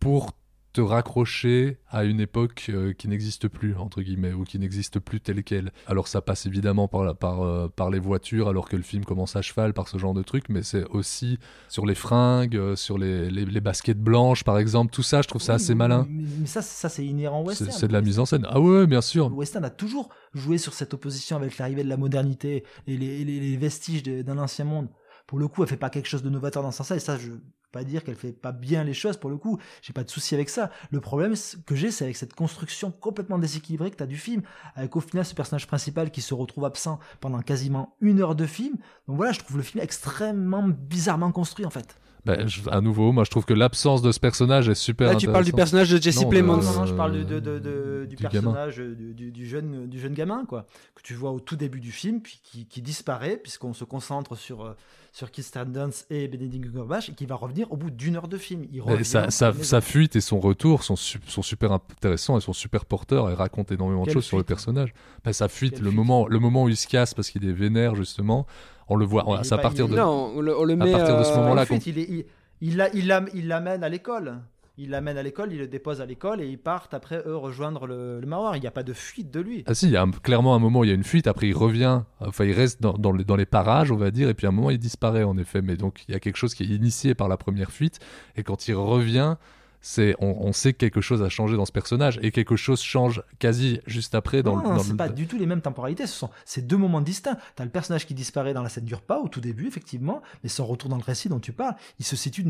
pour 0.00 0.32
te 0.78 0.82
raccrocher 0.82 1.78
à 1.88 2.04
une 2.04 2.20
époque 2.20 2.66
euh, 2.68 2.92
qui 2.92 3.08
n'existe 3.08 3.48
plus, 3.48 3.74
entre 3.76 4.00
guillemets, 4.00 4.32
ou 4.32 4.44
qui 4.44 4.60
n'existe 4.60 5.00
plus 5.00 5.20
telle 5.20 5.42
qu'elle. 5.42 5.72
Alors 5.88 6.06
ça 6.06 6.20
passe 6.20 6.46
évidemment 6.46 6.86
par, 6.86 7.02
la- 7.02 7.14
par, 7.14 7.42
euh, 7.42 7.66
par 7.68 7.90
les 7.90 7.98
voitures, 7.98 8.48
alors 8.48 8.68
que 8.68 8.76
le 8.76 8.82
film 8.84 9.04
commence 9.04 9.34
à 9.34 9.42
cheval, 9.42 9.74
par 9.74 9.88
ce 9.88 9.98
genre 9.98 10.14
de 10.14 10.22
trucs, 10.22 10.48
mais 10.48 10.62
c'est 10.62 10.84
aussi 10.90 11.40
sur 11.68 11.84
les 11.84 11.96
fringues, 11.96 12.54
euh, 12.56 12.76
sur 12.76 12.96
les, 12.96 13.28
les, 13.28 13.44
les 13.44 13.60
baskets 13.60 13.98
blanches, 13.98 14.44
par 14.44 14.56
exemple, 14.56 14.92
tout 14.92 15.02
ça, 15.02 15.20
je 15.20 15.26
trouve 15.26 15.42
ça 15.42 15.54
assez 15.54 15.74
malin. 15.74 16.06
Mais, 16.08 16.22
mais 16.38 16.46
ça, 16.46 16.62
ça 16.62 16.88
c'est 16.88 17.04
inhérent 17.04 17.40
au 17.42 17.50
C'est 17.50 17.64
western. 17.64 17.72
c'est 17.72 17.88
de 17.88 17.92
la 17.92 18.00
mise 18.00 18.20
en 18.20 18.24
scène. 18.26 18.46
Ah 18.48 18.60
ouais, 18.60 18.86
bien 18.86 19.00
sûr. 19.00 19.28
Le 19.30 19.34
western 19.34 19.64
a 19.64 19.70
toujours 19.70 20.10
joué 20.34 20.58
sur 20.58 20.74
cette 20.74 20.94
opposition 20.94 21.36
avec 21.36 21.58
l'arrivée 21.58 21.82
de 21.82 21.88
la 21.88 21.96
modernité 21.96 22.62
et 22.86 22.96
les, 22.96 23.56
vestiges 23.56 24.04
d'un 24.04 24.38
ancien 24.38 24.64
monde. 24.64 24.88
Pour 25.26 25.40
le 25.40 25.48
coup, 25.48 25.64
elle 25.64 25.68
fait 25.68 25.76
pas 25.76 25.90
quelque 25.90 26.06
chose 26.08 26.22
de 26.22 26.30
novateur 26.30 26.62
dans 26.62 26.70
ce 26.70 26.78
sens-là, 26.78 26.96
et 26.96 27.00
ça, 27.00 27.18
je 27.18 27.32
pas 27.72 27.84
dire 27.84 28.04
qu'elle 28.04 28.16
fait 28.16 28.32
pas 28.32 28.52
bien 28.52 28.84
les 28.84 28.94
choses, 28.94 29.16
pour 29.16 29.30
le 29.30 29.36
coup, 29.36 29.58
j'ai 29.82 29.92
pas 29.92 30.04
de 30.04 30.10
souci 30.10 30.34
avec 30.34 30.48
ça. 30.48 30.70
Le 30.90 31.00
problème 31.00 31.34
que 31.66 31.74
j'ai, 31.74 31.90
c'est 31.90 32.04
avec 32.04 32.16
cette 32.16 32.34
construction 32.34 32.90
complètement 32.90 33.38
déséquilibrée 33.38 33.90
que 33.90 33.96
tu 33.96 34.02
as 34.02 34.06
du 34.06 34.16
film, 34.16 34.42
avec 34.74 34.94
au 34.96 35.00
final 35.00 35.24
ce 35.24 35.34
personnage 35.34 35.66
principal 35.66 36.10
qui 36.10 36.22
se 36.22 36.34
retrouve 36.34 36.64
absent 36.64 36.98
pendant 37.20 37.40
quasiment 37.42 37.96
une 38.00 38.20
heure 38.20 38.34
de 38.34 38.46
film. 38.46 38.76
Donc 39.06 39.16
voilà, 39.16 39.32
je 39.32 39.40
trouve 39.40 39.56
le 39.56 39.62
film 39.62 39.82
extrêmement 39.82 40.66
bizarrement 40.68 41.32
construit, 41.32 41.66
en 41.66 41.70
fait. 41.70 41.98
Ben, 42.28 42.46
je- 42.46 42.60
à 42.70 42.80
nouveau, 42.80 43.10
moi 43.12 43.24
je 43.24 43.30
trouve 43.30 43.44
que 43.46 43.54
l'absence 43.54 44.02
de 44.02 44.12
ce 44.12 44.20
personnage 44.20 44.68
est 44.68 44.74
super 44.74 45.08
Là, 45.08 45.16
tu 45.16 45.26
parles 45.28 45.44
du 45.44 45.52
personnage 45.52 45.90
de 45.90 46.00
Jesse 46.00 46.22
Non, 46.22 46.28
Plemons. 46.28 46.56
Non, 46.58 46.72
non, 46.72 46.86
je 46.86 46.94
parle 46.94 47.12
de, 47.12 47.22
de- 47.24 47.40
de- 47.40 47.58
de- 47.58 48.06
du, 48.08 48.16
du 48.16 48.22
personnage 48.22 48.80
euh, 48.80 48.94
du, 49.14 49.46
jeune, 49.46 49.86
du 49.88 49.98
jeune 49.98 50.12
gamin, 50.14 50.44
quoi, 50.46 50.66
que 50.94 51.02
tu 51.02 51.14
vois 51.14 51.30
au 51.32 51.40
tout 51.40 51.56
début 51.56 51.80
du 51.80 51.90
film, 51.90 52.20
puis 52.20 52.40
qui, 52.44 52.66
qui 52.66 52.82
disparaît, 52.82 53.36
puisqu'on 53.38 53.72
se 53.72 53.84
concentre 53.84 54.36
sur, 54.36 54.62
euh, 54.64 54.74
sur 55.12 55.30
Kirsten 55.30 55.72
Dunst 55.72 56.06
et 56.10 56.28
Benedict 56.28 56.64
Cumberbatch, 56.66 57.08
et 57.08 57.12
qui 57.14 57.24
va 57.24 57.34
revenir 57.34 57.72
au 57.72 57.76
bout 57.76 57.90
d'une 57.90 58.16
heure 58.16 58.28
de 58.28 58.36
film. 58.36 58.66
Il 58.72 58.82
revient 58.82 59.04
sa, 59.06 59.30
sa, 59.30 59.80
fuite 59.80 60.14
et 60.14 60.20
son 60.20 60.38
retour 60.38 60.82
sont, 60.84 60.96
su- 60.96 61.20
sont 61.26 61.42
super 61.42 61.72
intéressants 61.72 62.36
et 62.36 62.40
sont 62.42 62.52
super 62.52 62.84
porteurs 62.84 63.30
et 63.30 63.34
racontent 63.34 63.74
énormément 63.74 64.04
de 64.04 64.10
choses 64.10 64.24
sur 64.26 64.36
le 64.36 64.42
fuite 64.42 64.48
personnage. 64.48 64.92
Ben, 65.24 65.32
sa 65.32 65.48
fuite, 65.48 65.74
Quelle 65.76 65.84
le 65.84 65.88
fuite 65.90 65.96
moment, 65.96 66.26
le 66.28 66.38
moment 66.38 66.64
où 66.64 66.68
il 66.68 66.76
se 66.76 66.86
casse 66.86 67.14
parce 67.14 67.30
qu'il 67.30 67.46
est 67.48 67.52
vénère 67.52 67.94
justement, 67.94 68.46
on 68.88 68.96
le 68.96 69.04
voit. 69.04 69.24
C'est 69.44 69.54
à 69.54 69.58
partir 69.58 69.88
de. 69.88 69.96
Non, 69.96 70.32
on 70.36 70.40
le, 70.40 70.58
on 70.58 70.64
le 70.64 70.74
à 70.74 70.76
partir 70.76 71.18
de 71.18 71.24
ce 71.24 71.32
euh, 71.32 71.36
moment-là 71.36 71.62
En 71.62 71.64
fait, 71.66 71.74
qu'on- 71.78 71.84
il, 71.86 71.98
est- 71.98 72.08
il, 72.10 72.24
il 72.60 72.76
l'a- 72.76 72.90
il 72.94 73.06
l'am- 73.06 73.28
il 73.34 73.48
l'amène 73.48 73.82
à 73.84 73.88
l'école. 73.88 74.38
Il 74.80 74.90
l'amène 74.90 75.18
à 75.18 75.24
l'école, 75.24 75.52
il 75.52 75.58
le 75.58 75.66
dépose 75.66 76.00
à 76.00 76.06
l'école, 76.06 76.40
et 76.40 76.46
ils 76.46 76.56
partent 76.56 76.94
après 76.94 77.20
eux 77.26 77.34
rejoindre 77.36 77.88
le, 77.88 78.20
le. 78.20 78.28
Il 78.54 78.60
n'y 78.60 78.66
a 78.68 78.70
pas 78.70 78.84
de 78.84 78.92
fuite 78.92 79.28
de 79.32 79.40
lui. 79.40 79.64
Ah 79.66 79.74
si, 79.74 79.86
il 79.86 79.90
y 79.92 79.96
a 79.96 80.02
un- 80.02 80.10
clairement 80.12 80.54
un 80.54 80.60
moment 80.60 80.78
où 80.80 80.84
il 80.84 80.88
y 80.88 80.92
a 80.92 80.94
une 80.94 81.02
fuite, 81.02 81.26
après 81.26 81.48
il 81.48 81.52
revient, 81.56 82.02
enfin 82.20 82.44
il 82.44 82.52
reste 82.52 82.80
dans, 82.80 82.92
dans 82.92 83.10
les, 83.10 83.24
dans 83.24 83.34
les 83.34 83.44
parages, 83.44 83.90
on 83.90 83.96
va 83.96 84.12
dire, 84.12 84.28
et 84.28 84.34
puis 84.34 84.46
à 84.46 84.50
un 84.50 84.52
moment 84.52 84.70
il 84.70 84.78
disparaît 84.78 85.24
en 85.24 85.36
effet. 85.36 85.62
Mais 85.62 85.76
donc 85.76 86.04
il 86.08 86.12
y 86.12 86.14
a 86.14 86.20
quelque 86.20 86.36
chose 86.36 86.54
qui 86.54 86.62
est 86.62 86.66
initié 86.66 87.16
par 87.16 87.26
la 87.26 87.36
première 87.36 87.72
fuite, 87.72 87.98
et 88.36 88.44
quand 88.44 88.68
il 88.68 88.74
revient, 88.76 89.34
c'est 89.80 90.14
on, 90.18 90.36
on 90.40 90.52
sait 90.52 90.72
que 90.72 90.78
quelque 90.78 91.00
chose 91.00 91.22
a 91.22 91.28
changé 91.28 91.56
dans 91.56 91.66
ce 91.66 91.72
personnage, 91.72 92.18
et 92.22 92.30
quelque 92.30 92.56
chose 92.56 92.80
change 92.82 93.22
quasi 93.38 93.80
juste 93.86 94.14
après 94.14 94.42
dans, 94.42 94.56
non, 94.56 94.62
le- 94.62 94.68
dans 94.76 94.82
c'est 94.82 94.90
le- 94.90 94.96
pas 94.96 95.08
du 95.08 95.26
tout 95.26 95.38
les 95.38 95.46
mêmes 95.46 95.60
temporalités. 95.62 96.06
Ce 96.06 96.14
sont 96.18 96.30
ces 96.44 96.62
deux 96.62 96.76
moments 96.76 97.00
distincts. 97.00 97.38
T'as 97.56 97.64
le 97.64 97.70
personnage 97.70 98.06
qui 98.06 98.14
disparaît 98.14 98.54
dans 98.54 98.62
la 98.62 98.68
scène 98.68 98.84
du 98.84 98.94
repas 98.94 99.18
au 99.18 99.28
tout 99.28 99.40
début, 99.40 99.66
effectivement, 99.66 100.22
mais 100.42 100.48
son 100.48 100.66
retour 100.66 100.88
dans 100.90 100.96
le 100.96 101.02
récit 101.04 101.28
dont 101.28 101.40
tu 101.40 101.52
parles, 101.52 101.74
il 101.98 102.04
se 102.04 102.16
situe 102.16 102.44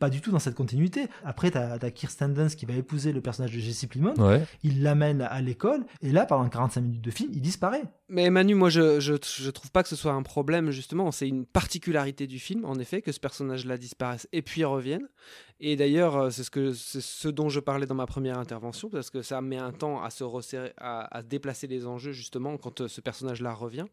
pas 0.00 0.10
du 0.10 0.20
tout 0.20 0.32
dans 0.32 0.40
cette 0.40 0.56
continuité. 0.56 1.06
Après, 1.24 1.50
t'as 1.52 1.78
as 1.80 1.90
Kirsten 1.92 2.34
Dunst 2.34 2.58
qui 2.58 2.66
va 2.66 2.74
épouser 2.74 3.12
le 3.12 3.20
personnage 3.20 3.52
de 3.52 3.60
Jesse. 3.60 3.86
Ouais. 4.18 4.44
Il 4.64 4.82
l'amène 4.82 5.22
à 5.22 5.40
l'école, 5.40 5.84
et 6.02 6.10
là, 6.10 6.26
pendant 6.26 6.48
45 6.48 6.80
minutes 6.80 7.00
de 7.00 7.10
film, 7.12 7.30
il 7.32 7.40
disparaît. 7.40 7.84
Mais 8.08 8.28
Manu, 8.28 8.54
moi, 8.54 8.70
je, 8.70 8.98
je, 9.00 9.14
je 9.22 9.50
trouve 9.50 9.70
pas 9.70 9.82
que 9.82 9.88
ce 9.88 9.96
soit 9.96 10.12
un 10.12 10.22
problème, 10.22 10.70
justement. 10.72 11.10
C'est 11.12 11.28
une 11.28 11.46
particularité 11.46 12.26
du 12.26 12.38
film, 12.38 12.64
en 12.64 12.74
effet, 12.78 13.02
que 13.02 13.12
ce 13.12 13.20
personnage-là 13.20 13.76
disparaisse 13.78 14.28
et 14.32 14.42
puis 14.42 14.64
revienne. 14.64 15.06
Et 15.66 15.76
d'ailleurs, 15.76 16.16
euh, 16.16 16.28
c'est 16.30 16.44
ce, 16.44 16.50
que, 16.50 16.74
c'est 16.74 17.00
ce 17.00 17.26
dont 17.26 17.48
je 17.48 17.58
parlais 17.58 17.86
dans 17.86 17.94
ma 17.94 18.04
première 18.04 18.38
intervention, 18.38 18.90
parce 18.90 19.08
que 19.08 19.22
ça 19.22 19.40
met 19.40 19.56
un 19.56 19.72
temps 19.72 20.02
à 20.02 20.10
se 20.10 20.22
resserrer, 20.22 20.74
à, 20.76 21.16
à 21.16 21.22
déplacer 21.22 21.66
les 21.66 21.86
enjeux, 21.86 22.12
justement, 22.12 22.58
quand 22.58 22.82
euh, 22.82 22.88
ce 22.88 23.00
personnage-là 23.00 23.54
revient. 23.54 23.86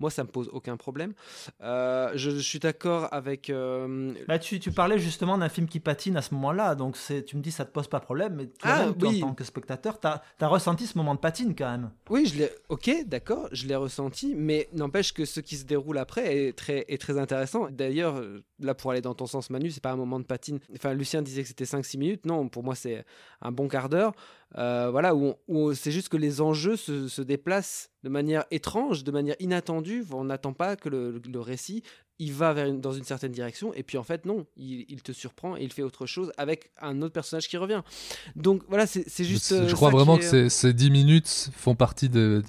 Moi, 0.00 0.10
ça 0.10 0.24
me 0.24 0.28
pose 0.30 0.48
aucun 0.54 0.78
problème. 0.78 1.12
Euh, 1.60 2.10
je, 2.14 2.30
je 2.30 2.38
suis 2.38 2.58
d'accord 2.60 3.08
avec. 3.12 3.50
euh, 3.50 4.14
Bah, 4.26 4.38
tu, 4.38 4.58
tu 4.58 4.72
parlais 4.72 4.98
justement 4.98 5.36
d'un 5.36 5.50
film 5.50 5.66
qui 5.68 5.80
patine 5.80 6.16
à 6.16 6.22
ce 6.22 6.32
moment-là, 6.32 6.74
donc 6.74 6.96
tu 7.26 7.36
me 7.36 7.42
dis 7.42 7.50
ça 7.52 7.66
te 7.66 7.72
pose 7.72 7.88
pas 7.88 8.00
problème, 8.00 8.34
mais 8.34 8.46
toi, 8.46 8.70
Ah, 8.72 8.84
toi, 8.98 9.08
oui. 9.10 9.22
en 9.22 9.28
tant 9.28 9.34
que 9.34 9.44
spectateur, 9.44 10.00
t'as 10.00 10.22
as 10.40 10.46
ressenti 10.48 10.86
ce 10.86 10.96
moment 10.96 11.14
de 11.14 11.20
patine 11.20 11.54
quand 11.54 11.70
même. 11.70 11.90
Oui, 12.08 12.24
je 12.24 12.38
l'ai. 12.38 12.50
Ok, 12.70 12.90
d'accord, 13.06 13.48
je 13.52 13.66
l'ai 13.66 13.76
ressenti, 13.76 14.34
mais 14.34 14.68
n'empêche 14.72 15.12
que 15.12 15.26
ce 15.26 15.40
qui 15.40 15.56
se 15.58 15.64
déroule 15.66 15.98
après 15.98 16.46
est 16.46 16.52
très, 16.56 16.86
est 16.88 16.98
très 16.98 17.18
intéressant. 17.18 17.68
D'ailleurs, 17.70 18.22
là, 18.60 18.74
pour 18.74 18.90
aller 18.90 19.00
dans 19.00 19.14
ton 19.14 19.26
sens, 19.26 19.50
Manu, 19.50 19.70
c'est 19.70 19.82
pas 19.82 19.92
un 19.92 19.96
moment 19.96 20.18
de 20.20 20.24
patine. 20.24 20.58
Enfin, 20.74 20.94
Lucien 20.94 21.22
disait 21.22 21.42
que 21.42 21.48
c'était 21.48 21.64
5-6 21.64 21.98
minutes. 21.98 22.26
Non, 22.26 22.48
pour 22.48 22.62
moi, 22.64 22.74
c'est 22.74 23.04
un 23.40 23.52
bon 23.52 23.68
quart 23.68 23.88
d'heure. 23.88 24.12
Euh, 24.56 24.88
voilà, 24.90 25.14
où, 25.14 25.34
où 25.46 25.74
c'est 25.74 25.92
juste 25.92 26.08
que 26.08 26.16
les 26.16 26.40
enjeux 26.40 26.76
se, 26.76 27.08
se 27.08 27.22
déplacent 27.22 27.90
de 28.02 28.08
manière 28.08 28.44
étrange, 28.50 29.04
de 29.04 29.10
manière 29.10 29.36
inattendue. 29.40 30.04
On 30.12 30.24
n'attend 30.24 30.52
pas 30.52 30.76
que 30.76 30.88
le 30.88 31.40
récit 31.40 31.82
il 32.20 32.32
va 32.32 32.52
vers 32.52 32.66
une- 32.66 32.80
dans 32.80 32.92
une 32.92 33.04
certaine 33.04 33.32
direction 33.32 33.72
et 33.74 33.82
puis 33.82 33.96
en 33.98 34.02
fait 34.02 34.24
non, 34.26 34.46
il, 34.56 34.84
il 34.88 35.02
te 35.02 35.12
surprend 35.12 35.56
et 35.56 35.62
il 35.62 35.72
fait 35.72 35.82
autre 35.82 36.06
chose 36.06 36.32
avec 36.36 36.70
un 36.80 37.00
autre 37.02 37.12
personnage 37.12 37.48
qui 37.48 37.56
revient. 37.56 37.82
Donc 38.36 38.62
voilà, 38.68 38.86
c'est 38.86 39.04
juste. 39.24 39.50
Je, 39.50 39.54
euh, 39.62 39.68
je 39.68 39.74
crois 39.74 39.90
vraiment 39.90 40.16
que 40.18 40.22
est- 40.24 40.28
ces, 40.28 40.48
ces 40.48 40.72
10 40.72 40.90
minutes 40.90 41.50
font 41.56 41.74
partie 41.76 42.08
de, 42.08 42.42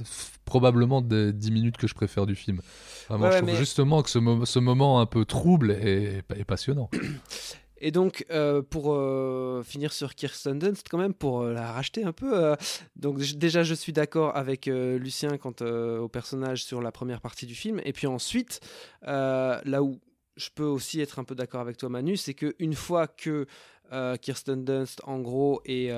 probablement 0.45 1.01
des 1.01 1.32
10 1.34 1.51
minutes 1.51 1.78
que 1.78 1.88
je 1.88 1.93
préfère 1.93 2.26
du 2.26 2.36
film. 2.36 2.61
Vraiment, 3.07 3.26
Ouais, 3.26 3.32
je 3.34 3.38
trouve 3.38 3.49
mais- 3.51 3.55
justement 3.57 4.01
que 4.01 4.09
ce, 4.09 4.17
mo- 4.20 4.45
ce 4.45 4.59
moment 4.59 4.99
un 4.99 5.05
peu 5.05 5.24
trouble 5.26 5.72
est, 5.72 6.24
est 6.36 6.43
passionnant. 6.45 6.89
Et 7.80 7.91
donc, 7.91 8.25
euh, 8.30 8.61
pour 8.61 8.93
euh, 8.93 9.63
finir 9.63 9.93
sur 9.93 10.15
Kirsten 10.15 10.59
Dunst, 10.59 10.88
quand 10.89 10.97
même, 10.97 11.13
pour 11.13 11.41
euh, 11.41 11.53
la 11.53 11.71
racheter 11.71 12.03
un 12.03 12.11
peu, 12.11 12.55
donc 12.95 13.19
déjà, 13.19 13.63
je 13.63 13.73
suis 13.73 13.93
d'accord 13.93 14.36
avec 14.36 14.65
Lucien 14.67 15.38
quant 15.38 15.55
au 15.61 16.07
personnage 16.07 16.63
sur 16.63 16.82
la 16.82 16.91
première 16.91 17.21
partie 17.21 17.45
du 17.45 17.55
film. 17.55 17.82
Et 17.86 17.93
puis 17.93 18.07
ensuite, 18.07 18.59
là 19.01 19.84
où 19.84 19.99
je 20.36 20.49
peux 20.53 20.63
aussi 20.63 21.01
être 21.01 21.19
un 21.19 21.23
peu 21.23 21.36
d'accord 21.36 21.61
avec 21.61 21.77
toi, 21.77 21.89
Manu, 21.89 22.17
c'est 22.17 22.34
qu'une 22.34 22.73
fois 22.73 23.07
que 23.07 23.45
Kirsten 24.21 24.63
Dunst, 24.63 25.01
en 25.05 25.19
gros, 25.19 25.61
est, 25.65 25.91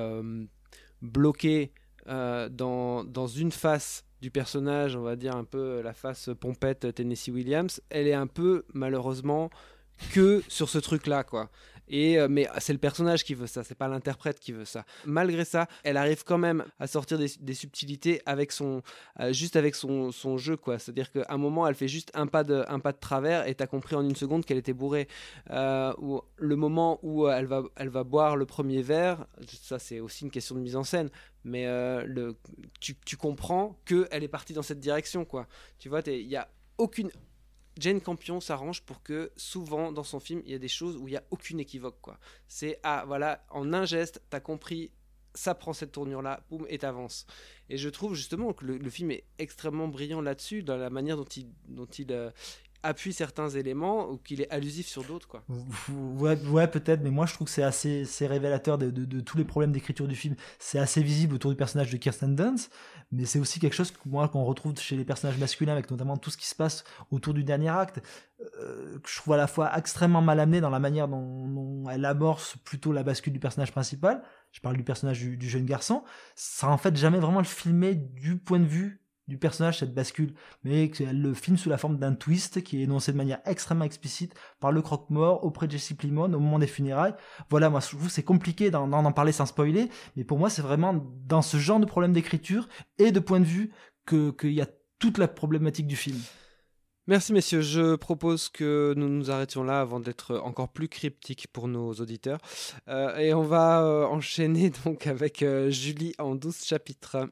bloqué 1.02 1.74
euh, 2.08 2.50
dans, 2.50 3.04
dans 3.04 3.28
une 3.28 3.52
face 3.52 4.06
du 4.22 4.32
personnage, 4.32 4.96
on 4.96 5.02
va 5.02 5.16
dire 5.16 5.36
un 5.36 5.44
peu 5.44 5.82
la 5.82 5.94
face 5.94 6.30
pompette 6.40 6.94
Tennessee 6.94 7.30
Williams, 7.30 7.82
elle 7.90 8.08
est 8.08 8.14
un 8.14 8.28
peu 8.28 8.66
malheureusement 8.74 9.50
que 10.14 10.44
sur 10.48 10.70
ce 10.70 10.78
truc-là, 10.78 11.24
quoi. 11.24 11.50
Et, 11.88 12.18
euh, 12.18 12.28
mais 12.30 12.48
c'est 12.60 12.74
le 12.74 12.80
personnage 12.80 13.24
qui 13.24 13.34
veut 13.34 13.48
ça, 13.48 13.64
c'est 13.64 13.76
pas 13.76 13.88
l'interprète 13.88 14.40
qui 14.40 14.52
veut 14.52 14.66
ça. 14.66 14.86
Malgré 15.06 15.46
ça, 15.46 15.68
elle 15.84 15.98
arrive 15.98 16.24
quand 16.24 16.38
même 16.38 16.64
à 16.80 16.88
sortir 16.88 17.18
des, 17.18 17.54
subtilités 17.54 18.22
avec 18.26 18.52
son, 18.52 18.82
euh, 19.20 19.34
juste 19.34 19.56
avec 19.56 19.76
son, 19.76 20.12
jeu, 20.38 20.56
quoi. 20.56 20.80
C'est-à-dire 20.80 21.12
qu'à 21.12 21.26
un 21.30 21.38
moment, 21.38 21.68
elle 21.68 21.76
fait 21.76 21.88
juste 21.88 22.12
un 22.14 22.28
pas 22.28 22.44
de, 22.44 22.64
un 22.68 22.80
pas 22.80 22.94
de 22.94 23.00
travers 23.00 23.48
et 23.48 23.56
t'as 23.56 23.68
compris 23.68 23.96
en 23.96 24.04
une 24.04 24.16
seconde 24.16 24.46
qu'elle 24.46 24.58
était 24.58 24.74
bourrée. 24.74 25.08
Euh, 25.50 25.94
ou 25.98 26.22
le 26.38 26.56
moment 26.56 27.00
où 27.04 27.28
elle 27.28 27.46
va, 27.46 27.64
elle 27.76 27.90
va 27.90 28.04
boire 28.04 28.38
le 28.38 28.46
premier 28.46 28.82
verre, 28.82 29.26
ça 29.48 29.80
c'est 29.80 30.00
aussi 30.00 30.24
une 30.24 30.32
question 30.32 30.56
de 30.56 30.62
mise 30.62 30.76
en 30.76 30.84
scène. 30.84 31.10
Mais 31.44 31.68
tu, 32.80 33.18
comprends 33.18 33.80
qu'elle 33.86 34.24
est 34.24 34.28
partie 34.28 34.54
dans 34.54 34.62
cette 34.62 34.80
direction, 34.80 35.26
quoi. 35.26 35.48
Tu 35.80 35.90
vois, 35.90 36.02
il 36.06 36.28
y 36.28 36.36
a 36.36 36.48
aucune 36.78 37.10
Jane 37.78 38.02
Campion 38.02 38.42
s'arrange 38.42 38.82
pour 38.82 39.02
que 39.02 39.32
souvent 39.36 39.92
dans 39.92 40.04
son 40.04 40.20
film, 40.20 40.42
il 40.46 40.52
y 40.52 40.56
a 40.56 40.60
des 40.60 40.68
choses 40.68 40.98
où 40.98 41.08
il 41.08 41.12
n'y 41.12 41.18
a 41.18 41.24
aucune 41.32 41.60
équivoque. 41.60 42.00
quoi. 42.02 42.20
C'est, 42.48 42.80
ah 42.84 43.04
voilà, 43.08 43.46
en 43.50 43.74
un 43.74 43.86
geste, 43.86 44.22
t'as 44.30 44.40
compris, 44.40 44.92
ça 45.34 45.56
prend 45.56 45.74
cette 45.74 45.94
tournure-là, 45.94 46.44
boum, 46.50 46.66
et 46.70 46.78
t'avances. 46.78 47.26
Et 47.70 47.78
je 47.78 47.90
trouve 47.90 48.16
justement 48.16 48.54
que 48.54 48.66
le, 48.66 48.90
film 48.90 49.12
est 49.12 49.24
extrêmement 49.40 49.88
brillant 49.88 50.22
là-dessus, 50.22 50.64
dans 50.64 50.78
la 50.78 50.90
manière 50.90 51.18
dont 51.18 51.24
il, 51.24 51.48
dont 51.68 51.86
il, 51.86 52.12
euh, 52.12 52.32
appuie 52.84 53.14
certains 53.14 53.50
éléments 53.50 54.10
ou 54.10 54.18
qu'il 54.18 54.42
est 54.42 54.50
allusif 54.50 54.88
sur 54.88 55.04
d'autres. 55.04 55.28
quoi. 55.28 55.44
Ouais, 55.90 56.68
peut-être, 56.68 57.02
mais 57.02 57.12
moi 57.12 57.26
je 57.26 57.34
trouve 57.34 57.46
que 57.46 57.54
c'est 57.54 57.64
assez 57.64 58.06
c'est 58.06 58.28
révélateur 58.28 58.78
de, 58.78 59.20
tous 59.22 59.38
les 59.38 59.46
problèmes 59.46 59.72
d'écriture 59.72 60.08
du 60.08 60.16
film. 60.16 60.36
C'est 60.60 60.80
assez 60.80 61.04
visible 61.04 61.36
autour 61.36 61.52
du 61.52 61.58
personnage 61.58 61.92
de 61.92 61.98
Kirsten 61.98 62.36
Dunst, 62.36 62.72
mais 63.12 63.26
c'est 63.26 63.40
aussi 63.40 63.60
quelque 63.60 63.74
chose 63.74 63.92
que 63.92 63.98
moi 64.06 64.28
qu'on 64.28 64.44
retrouve 64.44 64.78
chez 64.78 64.96
les 64.96 65.06
personnages 65.06 65.38
masculins, 65.38 65.74
avec 65.74 65.90
notamment 65.92 66.18
tout 66.18 66.30
ce 66.30 66.38
qui 66.38 66.48
se 66.48 66.56
passe 66.56 66.84
autour 67.12 67.34
du 67.34 67.44
dernier 67.44 67.70
acte. 67.70 68.02
Euh, 68.60 68.98
que 68.98 69.08
je 69.08 69.18
trouve 69.18 69.36
à 69.36 69.38
la 69.38 69.46
fois 69.46 69.78
extrêmement 69.78 70.22
mal 70.22 70.40
amené 70.40 70.62
dans 70.62 70.72
la 70.72 70.80
manière 70.80 71.08
dont, 71.08 71.48
dont, 71.48 71.90
elle 71.92 72.04
amorce 72.06 72.58
plutôt 72.64 72.92
la 72.92 73.04
bascule 73.04 73.34
du 73.34 73.40
personnage 73.40 73.72
principal. 73.72 74.24
Je 74.52 74.60
parle 74.62 74.78
du 74.78 74.84
personnage 74.84 75.20
du, 75.20 75.38
du 75.38 75.48
jeune 75.48 75.66
garçon. 75.66 76.04
Ça 76.36 76.68
en 76.68 76.78
fait 76.78 76.96
jamais 76.98 77.20
vraiment 77.20 77.38
le 77.38 77.46
filmer 77.46 77.94
du 77.94 78.38
point 78.38 78.60
de 78.60 78.66
vue 78.66 79.01
du 79.32 79.38
personnage 79.38 79.80
cette 79.80 79.94
bascule, 79.94 80.34
mais 80.66 80.90
qu'elle 80.90 81.22
le 81.22 81.34
filme 81.34 81.56
sous 81.56 81.70
la 81.70 81.78
forme 81.78 81.98
d'un 81.98 82.14
twist 82.14 82.62
qui 82.62 82.80
est 82.80 82.84
énoncé 82.84 83.14
de 83.14 83.18
manière 83.18 83.40
extrêmement 83.46 83.86
explicite 83.86 84.36
par 84.60 84.74
le 84.74 84.82
croque-mort 84.82 85.46
auprès 85.46 85.68
de 85.68 85.72
Jesse 85.72 85.94
Plimon 85.94 86.26
au 86.26 86.40
moment 86.40 86.60
des 86.60 86.68
funérailles. 86.68 87.16
Voilà, 87.50 87.70
moi 87.70 87.80
je 87.80 88.10
c'est 88.10 88.24
compliqué 88.24 88.72
d'en, 88.72 89.12
parler 89.14 89.32
sans 89.32 89.46
spoiler, 89.46 89.90
mais 90.18 90.26
pour 90.26 90.38
moi 90.38 90.50
c'est 90.50 90.62
vraiment 90.62 90.94
dans 91.26 91.42
ce 91.42 91.56
genre 91.56 91.80
de 91.80 91.86
problème 91.86 92.12
d'écriture 92.12 92.68
et 92.98 93.12
de 93.12 93.22
point 93.22 93.40
de 93.40 93.46
vue 93.46 93.72
que 94.06 94.32
qu'il 94.32 94.52
y 94.52 94.62
a 94.62 94.68
toute 95.00 95.18
la 95.18 95.30
problématique 95.30 95.88
du 95.88 95.96
film. 95.96 96.20
Merci 97.08 97.32
messieurs, 97.32 97.62
je 97.62 97.96
propose 97.96 98.50
que 98.50 98.94
nous 98.98 99.08
nous 99.08 99.32
arrêtions 99.32 99.64
là 99.64 99.80
avant 99.80 100.02
d'être 100.02 100.38
encore 100.44 100.74
plus 100.74 100.90
cryptique 100.90 101.48
pour 101.48 101.70
nos 101.70 101.94
auditeurs. 101.94 102.40
Euh, 102.90 103.16
et 103.18 103.34
on 103.34 103.44
va 103.44 103.82
euh, 103.82 104.06
enchaîner 104.06 104.70
donc 104.86 105.08
avec 105.08 105.42
euh, 105.42 105.70
Julie 105.70 106.14
en 106.20 106.36
12 106.36 106.66
chapitres. 106.66 107.30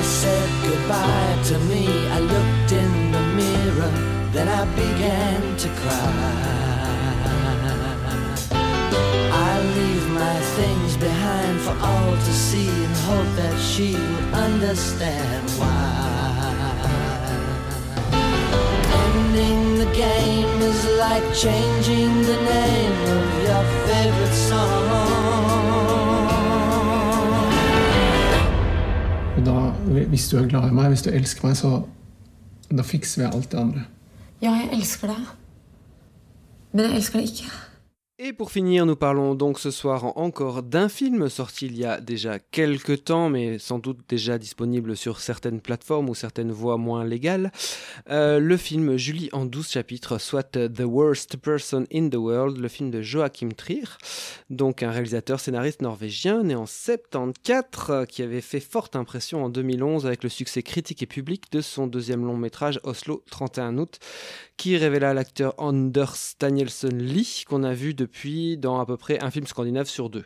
I 0.00 0.02
said 0.02 0.48
goodbye 0.64 1.42
to 1.50 1.58
me. 1.68 1.84
I 2.08 2.20
looked 2.20 2.72
in 2.72 3.12
the 3.12 3.20
mirror, 3.40 3.92
then 4.32 4.48
I 4.48 4.64
began 4.74 5.56
to 5.58 5.68
cry. 5.80 6.40
I 9.50 9.60
leave 9.76 10.08
my 10.08 10.40
things 10.56 10.96
behind 10.96 11.60
for 11.60 11.76
all 11.84 12.12
to 12.12 12.32
see 12.32 12.70
and 12.86 12.96
hope 13.08 13.30
that 13.36 13.58
she 13.60 13.92
will 13.92 14.34
understand 14.36 15.50
why. 15.60 16.48
Ending 19.04 19.80
the 19.80 19.90
game 19.92 20.62
is 20.62 20.80
like 21.04 21.26
changing 21.34 22.22
the 22.22 22.38
name 22.56 23.00
of 23.18 23.42
your 23.48 23.64
favorite 23.86 24.36
song. 24.48 25.10
Da, 29.44 29.69
hvis 29.90 30.28
du 30.30 30.36
er 30.38 30.48
glad 30.48 30.68
i 30.70 30.74
meg, 30.74 30.92
hvis 30.92 31.02
du 31.02 31.10
elsker 31.10 31.48
meg, 31.48 31.56
så 31.58 31.82
da 32.70 32.84
fikser 32.86 33.22
vi 33.22 33.28
alt 33.28 33.50
det 33.52 33.58
andre. 33.58 33.84
Ja, 34.40 34.54
jeg 34.54 34.70
elsker 34.76 35.10
deg. 35.10 35.32
Men 36.72 36.86
jeg 36.86 37.00
elsker 37.00 37.20
deg 37.20 37.32
ikke. 37.32 37.50
Et 38.22 38.34
pour 38.34 38.52
finir, 38.52 38.84
nous 38.84 38.96
parlons 38.96 39.34
donc 39.34 39.58
ce 39.58 39.70
soir 39.70 40.18
encore 40.18 40.62
d'un 40.62 40.90
film 40.90 41.30
sorti 41.30 41.64
il 41.64 41.78
y 41.78 41.86
a 41.86 42.02
déjà 42.02 42.38
quelques 42.38 43.04
temps, 43.04 43.30
mais 43.30 43.58
sans 43.58 43.78
doute 43.78 44.00
déjà 44.10 44.36
disponible 44.36 44.94
sur 44.94 45.20
certaines 45.20 45.62
plateformes 45.62 46.10
ou 46.10 46.14
certaines 46.14 46.52
voies 46.52 46.76
moins 46.76 47.02
légales. 47.02 47.50
Euh, 48.10 48.38
le 48.38 48.58
film 48.58 48.98
Julie 48.98 49.30
en 49.32 49.46
12 49.46 49.70
chapitres, 49.70 50.20
soit 50.20 50.52
The 50.52 50.82
Worst 50.84 51.38
Person 51.38 51.86
in 51.90 52.10
the 52.10 52.16
World, 52.16 52.58
le 52.58 52.68
film 52.68 52.90
de 52.90 53.00
Joachim 53.00 53.52
Trier, 53.56 53.88
donc 54.50 54.82
un 54.82 54.90
réalisateur 54.90 55.40
scénariste 55.40 55.80
norvégien 55.80 56.42
né 56.42 56.54
en 56.54 56.66
74, 56.66 58.06
qui 58.06 58.22
avait 58.22 58.42
fait 58.42 58.60
forte 58.60 58.96
impression 58.96 59.44
en 59.44 59.48
2011 59.48 60.04
avec 60.04 60.24
le 60.24 60.28
succès 60.28 60.62
critique 60.62 61.02
et 61.02 61.06
public 61.06 61.44
de 61.52 61.62
son 61.62 61.86
deuxième 61.86 62.26
long 62.26 62.36
métrage 62.36 62.80
Oslo 62.84 63.24
31 63.30 63.78
août, 63.78 63.98
qui 64.58 64.76
révéla 64.76 65.14
l'acteur 65.14 65.54
Anders 65.56 66.34
Danielsen 66.38 66.98
Lee, 66.98 67.44
qu'on 67.48 67.62
a 67.62 67.72
vu 67.72 67.94
depuis 67.94 68.09
dans 68.58 68.80
à 68.80 68.86
peu 68.86 68.96
près 68.96 69.22
un 69.22 69.30
film 69.30 69.46
scandinave 69.46 69.88
sur 69.88 70.10
deux. 70.10 70.24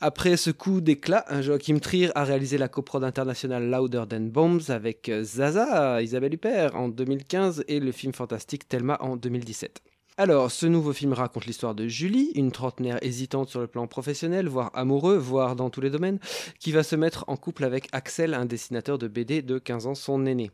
Après 0.00 0.36
ce 0.36 0.50
coup 0.50 0.80
d'éclat, 0.80 1.24
Joachim 1.42 1.78
Trier 1.78 2.10
a 2.16 2.24
réalisé 2.24 2.58
la 2.58 2.68
coprode 2.68 3.04
internationale 3.04 3.70
Louder 3.70 4.02
Than 4.08 4.22
Bombs 4.22 4.68
avec 4.68 5.10
Zaza, 5.22 6.02
Isabelle 6.02 6.34
Huppert 6.34 6.74
en 6.74 6.88
2015 6.88 7.64
et 7.68 7.78
le 7.78 7.92
film 7.92 8.12
fantastique 8.12 8.68
Thelma 8.68 8.96
en 9.00 9.16
2017. 9.16 9.80
Alors, 10.18 10.50
ce 10.50 10.66
nouveau 10.66 10.92
film 10.92 11.14
raconte 11.14 11.46
l'histoire 11.46 11.74
de 11.74 11.88
Julie, 11.88 12.32
une 12.34 12.52
trentenaire 12.52 12.98
hésitante 13.00 13.48
sur 13.48 13.60
le 13.60 13.66
plan 13.66 13.86
professionnel, 13.86 14.46
voire 14.46 14.70
amoureux, 14.74 15.16
voire 15.16 15.56
dans 15.56 15.70
tous 15.70 15.80
les 15.80 15.88
domaines, 15.88 16.18
qui 16.58 16.70
va 16.70 16.82
se 16.82 16.96
mettre 16.96 17.24
en 17.28 17.36
couple 17.36 17.64
avec 17.64 17.88
Axel, 17.92 18.34
un 18.34 18.44
dessinateur 18.44 18.98
de 18.98 19.08
BD 19.08 19.40
de 19.40 19.58
15 19.58 19.86
ans, 19.86 19.94
son 19.94 20.26
aîné. 20.26 20.50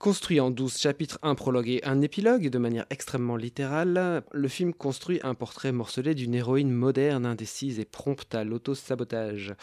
Construit 0.00 0.40
en 0.40 0.50
12 0.50 0.76
chapitres, 0.76 1.20
un 1.22 1.36
prologue 1.36 1.68
et 1.68 1.84
un 1.84 2.02
épilogue, 2.02 2.48
de 2.48 2.58
manière 2.58 2.86
extrêmement 2.90 3.36
littérale, 3.36 4.24
le 4.32 4.48
film 4.48 4.74
construit 4.74 5.20
un 5.22 5.34
portrait 5.34 5.70
morcelé 5.70 6.16
d'une 6.16 6.34
héroïne 6.34 6.72
moderne, 6.72 7.26
indécise 7.26 7.78
et 7.78 7.84
prompte 7.84 8.34
à 8.34 8.42
l'auto-sabotage. 8.42 9.54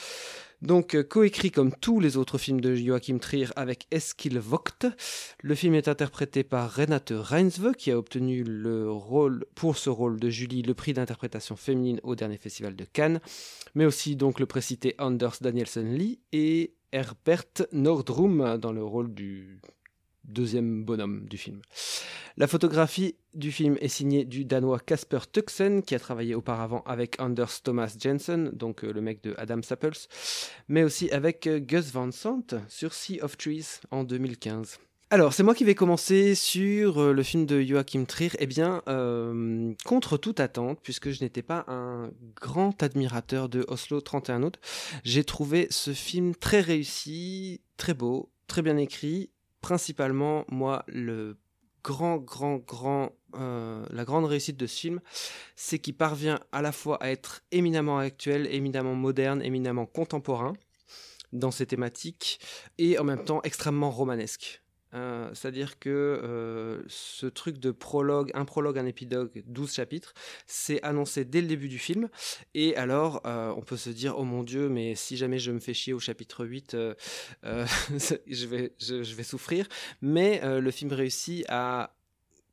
Donc, 0.61 0.95
euh, 0.95 1.03
coécrit 1.03 1.51
comme 1.51 1.71
tous 1.71 1.99
les 1.99 2.17
autres 2.17 2.39
films 2.39 2.61
de 2.61 2.73
Joachim 2.73 3.19
Trier 3.19 3.47
avec 3.55 3.85
Eskil 3.91 4.39
Vogt, 4.39 4.87
le 5.41 5.53
film 5.53 5.75
est 5.75 5.87
interprété 5.87 6.43
par 6.43 6.73
Renate 6.73 7.13
Reinsve, 7.15 7.73
qui 7.73 7.91
a 7.91 7.97
obtenu 7.97 8.43
le 8.43 8.91
rôle, 8.91 9.45
pour 9.53 9.77
ce 9.77 9.91
rôle 9.91 10.19
de 10.19 10.29
Julie 10.31 10.63
le 10.63 10.73
prix 10.73 10.93
d'interprétation 10.93 11.55
féminine 11.55 11.99
au 12.01 12.15
dernier 12.15 12.37
festival 12.37 12.75
de 12.75 12.85
Cannes, 12.85 13.19
mais 13.75 13.85
aussi 13.85 14.15
donc 14.15 14.39
le 14.39 14.47
précité 14.47 14.95
Anders 14.97 15.37
Danielsen 15.41 15.93
Lee 15.93 16.21
et 16.31 16.73
Herbert 16.91 17.67
Nordrum 17.71 18.57
dans 18.57 18.71
le 18.71 18.83
rôle 18.83 19.13
du 19.13 19.61
deuxième 20.27 20.83
bonhomme 20.83 21.25
du 21.27 21.37
film. 21.37 21.61
La 22.39 22.45
photographie 22.45 23.15
du 23.33 23.51
film 23.51 23.77
est 23.81 23.87
signée 23.87 24.23
du 24.23 24.45
danois 24.45 24.79
Kasper 24.79 25.19
Tuxen, 25.31 25.81
qui 25.81 25.95
a 25.95 25.99
travaillé 25.99 26.35
auparavant 26.35 26.83
avec 26.85 27.19
Anders 27.19 27.63
Thomas 27.63 27.95
Jensen, 27.99 28.51
donc 28.51 28.83
euh, 28.83 28.91
le 28.91 29.01
mec 29.01 29.23
de 29.23 29.33
Adam 29.37 29.61
Sapples, 29.63 30.07
mais 30.67 30.83
aussi 30.83 31.09
avec 31.09 31.47
euh, 31.47 31.59
Gus 31.59 31.91
Van 31.91 32.11
Sant 32.11 32.53
sur 32.67 32.93
Sea 32.93 33.19
of 33.21 33.37
Trees 33.37 33.79
en 33.89 34.03
2015. 34.03 34.77
Alors, 35.09 35.33
c'est 35.33 35.41
moi 35.41 35.55
qui 35.55 35.63
vais 35.63 35.73
commencer 35.73 36.35
sur 36.35 37.01
euh, 37.01 37.11
le 37.11 37.23
film 37.23 37.47
de 37.47 37.59
Joachim 37.59 38.05
Trier. 38.05 38.29
Eh 38.37 38.45
bien, 38.45 38.83
contre 39.83 40.17
toute 40.17 40.39
attente, 40.39 40.79
puisque 40.83 41.09
je 41.09 41.23
n'étais 41.23 41.41
pas 41.41 41.65
un 41.67 42.11
grand 42.39 42.83
admirateur 42.83 43.49
de 43.49 43.65
Oslo 43.67 43.99
31 43.99 44.43
août, 44.43 44.59
j'ai 45.03 45.23
trouvé 45.23 45.65
ce 45.71 45.91
film 45.91 46.35
très 46.35 46.61
réussi, 46.61 47.61
très 47.77 47.95
beau, 47.95 48.31
très 48.45 48.61
bien 48.61 48.77
écrit, 48.77 49.31
principalement, 49.61 50.45
moi, 50.49 50.83
le 50.87 51.37
grand, 51.83 52.17
grand, 52.17 52.57
grand, 52.57 53.11
euh, 53.35 53.85
la 53.89 54.03
grande 54.03 54.25
réussite 54.25 54.57
de 54.57 54.67
ce 54.67 54.79
film, 54.79 54.99
c'est 55.55 55.79
qu'il 55.79 55.95
parvient 55.95 56.39
à 56.51 56.61
la 56.61 56.71
fois 56.71 57.01
à 57.01 57.09
être 57.09 57.43
éminemment 57.51 57.97
actuel, 57.97 58.47
éminemment 58.51 58.95
moderne, 58.95 59.41
éminemment 59.41 59.85
contemporain 59.85 60.53
dans 61.33 61.51
ses 61.51 61.65
thématiques, 61.65 62.39
et 62.77 62.97
en 62.99 63.03
même 63.03 63.23
temps 63.23 63.41
extrêmement 63.43 63.91
romanesque. 63.91 64.61
Euh, 64.93 65.29
C'est-à-dire 65.33 65.79
que 65.79 65.89
euh, 65.89 66.81
ce 66.87 67.25
truc 67.25 67.59
de 67.59 67.71
prologue, 67.71 68.31
un 68.33 68.45
prologue, 68.45 68.77
un 68.77 68.85
épilogue, 68.85 69.43
12 69.45 69.73
chapitres, 69.73 70.13
c'est 70.45 70.81
annoncé 70.83 71.25
dès 71.25 71.41
le 71.41 71.47
début 71.47 71.67
du 71.67 71.79
film. 71.79 72.09
Et 72.53 72.75
alors, 72.75 73.21
euh, 73.25 73.53
on 73.55 73.61
peut 73.61 73.77
se 73.77 73.89
dire, 73.89 74.17
oh 74.17 74.23
mon 74.23 74.43
Dieu, 74.43 74.69
mais 74.69 74.95
si 74.95 75.17
jamais 75.17 75.39
je 75.39 75.51
me 75.51 75.59
fais 75.59 75.73
chier 75.73 75.93
au 75.93 75.99
chapitre 75.99 76.45
8, 76.45 76.73
euh, 76.75 76.95
je, 77.43 78.45
vais, 78.45 78.73
je, 78.79 79.03
je, 79.03 79.15
vais 79.15 79.23
souffrir. 79.23 79.67
Mais 80.01 80.41
le 80.43 80.71
film 80.71 80.91
réussit 80.91 81.45
à 81.49 81.96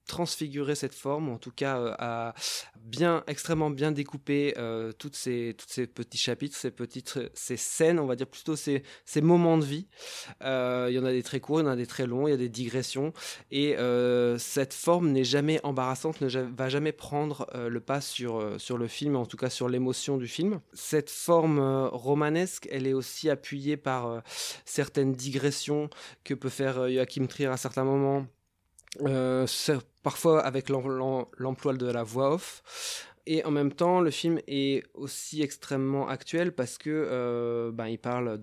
transfigurer 0.07 0.75
cette 0.75 0.95
forme, 0.95 1.29
en 1.31 1.39
tout 1.39 1.51
cas 1.51 1.79
euh, 1.79 1.95
à 1.99 2.35
bien, 2.79 3.25
extrêmement 3.27 3.71
bien 3.71 3.93
découper 3.93 4.55
euh, 4.59 4.93
toutes 4.93 5.17
ces, 5.17 5.55
toutes 5.57 5.71
ces 5.71 5.87
petits 5.87 6.19
chapitres, 6.19 6.57
ces 6.57 6.71
petites, 6.71 7.19
ces 7.35 7.57
scènes, 7.57 7.99
on 7.99 8.07
va 8.07 8.17
dire 8.17 8.27
plutôt 8.27 8.57
ces, 8.57 8.83
ces 9.05 9.21
moments 9.23 9.59
de 9.59 9.65
vie. 9.65 9.87
Euh, 10.43 10.89
il 10.91 10.95
y 10.95 10.99
en 10.99 11.05
a 11.05 11.13
des 11.13 11.23
très 11.23 11.41
courts, 11.41 11.61
il 11.61 11.65
y 11.65 11.67
en 11.67 11.71
a 11.71 11.77
des 11.77 11.87
très 11.87 12.07
longs, 12.07 12.27
il 12.27 12.31
y 12.31 12.35
a 12.35 12.39
des 12.39 12.49
digressions, 12.49 13.13
et 13.51 13.77
cette 14.39 14.75
forme 14.75 15.11
n'est 15.11 15.25
jamais 15.25 15.61
embarrassante, 15.65 16.21
ne 16.21 16.29
va 16.29 16.69
jamais 16.69 16.93
prendre 16.93 17.47
le 17.55 17.81
pas 17.81 18.01
sur, 18.01 18.61
sur 18.61 18.79
le 18.79 18.89
film, 18.89 19.17
en 19.17 19.27
tout 19.27 19.37
cas 19.37 19.51
sur 19.51 19.69
l'émotion 19.69 20.17
du 20.17 20.29
film. 20.29 20.61
Cette 20.73 21.11
forme 21.11 21.89
romanesque, 21.93 22.69
elle 22.71 22.87
est 22.87 22.93
aussi 22.93 23.31
appuyée 23.31 23.77
par 23.77 24.23
certaines 24.65 25.13
digressions 25.13 25.89
que 26.25 26.35
peut 26.35 26.49
faire 26.49 26.89
Joachim 26.91 27.27
Trier 27.27 27.49
à 27.49 27.57
certains 27.57 27.85
moments 27.85 28.27
euh, 29.03 29.47
parfois 30.03 30.41
avec 30.45 30.69
l'emploi 30.69 31.75
de 31.75 31.87
la 31.87 32.03
voix 32.03 32.35
off. 32.35 33.11
Et 33.27 33.45
en 33.45 33.51
même 33.51 33.73
temps, 33.73 34.01
le 34.01 34.11
film 34.11 34.39
est 34.47 34.85
aussi 34.93 35.43
extrêmement 35.43 36.09
actuel 36.09 36.53
parce 36.53 36.77
que 36.77 36.91
euh, 36.91 37.73
ben, 37.73 37.97
parle 37.97 38.39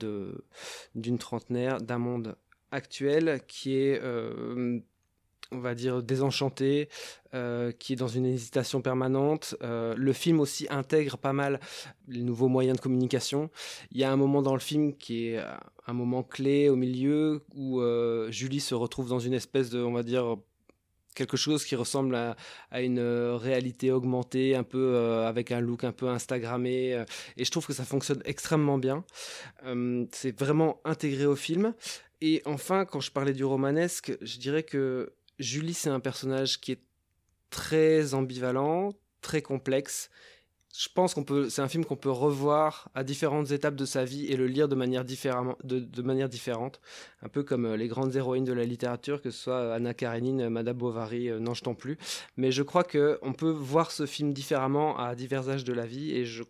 d'une 0.95 1.17
trentenaire, 1.19 1.79
d'un 1.79 1.99
monde 1.99 2.35
actuel 2.71 3.41
qui 3.47 3.77
est, 3.77 3.99
euh, 4.01 4.79
on 5.51 5.59
va 5.59 5.75
dire, 5.75 6.01
désenchanté, 6.01 6.89
qui 7.79 7.93
est 7.93 7.95
dans 7.95 8.07
une 8.07 8.25
hésitation 8.25 8.81
permanente. 8.81 9.55
le 9.61 10.13
film 10.13 10.39
aussi 10.39 10.67
intègre 10.69 11.17
pas 11.17 11.33
mal 11.33 11.59
les 12.07 12.23
nouveaux 12.23 12.47
moyens 12.47 12.77
de 12.77 12.81
communication. 12.81 13.49
Il 13.91 13.99
y 13.99 14.03
a 14.03 14.11
un 14.11 14.17
moment 14.17 14.41
dans 14.41 14.53
le 14.53 14.59
film 14.59 14.95
qui 14.95 15.27
est 15.27 15.39
un 15.87 15.93
moment 15.93 16.23
clé 16.23 16.69
au 16.69 16.75
milieu 16.75 17.41
où 17.55 17.81
Julie 18.29 18.59
se 18.59 18.75
retrouve 18.75 19.09
dans 19.09 19.19
une 19.19 19.33
espèce 19.33 19.69
de, 19.69 19.81
on 19.81 19.93
va 19.93 20.03
dire, 20.03 20.37
quelque 21.15 21.37
chose 21.37 21.65
qui 21.65 21.75
ressemble 21.75 22.15
à, 22.15 22.81
une 22.81 22.99
euh, 22.99 23.35
réalité 23.35 23.91
augmentée, 23.91 24.55
un 24.55 24.63
peu 24.63 24.93
euh, 24.95 25.27
avec 25.27 25.51
un 25.51 25.59
look 25.59 25.83
un 25.83 25.91
peu 25.91 26.09
Instagrammé. 26.09 26.93
Euh, 26.93 27.05
et 27.37 27.45
je 27.45 27.51
trouve 27.51 27.65
que 27.65 27.73
ça 27.73 27.83
fonctionne 27.83 28.21
extrêmement 28.25 28.77
bien. 28.77 29.03
c'est 30.11 30.37
vraiment 30.37 30.81
intégré 30.85 31.25
au 31.25 31.35
film. 31.35 31.73
Et 32.21 32.41
enfin, 32.45 32.85
quand 32.85 32.99
je 32.99 33.11
parlais 33.11 33.33
du 33.33 33.43
romanesque, 33.43 34.15
je 34.21 34.37
dirais 34.37 34.63
que 34.63 35.11
Julie, 35.41 35.73
c'est 35.73 35.89
un 35.89 35.99
personnage 35.99 36.59
qui 36.61 36.71
est 36.73 36.81
très 37.49 38.13
ambivalent, 38.13 38.93
très 39.21 39.41
complexe 39.41 40.09
je 40.77 40.87
pense 40.93 41.13
qu'on 41.13 41.23
peut, 41.23 41.49
c'est 41.49 41.61
un 41.61 41.67
film 41.67 41.85
qu'on 41.85 41.95
peut 41.95 42.11
revoir 42.11 42.89
à 42.95 43.03
différentes 43.03 43.51
étapes 43.51 43.75
de 43.75 43.85
sa 43.85 44.05
vie 44.05 44.27
et 44.27 44.37
le 44.37 44.47
lire 44.47 44.67
de 44.67 44.75
manière, 44.75 45.03
de, 45.03 46.01
manière 46.01 46.29
différente, 46.29 46.79
un 47.21 47.29
peu 47.29 47.43
comme 47.43 47.65
euh, 47.65 47.77
les 47.77 47.87
grandes 47.87 48.15
héroïnes 48.15 48.45
de 48.45 48.53
la 48.53 48.63
littérature, 48.63 49.21
que 49.21 49.31
ce 49.31 49.37
soit 49.37 49.55
euh, 49.55 49.75
Anna 49.75 49.93
Karenine, 49.93 50.49
Madame 50.49 50.77
Bovary, 50.77 51.29
euh, 51.29 51.39
Non, 51.39 51.53
je 51.53 51.63
t'en 51.63 51.75
plus. 51.75 51.97
Mais 52.37 52.51
je 52.51 52.63
crois 52.63 52.83
que 52.83 53.19
on 53.21 53.33
peut 53.33 53.49
voir 53.49 53.91
ce 53.91 54.05
film 54.05 54.33
différemment 54.33 54.97
à 54.97 55.15
divers 55.15 55.49
âges 55.49 55.63
de 55.63 55.73
la 55.73 55.85
vie 55.85 56.11
et 56.11 56.25
je, 56.25 56.43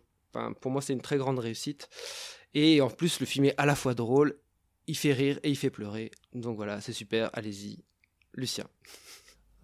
pour 0.60 0.70
moi, 0.70 0.82
c'est 0.82 0.92
une 0.92 1.02
très 1.02 1.18
grande 1.18 1.38
réussite. 1.38 1.88
Et 2.54 2.80
en 2.80 2.90
plus, 2.90 3.20
le 3.20 3.26
film 3.26 3.46
est 3.46 3.54
à 3.58 3.66
la 3.66 3.74
fois 3.74 3.94
drôle, 3.94 4.36
il 4.86 4.96
fait 4.96 5.12
rire 5.12 5.38
et 5.42 5.50
il 5.50 5.56
fait 5.56 5.70
pleurer. 5.70 6.10
Donc 6.34 6.56
voilà, 6.56 6.80
c'est 6.80 6.92
super. 6.92 7.30
Allez-y, 7.32 7.82
Lucien. 8.34 8.64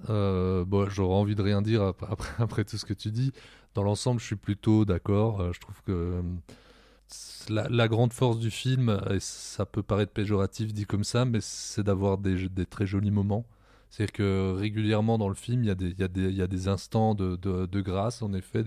bon, 0.07 0.89
j'aurais 0.89 1.17
envie 1.17 1.35
de 1.35 1.43
rien 1.43 1.63
dire 1.63 1.83
après, 2.39 2.65
tout 2.65 2.79
ce 2.79 2.85
que 2.85 2.95
tu 2.95 3.11
dis 3.11 3.33
dans 3.79 3.85
l'ensemble, 3.85 4.21
je 4.21 4.27
suis 4.27 4.37
plutôt 4.37 4.85
d'accord. 4.85 5.41
Euh, 5.41 5.53
je 5.53 5.61
trouve 5.61 5.81
que 5.87 5.93
euh, 5.93 6.23
la, 7.49 7.89
grande 7.89 8.13
force 8.13 8.39
du 8.39 8.51
film, 8.51 9.01
et 9.11 9.21
ça 9.21 9.67
peut 9.67 9.83
paraître 9.83 10.13
péjoratif 10.13 10.73
dit 10.73 10.85
comme 10.85 11.05
ça, 11.05 11.25
mais 11.25 11.39
c'est 11.41 11.85
d'avoir 11.85 12.19
des, 12.19 12.49
très 12.69 12.87
jolis 12.87 13.13
moments. 13.13 13.47
C'est-à-dire 13.89 14.13
que 14.13 14.55
régulièrement 14.59 15.17
dans 15.17 15.29
le 15.29 15.35
film, 15.35 15.63
il 15.63 15.69
y 15.69 15.71
a 15.71 16.49
des, 16.49 16.69
instants 16.69 17.15
de, 17.15 17.37
de, 17.37 17.81
grâce, 17.81 18.21
en 18.21 18.33
effet, 18.35 18.65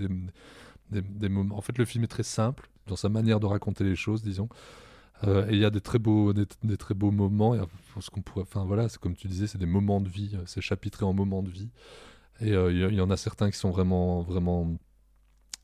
des, 0.90 1.30
moments. 1.30 1.58
En 1.58 1.62
fait, 1.62 1.78
le 1.78 1.86
film 1.86 2.06
est 2.06 2.08
très 2.08 2.24
simple 2.24 2.70
dans 2.88 2.96
sa 2.96 3.10
manière 3.10 3.40
de 3.40 3.46
raconter 3.46 3.84
les 3.84 3.96
choses, 3.96 4.24
disons. 4.24 4.50
Euh, 5.28 5.48
et 5.50 5.54
il 5.54 5.60
y 5.60 5.66
a 5.66 5.70
des 5.70 5.82
très 5.82 6.00
beaux, 6.00 6.34
des, 6.34 6.46
très 6.78 6.94
beaux 6.94 7.12
moments. 7.12 7.56
ce 8.00 8.10
qu'on 8.10 8.22
pourrait, 8.22 8.44
enfin 8.44 8.66
voilà, 8.66 8.90
c'est 8.90 9.00
comme 9.00 9.16
tu 9.16 9.28
disais, 9.28 9.48
c'est 9.48 9.58
des 9.58 9.66
moments 9.66 10.02
de 10.02 10.10
vie. 10.10 10.38
C'est 10.46 10.62
chapitré 10.62 11.06
en 11.06 11.14
moments 11.14 11.44
de 11.44 11.50
vie. 11.50 11.70
Et 12.42 12.50
il 12.50 12.96
y, 12.96 13.02
en 13.02 13.12
a 13.12 13.18
certains 13.18 13.52
qui 13.52 13.58
sont 13.58 13.70
vraiment, 13.70 14.22
vraiment 14.24 14.76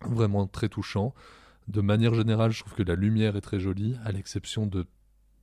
vraiment 0.02 0.48
très 0.48 0.70
touchant. 0.70 1.14
De 1.68 1.82
manière 1.82 2.14
générale, 2.14 2.52
je 2.52 2.60
trouve 2.60 2.74
que 2.74 2.84
la 2.84 2.96
lumière 2.96 3.36
est 3.36 3.42
très 3.42 3.60
jolie, 3.60 3.96
à 4.06 4.12
l'exception 4.12 4.68
de 4.68 4.86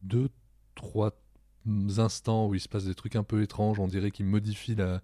deux, 0.02 0.30
trois 0.74 1.12
instants 1.98 2.48
où 2.48 2.54
il 2.54 2.60
se 2.60 2.68
passe 2.68 2.84
des 2.84 2.94
trucs 2.94 3.16
un 3.16 3.24
peu 3.24 3.42
étranges. 3.42 3.78
On 3.80 3.88
dirait 3.88 4.10
qu'il 4.10 4.26
modifie 4.26 4.74
la, 4.74 5.02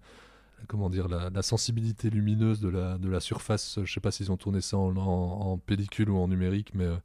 comment 0.67 0.89
dire, 0.89 1.07
la, 1.07 1.41
sensibilité 1.41 2.09
lumineuse 2.09 2.59
de 2.59 2.69
la, 2.69 2.97
de 2.97 3.09
la 3.09 3.19
surface. 3.19 3.79
Je 3.83 3.91
sais 3.91 3.99
pas 3.99 4.11
s'ils 4.11 4.31
ont 4.31 4.37
tourné 4.37 4.61
ça 4.61 4.77
en, 4.77 5.57
pellicule 5.57 6.09
ou 6.09 6.17
en 6.17 6.27
numérique, 6.27 6.71
mais 6.73 6.85
euh, 6.85 6.97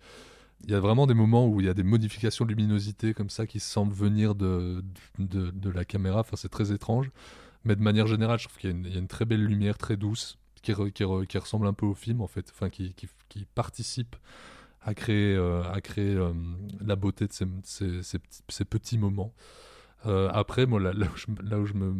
il 0.64 0.70
y 0.70 0.74
a 0.74 0.80
vraiment 0.80 1.06
des 1.06 1.14
moments 1.14 1.46
où 1.46 1.60
il 1.60 1.66
y 1.66 1.68
a 1.68 1.74
des 1.74 1.82
modifications 1.82 2.44
de 2.44 2.50
luminosité 2.50 3.14
comme 3.14 3.30
ça 3.30 3.46
qui 3.46 3.60
semblent 3.60 3.92
venir 3.92 4.34
de, 4.34 4.82
de, 5.18 5.70
la 5.70 5.84
caméra. 5.84 6.20
Enfin, 6.20 6.36
c'est 6.36 6.48
très 6.48 6.72
étrange. 6.72 7.10
Mais 7.64 7.76
de 7.76 7.82
manière 7.82 8.06
générale, 8.06 8.38
je 8.38 8.48
trouve 8.48 8.58
qu'il 8.58 8.86
y, 8.88 8.94
a 8.94 8.98
une 8.98 9.08
très 9.08 9.24
belle 9.24 9.44
lumière, 9.44 9.76
très 9.76 9.96
douce 9.96 10.38
qui, 10.62 10.72
ressemble 11.38 11.66
un 11.66 11.72
peu 11.72 11.86
au 11.86 11.94
film 11.94 12.20
en 12.20 12.26
fait, 12.26 12.50
enfin 12.50 12.70
qui, 12.70 12.94
qui, 12.94 13.44
participe 13.54 14.16
à 14.82 14.94
créer, 14.94 15.34
euh, 15.34 15.62
à 15.72 15.80
créer 15.80 16.14
euh, 16.14 16.32
la 16.84 16.96
beauté 16.96 17.26
de 17.26 17.32
ces, 17.32 17.46
ces, 17.62 18.18
ces, 18.48 18.64
petits 18.64 18.98
moments. 18.98 19.32
Euh, 20.06 20.28
après, 20.32 20.66
moi, 20.66 20.80
là, 20.80 20.92
là, 20.92 21.06
où 21.58 21.66
je, 21.66 21.74
me, 21.74 21.94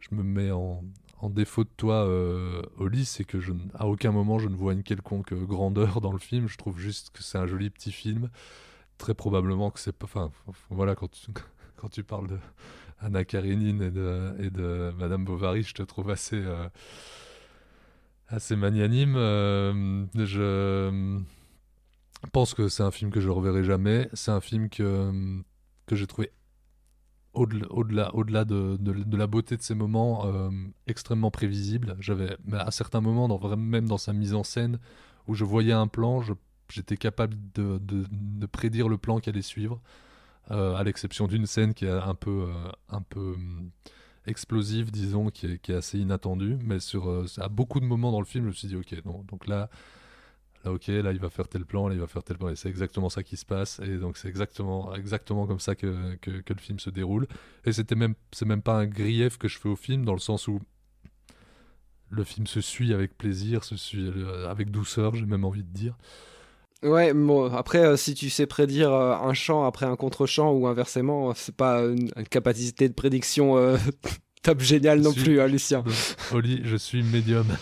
je 0.00 0.14
me 0.14 0.22
mets 0.22 0.50
en, 0.50 0.82
en 1.20 1.30
défaut 1.30 1.64
de 1.64 1.70
toi, 1.76 2.06
Oli, 2.78 3.04
c'est 3.04 3.24
que 3.24 3.40
je, 3.40 3.52
à 3.74 3.86
aucun 3.86 4.12
moment 4.12 4.38
je 4.38 4.48
ne 4.48 4.54
vois 4.54 4.72
une 4.72 4.82
quelconque 4.82 5.34
grandeur 5.34 6.00
dans 6.00 6.12
le 6.12 6.18
film. 6.18 6.48
Je 6.48 6.56
trouve 6.56 6.78
juste 6.78 7.10
que 7.10 7.22
c'est 7.22 7.38
un 7.38 7.46
joli 7.46 7.70
petit 7.70 7.92
film. 7.92 8.30
Très 8.98 9.14
probablement 9.14 9.70
que 9.70 9.80
c'est 9.80 9.96
pas. 9.96 10.04
Enfin, 10.04 10.30
voilà, 10.70 10.94
quand 10.94 11.10
tu, 11.10 11.30
quand 11.76 11.88
tu 11.88 12.04
parles 12.04 12.28
de 12.28 12.38
Anna 13.00 13.24
Karenine 13.24 13.82
et 13.82 13.90
de, 13.90 14.34
et 14.40 14.50
de 14.50 14.92
Madame 14.98 15.24
Bovary, 15.24 15.62
je 15.62 15.74
te 15.74 15.82
trouve 15.82 16.10
assez 16.10 16.44
assez 18.28 18.56
magnanime. 18.56 19.14
Euh, 19.16 20.06
je 20.14 21.20
pense 22.32 22.54
que 22.54 22.68
c'est 22.68 22.82
un 22.82 22.90
film 22.90 23.10
que 23.10 23.20
je 23.20 23.28
reverrai 23.28 23.64
jamais. 23.64 24.08
C'est 24.12 24.30
un 24.30 24.40
film 24.40 24.68
que, 24.68 25.40
que 25.86 25.96
j'ai 25.96 26.06
trouvé 26.06 26.30
au-delà, 27.34 28.14
au-delà, 28.14 28.44
de, 28.44 28.76
de, 28.80 29.16
la 29.16 29.26
beauté 29.26 29.56
de 29.56 29.62
ces 29.62 29.74
moments, 29.74 30.26
euh, 30.26 30.50
extrêmement 30.86 31.30
prévisible. 31.30 31.96
J'avais, 32.00 32.36
à 32.52 32.70
certains 32.70 33.00
moments, 33.00 33.28
même 33.56 33.86
dans 33.86 33.98
sa 33.98 34.12
mise 34.12 34.34
en 34.34 34.42
scène, 34.42 34.78
où 35.26 35.34
je 35.34 35.44
voyais 35.44 35.72
un 35.72 35.86
plan, 35.86 36.22
j'étais 36.68 36.96
capable 36.96 37.36
de, 37.54 37.78
de, 37.78 38.46
prédire 38.46 38.88
le 38.88 38.98
plan 38.98 39.20
qui 39.20 39.28
allait 39.28 39.42
suivre, 39.42 39.80
euh, 40.50 40.74
à 40.74 40.82
l'exception 40.84 41.26
d'une 41.26 41.46
scène 41.46 41.74
qui 41.74 41.84
est 41.84 41.90
un 41.90 42.14
peu, 42.14 42.48
un 42.88 43.02
peu 43.02 43.36
explosive, 44.28 44.90
disons, 44.90 45.30
qui 45.30 45.46
est, 45.46 45.70
assez 45.70 45.98
inattendue. 45.98 46.58
Mais 46.62 46.80
sur, 46.80 47.08
euh, 47.08 47.26
à 47.38 47.48
beaucoup 47.48 47.80
de 47.80 47.84
moments 47.84 48.12
dans 48.12 48.20
le 48.20 48.26
film, 48.26 48.44
je 48.44 48.48
me 48.48 48.54
suis 48.54 48.68
dit, 48.68 48.76
ok, 48.76 49.02
donc 49.26 49.46
là, 49.46 49.68
là, 50.64 50.72
ok, 50.72 50.86
là, 50.88 51.12
il 51.12 51.18
va 51.18 51.30
faire 51.30 51.48
tel 51.48 51.64
plan, 51.64 51.88
là, 51.88 51.94
il 51.94 52.00
va 52.00 52.06
faire 52.06 52.22
tel 52.22 52.38
plan, 52.38 52.48
et 52.48 52.56
c'est 52.56 52.68
exactement 52.68 53.08
ça 53.08 53.22
qui 53.22 53.36
se 53.36 53.44
passe. 53.44 53.80
Et 53.80 53.96
donc, 53.96 54.16
c'est 54.16 54.28
exactement, 54.28 54.94
exactement 54.94 55.46
comme 55.46 55.60
ça 55.60 55.74
que, 55.74 56.16
que, 56.16 56.30
le 56.30 56.60
film 56.60 56.78
se 56.78 56.90
déroule. 56.90 57.26
Et 57.64 57.72
c'était 57.72 57.94
même, 57.94 58.14
c'est 58.32 58.46
même 58.46 58.62
pas 58.62 58.74
un 58.74 58.86
grief 58.86 59.38
que 59.38 59.48
je 59.48 59.58
fais 59.58 59.68
au 59.68 59.76
film, 59.76 60.04
dans 60.04 60.14
le 60.14 60.18
sens 60.18 60.48
où 60.48 60.60
le 62.10 62.24
film 62.24 62.46
se 62.46 62.60
suit 62.60 62.94
avec 62.94 63.16
plaisir, 63.16 63.64
se 63.64 63.76
suit 63.76 64.06
euh, 64.08 64.48
avec 64.48 64.70
douceur, 64.70 65.14
j'ai 65.14 65.26
même 65.26 65.44
envie 65.44 65.64
de 65.64 65.72
dire. 65.72 65.96
Ouais, 66.82 67.12
bon, 67.12 67.52
après, 67.52 67.84
euh, 67.84 67.96
si 67.96 68.14
tu 68.14 68.30
sais 68.30 68.46
prédire 68.46 68.92
un 68.92 69.34
chant 69.34 69.64
après 69.64 69.84
un 69.84 69.96
contre-champ 69.96 70.52
ou 70.52 70.66
inversement, 70.68 71.34
c'est 71.34 71.54
pas 71.54 71.80
une, 71.80 72.10
capacité 72.30 72.88
de 72.88 72.94
prédiction 72.94 73.56
top 74.42 74.60
génial 74.60 75.00
non 75.00 75.12
plus, 75.12 75.40
hein, 75.40 75.46
Lucien. 75.46 75.84
Oli, 76.32 76.60
je 76.64 76.76
suis 76.76 77.02
médium. 77.02 77.46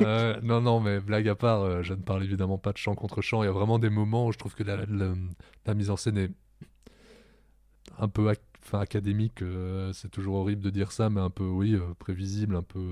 Euh, 0.00 0.38
non, 0.42 0.60
non, 0.60 0.80
mais 0.80 1.00
blague 1.00 1.28
à 1.28 1.34
part, 1.34 1.62
euh, 1.62 1.82
je 1.82 1.94
ne 1.94 2.00
parle 2.00 2.24
évidemment 2.24 2.58
pas 2.58 2.72
de 2.72 2.76
chant 2.76 2.94
contre 2.94 3.22
chant. 3.22 3.42
Il 3.42 3.46
y 3.46 3.48
a 3.48 3.52
vraiment 3.52 3.78
des 3.78 3.88
moments 3.88 4.26
où 4.26 4.32
je 4.32 4.38
trouve 4.38 4.54
que 4.54 4.62
la, 4.62 4.78
la, 5.66 5.74
mise 5.74 5.90
en 5.90 5.96
scène 5.96 6.18
est 6.18 6.30
un 7.98 8.08
peu 8.08 8.32
académique. 8.72 9.42
Euh, 9.42 9.92
c'est 9.92 10.10
toujours 10.10 10.36
horrible 10.36 10.62
de 10.62 10.70
dire 10.70 10.92
ça, 10.92 11.08
mais 11.08 11.20
un 11.20 11.30
peu, 11.30 11.44
oui, 11.44 11.78
prévisible, 11.98 12.56
un 12.56 12.62
peu, 12.62 12.90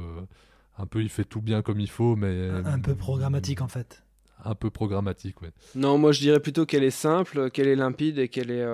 un 0.78 0.86
peu, 0.86 1.02
il 1.02 1.08
fait 1.08 1.24
tout 1.24 1.42
bien 1.42 1.62
comme 1.62 1.80
il 1.80 1.90
faut, 1.90 2.16
mais 2.16 2.48
un, 2.48 2.78
peu 2.78 2.94
programmatique 2.94 3.60
en 3.60 3.68
fait. 3.68 4.04
Un 4.44 4.54
peu 4.54 4.70
programmatique, 4.70 5.42
ouais. 5.42 5.50
Non, 5.74 5.98
moi 5.98 6.12
je 6.12 6.20
dirais 6.20 6.40
plutôt 6.40 6.64
qu'elle 6.64 6.84
est 6.84 6.90
simple, 6.90 7.50
qu'elle 7.50 7.68
est 7.68 7.76
limpide 7.76 8.18
et 8.18 8.28
qu'elle 8.28 8.50
est, 8.50 8.66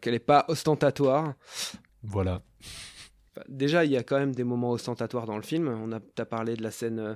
qu'elle 0.00 0.14
est 0.14 0.18
pas 0.18 0.44
ostentatoire. 0.48 1.34
Voilà. 2.02 2.42
Déjà, 3.48 3.84
il 3.84 3.92
y 3.92 3.96
a 3.96 4.02
quand 4.02 4.18
même 4.18 4.34
des 4.34 4.44
moments 4.44 4.70
ostentatoires 4.70 5.26
dans 5.26 5.36
le 5.36 5.42
film. 5.42 5.68
On 5.68 5.92
a, 5.92 6.00
as 6.18 6.24
parlé 6.24 6.56
de 6.56 6.62
la 6.62 6.70
scène 6.70 6.98
euh, 6.98 7.14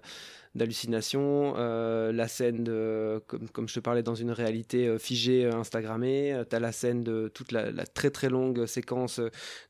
d'hallucination, 0.54 1.54
euh, 1.56 2.12
la 2.12 2.28
scène 2.28 2.62
de, 2.62 3.22
comme, 3.26 3.68
je 3.68 3.74
te 3.74 3.80
parlais, 3.80 4.02
dans 4.02 4.14
une 4.14 4.30
réalité 4.30 4.86
euh, 4.86 4.98
figée, 4.98 5.46
Instagrammée. 5.46 6.42
tu 6.48 6.54
as 6.54 6.60
la 6.60 6.72
scène 6.72 7.02
de 7.02 7.28
toute 7.34 7.50
la, 7.50 7.72
très 7.86 8.10
très 8.10 8.28
longue 8.28 8.66
séquence 8.66 9.20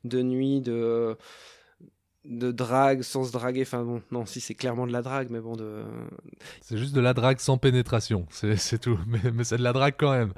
de 0.03 0.21
nuit 0.21 0.61
de 0.61 1.17
de 2.27 2.51
drague 2.51 3.01
sans 3.01 3.23
se 3.23 3.31
draguer. 3.31 3.61
Enfin 3.61 3.83
bon, 3.83 4.01
non, 4.11 4.25
si 4.25 4.41
c'est 4.41 4.55
clairement 4.55 4.87
de 4.87 4.91
la 4.91 5.01
drague, 5.01 5.29
mais 5.29 5.39
bon, 5.39 5.55
de. 5.55 5.83
C'est 6.61 6.77
juste 6.77 6.93
de 6.93 7.01
la 7.01 7.13
drague 7.13 7.39
sans 7.39 7.57
pénétration, 7.57 8.25
c'est 8.29 8.57
c'est 8.57 8.79
tout. 8.79 8.99
Mais, 9.07 9.31
mais 9.31 9.43
c'est 9.43 9.57
de 9.57 9.63
la 9.63 9.73
drague 9.73 9.95
quand 9.97 10.11
même. 10.11 10.33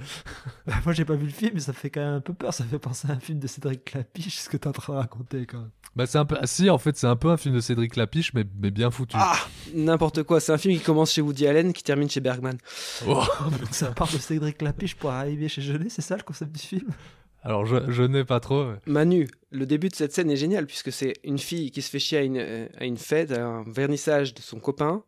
Bah, 0.66 0.74
moi, 0.84 0.94
j'ai 0.94 1.06
pas 1.06 1.16
vu 1.16 1.26
le 1.26 1.32
film, 1.32 1.52
mais 1.54 1.60
ça 1.60 1.74
fait 1.74 1.90
quand 1.90 2.02
même 2.02 2.16
un 2.16 2.22
peu 2.22 2.34
peur. 2.34 2.54
Ça 2.54 2.64
fait 2.66 2.80
penser 2.80 3.10
à 3.10 3.14
un 3.14 3.20
film 3.20 3.40
de 3.40 3.48
Cédric 3.48 3.86
Clapiche, 3.86 4.40
ce 4.40 4.50
que 4.50 4.58
t'es 4.58 4.68
en 4.68 4.72
train 4.72 4.94
de 4.94 4.98
raconter 5.00 5.46
quand 5.46 5.60
même. 5.60 5.70
Bah, 5.96 6.06
c'est 6.06 6.18
un 6.18 6.26
peu. 6.26 6.38
ah, 6.40 6.46
si, 6.46 6.70
en 6.70 6.78
fait, 6.78 6.98
c'est 6.98 7.08
un 7.08 7.16
peu 7.16 7.30
un 7.30 7.38
film 7.38 7.56
de 7.56 7.60
Cédric 7.60 7.96
Lapiche, 7.96 8.34
mais, 8.34 8.44
mais 8.60 8.72
bien 8.72 8.92
foutu. 8.92 9.16
Ah 9.18 9.38
N'importe 9.74 10.24
quoi. 10.24 10.40
C'est 10.40 10.52
un 10.52 10.58
film 10.58 10.78
qui 10.78 10.84
commence 10.84 11.14
chez 11.14 11.22
Woody 11.22 11.48
Allen, 11.48 11.74
qui 11.74 11.84
termine 11.84 12.10
chez 12.10 12.20
Bergman. 12.20 12.58
Oh. 13.08 13.24
Donc 13.44 13.70
ça 13.72 13.92
part 13.92 14.12
de 14.12 14.18
Cédric 14.18 14.58
Clapiche 14.58 14.96
pour 14.96 15.12
arriver 15.12 15.48
chez 15.48 15.62
Jeunet, 15.62 15.90
c'est 15.90 16.02
ça 16.02 16.18
le 16.18 16.24
concept 16.24 16.52
du 16.52 16.62
film? 16.62 16.92
Alors, 17.44 17.66
je, 17.66 18.04
n'ai 18.04 18.26
pas 18.26 18.40
trop. 18.40 18.74
Manu, 18.86 19.28
le 19.52 19.66
début 19.66 19.90
de 19.90 19.96
cette 19.96 20.14
scène 20.14 20.30
est 20.30 20.38
génial 20.38 20.66
puisque 20.66 20.92
c'est 20.92 21.14
une 21.24 21.40
fille 21.40 21.72
qui 21.72 21.82
se 21.82 21.90
fait 21.90 22.00
chier 22.00 22.18
à 22.18 22.22
une, 22.24 22.38
euh, 22.38 22.96
fête, 22.98 23.32
à 23.32 23.46
un 23.46 23.64
vernissage 23.64 24.34
de 24.34 24.42
son 24.42 24.60
copain. 24.60 25.04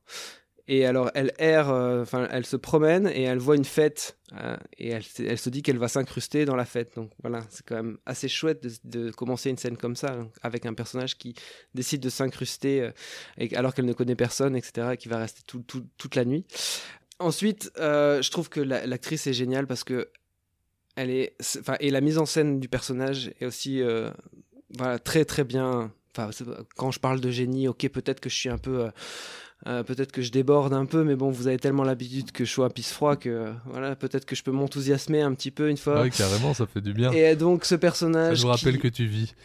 Et 0.72 0.86
alors 0.86 1.10
elle 1.16 1.34
erre, 1.40 1.72
euh, 1.72 2.04
enfin 2.04 2.28
elle 2.30 2.46
se 2.46 2.56
promène 2.56 3.08
et 3.08 3.24
elle 3.24 3.40
voit 3.40 3.56
une 3.56 3.66
fête 3.66 4.20
euh, 4.40 4.56
et 4.78 4.90
elle, 4.90 5.04
se 5.04 5.50
dit 5.50 5.64
qu'elle 5.64 5.80
va 5.80 5.88
s'incruster 5.88 6.46
dans 6.46 6.56
la 6.56 6.66
fête. 6.66 6.96
Donc 6.96 7.12
voilà, 7.24 7.42
c'est 7.50 7.66
quand 7.66 7.76
même 7.76 7.98
assez 8.06 8.28
chouette 8.28 8.64
de, 8.84 9.10
commencer 9.10 9.50
une 9.50 9.58
scène 9.58 9.78
comme 9.78 9.96
ça 9.96 10.16
avec 10.44 10.68
un 10.68 10.76
personnage 10.76 11.18
qui 11.18 11.34
décide 11.74 12.02
de 12.02 12.10
s'incruster 12.10 12.92
alors 13.56 13.74
qu'elle 13.74 13.86
ne 13.86 13.94
connaît 13.94 14.16
personne, 14.16 14.56
etc. 14.56 14.90
Et 14.94 14.98
qui 14.98 15.10
va 15.10 15.18
rester 15.18 15.42
tout- 15.48 15.64
tout- 15.64 15.88
toute 15.98 16.14
la 16.16 16.24
nuit. 16.24 16.46
Ensuite, 17.18 17.72
je 17.76 18.30
trouve 18.30 18.50
que 18.50 18.62
la- 18.62 18.86
l'actrice 18.86 19.26
est 19.26 19.34
géniale 19.34 19.66
parce 19.66 19.84
que 19.84 20.10
elle 21.02 21.10
est, 21.12 21.36
et 21.80 21.92
la 21.92 22.02
mise 22.02 22.18
en 22.18 22.26
scène 22.26 22.60
du 22.60 22.68
personnage 22.70 23.32
est 23.40 23.46
aussi, 23.46 23.82
euh, 23.82 24.10
voilà, 24.78 25.00
très 25.00 25.26
très 25.26 25.44
bien. 25.44 25.92
Enfin, 26.18 26.30
quand 26.76 26.92
je 26.92 27.00
parle 27.00 27.22
de 27.22 27.30
génie, 27.32 27.68
ok, 27.68 27.88
peut-être 27.90 28.20
que 28.20 28.30
je 28.30 28.36
suis 28.36 28.50
un 28.50 28.58
peu, 28.58 28.86
euh, 28.86 28.90
euh, 29.68 29.84
peut-être 29.84 30.12
que 30.12 30.22
je 30.22 30.32
déborde 30.32 30.74
un 30.74 30.86
peu, 30.86 31.04
mais 31.04 31.16
bon, 31.16 31.30
vous 31.30 31.48
avez 31.48 31.58
tellement 31.58 31.84
l'habitude 31.84 32.32
que 32.32 32.44
je 32.46 32.52
sois 32.52 32.66
un 32.66 32.70
pisse 32.70 32.92
froid 32.92 33.16
que, 33.16 33.30
euh, 33.30 33.52
voilà, 33.66 33.96
peut-être 33.96 34.26
que 34.26 34.36
je 34.36 34.44
peux 34.44 34.52
m'enthousiasmer 34.52 35.22
un 35.22 35.34
petit 35.34 35.52
peu 35.52 35.70
une 35.70 35.78
fois. 35.78 36.02
Ouais, 36.02 36.10
carrément, 36.10 36.54
ça 36.54 36.66
fait 36.66 36.82
du 36.82 36.94
bien. 36.94 37.12
Et 37.12 37.36
donc 37.36 37.64
ce 37.64 37.70
Ça 37.76 37.78
personnage, 37.78 38.42
nous 38.44 38.50
rappelle 38.50 38.76
qui- 38.76 38.82
que 38.82 38.88
tu 38.88 39.06
vis. 39.06 39.36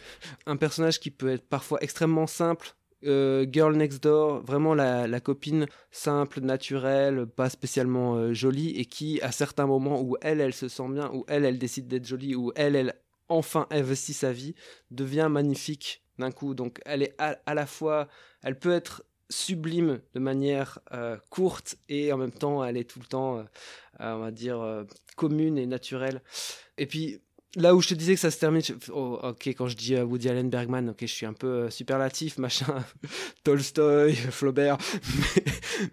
un 0.47 0.57
personnage 0.57 0.99
qui 0.99 1.11
peut 1.11 1.29
être 1.29 1.47
parfois 1.47 1.77
extrêmement 1.81 2.27
simple. 2.27 2.75
Euh, 3.05 3.45
Girl 3.51 3.75
Next 3.75 4.03
Door, 4.03 4.41
vraiment 4.43 4.73
la, 4.73 5.19
copine 5.19 5.67
simple, 5.91 6.41
naturelle, 6.41 7.25
pas 7.25 7.49
spécialement 7.49 8.15
euh, 8.15 8.33
jolie, 8.33 8.71
et 8.71 8.85
qui, 8.85 9.21
à 9.21 9.31
certains 9.31 9.65
moments 9.65 10.01
où 10.01 10.17
elle, 10.21 10.41
elle 10.41 10.53
se 10.53 10.67
sent 10.67 10.89
bien, 10.89 11.11
où 11.13 11.25
elle, 11.27 11.45
elle 11.45 11.57
décide 11.57 11.87
d'être 11.87 12.05
jolie, 12.05 12.35
où 12.35 12.51
elle, 12.55 12.75
elle 12.75 12.93
enfin 13.29 13.67
investit 13.71 14.13
sa 14.13 14.31
vie, 14.31 14.55
devient 14.91 15.27
magnifique 15.29 16.03
d'un 16.19 16.31
coup. 16.31 16.53
Donc 16.53 16.79
elle 16.85 17.03
est 17.03 17.15
à, 17.17 17.53
la 17.53 17.65
fois, 17.65 18.07
elle 18.43 18.57
peut 18.57 18.73
être 18.73 19.03
sublime 19.29 20.01
de 20.13 20.19
manière 20.19 20.79
euh, 20.93 21.17
courte 21.31 21.77
et 21.89 22.13
en 22.13 22.17
même 22.17 22.31
temps 22.31 22.63
elle 22.63 22.77
est 22.77 22.87
tout 22.87 22.99
le 22.99 23.05
temps, 23.05 23.43
on 23.99 24.19
va 24.19 24.31
dire, 24.31 24.85
commune 25.15 25.57
et 25.57 25.65
naturelle. 25.65 26.21
Et 26.77 26.85
puis 26.85 27.19
là 27.55 27.73
où 27.75 27.81
je 27.81 27.89
te 27.89 27.93
disais 27.93 28.13
que 28.15 28.19
ça 28.19 28.31
se 28.31 28.39
termine, 28.39 28.61
je- 28.61 28.73
oh, 28.91 29.19
ok, 29.23 29.47
quand 29.49 29.67
je 29.67 29.75
dis 29.75 29.95
euh, 29.95 30.03
Woody 30.03 30.29
Allen 30.29 30.49
Bergman, 30.49 30.89
ok, 30.89 30.97
je 31.01 31.05
suis 31.07 31.25
un 31.25 31.33
peu 31.33 31.47
euh, 31.47 31.69
superlatif, 31.69 32.37
machin, 32.45 32.83
Tolstoy, 33.43 34.13
Flaubert, 34.15 34.77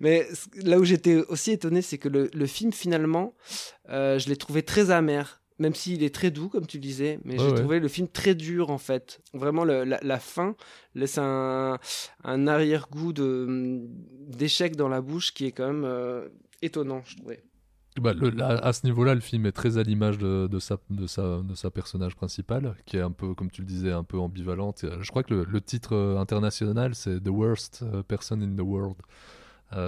mais, 0.00 0.26
là 0.62 0.78
où 0.78 0.84
j'étais 0.84 1.16
aussi 1.28 1.52
étonné, 1.52 1.82
c'est 1.82 1.98
que 1.98 2.08
le, 2.08 2.30
le 2.32 2.46
film 2.46 2.72
finalement, 2.72 3.34
euh, 3.90 4.18
je 4.18 4.28
l'ai 4.28 4.36
trouvé 4.36 4.62
très 4.62 4.90
amer. 4.90 5.38
Même 5.58 5.74
s'il 5.76 6.02
est 6.02 6.12
très 6.12 6.32
doux, 6.32 6.48
comme 6.48 6.66
tu 6.66 6.78
le 6.78 6.82
disais, 6.82 7.20
mais 7.24 7.38
j'ai 7.38 7.44
ouais. 7.50 7.54
trouvé 7.54 7.78
le 7.78 7.86
film 7.86 8.08
très 8.08 8.34
dur 8.34 8.70
en 8.70 8.78
fait. 8.78 9.20
Vraiment, 9.32 9.62
le- 9.64 9.84
la, 9.84 10.00
la 10.02 10.18
fin 10.18 10.56
laisse 10.96 11.18
un, 11.18 11.78
un 12.24 12.46
arrière-goût 12.48 13.12
de- 13.12 13.78
d'échec 14.26 14.74
dans 14.74 14.88
la 14.88 15.00
bouche 15.00 15.32
qui 15.32 15.44
est 15.46 15.52
quand 15.52 15.66
même 15.68 15.84
euh, 15.84 16.26
étonnant, 16.62 17.02
je 17.04 17.16
trouvais. 17.16 17.44
Bah, 18.00 18.14
à 18.62 18.72
ce 18.72 18.86
niveau-là, 18.86 19.14
le 19.14 19.20
film 19.20 19.44
est 19.44 19.52
très 19.52 19.76
à 19.76 19.82
l'image 19.82 20.16
de, 20.16 20.48
sa, 20.58 20.78
personnage 21.70 22.16
principale, 22.16 22.74
qui 22.86 22.96
est 22.96 23.02
un 23.02 23.10
peu, 23.10 23.34
comme 23.34 23.50
tu 23.50 23.60
le 23.60 23.66
disais, 23.66 23.92
un 23.92 24.02
peu 24.02 24.18
ambivalente. 24.18 24.84
Euh, 24.84 24.96
Je 25.02 25.10
crois 25.10 25.22
que 25.22 25.34
le, 25.34 25.60
titre 25.60 25.94
euh, 25.94 26.18
international, 26.18 26.94
c'est 26.94 27.20
The 27.20 27.28
Worst 27.28 27.82
euh, 27.82 28.02
Person 28.02 28.40
in 28.40 28.56
the 28.56 28.60
World. 28.60 28.96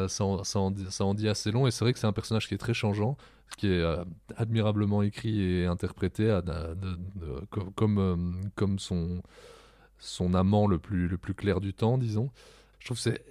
Ça, 0.09 0.25
en, 0.25 0.71
dit- 1.15 1.29
assez 1.29 1.51
long, 1.51 1.67
et 1.67 1.71
c'est 1.71 1.85
vrai 1.85 1.93
que 1.93 1.99
c'est 1.99 2.07
un 2.07 2.13
personnage 2.13 2.49
qui 2.49 2.55
est 2.55 2.59
très 2.59 2.75
changeant, 2.75 3.17
qui 3.59 3.69
est 3.69 3.85
admirablement 4.37 5.03
écrit 5.03 5.43
et 5.43 5.67
interprété, 5.67 6.39
comme, 7.75 8.79
son, 8.79 10.35
amant 10.35 10.67
le 10.67 10.79
plus 10.79 11.35
clair 11.35 11.61
du 11.61 11.75
temps, 11.75 11.99
disons. 11.99 12.31
Je 12.85 12.89
trouve 12.89 12.99
c'est. 12.99 13.25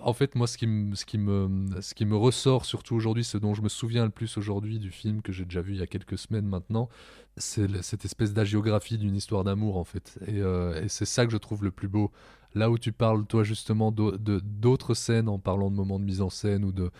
En 0.00 0.12
fait, 0.12 0.36
moi, 0.36 0.46
ce 0.46 0.56
qui, 0.56 0.68
me, 0.68 0.94
ce, 0.94 1.04
qui 1.04 1.18
me, 1.18 1.66
ce 1.80 1.94
qui 1.94 2.06
me 2.06 2.16
ressort 2.16 2.64
surtout 2.64 2.94
aujourd'hui, 2.94 3.24
ce 3.24 3.38
dont 3.38 3.54
je 3.54 3.62
me 3.62 3.68
souviens 3.68 4.04
le 4.04 4.12
plus 4.12 4.36
aujourd'hui 4.36 4.78
du 4.78 4.92
film 4.92 5.20
que 5.20 5.32
j'ai 5.32 5.44
déjà 5.44 5.62
vu 5.62 5.72
il 5.72 5.80
y 5.80 5.82
a 5.82 5.88
quelques 5.88 6.16
semaines 6.16 6.46
maintenant, 6.46 6.88
c'est 7.36 7.82
cette 7.82 8.04
espèce 8.04 8.32
d'agiographie 8.32 8.98
d'une 8.98 9.16
histoire 9.16 9.42
d'amour, 9.42 9.78
en 9.78 9.82
fait. 9.82 10.16
Et, 10.28 10.40
euh, 10.40 10.84
et 10.84 10.88
c'est 10.88 11.06
ça 11.06 11.26
que 11.26 11.32
je 11.32 11.38
trouve 11.38 11.64
le 11.64 11.72
plus 11.72 11.88
beau. 11.88 12.12
Là 12.54 12.70
où 12.70 12.78
tu 12.78 12.92
parles, 12.92 13.26
toi, 13.26 13.42
justement, 13.42 13.90
d'autres 13.90 14.94
scènes 14.94 15.28
en 15.28 15.40
parlant 15.40 15.72
de 15.72 15.76
moments 15.76 15.98
de 15.98 16.04
mise 16.04 16.20
en 16.20 16.30
scène 16.30 16.64
ou 16.64 16.70
de, 16.70 16.92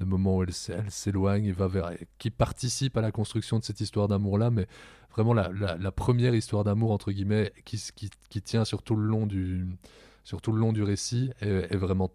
moments 0.00 0.38
où 0.38 0.44
elle, 0.44 0.54
s'éloigne 0.54 1.44
et 1.44 1.52
va 1.52 1.68
vers. 1.68 1.90
qui 2.16 2.30
participent 2.30 2.96
à 2.96 3.02
la 3.02 3.12
construction 3.12 3.58
de 3.58 3.64
cette 3.64 3.82
histoire 3.82 4.08
d'amour-là, 4.08 4.50
mais 4.50 4.66
vraiment 5.10 5.34
la, 5.34 5.92
première 5.92 6.34
histoire 6.34 6.64
d'amour, 6.64 6.92
entre 6.92 7.12
guillemets, 7.12 7.52
qui, 7.66 7.78
qui 8.30 8.40
tient 8.40 8.64
sur 8.64 8.82
tout 8.82 8.96
le 8.96 9.06
long 9.06 9.26
du, 9.26 9.66
sur 10.28 10.42
tout 10.42 10.52
le 10.52 10.60
long 10.60 10.74
du 10.74 10.82
récit, 10.82 11.30
est, 11.40 11.72
est 11.72 11.76
vraiment 11.78 12.10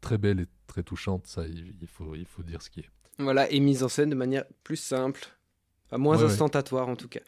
très 0.00 0.16
belle 0.16 0.40
et 0.40 0.46
très 0.66 0.82
touchante. 0.82 1.26
Ça, 1.26 1.46
il, 1.46 1.74
il 1.82 1.86
faut, 1.86 2.14
il 2.14 2.24
faut 2.24 2.42
dire 2.42 2.62
ce 2.62 2.70
qui 2.70 2.80
est. 2.80 2.88
Voilà, 3.18 3.50
et 3.50 3.60
mise 3.60 3.82
en 3.82 3.88
scène 3.88 4.08
de 4.08 4.14
manière 4.14 4.44
plus 4.64 4.76
simple, 4.76 5.20
Enfin, 5.90 5.98
moins 5.98 6.16
Ouais, 6.16 6.24
ouais. 6.24 6.30
ostentatoire 6.32 6.88
en 6.88 6.96
tout 6.96 7.08
cas. 7.08 7.20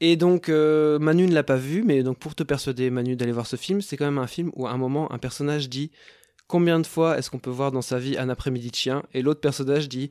Et 0.00 0.16
donc, 0.16 0.48
euh, 0.50 0.98
Manu 0.98 1.26
ne 1.26 1.32
l'a 1.32 1.42
pas 1.42 1.56
vu, 1.56 1.82
mais 1.84 2.02
donc 2.02 2.18
pour 2.18 2.34
te 2.34 2.42
persuader, 2.42 2.90
Manu, 2.90 3.16
d'aller 3.16 3.32
voir 3.32 3.46
ce 3.46 3.56
film, 3.56 3.80
c'est 3.80 3.96
quand 3.96 4.04
même 4.06 4.18
un 4.18 4.26
film 4.26 4.50
où 4.56 4.66
à 4.66 4.70
un 4.72 4.76
moment, 4.78 5.10
un 5.12 5.18
personnage 5.18 5.68
dit 5.70 5.90
Combien 6.48 6.80
de 6.80 6.86
fois 6.86 7.16
est-ce 7.18 7.30
qu'on 7.30 7.38
peut 7.38 7.50
voir 7.50 7.72
dans 7.72 7.82
sa 7.82 7.98
vie 7.98 8.16
un 8.18 8.28
après-midi 8.30 8.70
de 8.70 8.76
chien? 8.76 9.02
Et 9.14 9.22
l'autre 9.22 9.40
personnage 9.40 9.88
dit 9.88 10.08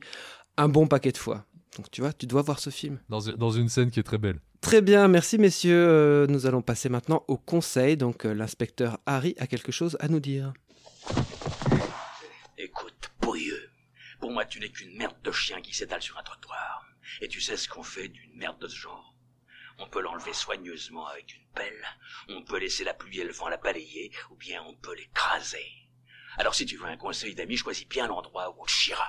Un 0.56 0.68
bon 0.68 0.86
paquet 0.88 1.10
de 1.12 1.18
fois. 1.18 1.44
Donc 1.76 1.90
tu 1.90 2.00
vois, 2.00 2.12
tu 2.12 2.26
dois 2.26 2.42
voir 2.42 2.58
ce 2.58 2.70
film. 2.70 2.98
Dans, 3.08 3.20
dans 3.20 3.50
une 3.50 3.68
scène 3.68 3.90
qui 3.90 4.00
est 4.00 4.04
très 4.04 4.18
belle. 4.18 4.40
Très 4.60 4.82
bien, 4.82 5.06
merci 5.06 5.38
messieurs. 5.38 5.86
Euh, 5.88 6.26
nous 6.26 6.46
allons 6.46 6.62
passer 6.62 6.88
maintenant 6.88 7.24
au 7.28 7.36
conseil. 7.36 7.96
Donc 7.96 8.24
euh, 8.24 8.34
l'inspecteur 8.34 8.98
Harry 9.06 9.34
a 9.38 9.46
quelque 9.46 9.72
chose 9.72 9.96
à 10.00 10.08
nous 10.08 10.20
dire. 10.20 10.52
Écoute, 12.56 13.10
pourrieux, 13.20 13.70
pour 14.20 14.32
moi 14.32 14.44
tu 14.44 14.58
n'es 14.60 14.70
qu'une 14.70 14.96
merde 14.96 15.16
de 15.22 15.30
chien 15.30 15.60
qui 15.60 15.74
s'étale 15.74 16.02
sur 16.02 16.18
un 16.18 16.22
trottoir. 16.22 16.86
Et 17.20 17.28
tu 17.28 17.40
sais 17.40 17.56
ce 17.56 17.68
qu'on 17.68 17.82
fait 17.82 18.08
d'une 18.08 18.36
merde 18.36 18.60
de 18.60 18.68
ce 18.68 18.76
genre 18.76 19.14
On 19.78 19.88
peut 19.88 20.02
l'enlever 20.02 20.32
soigneusement 20.32 21.06
avec 21.06 21.34
une 21.34 21.46
pelle, 21.54 21.84
on 22.28 22.42
peut 22.42 22.58
laisser 22.58 22.84
la 22.84 22.94
pluie 22.94 23.20
et 23.20 23.24
le 23.24 23.32
vent 23.32 23.48
la 23.48 23.56
balayer, 23.56 24.10
ou 24.30 24.36
bien 24.36 24.62
on 24.68 24.74
peut 24.74 24.94
l'écraser. 24.94 25.64
Alors 26.36 26.54
si 26.54 26.66
tu 26.66 26.76
veux 26.76 26.86
un 26.86 26.96
conseil 26.96 27.34
d'ami, 27.34 27.56
choisis 27.56 27.88
bien 27.88 28.06
l'endroit 28.06 28.50
où 28.50 28.62
on 28.62 28.64
te 28.64 28.70
chiera. 28.70 29.08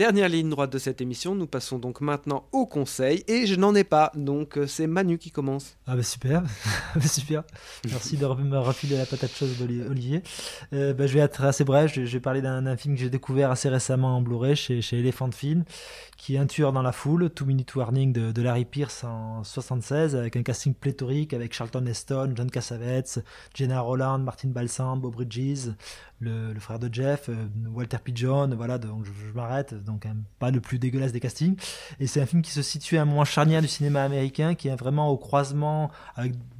Dernière 0.00 0.30
ligne 0.30 0.48
droite 0.48 0.72
de 0.72 0.78
cette 0.78 1.02
émission, 1.02 1.34
nous 1.34 1.46
passons 1.46 1.78
donc 1.78 2.00
maintenant 2.00 2.46
au 2.52 2.64
conseil. 2.64 3.22
Et 3.28 3.44
je 3.44 3.54
n'en 3.54 3.74
ai 3.74 3.84
pas, 3.84 4.10
donc 4.14 4.56
euh, 4.56 4.66
c'est 4.66 4.86
Manu 4.86 5.18
qui 5.18 5.30
commence. 5.30 5.76
Ah 5.86 5.94
bah 5.94 6.02
super, 6.02 6.42
Bah 6.94 7.02
super. 7.02 7.42
Merci 7.84 8.16
de 8.16 8.24
me 8.26 8.58
refiler 8.58 8.96
la 8.96 9.04
patate 9.04 9.44
d'Oli- 9.58 9.82
Olivier. 9.86 10.22
Euh, 10.72 10.94
bah, 10.94 11.06
je 11.06 11.12
vais 11.12 11.20
être 11.20 11.44
assez 11.44 11.64
bref, 11.64 11.92
je, 11.94 12.00
vais 12.00 12.18
parler 12.18 12.40
d'un 12.40 12.74
film 12.78 12.94
que 12.94 13.00
j'ai 13.02 13.10
découvert 13.10 13.50
assez 13.50 13.68
récemment 13.68 14.16
en 14.16 14.22
Blu-ray 14.22 14.56
chez, 14.56 14.80
chez 14.80 15.00
Elephant 15.00 15.32
Film, 15.32 15.64
qui 16.20 16.34
est 16.34 16.38
Un 16.38 16.44
tueur 16.44 16.74
dans 16.74 16.82
la 16.82 16.92
foule, 16.92 17.30
Two 17.30 17.46
Minute 17.46 17.74
Warning 17.74 18.12
de, 18.12 18.42
Larry 18.42 18.66
Pierce 18.66 19.04
en 19.04 19.42
76, 19.42 20.14
avec 20.14 20.36
un 20.36 20.42
casting 20.42 20.74
pléthorique 20.74 21.32
avec 21.32 21.54
Charlton 21.54 21.86
Heston, 21.86 22.34
John 22.36 22.50
Cassavetes, 22.50 23.24
Jenna 23.54 23.80
Roland, 23.80 24.18
Martin 24.18 24.50
Balsam, 24.50 25.00
Bob 25.00 25.14
Bridges, 25.14 25.70
le, 26.20 26.52
frère 26.60 26.78
de 26.78 26.92
Jeff, 26.92 27.30
euh, 27.30 27.46
Walter 27.72 27.96
Pigeon, 28.04 28.50
voilà, 28.54 28.76
donc 28.76 29.06
je, 29.06 29.32
m'arrête, 29.32 29.72
donc 29.82 30.04
hein, 30.04 30.16
pas 30.38 30.50
le 30.50 30.60
plus 30.60 30.78
dégueulasse 30.78 31.12
des 31.12 31.20
castings. 31.20 31.56
Et 32.00 32.06
c'est 32.06 32.20
un 32.20 32.26
film 32.26 32.42
qui 32.42 32.50
se 32.50 32.60
situe 32.60 32.98
à 32.98 33.02
un 33.02 33.06
moment 33.06 33.24
charnière 33.24 33.62
du 33.62 33.68
cinéma 33.68 34.04
américain, 34.04 34.54
qui 34.54 34.68
est 34.68 34.76
vraiment 34.76 35.08
au 35.08 35.16
croisement 35.16 35.90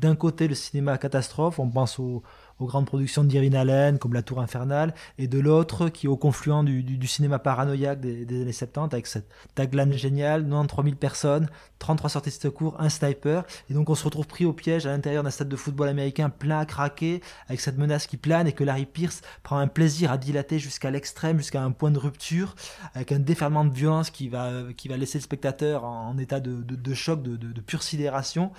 d'un 0.00 0.16
côté 0.16 0.48
le 0.48 0.54
cinéma 0.54 0.96
catastrophe, 0.96 1.58
on 1.58 1.68
pense 1.68 1.98
aux, 1.98 2.22
aux 2.60 2.66
grandes 2.66 2.86
productions 2.86 3.24
d'Irving 3.24 3.56
Allen 3.56 3.98
comme 3.98 4.12
La 4.12 4.22
Tour 4.22 4.40
Infernale, 4.40 4.94
et 5.18 5.26
de 5.26 5.40
l'autre 5.40 5.88
qui 5.88 6.06
est 6.06 6.08
au 6.08 6.16
confluent 6.16 6.62
du, 6.64 7.06
cinéma 7.06 7.38
paranoïaque 7.38 8.00
des, 8.00 8.42
années 8.42 8.52
70 8.52 8.92
avec 8.94 9.06
cette 9.06 9.28
tagline 9.54 9.92
géniale, 9.92 10.42
93 10.42 10.84
000 10.84 10.96
personnes, 10.96 11.48
33 11.78 12.10
sorties 12.10 12.30
de 12.30 12.34
secours, 12.34 12.76
un 12.78 12.88
sniper, 12.88 13.44
et 13.68 13.74
donc 13.74 13.88
on 13.90 13.94
se 13.94 14.04
retrouve 14.04 14.26
pris 14.26 14.44
au 14.44 14.52
piège 14.52 14.86
à 14.86 14.90
l'intérieur 14.90 15.22
d'un 15.22 15.30
stade 15.30 15.48
de 15.48 15.56
football 15.56 15.88
américain 15.88 16.28
plein 16.30 16.60
à 16.60 16.66
craquer, 16.66 17.20
avec 17.48 17.60
cette 17.60 17.78
menace 17.78 18.06
qui 18.06 18.16
plane 18.16 18.46
et 18.46 18.52
que 18.52 18.64
Larry 18.64 18.86
Pierce 18.86 19.22
prend 19.42 19.58
un 19.58 19.66
plaisir 19.68 20.12
à 20.12 20.18
dilater 20.18 20.58
jusqu'à 20.58 20.90
l'extrême, 20.90 21.38
jusqu'à 21.38 21.62
un 21.62 21.70
point 21.70 21.90
de 21.90 21.98
rupture, 21.98 22.54
avec 22.94 23.12
un 23.12 23.18
déferlement 23.18 23.64
de 23.64 23.74
violence 23.74 24.10
qui 24.10 24.28
va, 24.28 24.50
qui 24.76 24.88
va 24.88 24.96
laisser 24.96 25.18
le 25.18 25.22
spectateur 25.22 25.84
en, 25.84 26.18
état 26.18 26.40
de, 26.40 26.94
choc, 26.94 27.22
de- 27.22 27.36
de 27.36 27.60
pure 27.60 27.82
sidération. 27.82 28.50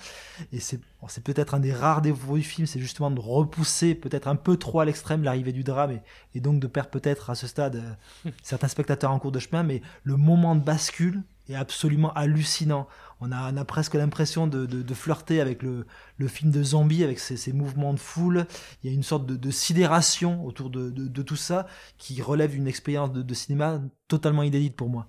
Et 0.52 0.60
c'est 0.60 0.80
Bon, 1.02 1.08
c'est 1.08 1.24
peut-être 1.24 1.54
un 1.54 1.58
des 1.58 1.72
rares 1.72 2.00
défauts 2.00 2.36
du 2.36 2.44
film, 2.44 2.64
c'est 2.64 2.78
justement 2.78 3.10
de 3.10 3.18
repousser 3.18 3.96
peut-être 3.96 4.28
un 4.28 4.36
peu 4.36 4.56
trop 4.56 4.78
à 4.78 4.84
l'extrême 4.84 5.24
l'arrivée 5.24 5.50
du 5.50 5.64
drame 5.64 5.90
et, 5.90 6.00
et 6.36 6.40
donc 6.40 6.60
de 6.60 6.68
perdre 6.68 6.90
peut-être 6.90 7.28
à 7.28 7.34
ce 7.34 7.48
stade 7.48 7.82
euh, 8.24 8.30
certains 8.44 8.68
spectateurs 8.68 9.10
en 9.10 9.18
cours 9.18 9.32
de 9.32 9.40
chemin, 9.40 9.64
mais 9.64 9.82
le 10.04 10.16
moment 10.16 10.54
de 10.54 10.60
bascule 10.60 11.24
est 11.48 11.56
absolument 11.56 12.12
hallucinant. 12.12 12.86
On 13.20 13.32
a, 13.32 13.52
on 13.52 13.56
a 13.56 13.64
presque 13.64 13.94
l'impression 13.94 14.46
de, 14.46 14.64
de, 14.64 14.82
de 14.82 14.94
flirter 14.94 15.40
avec 15.40 15.64
le, 15.64 15.86
le 16.18 16.28
film 16.28 16.52
de 16.52 16.62
zombie, 16.62 17.02
avec 17.02 17.18
ses, 17.18 17.36
ses 17.36 17.52
mouvements 17.52 17.94
de 17.94 17.98
foule. 17.98 18.46
Il 18.82 18.90
y 18.90 18.92
a 18.92 18.94
une 18.94 19.02
sorte 19.02 19.26
de, 19.26 19.34
de 19.34 19.50
sidération 19.50 20.46
autour 20.46 20.70
de, 20.70 21.22
tout 21.22 21.36
ça 21.36 21.66
qui 21.98 22.22
relève 22.22 22.52
d'une 22.52 22.68
expérience 22.68 23.12
de, 23.12 23.34
cinéma 23.34 23.80
totalement 24.06 24.44
inédite 24.44 24.76
pour 24.76 24.88
moi. 24.88 25.08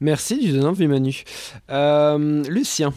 Merci 0.00 0.40
du 0.40 0.50
donner 0.50 0.66
envie, 0.66 0.88
Manu. 0.88 1.22
Euh, 1.70 2.42
Lucien. 2.48 2.92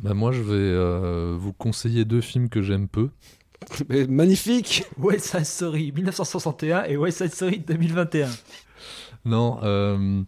Bah 0.00 0.14
moi, 0.14 0.32
je 0.32 0.42
vais 0.42 0.52
euh, 0.54 1.36
vous 1.38 1.52
conseiller 1.52 2.04
deux 2.04 2.20
films 2.20 2.48
que 2.48 2.62
j'aime 2.62 2.88
peu. 2.88 3.10
Mais 3.88 4.06
magnifique 4.06 4.84
West 4.98 5.26
Side 5.26 5.44
Story 5.46 5.92
1961 5.92 6.84
et 6.84 6.96
West 6.96 7.18
Side 7.18 7.32
Story 7.32 7.58
2021. 7.60 8.28
Non, 9.24 9.58
euh, 9.62 10.22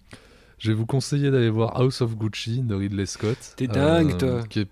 je 0.59 0.69
vais 0.71 0.75
vous 0.75 0.87
conseiller 0.87 1.31
d'aller 1.31 1.51
voir 1.51 1.79
House 1.79 2.01
of 2.01 2.17
Gucci 2.17 2.63
de 2.63 2.75
Ridley 2.75 3.07
Scott. 3.07 3.37
T'es 3.57 3.67
dingue, 3.67 4.13
euh, 4.23 4.39
toi 4.39 4.43
Qui 4.49 4.61
est 4.61 4.69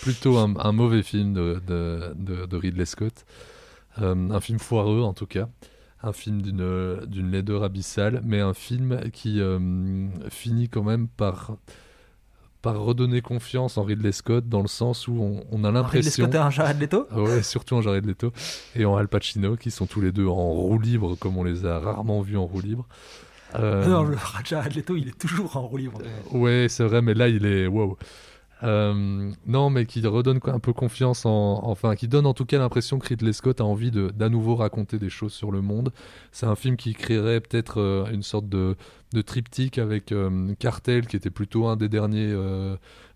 plutôt 0.00 0.38
un, 0.38 0.56
un 0.56 0.72
mauvais 0.72 1.02
film 1.02 1.34
de, 1.34 1.60
de, 1.66 2.12
de, 2.16 2.46
de 2.46 2.56
Ridley 2.56 2.86
Scott. 2.86 3.24
un 3.98 4.40
film 4.40 4.58
foireux, 4.58 5.02
en 5.02 5.12
tout 5.12 5.26
cas. 5.26 5.48
Un 6.02 6.12
film 6.12 6.42
d'une 6.42 7.06
d'une 7.06 7.30
laideur 7.30 7.62
abyssale, 7.62 8.22
mais 8.24 8.40
un 8.40 8.54
film 8.54 9.08
qui 9.12 9.40
finit 10.30 10.68
quand 10.68 10.82
même 10.82 11.06
par 11.06 11.56
par 12.62 12.80
redonner 12.80 13.20
confiance 13.20 13.76
en 13.76 13.82
Ridley 13.82 14.12
Scott 14.12 14.48
dans 14.48 14.62
le 14.62 14.68
sens 14.68 15.08
où 15.08 15.20
on, 15.20 15.44
on 15.50 15.64
a 15.64 15.70
l'impression. 15.70 16.24
Ridley 16.24 16.32
Scott 16.32 16.34
et 16.34 16.38
en 16.38 16.50
Jared 16.50 16.80
Leto? 16.80 17.06
Ouais, 17.14 17.42
surtout 17.42 17.74
en 17.74 17.82
Jared 17.82 18.06
Leto 18.06 18.32
et 18.74 18.84
en 18.84 18.96
Al 18.96 19.08
Pacino 19.08 19.56
qui 19.56 19.70
sont 19.70 19.86
tous 19.86 20.00
les 20.00 20.12
deux 20.12 20.26
en 20.26 20.50
roue 20.52 20.78
libre 20.78 21.16
comme 21.16 21.36
on 21.36 21.44
les 21.44 21.66
a 21.66 21.78
rarement 21.80 22.22
vus 22.22 22.38
en 22.38 22.46
roue 22.46 22.60
libre. 22.60 22.86
Euh... 23.56 23.86
Non, 23.86 24.04
le 24.04 24.16
Jared 24.44 24.74
Leto, 24.74 24.96
il 24.96 25.08
est 25.08 25.18
toujours 25.18 25.56
en 25.56 25.66
roue 25.66 25.76
libre. 25.76 25.98
Ouais, 26.30 26.68
c'est 26.70 26.84
vrai, 26.84 27.02
mais 27.02 27.12
là, 27.12 27.28
il 27.28 27.44
est 27.44 27.66
wow. 27.66 27.98
Euh, 28.62 29.32
non, 29.46 29.70
mais 29.70 29.86
qui 29.86 30.06
redonne 30.06 30.38
un 30.44 30.58
peu 30.60 30.72
confiance 30.72 31.26
en, 31.26 31.60
enfin, 31.64 31.96
qui 31.96 32.06
donne 32.06 32.26
en 32.26 32.34
tout 32.34 32.44
cas 32.44 32.58
l'impression 32.58 32.98
que 32.98 33.08
Ridley 33.08 33.32
Scott 33.32 33.60
a 33.60 33.64
envie 33.64 33.90
de 33.90 34.10
d'à 34.10 34.28
nouveau 34.28 34.54
raconter 34.54 34.98
des 34.98 35.10
choses 35.10 35.32
sur 35.32 35.50
le 35.50 35.60
monde. 35.60 35.92
C'est 36.30 36.46
un 36.46 36.54
film 36.54 36.76
qui 36.76 36.94
créerait 36.94 37.40
peut-être 37.40 37.80
euh, 37.80 38.06
une 38.12 38.22
sorte 38.22 38.48
de, 38.48 38.76
de 39.12 39.22
triptyque 39.22 39.78
avec 39.78 40.12
euh, 40.12 40.54
Cartel, 40.58 41.06
qui 41.06 41.16
était 41.16 41.30
plutôt 41.30 41.66
un 41.66 41.76
des 41.76 41.88
derniers 41.88 42.32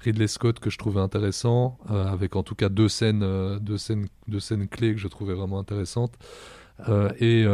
Ridley 0.01 0.27
Scott 0.27 0.59
que 0.59 0.70
je 0.70 0.78
trouvais 0.78 1.01
intéressant, 1.01 1.78
avec 1.89 2.36
en 2.36 2.43
tout 2.43 2.55
cas 2.55 2.68
deux 2.68 2.89
scènes, 2.89 3.24
deux 3.60 3.78
scènes, 3.78 4.06
deux 4.28 4.40
scènes 4.40 4.68
clés 4.68 4.94
que 4.94 5.01
je 5.01 5.09
trouvais 5.09 5.35
vraiment 5.35 5.59
intéressantes, 5.59 6.14
et 7.20 7.44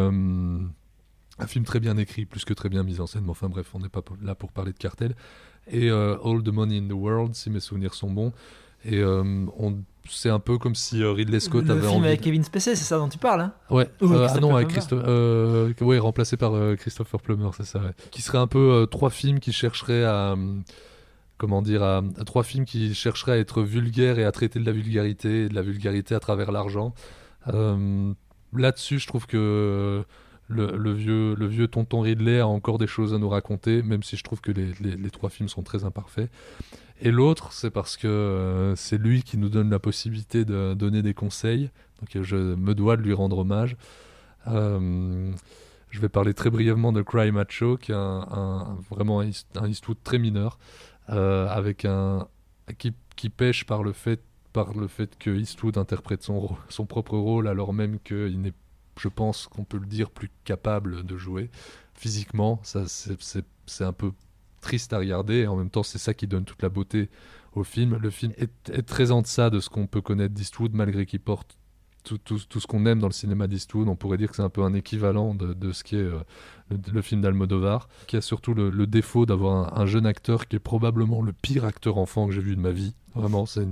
un 1.39 1.47
film 1.47 1.65
très 1.65 1.81
bien 1.81 1.97
écrit, 1.97 2.25
plus 2.27 2.45
que 2.45 2.55
très 2.55 2.69
bien 2.69 2.83
mis 2.83 3.01
en 3.01 3.07
scène. 3.07 3.25
Mais 3.25 3.31
enfin 3.31 3.49
bref, 3.49 3.71
on 3.75 3.81
n'est 3.81 3.89
pas 3.89 4.03
là 4.23 4.35
pour 4.35 4.53
parler 4.53 4.73
de 4.73 4.79
Cartel 4.79 5.15
et 5.71 5.91
euh, 5.91 6.17
All 6.25 6.43
the 6.43 6.49
Money 6.49 6.79
in 6.79 6.89
the 6.89 6.93
World, 6.93 7.35
si 7.35 7.51
mes 7.51 7.61
souvenirs 7.61 7.95
sont 7.95 8.11
bons. 8.11 8.33
Et 8.85 8.99
euh, 8.99 9.23
on, 9.59 9.79
c'est 10.09 10.31
un 10.31 10.41
peu 10.41 10.59
comme 10.59 10.75
si 10.75 11.03
euh, 11.03 11.13
Ridley 11.13 11.39
Scott 11.39 11.65
le 11.65 11.71
avait 11.71 11.81
film 11.83 11.93
envie. 11.93 12.09
avec 12.09 12.21
Kevin 12.21 12.43
Spacey, 12.43 12.75
c'est 12.75 12.85
ça 12.85 12.99
dont 12.99 13.09
tu 13.09 13.19
parles 13.19 13.43
hein 13.43 13.53
Ouais. 13.71 13.89
ah 14.01 14.41
non, 14.41 14.57
avec 14.57 14.69
Christophe. 14.69 15.07
ouais, 15.81 15.99
remplacé 15.99 16.37
par 16.37 16.53
Christopher 16.77 17.21
Plummer, 17.21 17.51
c'est 17.57 17.67
ça. 17.67 17.79
Ouais. 17.79 17.93
Qui 18.11 18.23
serait 18.23 18.39
un 18.39 18.49
peu 18.49 18.87
trois 18.91 19.11
films 19.11 19.39
qui 19.39 19.53
chercheraient 19.53 20.05
à 20.05 20.35
comment 21.39 21.63
dire, 21.63 21.83
à, 21.83 22.03
trois 22.25 22.45
films 22.45 22.65
qui 22.65 22.95
chercheraient 22.95 23.33
à 23.33 23.39
être 23.39 23.63
vulgaires 23.63 24.21
et 24.21 24.25
à 24.25 24.31
traiter 24.31 24.61
de 24.61 24.67
la 24.67 24.71
vulgarité, 24.71 25.45
et 25.45 25.49
de 25.49 25.55
la 25.55 25.63
vulgarité 25.63 26.15
à 26.15 26.21
travers 26.21 26.53
l'argent. 26.53 26.95
Là-dessus, 28.55 28.99
je 28.99 29.07
trouve 29.07 29.27
que 29.27 30.05
le, 30.49 30.93
vieux, 30.93 31.35
le 31.35 31.47
vieux 31.47 31.69
tonton 31.69 32.01
Ridley 32.01 32.41
a 32.41 32.47
encore 32.47 32.79
des 32.79 32.87
choses 32.87 33.15
à 33.15 33.19
nous 33.19 33.29
raconter, 33.29 33.83
même 33.83 34.03
si 34.03 34.17
je 34.17 34.25
trouve 34.25 34.41
que 34.41 34.53
les, 34.53 35.11
trois 35.11 35.31
films 35.31 35.49
sont 35.49 35.63
très 35.63 35.85
imparfaits. 35.85 36.31
Et 37.01 37.11
l'autre, 37.11 37.53
c'est 37.53 37.71
parce 37.71 37.97
que 37.97 38.07
euh, 38.07 38.77
c'est 38.77 38.99
lui 38.99 39.23
qui 39.23 39.37
nous 39.37 39.49
donne 39.49 39.71
la 39.71 39.79
possibilité 39.79 40.45
de 40.45 40.75
donner 40.75 41.03
des 41.03 41.15
conseils. 41.15 41.71
Donc 42.01 42.23
je 42.23 42.37
me 42.37 42.75
dois 42.75 42.97
de 42.97 43.03
lui 43.03 43.13
rendre 43.13 43.39
hommage. 43.39 43.77
Euh, 44.47 45.33
je 45.91 46.01
vais 46.01 46.09
parler 46.09 46.33
très 46.33 46.51
brièvement 46.51 46.93
de 46.93 47.03
Cry 47.03 47.33
Macho, 47.33 47.77
qui 47.77 47.93
est 47.93 47.97
un, 47.97 48.79
vraiment 48.91 49.21
un, 49.21 49.67
Eastwood 49.69 49.99
très 50.05 50.19
mineur, 50.19 50.59
euh, 51.11 51.49
avec 51.49 51.85
un 51.85 52.29
qui, 52.79 52.93
pêche 53.29 53.67
par 53.67 53.83
le 53.83 53.93
fait 53.93 54.21
par 54.53 54.75
le 54.75 54.87
fait 54.87 55.17
que 55.19 55.31
Eastwood 55.31 55.79
interprète 55.79 56.23
son, 56.23 56.57
son 56.69 56.85
propre 56.85 57.17
rôle 57.17 57.49
alors 57.49 57.73
même 57.73 57.99
qu'il 58.01 58.41
n'est 58.41 58.53
je 58.99 59.09
pense 59.09 59.47
qu'on 59.47 59.65
peut 59.65 59.79
le 59.79 59.87
dire, 59.87 60.11
plus 60.11 60.31
capable 60.45 61.05
de 61.05 61.17
jouer. 61.17 61.51
Physiquement, 61.95 62.61
ça 62.63 62.85
c'est 62.87 63.85
un 63.85 63.93
peu 63.93 64.13
triste 64.61 64.93
à 64.93 64.99
regarder, 64.99 65.47
en 65.47 65.57
même 65.57 65.71
temps 65.71 65.83
c'est 65.83 65.99
ça 65.99 66.15
qui 66.15 66.27
donne 66.27 66.45
toute 66.45 66.63
la 66.63 66.69
beauté 66.69 67.11
au 67.55 67.65
film. 67.65 67.97
Le 67.97 68.11
film 68.11 68.33
est, 68.37 68.83
très 68.83 69.11
en 69.11 69.23
deçà 69.23 69.51
de 69.51 69.61
ce 69.61 69.69
qu'on 69.69 69.87
peut 69.87 70.01
connaître 70.01 70.35
d'Eastwood, 70.35 70.73
malgré 70.75 71.07
qu'il 71.07 71.21
porte 71.21 71.57
tout, 72.05 72.19
tout, 72.19 72.39
tout, 72.49 72.61
ce 72.61 72.67
qu'on 72.67 72.87
aime 72.87 72.99
dans 72.99 73.07
le 73.07 73.13
cinéma 73.13 73.47
d'Eastwood. 73.47 73.89
On 73.89 73.97
pourrait 73.97 74.19
dire 74.19 74.31
que 74.31 74.37
c'est 74.37 74.43
un 74.43 74.49
peu 74.49 74.63
un 74.63 74.75
équivalent 74.75 75.35
de, 75.35 75.53
de 75.53 75.73
ce 75.73 75.85
qui 75.85 75.97
est 75.97 76.01
euh, 76.01 76.19
le, 76.93 77.03
film 77.03 77.21
d'Almodovar, 77.21 77.89
qui 78.07 78.17
a 78.17 78.21
surtout 78.21 78.55
le, 78.55 78.87
défaut 78.87 79.27
d'avoir 79.27 79.79
un, 79.79 79.87
jeune 79.87 80.07
acteur 80.07 80.49
qui 80.49 80.57
est 80.57 80.61
probablement 80.61 81.23
le 81.23 81.33
pire 81.33 81.65
acteur 81.65 81.99
enfant 81.99 82.27
que 82.27 82.33
j'ai 82.33 82.41
vu 82.41 82.57
de 82.57 82.61
ma 82.61 82.73
vie. 82.73 82.95
Vraiment, 83.15 83.45
c'est 83.45 83.67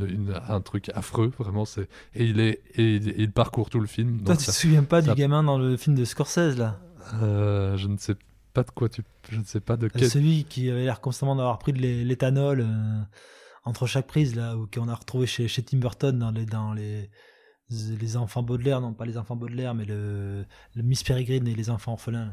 un 0.49 0.61
truc 0.61 0.91
affreux, 0.95 1.33
vraiment. 1.39 1.65
C'est 1.65 1.89
et 2.15 2.25
il 2.25 2.41
est 2.41 2.61
et 2.77 2.97
il, 2.97 3.33
parcourt 3.33 3.71
tout 3.71 3.81
le 3.81 3.87
film. 3.87 4.23
Toi, 4.23 4.37
tu 4.37 4.47
te 4.47 4.51
souviens 4.51 4.85
pas 4.85 5.01
du 5.01 5.13
gamin 5.15 5.43
dans 5.43 5.59
le 5.59 5.77
film 5.77 5.97
de 5.97 6.05
Scorsese 6.05 6.59
là? 6.59 6.79
Euh, 7.23 7.77
Je 7.77 7.89
ne 7.89 7.97
sais 7.97 8.17
pas 8.53 8.63
de 8.63 8.71
quoi 8.71 8.89
tu, 8.89 9.03
je 9.31 9.39
ne 9.39 9.45
sais 9.45 9.61
pas 9.61 9.77
de 9.77 9.89
quel. 9.89 10.11
Celui 10.11 10.45
qui 10.45 10.71
avait 10.71 10.85
l'air 10.85 11.01
constamment 11.01 11.37
d'avoir 11.37 11.59
pris 11.59 11.73
de 11.73 11.79
l'éthanol 11.79 12.61
euh, 12.61 13.01
entre 13.65 13.87
chaque 13.87 14.07
prise 14.07 14.35
là, 14.37 14.57
ou 14.57 14.67
qu'on 14.67 14.89
a 14.89 14.95
retrouvé 14.95 15.27
chez, 15.27 15.49
chez 15.49 15.63
Tim 15.63 15.79
Burton 15.79 16.19
dans 16.19 16.31
les 16.31 16.45
dans 16.45 16.75
les 16.75 17.09
les 17.71 18.17
enfants 18.17 18.43
Baudelaire, 18.43 18.81
non 18.81 18.93
pas 18.93 19.05
les 19.07 19.17
enfants 19.17 19.37
Baudelaire, 19.37 19.75
mais 19.75 19.85
le, 19.85 20.45
le 20.75 20.83
Miss 20.83 21.03
Peregrine 21.03 21.47
et 21.47 21.55
les 21.55 21.71
enfants 21.71 21.93
orphelins. 21.93 22.31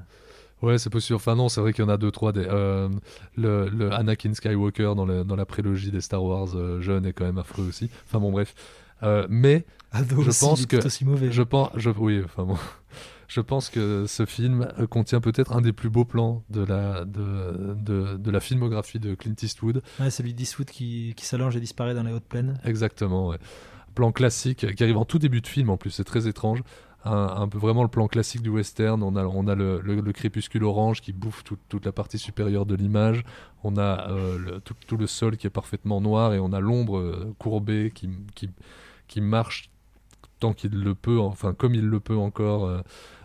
Ouais, 0.62 0.80
c'est 0.80 0.90
possible. 0.90 1.16
Enfin 1.18 1.36
non, 1.36 1.50
c'est 1.50 1.62
vrai 1.62 1.72
qu'il 1.72 1.84
y 1.84 1.88
en 1.88 1.90
a 1.90 1.98
deux, 1.98 2.10
trois. 2.10 2.32
Des, 2.32 2.46
euh, 2.50 2.90
le, 3.36 3.70
le, 3.70 3.94
Anakin 3.94 4.34
Skywalker 4.34 4.94
dans, 4.96 5.06
le, 5.06 5.24
dans 5.24 5.36
la 5.36 5.46
prélogie 5.46 5.92
des 5.92 6.02
Star 6.02 6.24
Wars 6.24 6.56
euh, 6.56 6.82
jeune 6.82 7.06
est 7.06 7.14
quand 7.14 7.26
même 7.26 7.38
affreux 7.38 7.68
aussi. 7.68 7.92
Enfin 8.08 8.20
bon, 8.20 8.32
bref. 8.32 8.56
Euh, 9.04 9.28
mais 9.30 9.66
Ado 9.92 10.24
je 10.24 10.30
aussi, 10.30 10.40
pense 10.40 10.66
que 10.66 10.78
tout 10.78 10.88
aussi 10.88 11.06
mauvais. 11.06 11.32
je 11.32 11.44
pense, 11.44 11.70
je, 11.76 11.92
oui, 11.92 12.22
enfin 12.26 12.44
bon. 12.44 12.58
Je 13.28 13.42
pense 13.42 13.70
que 13.70 14.06
ce 14.08 14.26
film 14.26 14.68
contient 14.90 15.20
peut-être 15.20 15.52
un 15.52 15.62
des 15.62 15.74
plus 15.74 15.90
beaux 15.90 16.06
plans 16.06 16.44
de 16.50 16.62
la, 16.64 17.04
de, 17.06 17.76
de, 17.76 18.16
de 18.18 18.32
la 18.32 18.40
filmographie 18.40 19.00
de 19.00 19.16
Clint 19.16 19.36
Eastwood. 19.44 19.84
Ouais, 20.00 20.10
celui 20.10 20.34
d'Eastwood 20.34 20.70
qui, 20.70 21.14
qui 21.18 21.26
s'allonge 21.26 21.56
et 21.56 21.60
disparaît 21.60 21.94
dans 21.94 22.04
les 22.04 22.14
hautes 22.14 22.24
plaines. 22.28 22.58
Exactement, 22.64 23.28
ouais. 23.28 23.38
Plan 23.98 24.12
classique 24.12 24.76
qui 24.76 24.84
arrive 24.84 24.98
en 24.98 25.06
tout 25.06 25.18
début 25.18 25.42
de 25.42 25.48
film 25.48 25.72
en 25.72 25.78
plus, 25.78 25.90
c'est 25.90 26.04
très 26.04 26.28
étrange 26.28 26.62
un, 27.04 27.48
peu 27.48 27.58
vraiment 27.58 27.82
le 27.82 27.90
plan 27.90 28.08
classique 28.08 28.42
du 28.42 28.50
western. 28.50 29.02
On 29.02 29.16
a, 29.16 29.26
on 29.26 29.48
a 29.48 29.56
le, 29.56 29.80
le, 29.82 30.14
crépuscule 30.14 30.64
orange 30.64 31.02
qui 31.02 31.14
bouffe 31.14 31.44
toute 31.44 31.84
la 31.84 31.92
partie 31.92 32.20
supérieure 32.20 32.68
de 32.68 32.76
l'image. 32.76 33.24
On 33.64 33.76
a 33.78 34.12
euh, 34.12 34.60
tout, 34.60 34.98
le 34.98 35.08
sol 35.08 35.38
qui 35.38 35.48
est 35.48 35.52
parfaitement 35.52 36.00
noir 36.00 36.36
et 36.36 36.40
on 36.40 36.54
a 36.54 36.60
l'ombre 36.60 37.00
euh, 37.00 37.34
courbée 37.40 37.92
qui, 37.94 38.10
qui, 38.36 38.50
qui, 39.08 39.20
marche 39.20 39.72
tant 40.40 40.54
qu'il 40.54 40.80
le 40.80 40.94
peut, 40.94 41.20
enfin 41.20 41.56
comme 41.56 41.74
il 41.74 41.88
le 41.88 42.00
peut 42.00 42.18
encore 42.18 42.66
euh, 42.66 42.82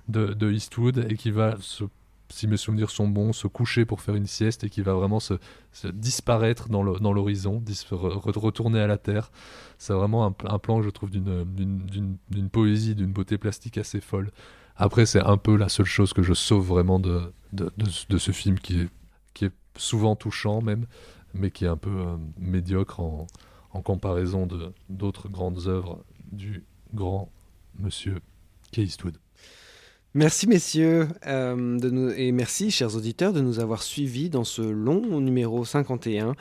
de, 0.09 0.29
de, 0.33 0.51
Eastwood 0.51 1.07
et 1.11 1.17
qui 1.17 1.31
va 1.31 1.57
se 1.61 1.85
si 2.33 2.47
mes 2.47 2.57
souvenirs 2.57 2.91
sont 2.91 3.09
bons, 3.09 3.33
se 3.33 3.47
coucher 3.47 3.85
pour 3.85 4.01
faire 4.01 4.15
une 4.15 4.27
sieste 4.27 4.65
et 4.65 4.71
qui 4.71 4.83
va 4.83 4.95
vraiment 4.95 5.21
se, 5.21 5.35
disparaître 5.93 6.69
dans 6.69 6.83
l'horizon, 6.83 7.63
retourner 7.91 8.81
à 8.81 8.87
la 8.87 8.99
terre. 8.99 9.31
C'est 9.79 9.93
vraiment 9.93 10.25
un, 10.27 10.59
plan 10.59 10.79
que 10.79 10.85
je 10.85 10.91
trouve 10.91 11.11
d'une 11.11 12.49
poésie, 12.51 12.95
d'une 12.95 13.13
beauté 13.13 13.39
plastique 13.39 13.79
assez 13.79 14.01
folle. 14.01 14.31
Après, 14.77 15.07
c'est 15.07 15.21
un 15.21 15.37
peu 15.37 15.57
la 15.57 15.69
seule 15.69 15.87
chose 15.87 16.13
que 16.13 16.23
je 16.23 16.33
sauve 16.33 16.67
vraiment 16.67 16.99
de, 16.99 17.33
ce 17.89 18.33
film 18.33 18.59
qui 18.59 18.81
est, 18.81 18.89
souvent 19.75 20.17
touchant 20.17 20.61
même, 20.61 20.85
mais 21.33 21.51
qui 21.51 21.65
est 21.65 21.69
un 21.69 21.79
peu 21.79 21.89
euh, 21.89 22.19
médiocre 22.37 23.01
en, 23.01 23.27
en 23.73 23.81
comparaison 23.81 24.47
d'autres 24.91 25.31
grandes 25.31 25.67
œuvres 25.67 26.05
du 26.31 26.65
grand 26.93 27.33
monsieur 27.79 28.21
Kay 28.71 28.85
Eastwood. 28.85 29.17
Merci 30.15 30.47
messieurs 30.47 31.09
euh, 31.27 32.13
et 32.19 32.33
merci 32.33 32.71
chers 32.71 32.97
auditeurs 32.97 33.33
de 33.33 33.41
nous 33.41 33.61
avoir 33.61 33.83
suivis 33.83 34.29
dans 34.29 34.45
ce 34.45 34.61
long 34.61 35.23
numéro 35.23 35.65
51. 35.65 36.35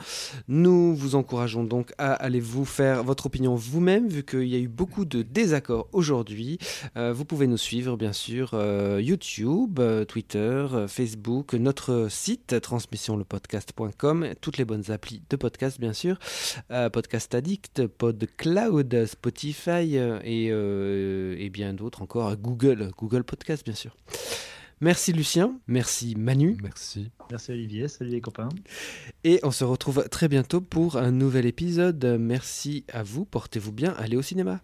Nous 0.46 0.94
vous 0.94 1.14
encourageons 1.14 1.64
donc 1.64 1.94
à 1.96 2.12
aller 2.12 2.38
vous 2.38 2.66
faire 2.66 3.02
votre 3.02 3.24
opinion 3.24 3.54
vous-même 3.54 4.08
vu 4.08 4.24
qu'il 4.24 4.46
y 4.46 4.56
a 4.56 4.58
eu 4.58 4.68
beaucoup 4.68 5.06
de 5.06 5.22
désaccords 5.22 5.88
aujourd'hui. 5.92 6.58
Euh, 6.98 7.14
vous 7.14 7.24
pouvez 7.24 7.46
nous 7.46 7.56
suivre 7.56 7.96
bien 7.96 8.12
sûr 8.12 8.50
euh, 8.52 9.00
YouTube, 9.02 9.80
Twitter, 10.06 10.66
Facebook, 10.86 11.54
notre 11.54 12.08
site 12.10 12.60
transmissionlepodcast.com, 12.60 14.34
toutes 14.42 14.58
les 14.58 14.66
bonnes 14.66 14.90
applis 14.90 15.22
de 15.30 15.36
podcast 15.36 15.80
bien 15.80 15.94
sûr, 15.94 16.18
Podcast 16.92 17.34
Addict, 17.34 17.86
PodCloud, 17.86 19.06
Spotify 19.06 19.96
et, 20.24 20.48
et 20.48 21.50
bien 21.50 21.72
d'autres 21.72 22.02
encore, 22.02 22.36
Google, 22.36 22.90
Google 22.98 23.24
Podcast 23.62 23.64
bien 23.64 23.74
sûr. 23.74 23.96
Merci 24.80 25.12
Lucien, 25.12 25.60
merci 25.68 26.16
Manu. 26.16 26.56
Merci. 26.60 27.12
Merci 27.30 27.52
Olivier, 27.52 27.86
salut 27.86 28.10
les 28.10 28.20
copains. 28.20 28.48
Et 29.22 29.38
on 29.44 29.52
se 29.52 29.62
retrouve 29.62 30.08
très 30.08 30.26
bientôt 30.26 30.60
pour 30.60 30.96
un 30.96 31.12
nouvel 31.12 31.46
épisode. 31.46 32.04
Merci 32.18 32.84
à 32.92 33.04
vous, 33.04 33.24
portez-vous 33.24 33.72
bien, 33.72 33.94
allez 33.96 34.16
au 34.16 34.22
cinéma. 34.22 34.60